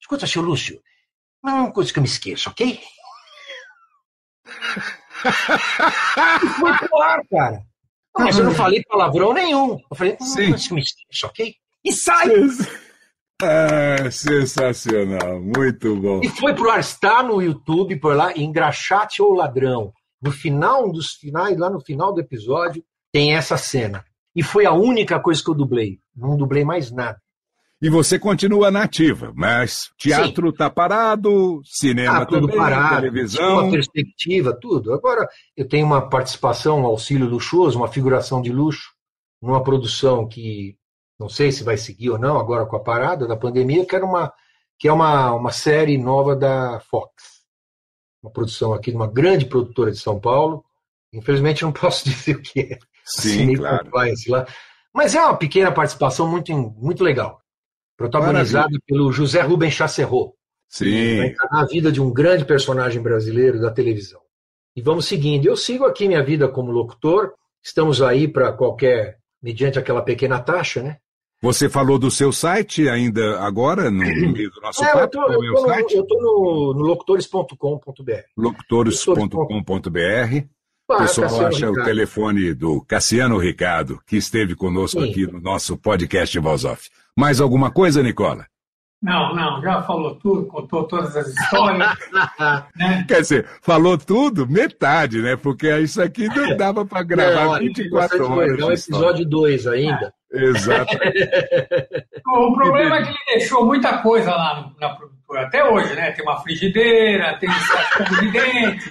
escuta, 0.00 0.26
seu 0.26 0.40
Lúcio, 0.40 0.80
não 1.42 1.50
é 1.50 1.60
uma 1.60 1.72
coisa 1.72 1.92
que 1.92 1.98
eu 1.98 2.02
me 2.02 2.08
esqueço, 2.08 2.48
ok? 2.48 2.80
foi 6.58 6.78
pro 6.78 7.02
ar, 7.02 7.20
cara. 7.30 7.62
Mas 8.16 8.38
eu 8.38 8.44
não 8.44 8.54
falei 8.54 8.82
palavrão 8.84 9.34
nenhum. 9.34 9.78
Eu 9.90 9.96
falei, 9.96 10.16
não, 10.18 10.26
uma 10.26 10.48
coisa 10.48 10.66
que 10.66 10.72
eu 10.72 10.74
me 10.74 10.82
esqueço, 10.82 11.26
ok? 11.26 11.54
E 11.84 11.92
sai! 11.92 12.28
Ah, 13.42 14.10
sensacional, 14.10 15.40
muito 15.40 15.96
bom. 15.96 16.20
E 16.22 16.28
foi 16.28 16.54
pro 16.54 16.70
ar, 16.70 16.80
está 16.80 17.22
no 17.22 17.40
YouTube, 17.40 17.96
por 17.96 18.16
lá, 18.16 18.36
Engraxate 18.36 19.22
ou 19.22 19.34
Ladrão. 19.34 19.92
No 20.20 20.32
final 20.32 20.88
um 20.88 20.92
dos 20.92 21.12
finais, 21.12 21.56
lá 21.56 21.70
no 21.70 21.80
final 21.80 22.12
do 22.12 22.20
episódio, 22.20 22.82
tem 23.12 23.34
essa 23.34 23.56
cena. 23.56 24.04
E 24.34 24.42
foi 24.42 24.66
a 24.66 24.72
única 24.72 25.20
coisa 25.20 25.42
que 25.42 25.50
eu 25.50 25.54
dublei. 25.54 25.98
Não 26.14 26.36
dublei 26.36 26.64
mais 26.64 26.90
nada. 26.90 27.18
E 27.80 27.88
você 27.88 28.18
continua 28.18 28.72
nativa, 28.72 29.32
mas 29.36 29.90
teatro 29.96 30.48
está 30.48 30.68
parado, 30.68 31.60
cinema 31.64 32.22
ah, 32.22 32.26
tudo 32.26 32.48
também, 32.48 32.56
parado, 32.56 32.96
televisão. 32.96 33.60
Uma 33.60 33.70
perspectiva, 33.70 34.58
tudo. 34.60 34.92
Agora 34.92 35.28
eu 35.56 35.66
tenho 35.66 35.86
uma 35.86 36.08
participação, 36.08 36.80
um 36.80 36.86
auxílio 36.86 37.28
luxuoso, 37.28 37.78
uma 37.78 37.86
figuração 37.86 38.42
de 38.42 38.52
luxo, 38.52 38.90
numa 39.40 39.62
produção 39.62 40.26
que 40.26 40.76
não 41.18 41.28
sei 41.28 41.50
se 41.50 41.64
vai 41.64 41.76
seguir 41.76 42.10
ou 42.10 42.18
não, 42.18 42.38
agora 42.38 42.66
com 42.66 42.76
a 42.76 42.80
parada 42.80 43.26
da 43.26 43.36
pandemia, 43.36 43.84
que, 43.84 43.94
era 43.94 44.04
uma, 44.04 44.32
que 44.78 44.88
é 44.88 44.92
uma, 44.92 45.32
uma 45.34 45.52
série 45.52 45.98
nova 45.98 46.36
da 46.36 46.80
Fox. 46.80 47.12
Uma 48.22 48.30
produção 48.30 48.72
aqui 48.72 48.90
de 48.90 48.96
uma 48.96 49.06
grande 49.06 49.46
produtora 49.46 49.90
de 49.90 49.98
São 49.98 50.20
Paulo. 50.20 50.64
Infelizmente 51.12 51.62
não 51.62 51.72
posso 51.72 52.04
dizer 52.08 52.36
o 52.36 52.42
que 52.42 52.60
é. 52.60 52.78
Sim, 53.04 53.56
claro. 53.56 53.88
Lá. 54.28 54.46
Mas 54.92 55.14
é 55.14 55.20
uma 55.20 55.36
pequena 55.36 55.72
participação 55.72 56.28
muito, 56.28 56.52
muito 56.52 57.02
legal 57.02 57.40
protagonizado 57.98 58.70
Maravilha. 58.70 58.82
pelo 58.86 59.12
José 59.12 59.42
Rubens 59.42 59.74
Chasserro. 59.74 60.32
Sim. 60.68 61.16
Vai 61.16 61.34
na 61.50 61.66
vida 61.66 61.90
de 61.90 62.00
um 62.00 62.12
grande 62.12 62.44
personagem 62.44 63.02
brasileiro 63.02 63.60
da 63.60 63.72
televisão. 63.72 64.20
E 64.76 64.80
vamos 64.80 65.06
seguindo. 65.06 65.46
Eu 65.46 65.56
sigo 65.56 65.84
aqui 65.84 66.06
minha 66.06 66.22
vida 66.22 66.46
como 66.46 66.70
locutor. 66.70 67.34
Estamos 67.60 68.00
aí 68.00 68.28
para 68.28 68.52
qualquer, 68.52 69.18
mediante 69.42 69.78
aquela 69.78 70.00
pequena 70.00 70.38
taxa, 70.38 70.80
né? 70.80 70.98
Você 71.40 71.68
falou 71.68 71.98
do 71.98 72.10
seu 72.10 72.32
site 72.32 72.88
ainda 72.88 73.40
agora, 73.40 73.90
no 73.90 74.32
meio 74.32 74.50
do 74.50 74.60
nosso 74.60 74.82
é, 74.82 74.92
papo? 74.92 75.18
Eu 75.18 76.02
estou 76.02 76.20
no, 76.20 76.74
no 76.74 76.82
locutores.com.br. 76.82 78.12
Locutores.com.br. 78.36 80.46
O 80.90 80.96
pessoal 80.96 81.28
Cassiano 81.28 81.46
acha 81.46 81.66
Ricardo. 81.66 81.80
o 81.80 81.84
telefone 81.84 82.54
do 82.54 82.80
Cassiano 82.82 83.38
Ricardo, 83.38 84.00
que 84.06 84.16
esteve 84.16 84.56
conosco 84.56 85.00
Sim. 85.00 85.10
aqui 85.10 85.26
no 85.26 85.38
nosso 85.38 85.76
podcast 85.76 86.36
Voz 86.38 86.64
Off. 86.64 86.90
Mais 87.16 87.40
alguma 87.40 87.70
coisa, 87.70 88.02
Nicola? 88.02 88.46
Não, 89.00 89.32
não, 89.32 89.62
já 89.62 89.80
falou 89.82 90.16
tudo, 90.16 90.46
contou 90.46 90.82
todas 90.84 91.16
as 91.16 91.28
histórias. 91.28 91.88
né? 92.76 93.04
Quer 93.06 93.20
dizer, 93.20 93.46
falou 93.62 93.96
tudo, 93.96 94.48
metade, 94.48 95.22
né? 95.22 95.36
Porque 95.36 95.72
isso 95.78 96.02
aqui 96.02 96.26
não 96.26 96.56
dava 96.56 96.84
para 96.84 97.04
gravar 97.04 97.44
não, 97.44 97.58
24 97.60 98.32
horas. 98.32 98.58
É 98.58 98.64
o 98.64 98.72
episódio 98.72 99.24
2 99.24 99.66
ainda. 99.68 100.12
É. 100.32 100.44
Exato. 100.44 100.94
o 102.26 102.54
problema 102.54 102.96
é 102.96 103.02
que 103.02 103.08
ele 103.10 103.38
deixou 103.38 103.64
muita 103.64 103.98
coisa 103.98 104.30
lá 104.30 104.72
na 104.80 104.90
produtora, 104.90 105.46
até 105.46 105.64
hoje, 105.64 105.94
né? 105.94 106.10
Tem 106.10 106.24
uma 106.24 106.40
frigideira, 106.42 107.38
tem 107.38 107.48
um 107.48 108.20
de 108.20 108.30
dente, 108.32 108.90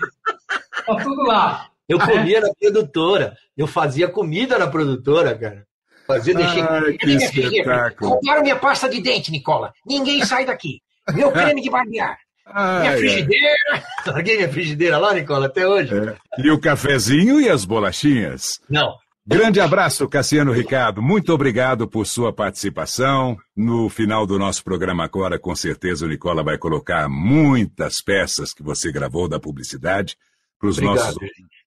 tá 0.85 0.95
tudo 0.95 1.21
lá. 1.23 1.67
Eu 1.87 1.99
comia 1.99 2.41
na 2.41 2.49
produtora, 2.59 3.35
eu 3.57 3.67
fazia 3.67 4.07
comida 4.07 4.57
na 4.57 4.67
produtora, 4.67 5.37
cara. 5.37 5.66
Fazia, 6.07 6.33
deixei. 6.33 6.61
Ai, 6.61 6.93
que 6.93 7.11
espetáculo. 7.11 8.11
Roubaram 8.11 8.41
minha 8.41 8.55
pasta 8.55 8.87
de 8.89 9.01
dente, 9.01 9.29
Nicola. 9.29 9.73
Ninguém 9.85 10.23
sai 10.23 10.45
daqui. 10.45 10.81
Meu 11.13 11.31
creme 11.31 11.61
de 11.61 11.69
barbear. 11.69 12.17
Ai, 12.45 12.81
minha 12.81 12.97
frigideira. 12.97 13.55
Larguei 14.07 14.37
minha 14.37 14.49
frigideira 14.49 14.97
lá, 14.97 15.13
Nicola, 15.13 15.47
até 15.47 15.67
hoje. 15.67 15.93
É. 15.93 16.41
E 16.41 16.49
o 16.49 16.59
cafezinho 16.59 17.41
e 17.41 17.49
as 17.49 17.65
bolachinhas? 17.65 18.59
Não. 18.69 18.95
Grande 19.29 19.59
abraço, 19.59 20.07
Cassiano 20.07 20.53
Ricardo. 20.53 21.01
Muito 21.01 21.33
obrigado 21.33 21.85
por 21.85 22.07
sua 22.07 22.31
participação. 22.31 23.37
No 23.53 23.89
final 23.89 24.25
do 24.25 24.39
nosso 24.39 24.63
programa 24.63 25.03
agora, 25.03 25.37
com 25.37 25.53
certeza 25.53 26.05
o 26.05 26.07
Nicola 26.07 26.41
vai 26.41 26.57
colocar 26.57 27.09
muitas 27.09 28.01
peças 28.01 28.53
que 28.53 28.63
você 28.63 28.89
gravou 28.89 29.27
da 29.27 29.37
publicidade 29.37 30.15
para 30.57 30.69
os 30.69 30.77
nossos 30.79 31.17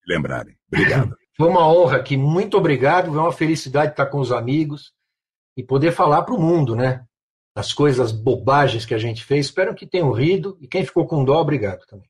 lembrarem. 0.09 0.55
Obrigado. 0.73 1.15
Foi 1.41 1.49
uma 1.49 1.67
honra 1.67 1.97
aqui, 1.97 2.19
muito 2.19 2.59
obrigado. 2.59 3.19
É 3.19 3.23
uma 3.23 3.33
felicidade 3.33 3.93
estar 3.93 4.05
com 4.05 4.21
os 4.21 4.31
amigos 4.31 4.93
e 5.57 5.63
poder 5.63 5.91
falar 5.91 6.21
para 6.21 6.35
o 6.35 6.39
mundo, 6.39 6.77
né? 6.77 7.03
As 7.57 7.73
coisas, 7.73 8.13
bobagens 8.13 8.85
que 8.85 8.93
a 8.93 8.99
gente 8.99 9.25
fez. 9.25 9.47
Espero 9.47 9.75
que 9.75 9.87
tenham 9.87 10.13
rido. 10.13 10.59
E 10.61 10.69
quem 10.69 10.85
ficou 10.85 11.07
com 11.07 11.25
dó, 11.25 11.41
obrigado 11.41 11.87
também. 11.87 12.07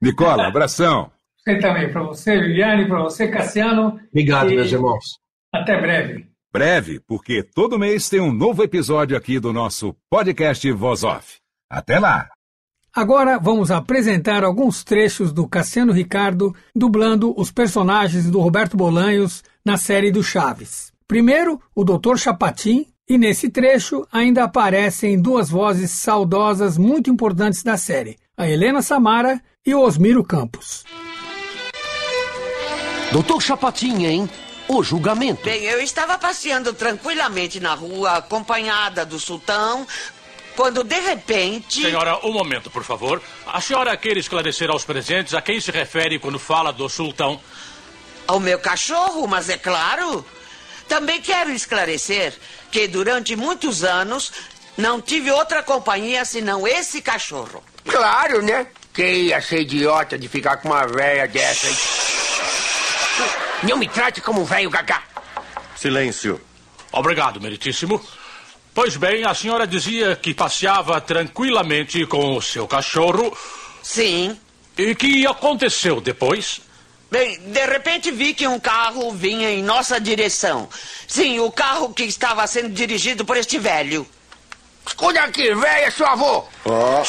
Nicola, 0.00 0.46
abração. 0.46 1.12
Você 1.36 1.58
também, 1.58 1.92
para 1.92 2.04
você, 2.04 2.40
Viviane, 2.40 2.88
para 2.88 3.02
você, 3.02 3.28
Cassiano. 3.28 4.00
Obrigado, 4.08 4.50
e... 4.50 4.56
meus 4.56 4.72
irmãos. 4.72 5.04
Até 5.52 5.78
breve. 5.78 6.26
Breve, 6.50 7.00
porque 7.00 7.42
todo 7.42 7.78
mês 7.78 8.08
tem 8.08 8.20
um 8.20 8.32
novo 8.32 8.62
episódio 8.62 9.14
aqui 9.14 9.38
do 9.38 9.52
nosso 9.52 9.94
podcast 10.08 10.72
Voz 10.72 11.04
Off. 11.04 11.36
Até 11.68 11.98
lá! 11.98 12.30
Agora 12.92 13.38
vamos 13.38 13.70
apresentar 13.70 14.42
alguns 14.42 14.82
trechos 14.82 15.32
do 15.32 15.46
Cassiano 15.46 15.92
Ricardo 15.92 16.52
dublando 16.74 17.32
os 17.40 17.52
personagens 17.52 18.28
do 18.28 18.40
Roberto 18.40 18.76
Bolanhos 18.76 19.44
na 19.64 19.76
série 19.76 20.10
do 20.10 20.24
Chaves. 20.24 20.92
Primeiro, 21.06 21.60
o 21.72 21.84
Dr. 21.84 22.16
Chapatin, 22.16 22.86
e 23.08 23.16
nesse 23.16 23.48
trecho 23.48 24.04
ainda 24.10 24.42
aparecem 24.42 25.20
duas 25.20 25.48
vozes 25.48 25.92
saudosas 25.92 26.76
muito 26.76 27.08
importantes 27.08 27.62
da 27.62 27.76
série, 27.76 28.18
a 28.36 28.48
Helena 28.48 28.82
Samara 28.82 29.40
e 29.64 29.72
o 29.72 29.80
Osmiro 29.80 30.24
Campos. 30.24 30.84
Doutor 33.12 33.40
Chapatin, 33.40 34.04
hein? 34.04 34.30
O 34.68 34.82
julgamento. 34.82 35.44
Bem, 35.44 35.62
eu 35.64 35.80
estava 35.80 36.18
passeando 36.18 36.72
tranquilamente 36.72 37.58
na 37.60 37.74
rua, 37.74 38.18
acompanhada 38.18 39.04
do 39.04 39.18
sultão, 39.18 39.86
quando 40.60 40.84
de 40.84 41.00
repente. 41.00 41.80
Senhora, 41.80 42.18
um 42.22 42.32
momento, 42.34 42.70
por 42.70 42.84
favor. 42.84 43.22
A 43.46 43.62
senhora 43.62 43.96
quer 43.96 44.18
esclarecer 44.18 44.68
aos 44.68 44.84
presentes 44.84 45.32
a 45.32 45.40
quem 45.40 45.58
se 45.58 45.70
refere 45.70 46.18
quando 46.18 46.38
fala 46.38 46.70
do 46.70 46.86
sultão? 46.86 47.40
Ao 48.26 48.38
meu 48.38 48.58
cachorro, 48.58 49.26
mas 49.26 49.48
é 49.48 49.56
claro. 49.56 50.22
Também 50.86 51.18
quero 51.22 51.50
esclarecer 51.50 52.34
que 52.70 52.86
durante 52.86 53.34
muitos 53.36 53.82
anos 53.84 54.32
não 54.76 55.00
tive 55.00 55.30
outra 55.30 55.62
companhia 55.62 56.26
senão 56.26 56.68
esse 56.68 57.00
cachorro. 57.00 57.64
Claro, 57.86 58.42
né? 58.42 58.66
Quem 58.92 59.28
ia 59.28 59.40
ser 59.40 59.62
idiota 59.62 60.18
de 60.18 60.28
ficar 60.28 60.58
com 60.58 60.68
uma 60.68 60.86
velha 60.86 61.26
dessa, 61.26 61.68
hein? 61.68 61.76
Não 63.62 63.78
me 63.78 63.88
trate 63.88 64.20
como 64.20 64.42
um 64.42 64.44
velho 64.44 64.68
gagá. 64.68 65.02
Silêncio. 65.74 66.38
Obrigado, 66.92 67.40
meritíssimo. 67.40 67.98
Pois 68.74 68.96
bem, 68.96 69.24
a 69.24 69.34
senhora 69.34 69.66
dizia 69.66 70.14
que 70.14 70.32
passeava 70.32 71.00
tranquilamente 71.00 72.06
com 72.06 72.36
o 72.36 72.42
seu 72.42 72.66
cachorro. 72.68 73.36
Sim. 73.82 74.38
E 74.78 74.94
que 74.94 75.26
aconteceu 75.26 76.00
depois? 76.00 76.60
Bem, 77.10 77.38
de 77.40 77.66
repente 77.66 78.10
vi 78.12 78.32
que 78.32 78.46
um 78.46 78.60
carro 78.60 79.10
vinha 79.12 79.50
em 79.50 79.62
nossa 79.62 80.00
direção. 80.00 80.68
Sim, 81.08 81.40
o 81.40 81.50
carro 81.50 81.92
que 81.92 82.04
estava 82.04 82.46
sendo 82.46 82.70
dirigido 82.70 83.24
por 83.24 83.36
este 83.36 83.58
velho. 83.58 84.06
Escuta 84.86 85.20
aqui, 85.20 85.52
velho, 85.52 85.86
é 85.86 85.90
seu 85.90 86.06
avô. 86.06 86.44
Ó. 86.64 87.02
Oh. 87.02 87.04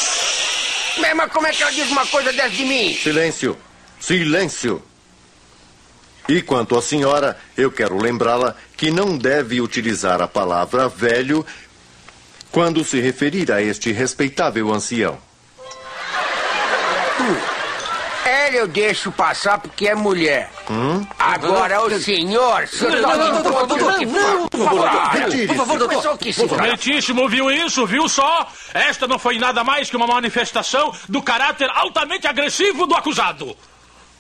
Mas 1.16 1.32
como 1.32 1.48
é 1.48 1.52
que 1.52 1.62
ela 1.62 1.72
diz 1.72 1.90
uma 1.90 2.06
coisa 2.08 2.34
dessa 2.34 2.50
de 2.50 2.66
mim? 2.66 2.96
Silêncio. 2.96 3.58
Silêncio. 4.00 4.84
E 6.28 6.42
quanto 6.42 6.78
à 6.78 6.82
senhora, 6.82 7.40
eu 7.56 7.72
quero 7.72 7.98
lembrá-la 7.98 8.56
que 8.82 8.90
não 8.90 9.16
deve 9.16 9.62
utilizar 9.62 10.24
a 10.24 10.28
palavra 10.28 10.90
velho 10.90 11.46
quando 12.52 12.84
se 12.84 13.00
referir 13.00 13.52
a 13.52 13.62
este 13.62 13.92
respeitável 13.92 14.74
ancião. 14.74 15.20
Ela 18.26 18.56
eu 18.56 18.68
deixo 18.68 19.12
passar 19.12 19.60
porque 19.60 19.88
é 19.88 19.94
mulher. 19.94 20.52
Hum? 20.68 21.06
Agora 21.20 21.80
o 21.84 22.00
senhor, 22.00 22.68
por 25.48 25.56
favor, 25.56 25.78
doutor. 25.78 26.60
Meritíssimo, 26.60 27.30
viu 27.30 27.52
isso? 27.52 27.86
Viu 27.86 28.10
só? 28.10 28.52
Esta 28.74 29.08
não 29.08 29.20
foi 29.20 29.38
nada 29.38 29.64
mais 29.64 29.92
que 29.92 29.96
uma 29.96 30.08
manifestação 30.08 30.92
do 31.08 31.22
caráter 31.22 31.70
altamente 31.72 32.26
agressivo 32.26 32.88
do 32.88 32.96
acusado. 32.96 33.56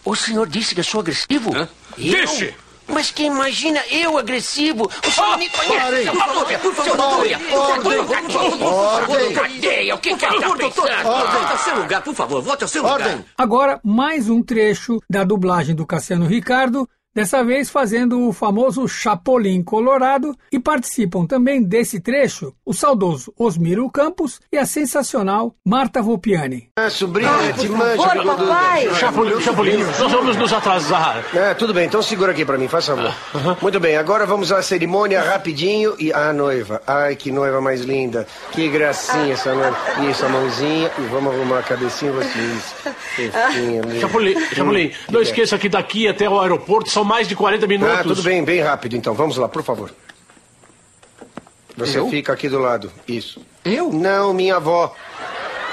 O 0.06 0.16
senhor 0.16 0.48
disse 0.48 0.76
que 0.76 0.82
eu 0.82 0.86
sou 0.86 1.00
agressivo? 1.00 1.52
Hã? 1.52 1.68
Deixe! 1.98 2.54
Mas 2.94 3.12
que 3.12 3.24
imagina 3.24 3.80
eu 3.90 4.18
agressivo? 4.18 4.84
O 5.08 5.12
senhor 5.12 5.38
me 5.38 5.50
conhece. 5.50 6.10
Por 6.10 6.18
favor, 6.18 6.46
por 6.46 6.74
favor, 6.76 7.26
por 7.50 8.52
favor. 8.52 8.74
Ordem. 8.74 9.34
Cadeia, 9.34 9.96
o 9.96 9.98
que 9.98 10.16
que 10.16 10.26
ele 10.26 10.40
tá 10.40 10.56
pensando? 10.56 11.04
Volte 11.04 11.52
ao 11.52 11.58
seu 11.58 11.76
lugar, 11.78 12.02
por 12.04 12.14
favor, 12.16 12.42
volte 12.42 12.64
ao 12.64 12.68
seu 12.68 12.84
lugar. 12.84 13.24
Agora, 13.38 13.80
mais 13.84 14.30
um 14.30 14.44
trecho 14.44 15.00
da 15.10 15.24
dublagem 15.24 15.76
do 15.76 15.86
Cassiano 15.86 16.26
Ricardo, 16.26 16.88
dessa 17.14 17.44
vez 17.44 17.70
fazendo 17.70 18.28
o 18.28 18.34
famoso 18.34 18.88
Chapolin 18.88 19.62
Colorado, 19.64 20.36
e 20.52 20.60
participam 20.60 21.26
também 21.26 21.62
desse 21.62 22.00
trecho 22.00 22.54
o 22.66 22.74
saudoso 22.74 23.34
Osmiro 23.38 23.90
Campos 23.90 24.40
e 24.52 24.58
a 24.58 24.66
sensacional 24.66 25.54
Marta 25.66 26.02
Volpiani. 26.02 26.70
Ah, 26.78 26.90
sobrinha, 26.90 27.30
te 27.58 27.68
mancha, 27.70 28.02
favor, 28.10 28.26
papai. 28.38 28.94
Chapolin, 28.96 29.42
Chapolin, 29.42 29.78
nós 30.00 30.12
vamos 30.12 30.36
nos 30.38 30.54
atrasar. 30.54 31.24
É, 31.34 31.54
tudo 31.54 31.74
bem, 31.74 31.86
então 31.86 32.02
segura 32.02 32.32
aqui 32.32 32.46
pra 32.46 32.58
mim, 32.58 32.68
faz 32.68 32.86
favor. 32.88 33.14
Muito 33.62 33.80
bem, 33.80 33.98
agora 33.98 34.26
vamos 34.26 34.52
à 34.52 34.62
cerimônia 34.62 35.22
rapidinho 35.22 35.96
e 36.00 36.12
a 36.14 36.32
noiva. 36.34 36.82
Ai, 36.88 37.16
que 37.16 37.32
noiva 37.32 37.60
mais 37.62 37.82
linda. 37.82 38.26
Que 38.52 38.68
gracinha 38.70 39.34
essa 39.34 39.54
noiva. 39.54 39.78
Isso, 40.10 40.26
a 40.26 40.30
mãozinha 40.30 40.92
e 40.98 41.02
vamos 41.04 41.34
arrumar 41.34 41.60
a 41.60 41.64
cabecinha 41.64 42.12
vocês. 42.12 42.76
Chapolin, 44.00 44.36
Chapolin, 44.54 44.92
não 45.10 45.20
Hum. 45.20 45.24
esqueça 45.24 45.58
que 45.58 45.70
daqui 45.70 46.08
até 46.08 46.30
o 46.30 46.40
aeroporto 46.40 46.90
são 46.90 47.01
mais 47.04 47.28
de 47.28 47.36
40 47.36 47.68
minutos. 47.68 47.96
Ah, 48.00 48.04
tudo 48.04 48.24
bem, 48.24 48.44
bem 48.44 48.62
rápido 48.62 48.96
então. 48.96 49.14
Vamos 49.14 49.38
lá, 49.38 49.48
por 49.48 49.64
favor. 49.64 49.92
Você 51.78 52.00
Eu? 52.00 52.10
fica 52.10 52.34
aqui 52.34 52.50
do 52.50 52.60
lado. 52.60 52.92
Isso. 53.08 53.42
Eu? 53.64 53.92
Não, 53.92 54.34
minha 54.34 54.58
avó. 54.58 54.94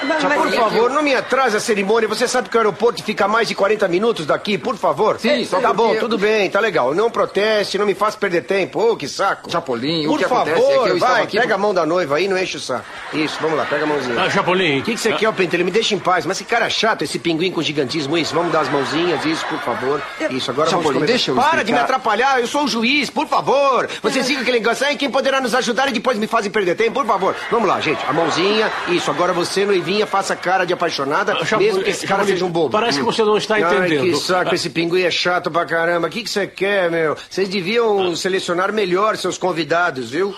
Mas- 0.05 0.25
mas- 0.25 0.41
por 0.41 0.53
favor, 0.53 0.91
não 0.91 1.03
me 1.03 1.15
atrase 1.15 1.57
a 1.57 1.61
cerimônia. 1.61 2.09
Você 2.09 2.27
sabe 2.29 2.49
que 2.49 2.57
o 2.57 2.61
aeroporto 2.61 3.03
fica 3.03 3.25
a 3.25 3.29
mais 3.29 3.49
de 3.49 3.55
40 3.55 3.87
minutos 3.89 4.27
daqui, 4.27 4.57
por 4.59 4.77
favor. 4.77 5.19
Sim, 5.19 5.45
só 5.45 5.59
Tá 5.61 5.73
bom, 5.73 5.95
tudo 5.97 6.17
bem, 6.17 6.49
tá 6.49 6.61
legal. 6.61 6.95
Não 6.95 7.11
proteste, 7.11 7.77
não 7.79 7.85
me 7.85 7.95
faça 7.95 8.17
perder 8.17 8.43
tempo. 8.45 8.81
Ô, 8.81 8.97
que 8.97 9.09
saco. 9.09 9.51
Chapolin, 9.51 10.07
o 10.07 10.11
por 10.11 10.19
que 10.19 10.25
favor, 10.25 10.49
acontece 10.53 10.73
é 10.73 10.83
que 10.85 10.89
eu 10.91 10.99
vai, 10.99 11.23
aqui... 11.25 11.39
pega 11.39 11.55
a 11.57 11.59
mão 11.59 11.75
da 11.75 11.85
noiva 11.85 12.17
aí, 12.17 12.29
não 12.29 12.39
enche 12.39 12.57
o 12.57 12.61
saco. 12.61 12.85
Isso, 13.13 13.37
vamos 13.41 13.59
lá, 13.59 13.65
pega 13.67 13.85
a 13.85 13.87
mãozinha. 13.87 14.21
Ah, 14.23 14.31
Chapolin. 14.31 14.81
O 14.81 14.83
que, 14.83 14.93
que 14.95 14.99
você 15.01 15.13
quer, 15.13 15.29
ô 15.29 15.33
Pentelho? 15.33 15.65
Me 15.65 15.71
deixa 15.71 15.95
em 15.95 15.99
paz. 15.99 16.25
Mas 16.25 16.39
esse 16.39 16.45
cara 16.45 16.67
é 16.67 16.71
chato, 16.71 17.03
esse 17.03 17.19
pinguim 17.19 17.51
com 17.51 17.61
gigantismo, 17.61 18.17
isso. 18.17 18.35
Vamos 18.35 18.53
dar 18.53 18.61
as 18.61 18.69
mãozinhas, 18.69 19.25
isso, 19.25 19.45
por 19.47 19.59
favor. 19.61 20.01
Isso, 20.31 20.51
agora 20.51 20.71
vamos 20.71 20.85
Chapolin, 20.85 20.95
começar. 21.01 21.07
deixa 21.13 21.31
eu 21.31 21.35
Para 21.35 21.45
explicar. 21.45 21.65
de 21.65 21.73
me 21.73 21.79
atrapalhar, 21.79 22.41
eu 22.41 22.47
sou 22.47 22.65
o 22.65 22.69
juiz, 22.69 23.11
por 23.11 23.27
favor. 23.27 23.89
Vocês 24.03 24.27
ficam 24.27 24.43
aquele 24.43 24.59
negócio 24.61 24.87
aí, 24.87 24.97
quem 24.97 25.11
poderá 25.11 25.41
nos 25.41 25.55
ajudar 25.55 25.89
e 25.89 25.93
depois 25.93 26.17
me 26.19 26.27
fazem 26.27 26.51
perder 26.51 26.75
tempo, 26.77 26.93
por 26.93 27.07
favor. 27.07 27.35
Vamos 27.51 27.69
lá, 27.69 27.81
gente, 27.81 28.05
a 28.09 28.13
mãozinha, 28.13 28.71
isso. 28.89 29.11
Agora 29.11 29.33
você, 29.33 29.65
noivinha, 29.89 30.07
faça 30.07 30.37
cara 30.37 30.65
de 30.65 30.73
apaixonada, 30.73 31.33
Ah, 31.33 31.45
Chapolin, 31.45 31.67
mesmo 31.69 31.83
que 31.83 31.91
esse 31.91 32.07
cara 32.07 32.21
Chapolin, 32.21 32.33
seja 32.35 32.45
um 32.45 32.51
bobo. 32.51 32.71
parece 32.71 32.99
que 32.99 33.05
você 33.05 33.25
não 33.25 33.37
está 33.37 33.55
Ai, 33.55 33.63
entendendo. 33.63 34.03
que 34.03 34.15
saco, 34.17 34.55
esse 34.55 34.71
pinguim 34.71 35.03
é 35.03 35.11
chato 35.11 35.51
pra 35.51 35.65
caramba. 35.65 36.07
O 36.07 36.11
que, 36.11 36.23
que 36.23 36.31
você 36.31 36.47
quer, 36.47 36.91
meu? 36.91 37.17
Vocês 37.29 37.49
deviam 37.49 38.15
selecionar 38.15 38.73
melhor 38.73 39.17
seus 39.17 39.39
convidados, 39.39 40.11
viu? 40.11 40.35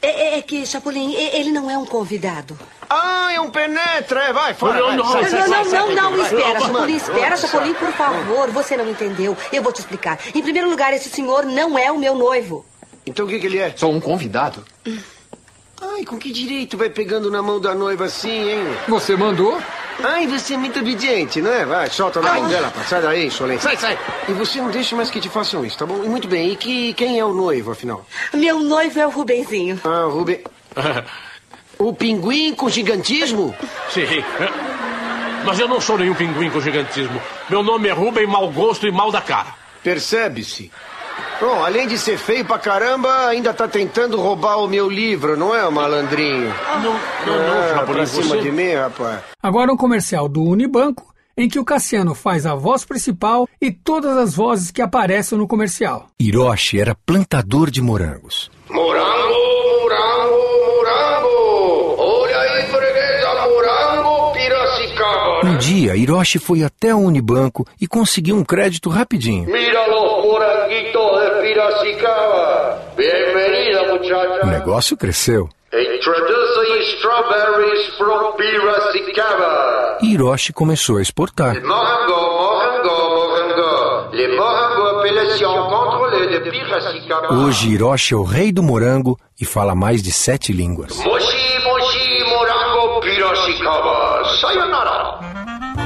É, 0.00 0.38
é 0.38 0.42
que, 0.42 0.64
Chapolin, 0.64 1.14
ele 1.14 1.50
não 1.50 1.70
é 1.70 1.76
um 1.76 1.84
convidado. 1.84 2.58
Ah, 2.88 3.32
é 3.32 3.40
um 3.40 3.50
penetra, 3.50 4.24
é, 4.24 4.32
vai, 4.32 4.54
fora. 4.54 4.78
Não, 4.78 4.86
vai, 4.88 4.96
não, 4.96 5.04
sai, 5.12 5.22
Não, 5.22 5.30
sai, 5.30 5.40
não, 5.40 5.48
sai, 5.48 5.64
não, 5.64 5.70
sai, 5.70 5.94
não, 5.94 6.10
não, 6.10 6.16
vai. 6.16 6.20
espera, 6.26 6.52
Vai, 6.52 6.60
Chapolin, 6.60 6.96
espera. 6.96 7.36
Chapolin, 7.36 7.74
por 7.74 7.92
favor, 7.92 8.50
você 8.50 8.76
não 8.76 8.88
entendeu. 8.90 9.36
Eu 9.52 9.62
vou 9.62 9.72
te 9.72 9.80
explicar. 9.80 10.18
Em 10.34 10.42
primeiro 10.42 10.68
lugar, 10.68 10.92
esse 10.92 11.08
senhor 11.08 11.44
não 11.44 11.78
é 11.78 11.90
o 11.90 11.98
meu 11.98 12.14
noivo. 12.14 12.64
Então 13.06 13.26
o 13.26 13.28
que, 13.28 13.38
que 13.40 13.46
ele 13.46 13.58
é? 13.58 13.72
Sou 13.76 13.90
um 13.90 13.98
convidado. 14.00 14.62
Ai, 15.82 16.04
com 16.04 16.16
que 16.16 16.32
direito 16.32 16.76
vai 16.76 16.88
pegando 16.88 17.30
na 17.30 17.42
mão 17.42 17.60
da 17.60 17.74
noiva 17.74 18.04
assim, 18.04 18.50
hein? 18.50 18.64
Você 18.88 19.16
mandou? 19.16 19.60
Ai, 20.02 20.26
você 20.26 20.54
é 20.54 20.56
muito 20.56 20.78
obediente, 20.78 21.40
não 21.42 21.52
é? 21.52 21.64
Vai, 21.64 21.90
solta 21.90 22.20
na 22.20 22.34
mão 22.34 22.48
dela, 22.48 22.70
pá. 22.70 22.82
sai 22.82 23.02
daí, 23.02 23.30
Solene. 23.30 23.60
Sai, 23.60 23.76
sai. 23.76 23.98
E 24.28 24.32
você 24.32 24.60
não 24.60 24.70
deixa 24.70 24.94
mais 24.96 25.10
que 25.10 25.20
te 25.20 25.28
façam 25.28 25.64
isso, 25.64 25.78
tá 25.78 25.84
bom? 25.84 26.02
E 26.04 26.08
muito 26.08 26.28
bem, 26.28 26.52
e 26.52 26.56
que, 26.56 26.94
quem 26.94 27.18
é 27.18 27.24
o 27.24 27.32
noivo, 27.32 27.72
afinal? 27.72 28.06
Meu 28.32 28.60
noivo 28.60 28.98
é 28.98 29.06
o 29.06 29.10
Rubenzinho. 29.10 29.80
Ah, 29.84 30.06
o 30.06 30.10
Rubem... 30.10 30.40
O 31.78 31.92
pinguim 31.92 32.54
com 32.54 32.68
gigantismo? 32.68 33.52
Sim. 33.90 34.06
Mas 35.44 35.58
eu 35.58 35.66
não 35.66 35.80
sou 35.80 35.98
nenhum 35.98 36.14
pinguim 36.14 36.48
com 36.48 36.60
gigantismo. 36.60 37.20
Meu 37.50 37.60
nome 37.60 37.88
é 37.88 37.92
Rubem 37.92 38.24
Mau 38.24 38.52
Gosto 38.52 38.86
e 38.86 38.92
Mal 38.92 39.10
da 39.10 39.20
Cara. 39.20 39.52
Percebe-se. 39.82 40.70
Bom, 41.42 41.64
além 41.64 41.88
de 41.88 41.98
ser 41.98 42.16
feio 42.16 42.44
pra 42.44 42.56
caramba, 42.56 43.26
ainda 43.26 43.52
tá 43.52 43.66
tentando 43.66 44.16
roubar 44.16 44.58
o 44.58 44.68
meu 44.68 44.88
livro, 44.88 45.36
não 45.36 45.52
é, 45.52 45.68
malandrinho? 45.68 46.54
Não, 46.76 46.82
não, 47.26 47.36
não, 47.74 47.80
Ah, 47.80 47.84
pra 47.84 48.06
cima 48.06 48.36
você... 48.36 48.40
de 48.42 48.52
mim, 48.52 48.72
rapaz. 48.74 49.22
Agora 49.42 49.72
um 49.72 49.76
comercial 49.76 50.28
do 50.28 50.40
Unibanco, 50.40 51.12
em 51.36 51.48
que 51.48 51.58
o 51.58 51.64
Cassiano 51.64 52.14
faz 52.14 52.46
a 52.46 52.54
voz 52.54 52.84
principal 52.84 53.48
e 53.60 53.72
todas 53.72 54.16
as 54.16 54.36
vozes 54.36 54.70
que 54.70 54.80
aparecem 54.80 55.36
no 55.36 55.48
comercial. 55.48 56.06
Hiroshi 56.20 56.78
era 56.80 56.94
plantador 56.94 57.72
de 57.72 57.82
morangos. 57.82 58.48
Morango, 58.70 59.34
morango, 59.80 60.38
morango. 60.76 61.96
Olha 61.98 62.38
aí, 62.38 62.66
freguesa, 62.66 63.48
morango, 63.50 64.32
Piracicaba. 64.32 65.46
Um 65.46 65.58
dia, 65.58 65.96
Hiroshi 65.96 66.38
foi 66.38 66.62
até 66.62 66.94
o 66.94 66.98
Unibanco 66.98 67.66
e 67.80 67.88
conseguiu 67.88 68.36
um 68.36 68.44
crédito 68.44 68.88
rapidinho. 68.88 69.50
Mira 69.50 69.86
los 69.88 70.24
moranguitos 70.24 71.20
de 71.20 71.31
Piracicaba. 71.52 72.78
Bienvenida, 72.96 73.82
O 73.82 73.98
muchacha. 73.98 74.46
negócio 74.46 74.96
cresceu. 74.96 75.48
Introducing 75.70 76.96
strawberries 76.96 77.88
from 77.98 78.32
Piracicaba. 78.36 79.98
E 80.00 80.12
Hiroshi 80.12 80.52
começou 80.54 80.96
a 80.96 81.02
exportar. 81.02 81.54
Morango, 81.62 82.20
morango, 82.38 83.10
morango. 83.10 84.16
Le 84.16 84.28
morango 84.36 84.98
appellation 84.98 85.68
contrôlée 85.68 86.40
de 86.40 86.50
Piracicaba. 86.50 87.34
Hoje, 87.34 87.68
Hiroshi 87.68 88.14
é 88.14 88.16
o 88.16 88.22
rei 88.22 88.50
do 88.50 88.62
morango 88.62 89.18
e 89.38 89.44
fala 89.44 89.74
mais 89.74 90.02
de 90.02 90.10
sete 90.10 90.52
línguas. 90.52 90.96
Moshi, 91.04 91.58
moshi, 91.64 92.24
morango, 92.30 93.00
Piracicaba. 93.02 94.24
Sayonara. 94.40 95.20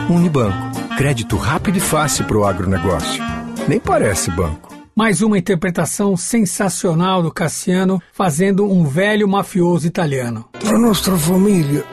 Unibanco. 0.08 0.76
Crédito 0.96 1.36
rápido 1.36 1.76
e 1.76 1.80
fácil 1.80 2.24
para 2.24 2.38
o 2.38 2.44
agronegócio. 2.44 3.22
Nem 3.68 3.80
parece 3.80 4.30
banco. 4.30 4.75
Mais 4.98 5.20
uma 5.20 5.36
interpretação 5.36 6.16
sensacional 6.16 7.22
do 7.22 7.30
Cassiano 7.30 8.00
fazendo 8.14 8.64
um 8.64 8.86
velho 8.86 9.28
mafioso 9.28 9.86
italiano. 9.86 10.46
Na 10.64 10.78
nostra 10.78 11.14
famiglia 11.18 11.84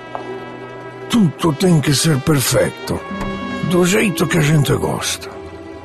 tutto 1.09 1.51
tem 1.51 1.81
que 1.81 1.93
ser 1.93 2.17
perfetto, 2.21 2.97
do 3.69 3.85
jeito 3.85 4.25
que 4.25 4.38
a 4.38 4.41
gente 4.41 4.73
gosta. 4.75 5.30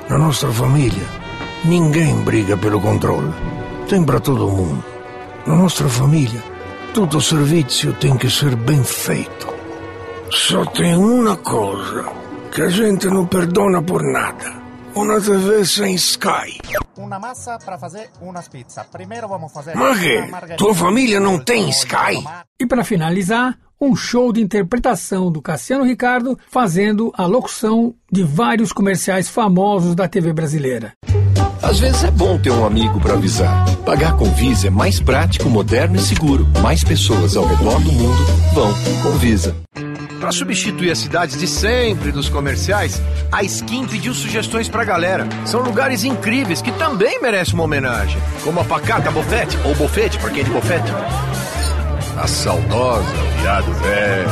Na 0.08 0.16
nostra 0.16 0.52
famiglia 0.52 1.08
ninguém 1.64 2.22
briga 2.22 2.56
pelo 2.56 2.80
controle, 2.80 3.32
tem 3.88 4.04
para 4.04 4.20
todo 4.20 4.48
mundo. 4.48 4.84
Na 5.44 5.56
nostra 5.56 5.88
famiglia 5.88 6.44
tutto 6.94 7.20
servizio 7.20 7.94
tem 7.94 8.16
que 8.16 8.30
ser 8.30 8.54
bem 8.54 8.84
feito. 8.84 9.48
Só 10.30 10.64
tem 10.66 10.94
uma 10.94 11.36
coisa 11.36 12.12
que 12.52 12.62
a 12.62 12.68
gente 12.68 13.08
não 13.08 13.26
perdona 13.26 13.82
por 13.82 14.04
nada: 14.04 14.57
uma 14.94 15.20
TV 15.20 15.64
sem 15.64 15.94
Sky. 15.94 16.58
Una 16.96 17.18
massa 17.18 17.58
para 17.64 17.78
fazer 17.78 18.10
umas 18.20 18.48
pizzas. 18.48 18.86
Primeiro 18.90 19.28
vamos 19.28 19.52
fazer 19.52 19.74
Ma 19.76 19.90
uma 19.90 19.94
che? 19.96 20.26
margherita. 20.26 20.56
Tua 20.56 20.74
famiglia 20.74 21.20
não 21.20 21.38
tem 21.38 21.68
Sky? 21.70 22.22
E 22.60 22.66
para 22.66 22.84
finalizar, 22.84 23.56
um 23.80 23.94
show 23.94 24.32
de 24.32 24.40
interpretação 24.40 25.30
do 25.30 25.40
Cassiano 25.40 25.84
Ricardo 25.84 26.36
fazendo 26.50 27.12
a 27.16 27.26
locução 27.26 27.94
de 28.10 28.24
vários 28.24 28.72
comerciais 28.72 29.28
famosos 29.28 29.94
da 29.94 30.08
TV 30.08 30.32
brasileira. 30.32 30.92
Às 31.62 31.80
vezes 31.80 32.04
é 32.04 32.10
bom 32.10 32.38
ter 32.38 32.50
um 32.50 32.64
amigo 32.64 33.00
para 33.00 33.14
avisar. 33.14 33.64
Pagar 33.84 34.16
com 34.16 34.24
Visa 34.32 34.68
é 34.68 34.70
mais 34.70 35.00
prático, 35.00 35.48
moderno 35.48 35.96
e 35.96 36.00
seguro. 36.00 36.46
Mais 36.62 36.82
pessoas 36.82 37.36
ao 37.36 37.46
redor 37.46 37.80
do 37.80 37.92
mundo 37.92 38.24
vão 38.54 38.72
com 39.02 39.10
Visa. 39.18 39.54
Para 40.28 40.36
substituir 40.36 40.90
as 40.90 40.98
cidades 40.98 41.40
de 41.40 41.46
sempre 41.46 42.12
dos 42.12 42.28
comerciais, 42.28 43.00
a 43.32 43.42
Skin 43.44 43.86
pediu 43.86 44.12
sugestões 44.12 44.68
pra 44.68 44.84
galera. 44.84 45.26
São 45.46 45.62
lugares 45.62 46.04
incríveis 46.04 46.60
que 46.60 46.70
também 46.72 47.18
merecem 47.22 47.54
uma 47.54 47.62
homenagem, 47.62 48.20
como 48.44 48.60
a 48.60 48.64
Pacata 48.64 49.10
Bofete, 49.10 49.56
ou 49.64 49.74
Bofete, 49.74 50.18
pra 50.18 50.28
quem 50.28 50.40
é 50.40 50.44
de 50.44 50.50
Bofete. 50.50 50.92
A 52.14 52.26
saudosa, 52.26 53.08
o 53.08 53.40
viado 53.40 53.72
velho. 53.72 54.28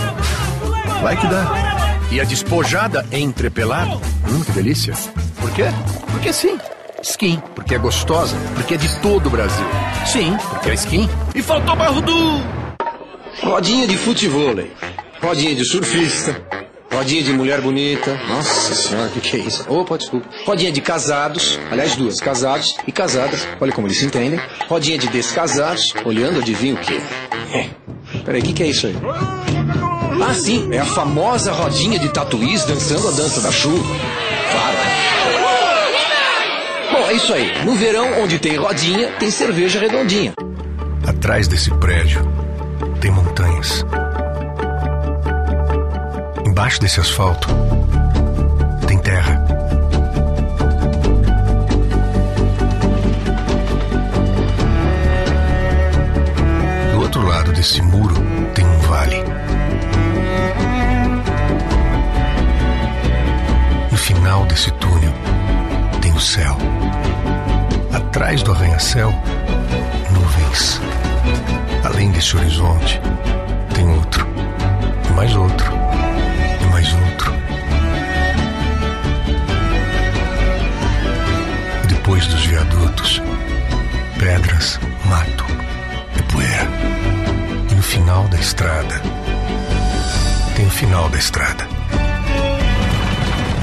Vai 1.01 1.17
que 1.17 1.27
dá. 1.29 1.99
E 2.13 2.21
a 2.21 2.25
despojada 2.25 3.07
entrepelado. 3.11 3.99
Hum, 4.29 4.45
que 4.45 4.53
delícia. 4.53 4.93
Por 5.41 5.51
quê? 5.53 5.65
Porque 6.13 6.31
sim. 6.31 6.59
Skin, 7.03 7.41
porque 7.55 7.75
é 7.75 7.79
gostosa, 7.79 8.37
porque 8.55 8.75
é 8.75 8.77
de 8.77 9.01
todo 9.01 9.29
o 9.29 9.31
Brasil. 9.31 9.67
Sim, 10.05 10.37
porque 10.51 10.69
é 10.69 10.75
skin. 10.75 11.09
E 11.35 11.41
faltou 11.41 11.75
barrudo! 11.75 12.13
Rodinha 13.43 13.87
de 13.87 13.97
futevôlei, 13.97 14.71
rodinha 15.21 15.55
de 15.55 15.65
surfista, 15.65 16.41
rodinha 16.93 17.23
de 17.23 17.33
mulher 17.33 17.61
bonita. 17.61 18.19
Nossa 18.29 18.75
senhora, 18.75 19.09
o 19.09 19.11
que, 19.13 19.21
que 19.21 19.37
é 19.37 19.41
isso? 19.41 19.65
Opa, 19.69 19.97
desculpa. 19.99 20.29
Rodinha 20.45 20.73
de 20.73 20.81
casados, 20.81 21.59
aliás, 21.71 21.97
duas, 21.97 22.21
casados 22.21 22.77
e 22.87 22.93
casadas. 22.93 23.47
Olha 23.61 23.73
como 23.73 23.87
eles 23.87 23.99
se 23.99 24.07
entendem. 24.07 24.41
Rodinha 24.69 24.99
de 24.99 25.09
descasados, 25.09 25.95
olhando, 26.05 26.41
adivinha 26.41 26.75
o 26.75 26.79
quê? 26.79 27.01
É. 27.53 27.69
Peraí, 28.25 28.41
o 28.41 28.45
que, 28.45 28.53
que 28.53 28.63
é 28.63 28.67
isso 28.67 28.87
aí? 28.87 28.97
Ah, 30.25 30.35
sim, 30.35 30.69
é 30.73 30.79
a 30.79 30.87
famosa 30.87 31.53
rodinha 31.53 31.99
de 31.99 32.09
tatuís 32.09 32.65
dançando 32.65 33.09
a 33.09 33.11
dança 33.11 33.41
da 33.41 33.53
chuva. 33.53 33.85
Claro, 34.51 34.77
Bom, 36.93 37.11
é 37.11 37.13
isso 37.15 37.33
aí. 37.35 37.65
No 37.65 37.75
verão, 37.75 38.23
onde 38.23 38.39
tem 38.39 38.57
rodinha, 38.57 39.13
tem 39.19 39.31
cerveja 39.31 39.79
redondinha. 39.79 40.33
Atrás 41.07 41.47
desse 41.47 41.71
prédio 41.75 42.23
tem 43.01 43.11
montanhas. 43.11 43.85
Embaixo 46.67 46.81
desse 46.81 46.99
asfalto 46.99 47.47
tem 48.89 48.99
terra. 48.99 49.37
Do 56.93 57.01
outro 57.03 57.25
lado 57.25 57.53
desse 57.53 57.81
muro 57.83 58.17
tem 58.53 58.67
um 58.67 58.79
vale. 58.81 59.23
No 63.93 63.97
final 63.97 64.45
desse 64.47 64.73
túnel 64.73 65.13
tem 66.03 66.13
o 66.15 66.21
céu. 66.21 66.57
Atrás 67.93 68.43
do 68.43 68.51
arranha-céu, 68.51 69.15
nuvens. 70.11 70.81
Além 71.85 72.11
desse 72.11 72.37
horizonte, 72.37 73.01
tem 73.73 73.89
outro, 73.89 74.27
mais 75.15 75.37
outro, 75.37 75.76
depois 82.07 82.25
dos 82.29 82.47
viadutos, 82.47 83.21
pedras, 84.17 84.79
mato 85.07 85.45
e 86.17 86.23
poeira. 86.33 86.69
E 87.69 87.75
no 87.75 87.83
final 87.83 88.29
da 88.29 88.39
estrada, 88.39 89.03
tem 90.55 90.65
o 90.69 90.71
final 90.71 91.09
da 91.09 91.19
estrada. 91.19 91.67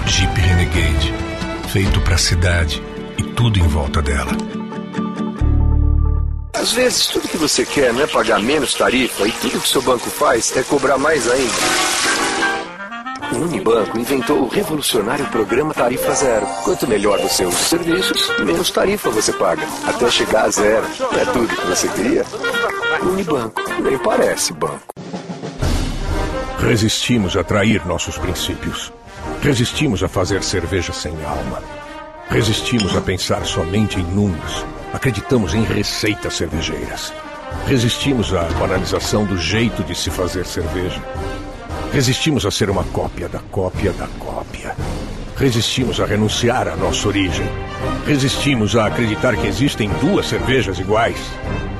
Jeep 0.08 0.42
Renegade, 0.42 1.14
feito 1.72 2.02
pra 2.02 2.18
cidade 2.18 2.84
e 3.18 3.24
tudo 3.24 3.60
em 3.60 3.68
volta 3.70 4.02
dela. 4.02 4.34
Às 6.52 6.74
vezes, 6.74 7.08
tudo 7.08 7.30
que 7.30 7.38
você 7.38 7.66
quer 7.66 7.94
não 7.94 8.02
é 8.02 8.08
pagar 8.08 8.42
menos 8.42 8.74
tarifa 8.74 9.26
e 9.26 9.32
tudo 9.32 9.62
que 9.62 9.70
seu 9.70 9.82
banco 9.82 10.10
faz 10.10 10.52
é 10.58 10.64
cobrar 10.64 10.98
mais 10.98 11.30
ainda. 11.32 12.03
O 13.34 13.46
Unibanco 13.46 13.98
inventou 13.98 14.44
o 14.44 14.48
revolucionário 14.48 15.26
programa 15.26 15.74
Tarifa 15.74 16.14
Zero. 16.14 16.46
Quanto 16.64 16.88
melhor 16.88 17.20
os 17.20 17.32
serviços, 17.32 18.32
menos 18.40 18.70
tarifa 18.70 19.10
você 19.10 19.34
paga. 19.34 19.64
Até 19.88 20.10
chegar 20.12 20.46
a 20.46 20.50
zero. 20.52 20.86
Não 21.00 21.20
é 21.20 21.26
tudo 21.26 21.48
que 21.48 21.66
você 21.66 21.88
queria? 21.88 22.24
Unibanco. 23.02 23.60
Nem 23.82 23.98
parece 23.98 24.54
banco. 24.54 24.82
Resistimos 26.60 27.36
a 27.36 27.44
trair 27.44 27.84
nossos 27.88 28.20
princípios. 28.20 28.94
Resistimos 29.42 30.04
a 30.04 30.08
fazer 30.08 30.44
cerveja 30.44 30.94
sem 30.94 31.14
alma. 31.26 31.62
Resistimos 32.30 32.96
a 32.96 33.02
pensar 33.02 33.46
somente 33.46 34.00
em 34.00 34.04
números. 34.04 34.64
Acreditamos 34.94 35.56
em 35.56 35.64
receitas 35.64 36.36
cervejeiras. 36.36 37.12
Resistimos 37.66 38.32
à 38.34 38.44
banalização 38.60 39.26
do 39.26 39.38
jeito 39.38 39.84
de 39.84 39.96
se 39.96 40.12
fazer 40.12 40.46
cerveja. 40.46 41.02
Resistimos 41.94 42.44
a 42.44 42.50
ser 42.50 42.72
uma 42.72 42.84
cópia 42.86 43.30
da 43.30 43.38
cópia 43.52 43.92
da 43.92 44.08
cópia. 44.18 44.76
Resistimos 45.38 46.00
a 46.00 46.08
renunciar 46.08 46.68
à 46.68 46.76
nossa 46.76 47.08
origem. 47.08 47.46
Resistimos 48.08 48.76
a 48.76 48.88
acreditar 48.88 49.38
que 49.38 49.46
existem 49.46 49.92
duas 50.02 50.26
cervejas 50.26 50.80
iguais. 50.80 51.20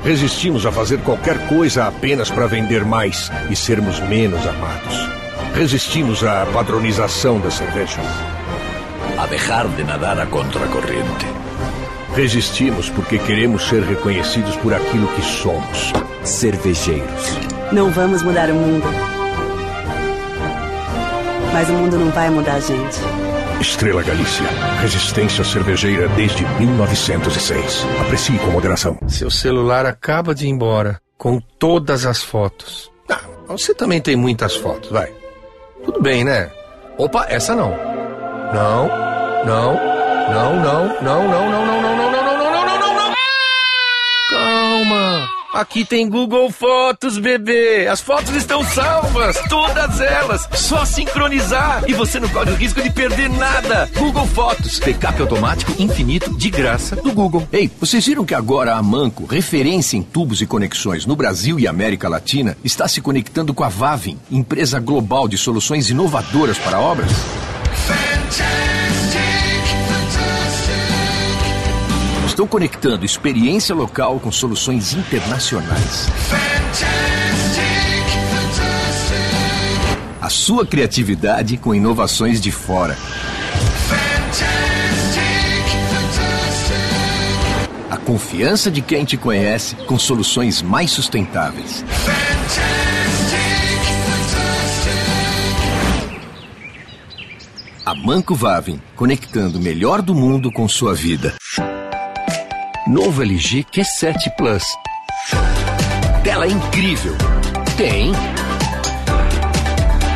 Resistimos 0.04 0.64
a 0.66 0.70
fazer 0.70 0.98
qualquer 0.98 1.48
coisa 1.48 1.88
apenas 1.88 2.30
para 2.30 2.46
vender 2.46 2.84
mais 2.84 3.28
e 3.50 3.56
sermos 3.56 3.98
menos 3.98 4.46
amados. 4.46 4.94
Resistimos 5.52 6.22
à 6.22 6.46
padronização 6.46 7.40
das 7.40 7.54
cervejas. 7.54 8.06
A 9.18 9.26
dejar 9.26 9.66
de 9.66 9.82
nadar 9.82 10.20
a 10.20 10.26
contracorrente. 10.26 11.26
Resistimos 12.14 12.88
porque 12.88 13.18
queremos 13.18 13.68
ser 13.68 13.82
reconhecidos 13.82 14.54
por 14.58 14.74
aquilo 14.74 15.08
que 15.08 15.22
somos. 15.22 15.92
Cervejeiros. 16.22 17.36
Não 17.72 17.90
vamos 17.90 18.22
mudar 18.22 18.48
o 18.50 18.54
mundo. 18.54 19.13
Mas 21.54 21.70
o 21.70 21.72
mundo 21.72 21.96
não 21.96 22.10
vai 22.10 22.28
mudar 22.28 22.54
a 22.54 22.60
gente. 22.60 22.98
Estrela 23.60 24.02
Galícia. 24.02 24.44
Resistência 24.80 25.44
cervejeira 25.44 26.08
desde 26.08 26.44
1906. 26.58 27.86
Aprecie 28.00 28.36
com 28.40 28.48
moderação. 28.48 28.98
Seu 29.06 29.30
celular 29.30 29.86
acaba 29.86 30.34
de 30.34 30.46
ir 30.46 30.50
embora 30.50 31.00
com 31.16 31.38
todas 31.38 32.06
as 32.06 32.24
fotos. 32.24 32.90
Ah, 33.08 33.20
você 33.46 33.72
também 33.72 34.00
tem 34.00 34.16
muitas 34.16 34.56
fotos, 34.56 34.90
vai. 34.90 35.12
Tudo 35.84 36.02
bem, 36.02 36.24
né? 36.24 36.50
Opa, 36.98 37.24
essa 37.28 37.54
não. 37.54 37.70
Não, 38.52 38.88
não, 39.46 39.74
não, 40.32 40.60
não, 40.60 41.00
não, 41.00 41.28
não, 41.28 41.28
não, 41.28 41.50
não, 41.50 41.70
não, 41.70 41.92
não, 41.92 42.10
não, 42.10 42.24
não, 42.24 42.50
não, 42.50 42.66
não, 42.66 42.78
não, 42.80 42.94
não. 42.94 43.14
Calma. 44.28 45.33
Aqui 45.54 45.84
tem 45.84 46.08
Google 46.08 46.50
Fotos, 46.50 47.16
bebê. 47.16 47.86
As 47.86 48.00
fotos 48.00 48.34
estão 48.34 48.64
salvas, 48.64 49.40
todas 49.48 50.00
elas. 50.00 50.48
Só 50.52 50.84
sincronizar 50.84 51.84
e 51.86 51.94
você 51.94 52.18
não 52.18 52.28
corre 52.28 52.50
o 52.50 52.56
risco 52.56 52.82
de 52.82 52.90
perder 52.90 53.30
nada. 53.30 53.88
Google 53.96 54.26
Fotos, 54.26 54.80
backup 54.80 55.22
automático 55.22 55.72
infinito 55.80 56.36
de 56.36 56.50
graça 56.50 56.96
do 56.96 57.12
Google. 57.12 57.46
Ei, 57.52 57.70
vocês 57.78 58.04
viram 58.04 58.24
que 58.24 58.34
agora 58.34 58.74
a 58.74 58.82
Manco, 58.82 59.26
referência 59.26 59.96
em 59.96 60.02
tubos 60.02 60.42
e 60.42 60.46
conexões 60.46 61.06
no 61.06 61.14
Brasil 61.14 61.60
e 61.60 61.68
América 61.68 62.08
Latina, 62.08 62.56
está 62.64 62.88
se 62.88 63.00
conectando 63.00 63.54
com 63.54 63.62
a 63.62 63.68
Vavin, 63.68 64.18
empresa 64.28 64.80
global 64.80 65.28
de 65.28 65.38
soluções 65.38 65.88
inovadoras 65.88 66.58
para 66.58 66.80
obras? 66.80 67.12
Estão 72.34 72.48
conectando 72.48 73.06
experiência 73.06 73.72
local 73.76 74.18
com 74.18 74.32
soluções 74.32 74.92
internacionais. 74.92 76.08
A 80.20 80.28
sua 80.28 80.66
criatividade 80.66 81.56
com 81.56 81.72
inovações 81.72 82.40
de 82.40 82.50
fora. 82.50 82.98
A 87.88 87.96
confiança 87.98 88.68
de 88.68 88.82
quem 88.82 89.04
te 89.04 89.16
conhece 89.16 89.76
com 89.86 89.96
soluções 89.96 90.60
mais 90.60 90.90
sustentáveis. 90.90 91.84
A 97.86 97.94
Manco 97.94 98.34
Vavin, 98.34 98.82
conectando 98.96 99.60
o 99.60 99.62
melhor 99.62 100.02
do 100.02 100.16
mundo 100.16 100.50
com 100.50 100.66
sua 100.66 100.96
vida. 100.96 101.32
Novo 102.86 103.22
LG 103.22 103.64
Q7 103.72 104.36
Plus. 104.36 104.62
Tela 106.22 106.46
incrível. 106.46 107.16
Tem. 107.78 108.12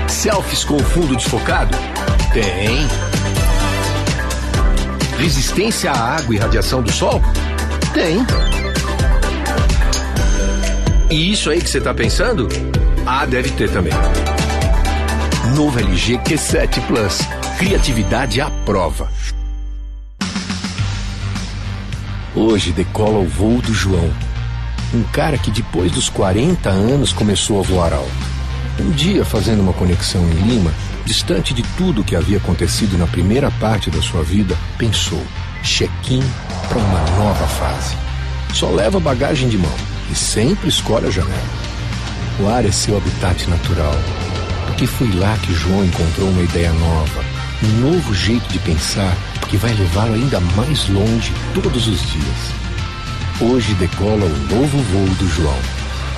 Selfies 0.07 0.65
com 0.65 0.79
fundo 0.79 1.17
desfocado? 1.17 1.75
Tem. 2.31 2.87
Resistência 5.19 5.91
à 5.91 6.17
água 6.17 6.35
e 6.35 6.39
radiação 6.39 6.83
do 6.83 6.93
sol? 6.93 7.23
Tem. 7.95 8.19
E 11.11 11.33
isso 11.33 11.49
aí 11.49 11.63
que 11.63 11.71
você 11.71 11.81
tá 11.81 11.95
pensando? 11.95 12.49
Ah, 13.07 13.25
deve 13.25 13.51
ter 13.53 13.71
também. 13.71 13.95
Novo 15.57 15.79
LG 15.81 16.19
Q7 16.19 16.87
Plus. 16.87 17.21
Criatividade 17.59 18.43
à 18.43 18.51
prova. 18.67 19.11
Hoje 22.41 22.71
decola 22.71 23.19
o 23.19 23.27
voo 23.27 23.61
do 23.61 23.75
João. 23.75 24.13
Um 24.95 25.03
cara 25.13 25.37
que 25.37 25.51
depois 25.51 25.91
dos 25.91 26.09
40 26.09 26.71
anos 26.71 27.13
começou 27.13 27.59
a 27.59 27.63
voar 27.65 27.93
alto. 27.93 28.13
Um 28.79 28.93
dia, 28.93 29.25
fazendo 29.25 29.61
uma 29.61 29.73
conexão 29.73 30.23
em 30.23 30.35
Lima, 30.49 30.73
distante 31.05 31.53
de 31.53 31.65
tudo 31.77 32.05
que 32.05 32.15
havia 32.15 32.39
acontecido 32.39 32.97
na 32.97 33.09
primeira 33.09 33.51
parte 33.51 33.91
da 33.91 34.01
sua 34.01 34.23
vida, 34.23 34.57
pensou: 34.79 35.21
check-in 35.65 36.23
para 36.69 36.79
uma 36.79 37.01
nova 37.19 37.45
fase. 37.45 37.97
Só 38.55 38.71
leva 38.71 39.01
bagagem 39.01 39.49
de 39.49 39.59
mão 39.59 39.77
e 40.09 40.15
sempre 40.15 40.69
escolhe 40.69 41.09
a 41.09 41.11
janela. 41.11 41.43
O 42.39 42.47
ar 42.47 42.65
é 42.65 42.71
seu 42.71 42.97
habitat 42.97 43.51
natural, 43.51 43.97
porque 44.69 44.87
foi 44.87 45.11
lá 45.11 45.37
que 45.39 45.53
João 45.53 45.85
encontrou 45.85 46.29
uma 46.29 46.43
ideia 46.43 46.73
nova, 46.73 47.25
um 47.65 47.91
novo 47.91 48.15
jeito 48.15 48.49
de 48.49 48.61
pensar 48.61 49.17
que 49.49 49.57
vai 49.57 49.73
levá-lo 49.75 50.15
ainda 50.15 50.41
mais 50.57 50.89
longe 50.89 51.33
todos 51.55 51.89
os 51.89 52.01
dias. 52.03 52.53
Hoje 53.41 53.75
decola 53.75 54.25
o 54.25 54.55
novo 54.55 54.79
voo 54.79 55.07
do 55.17 55.29
João. 55.29 55.59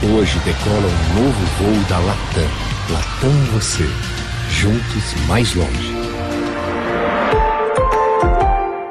Hoje 0.02 0.38
decola 0.44 0.86
o 0.86 1.20
novo 1.20 1.46
voo 1.58 1.84
da 1.88 1.98
Latam. 1.98 2.48
Latam 2.90 3.30
você, 3.52 3.88
juntos 4.50 5.14
mais 5.28 5.54
longe. 5.54 5.94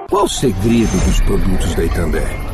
Qual 0.10 0.24
o 0.24 0.30
segredo 0.30 1.06
dos 1.06 1.20
produtos 1.22 1.76
da 1.76 1.84
Itambé? 1.84 2.50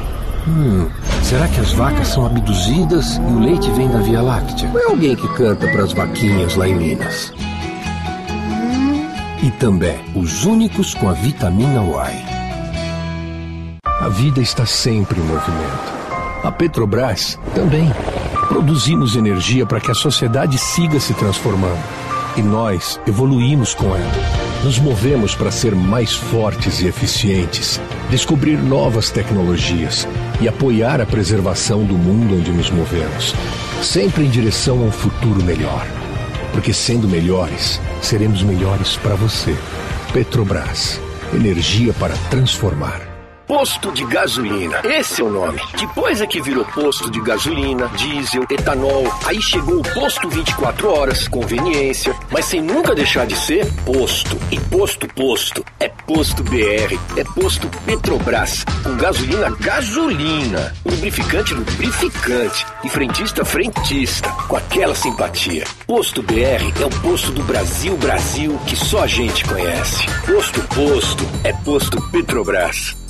Hum, 0.48 0.88
será 1.24 1.48
que 1.48 1.60
as 1.60 1.72
vacas 1.74 2.08
são 2.10 2.26
abduzidas 2.26 3.18
e 3.18 3.20
o 3.20 3.40
leite 3.40 3.70
vem 3.72 3.90
da 3.90 4.00
Via 4.00 4.22
Láctea? 4.22 4.70
Ou 4.74 4.80
é 4.80 4.86
alguém 4.86 5.16
que 5.16 5.28
canta 5.30 5.68
para 5.68 5.84
as 5.84 5.94
vaquinhas 5.94 6.56
lá 6.56 6.68
em 6.68 6.76
Minas? 6.76 7.34
E 9.44 9.52
também 9.52 10.00
os 10.16 10.46
únicos 10.46 10.94
com 10.94 11.10
a 11.10 11.14
vitamina 11.14 11.82
Y. 11.82 12.36
A 14.02 14.10
vida 14.10 14.42
está 14.42 14.66
sempre 14.66 15.20
em 15.20 15.24
movimento. 15.24 15.94
A 16.44 16.52
Petrobras 16.52 17.40
também. 17.54 17.92
Produzimos 18.48 19.16
energia 19.16 19.66
para 19.66 19.80
que 19.80 19.92
a 19.92 19.96
sociedade 19.96 20.58
siga 20.58 21.00
se 21.00 21.14
transformando. 21.14 21.84
E 22.38 22.42
nós 22.42 23.00
evoluímos 23.08 23.74
com 23.74 23.96
ela. 23.96 24.12
Nos 24.64 24.80
movemos 24.80 25.36
para 25.36 25.52
ser 25.52 25.76
mais 25.76 26.14
fortes 26.14 26.82
e 26.82 26.88
eficientes, 26.88 27.80
descobrir 28.10 28.58
novas 28.58 29.10
tecnologias 29.10 30.08
e 30.40 30.48
apoiar 30.48 31.02
a 31.02 31.06
preservação 31.06 31.84
do 31.84 31.96
mundo 31.96 32.38
onde 32.38 32.52
nos 32.52 32.70
movemos. 32.70 33.34
Sempre 33.82 34.26
em 34.26 34.30
direção 34.30 34.80
a 34.80 34.86
um 34.86 34.92
futuro 34.92 35.44
melhor. 35.44 36.05
Porque 36.56 36.72
sendo 36.72 37.06
melhores, 37.06 37.82
seremos 38.02 38.42
melhores 38.42 38.96
para 38.96 39.14
você. 39.16 39.54
Petrobras. 40.14 41.02
Energia 41.34 41.92
para 41.92 42.16
transformar. 42.30 43.15
Posto 43.48 43.92
de 43.92 44.04
gasolina, 44.06 44.82
esse 44.84 45.22
é 45.22 45.24
o 45.24 45.30
nome. 45.30 45.62
Depois 45.78 46.20
é 46.20 46.26
que 46.26 46.42
virou 46.42 46.66
posto 46.66 47.12
de 47.12 47.22
gasolina, 47.22 47.88
diesel, 47.90 48.44
etanol. 48.50 49.04
Aí 49.24 49.40
chegou 49.40 49.82
o 49.82 49.94
posto 49.94 50.28
24 50.28 50.92
horas, 50.92 51.28
conveniência, 51.28 52.16
mas 52.32 52.46
sem 52.46 52.60
nunca 52.60 52.96
deixar 52.96 53.28
de 53.28 53.36
ser 53.36 53.72
posto. 53.86 54.36
E 54.50 54.60
posto, 54.62 55.08
posto, 55.10 55.64
é 55.80 55.88
posto 55.88 56.44
BR, 56.44 56.98
é 57.16 57.24
posto 57.24 57.70
Petrobras. 57.86 58.66
Com 58.84 58.98
gasolina, 58.98 59.56
gasolina. 59.60 60.74
Lubrificante, 60.84 61.54
lubrificante. 61.54 62.66
E 62.84 62.90
frentista, 62.90 63.46
frentista. 63.46 64.30
Com 64.48 64.58
aquela 64.58 64.96
simpatia. 64.96 65.66
Posto 65.86 66.24
BR 66.24 66.82
é 66.82 66.86
o 66.86 67.02
posto 67.02 67.32
do 67.32 67.44
Brasil, 67.44 67.96
Brasil, 67.98 68.60
que 68.66 68.76
só 68.76 69.04
a 69.04 69.08
gente 69.08 69.46
conhece. 69.46 70.04
Posto, 70.26 70.62
posto, 70.64 71.24
é 71.44 71.54
posto 71.54 72.02
Petrobras. 72.10 73.05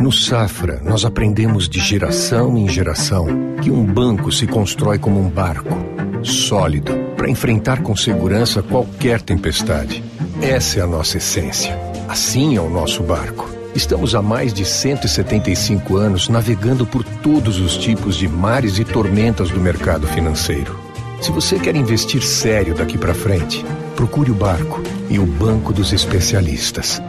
No 0.00 0.12
Safra, 0.12 0.80
nós 0.84 1.04
aprendemos 1.04 1.68
de 1.68 1.80
geração 1.80 2.56
em 2.56 2.68
geração 2.68 3.26
que 3.62 3.70
um 3.70 3.84
banco 3.84 4.30
se 4.30 4.46
constrói 4.46 4.98
como 4.98 5.18
um 5.18 5.28
barco, 5.28 5.76
sólido, 6.22 6.92
para 7.16 7.28
enfrentar 7.28 7.82
com 7.82 7.96
segurança 7.96 8.62
qualquer 8.62 9.20
tempestade. 9.20 10.04
Essa 10.40 10.78
é 10.78 10.82
a 10.82 10.86
nossa 10.86 11.16
essência. 11.16 11.76
Assim 12.08 12.56
é 12.56 12.60
o 12.60 12.70
nosso 12.70 13.02
barco. 13.02 13.50
Estamos 13.74 14.14
há 14.14 14.22
mais 14.22 14.54
de 14.54 14.64
175 14.64 15.96
anos 15.96 16.28
navegando 16.28 16.86
por 16.86 17.02
todos 17.02 17.58
os 17.58 17.76
tipos 17.76 18.16
de 18.16 18.28
mares 18.28 18.78
e 18.78 18.84
tormentas 18.84 19.50
do 19.50 19.60
mercado 19.60 20.06
financeiro. 20.06 20.78
Se 21.20 21.32
você 21.32 21.58
quer 21.58 21.74
investir 21.74 22.22
sério 22.22 22.74
daqui 22.74 22.96
para 22.96 23.12
frente, 23.12 23.64
procure 23.96 24.30
o 24.30 24.34
barco 24.34 24.82
e 25.10 25.18
o 25.18 25.26
banco 25.26 25.72
dos 25.72 25.92
especialistas. 25.92 27.02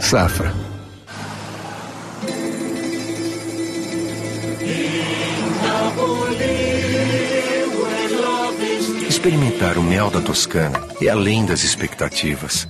Safra 0.00 0.61
Experimentar 9.22 9.78
o 9.78 9.82
mel 9.84 10.10
da 10.10 10.20
Toscana 10.20 10.80
é 11.00 11.08
além 11.08 11.46
das 11.46 11.62
expectativas. 11.62 12.66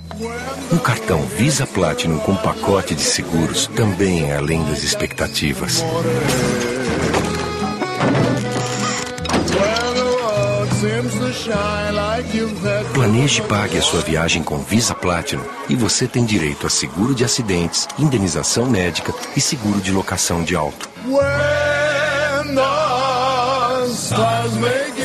Um 0.71 0.77
cartão 0.77 1.23
Visa 1.23 1.65
Platinum 1.65 2.19
com 2.19 2.35
pacote 2.35 2.93
de 2.93 3.01
seguros 3.01 3.65
também 3.75 4.29
é 4.29 4.37
além 4.37 4.63
das 4.65 4.83
expectativas. 4.83 5.83
Planeje 12.93 13.41
e 13.41 13.45
pague 13.45 13.79
a 13.79 13.81
sua 13.81 14.01
viagem 14.01 14.43
com 14.43 14.59
Visa 14.59 14.93
Platinum 14.93 15.43
e 15.67 15.75
você 15.75 16.07
tem 16.07 16.23
direito 16.23 16.67
a 16.67 16.69
seguro 16.69 17.15
de 17.15 17.25
acidentes, 17.25 17.87
indenização 17.97 18.69
médica 18.69 19.11
e 19.35 19.41
seguro 19.41 19.81
de 19.81 19.91
locação 19.91 20.43
de 20.43 20.55
auto. 20.55 20.87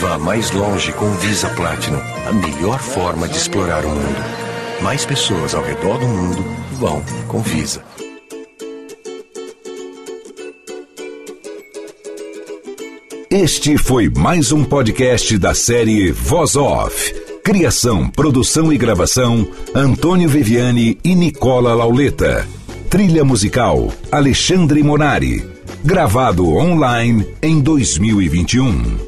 Vá 0.00 0.16
mais 0.16 0.52
longe 0.52 0.92
com 0.92 1.10
Visa 1.14 1.48
Platinum, 1.50 1.98
a 2.28 2.32
melhor 2.32 2.78
forma 2.78 3.26
de 3.26 3.36
explorar 3.36 3.84
o 3.84 3.88
mundo. 3.88 4.24
Mais 4.80 5.04
pessoas 5.04 5.56
ao 5.56 5.64
redor 5.64 5.98
do 5.98 6.06
mundo 6.06 6.44
vão 6.78 7.02
com 7.26 7.40
Visa. 7.42 7.82
Este 13.28 13.76
foi 13.76 14.08
mais 14.08 14.52
um 14.52 14.62
podcast 14.62 15.36
da 15.36 15.52
série 15.52 16.12
Voz 16.12 16.54
Off. 16.54 17.12
Criação, 17.42 18.08
produção 18.08 18.72
e 18.72 18.78
gravação: 18.78 19.48
Antônio 19.74 20.28
Viviani 20.28 20.96
e 21.02 21.16
Nicola 21.16 21.74
Lauleta. 21.74 22.46
Trilha 22.88 23.24
musical: 23.24 23.92
Alexandre 24.12 24.80
Monari. 24.80 25.44
Gravado 25.84 26.48
online 26.48 27.26
em 27.42 27.60
2021. 27.60 29.07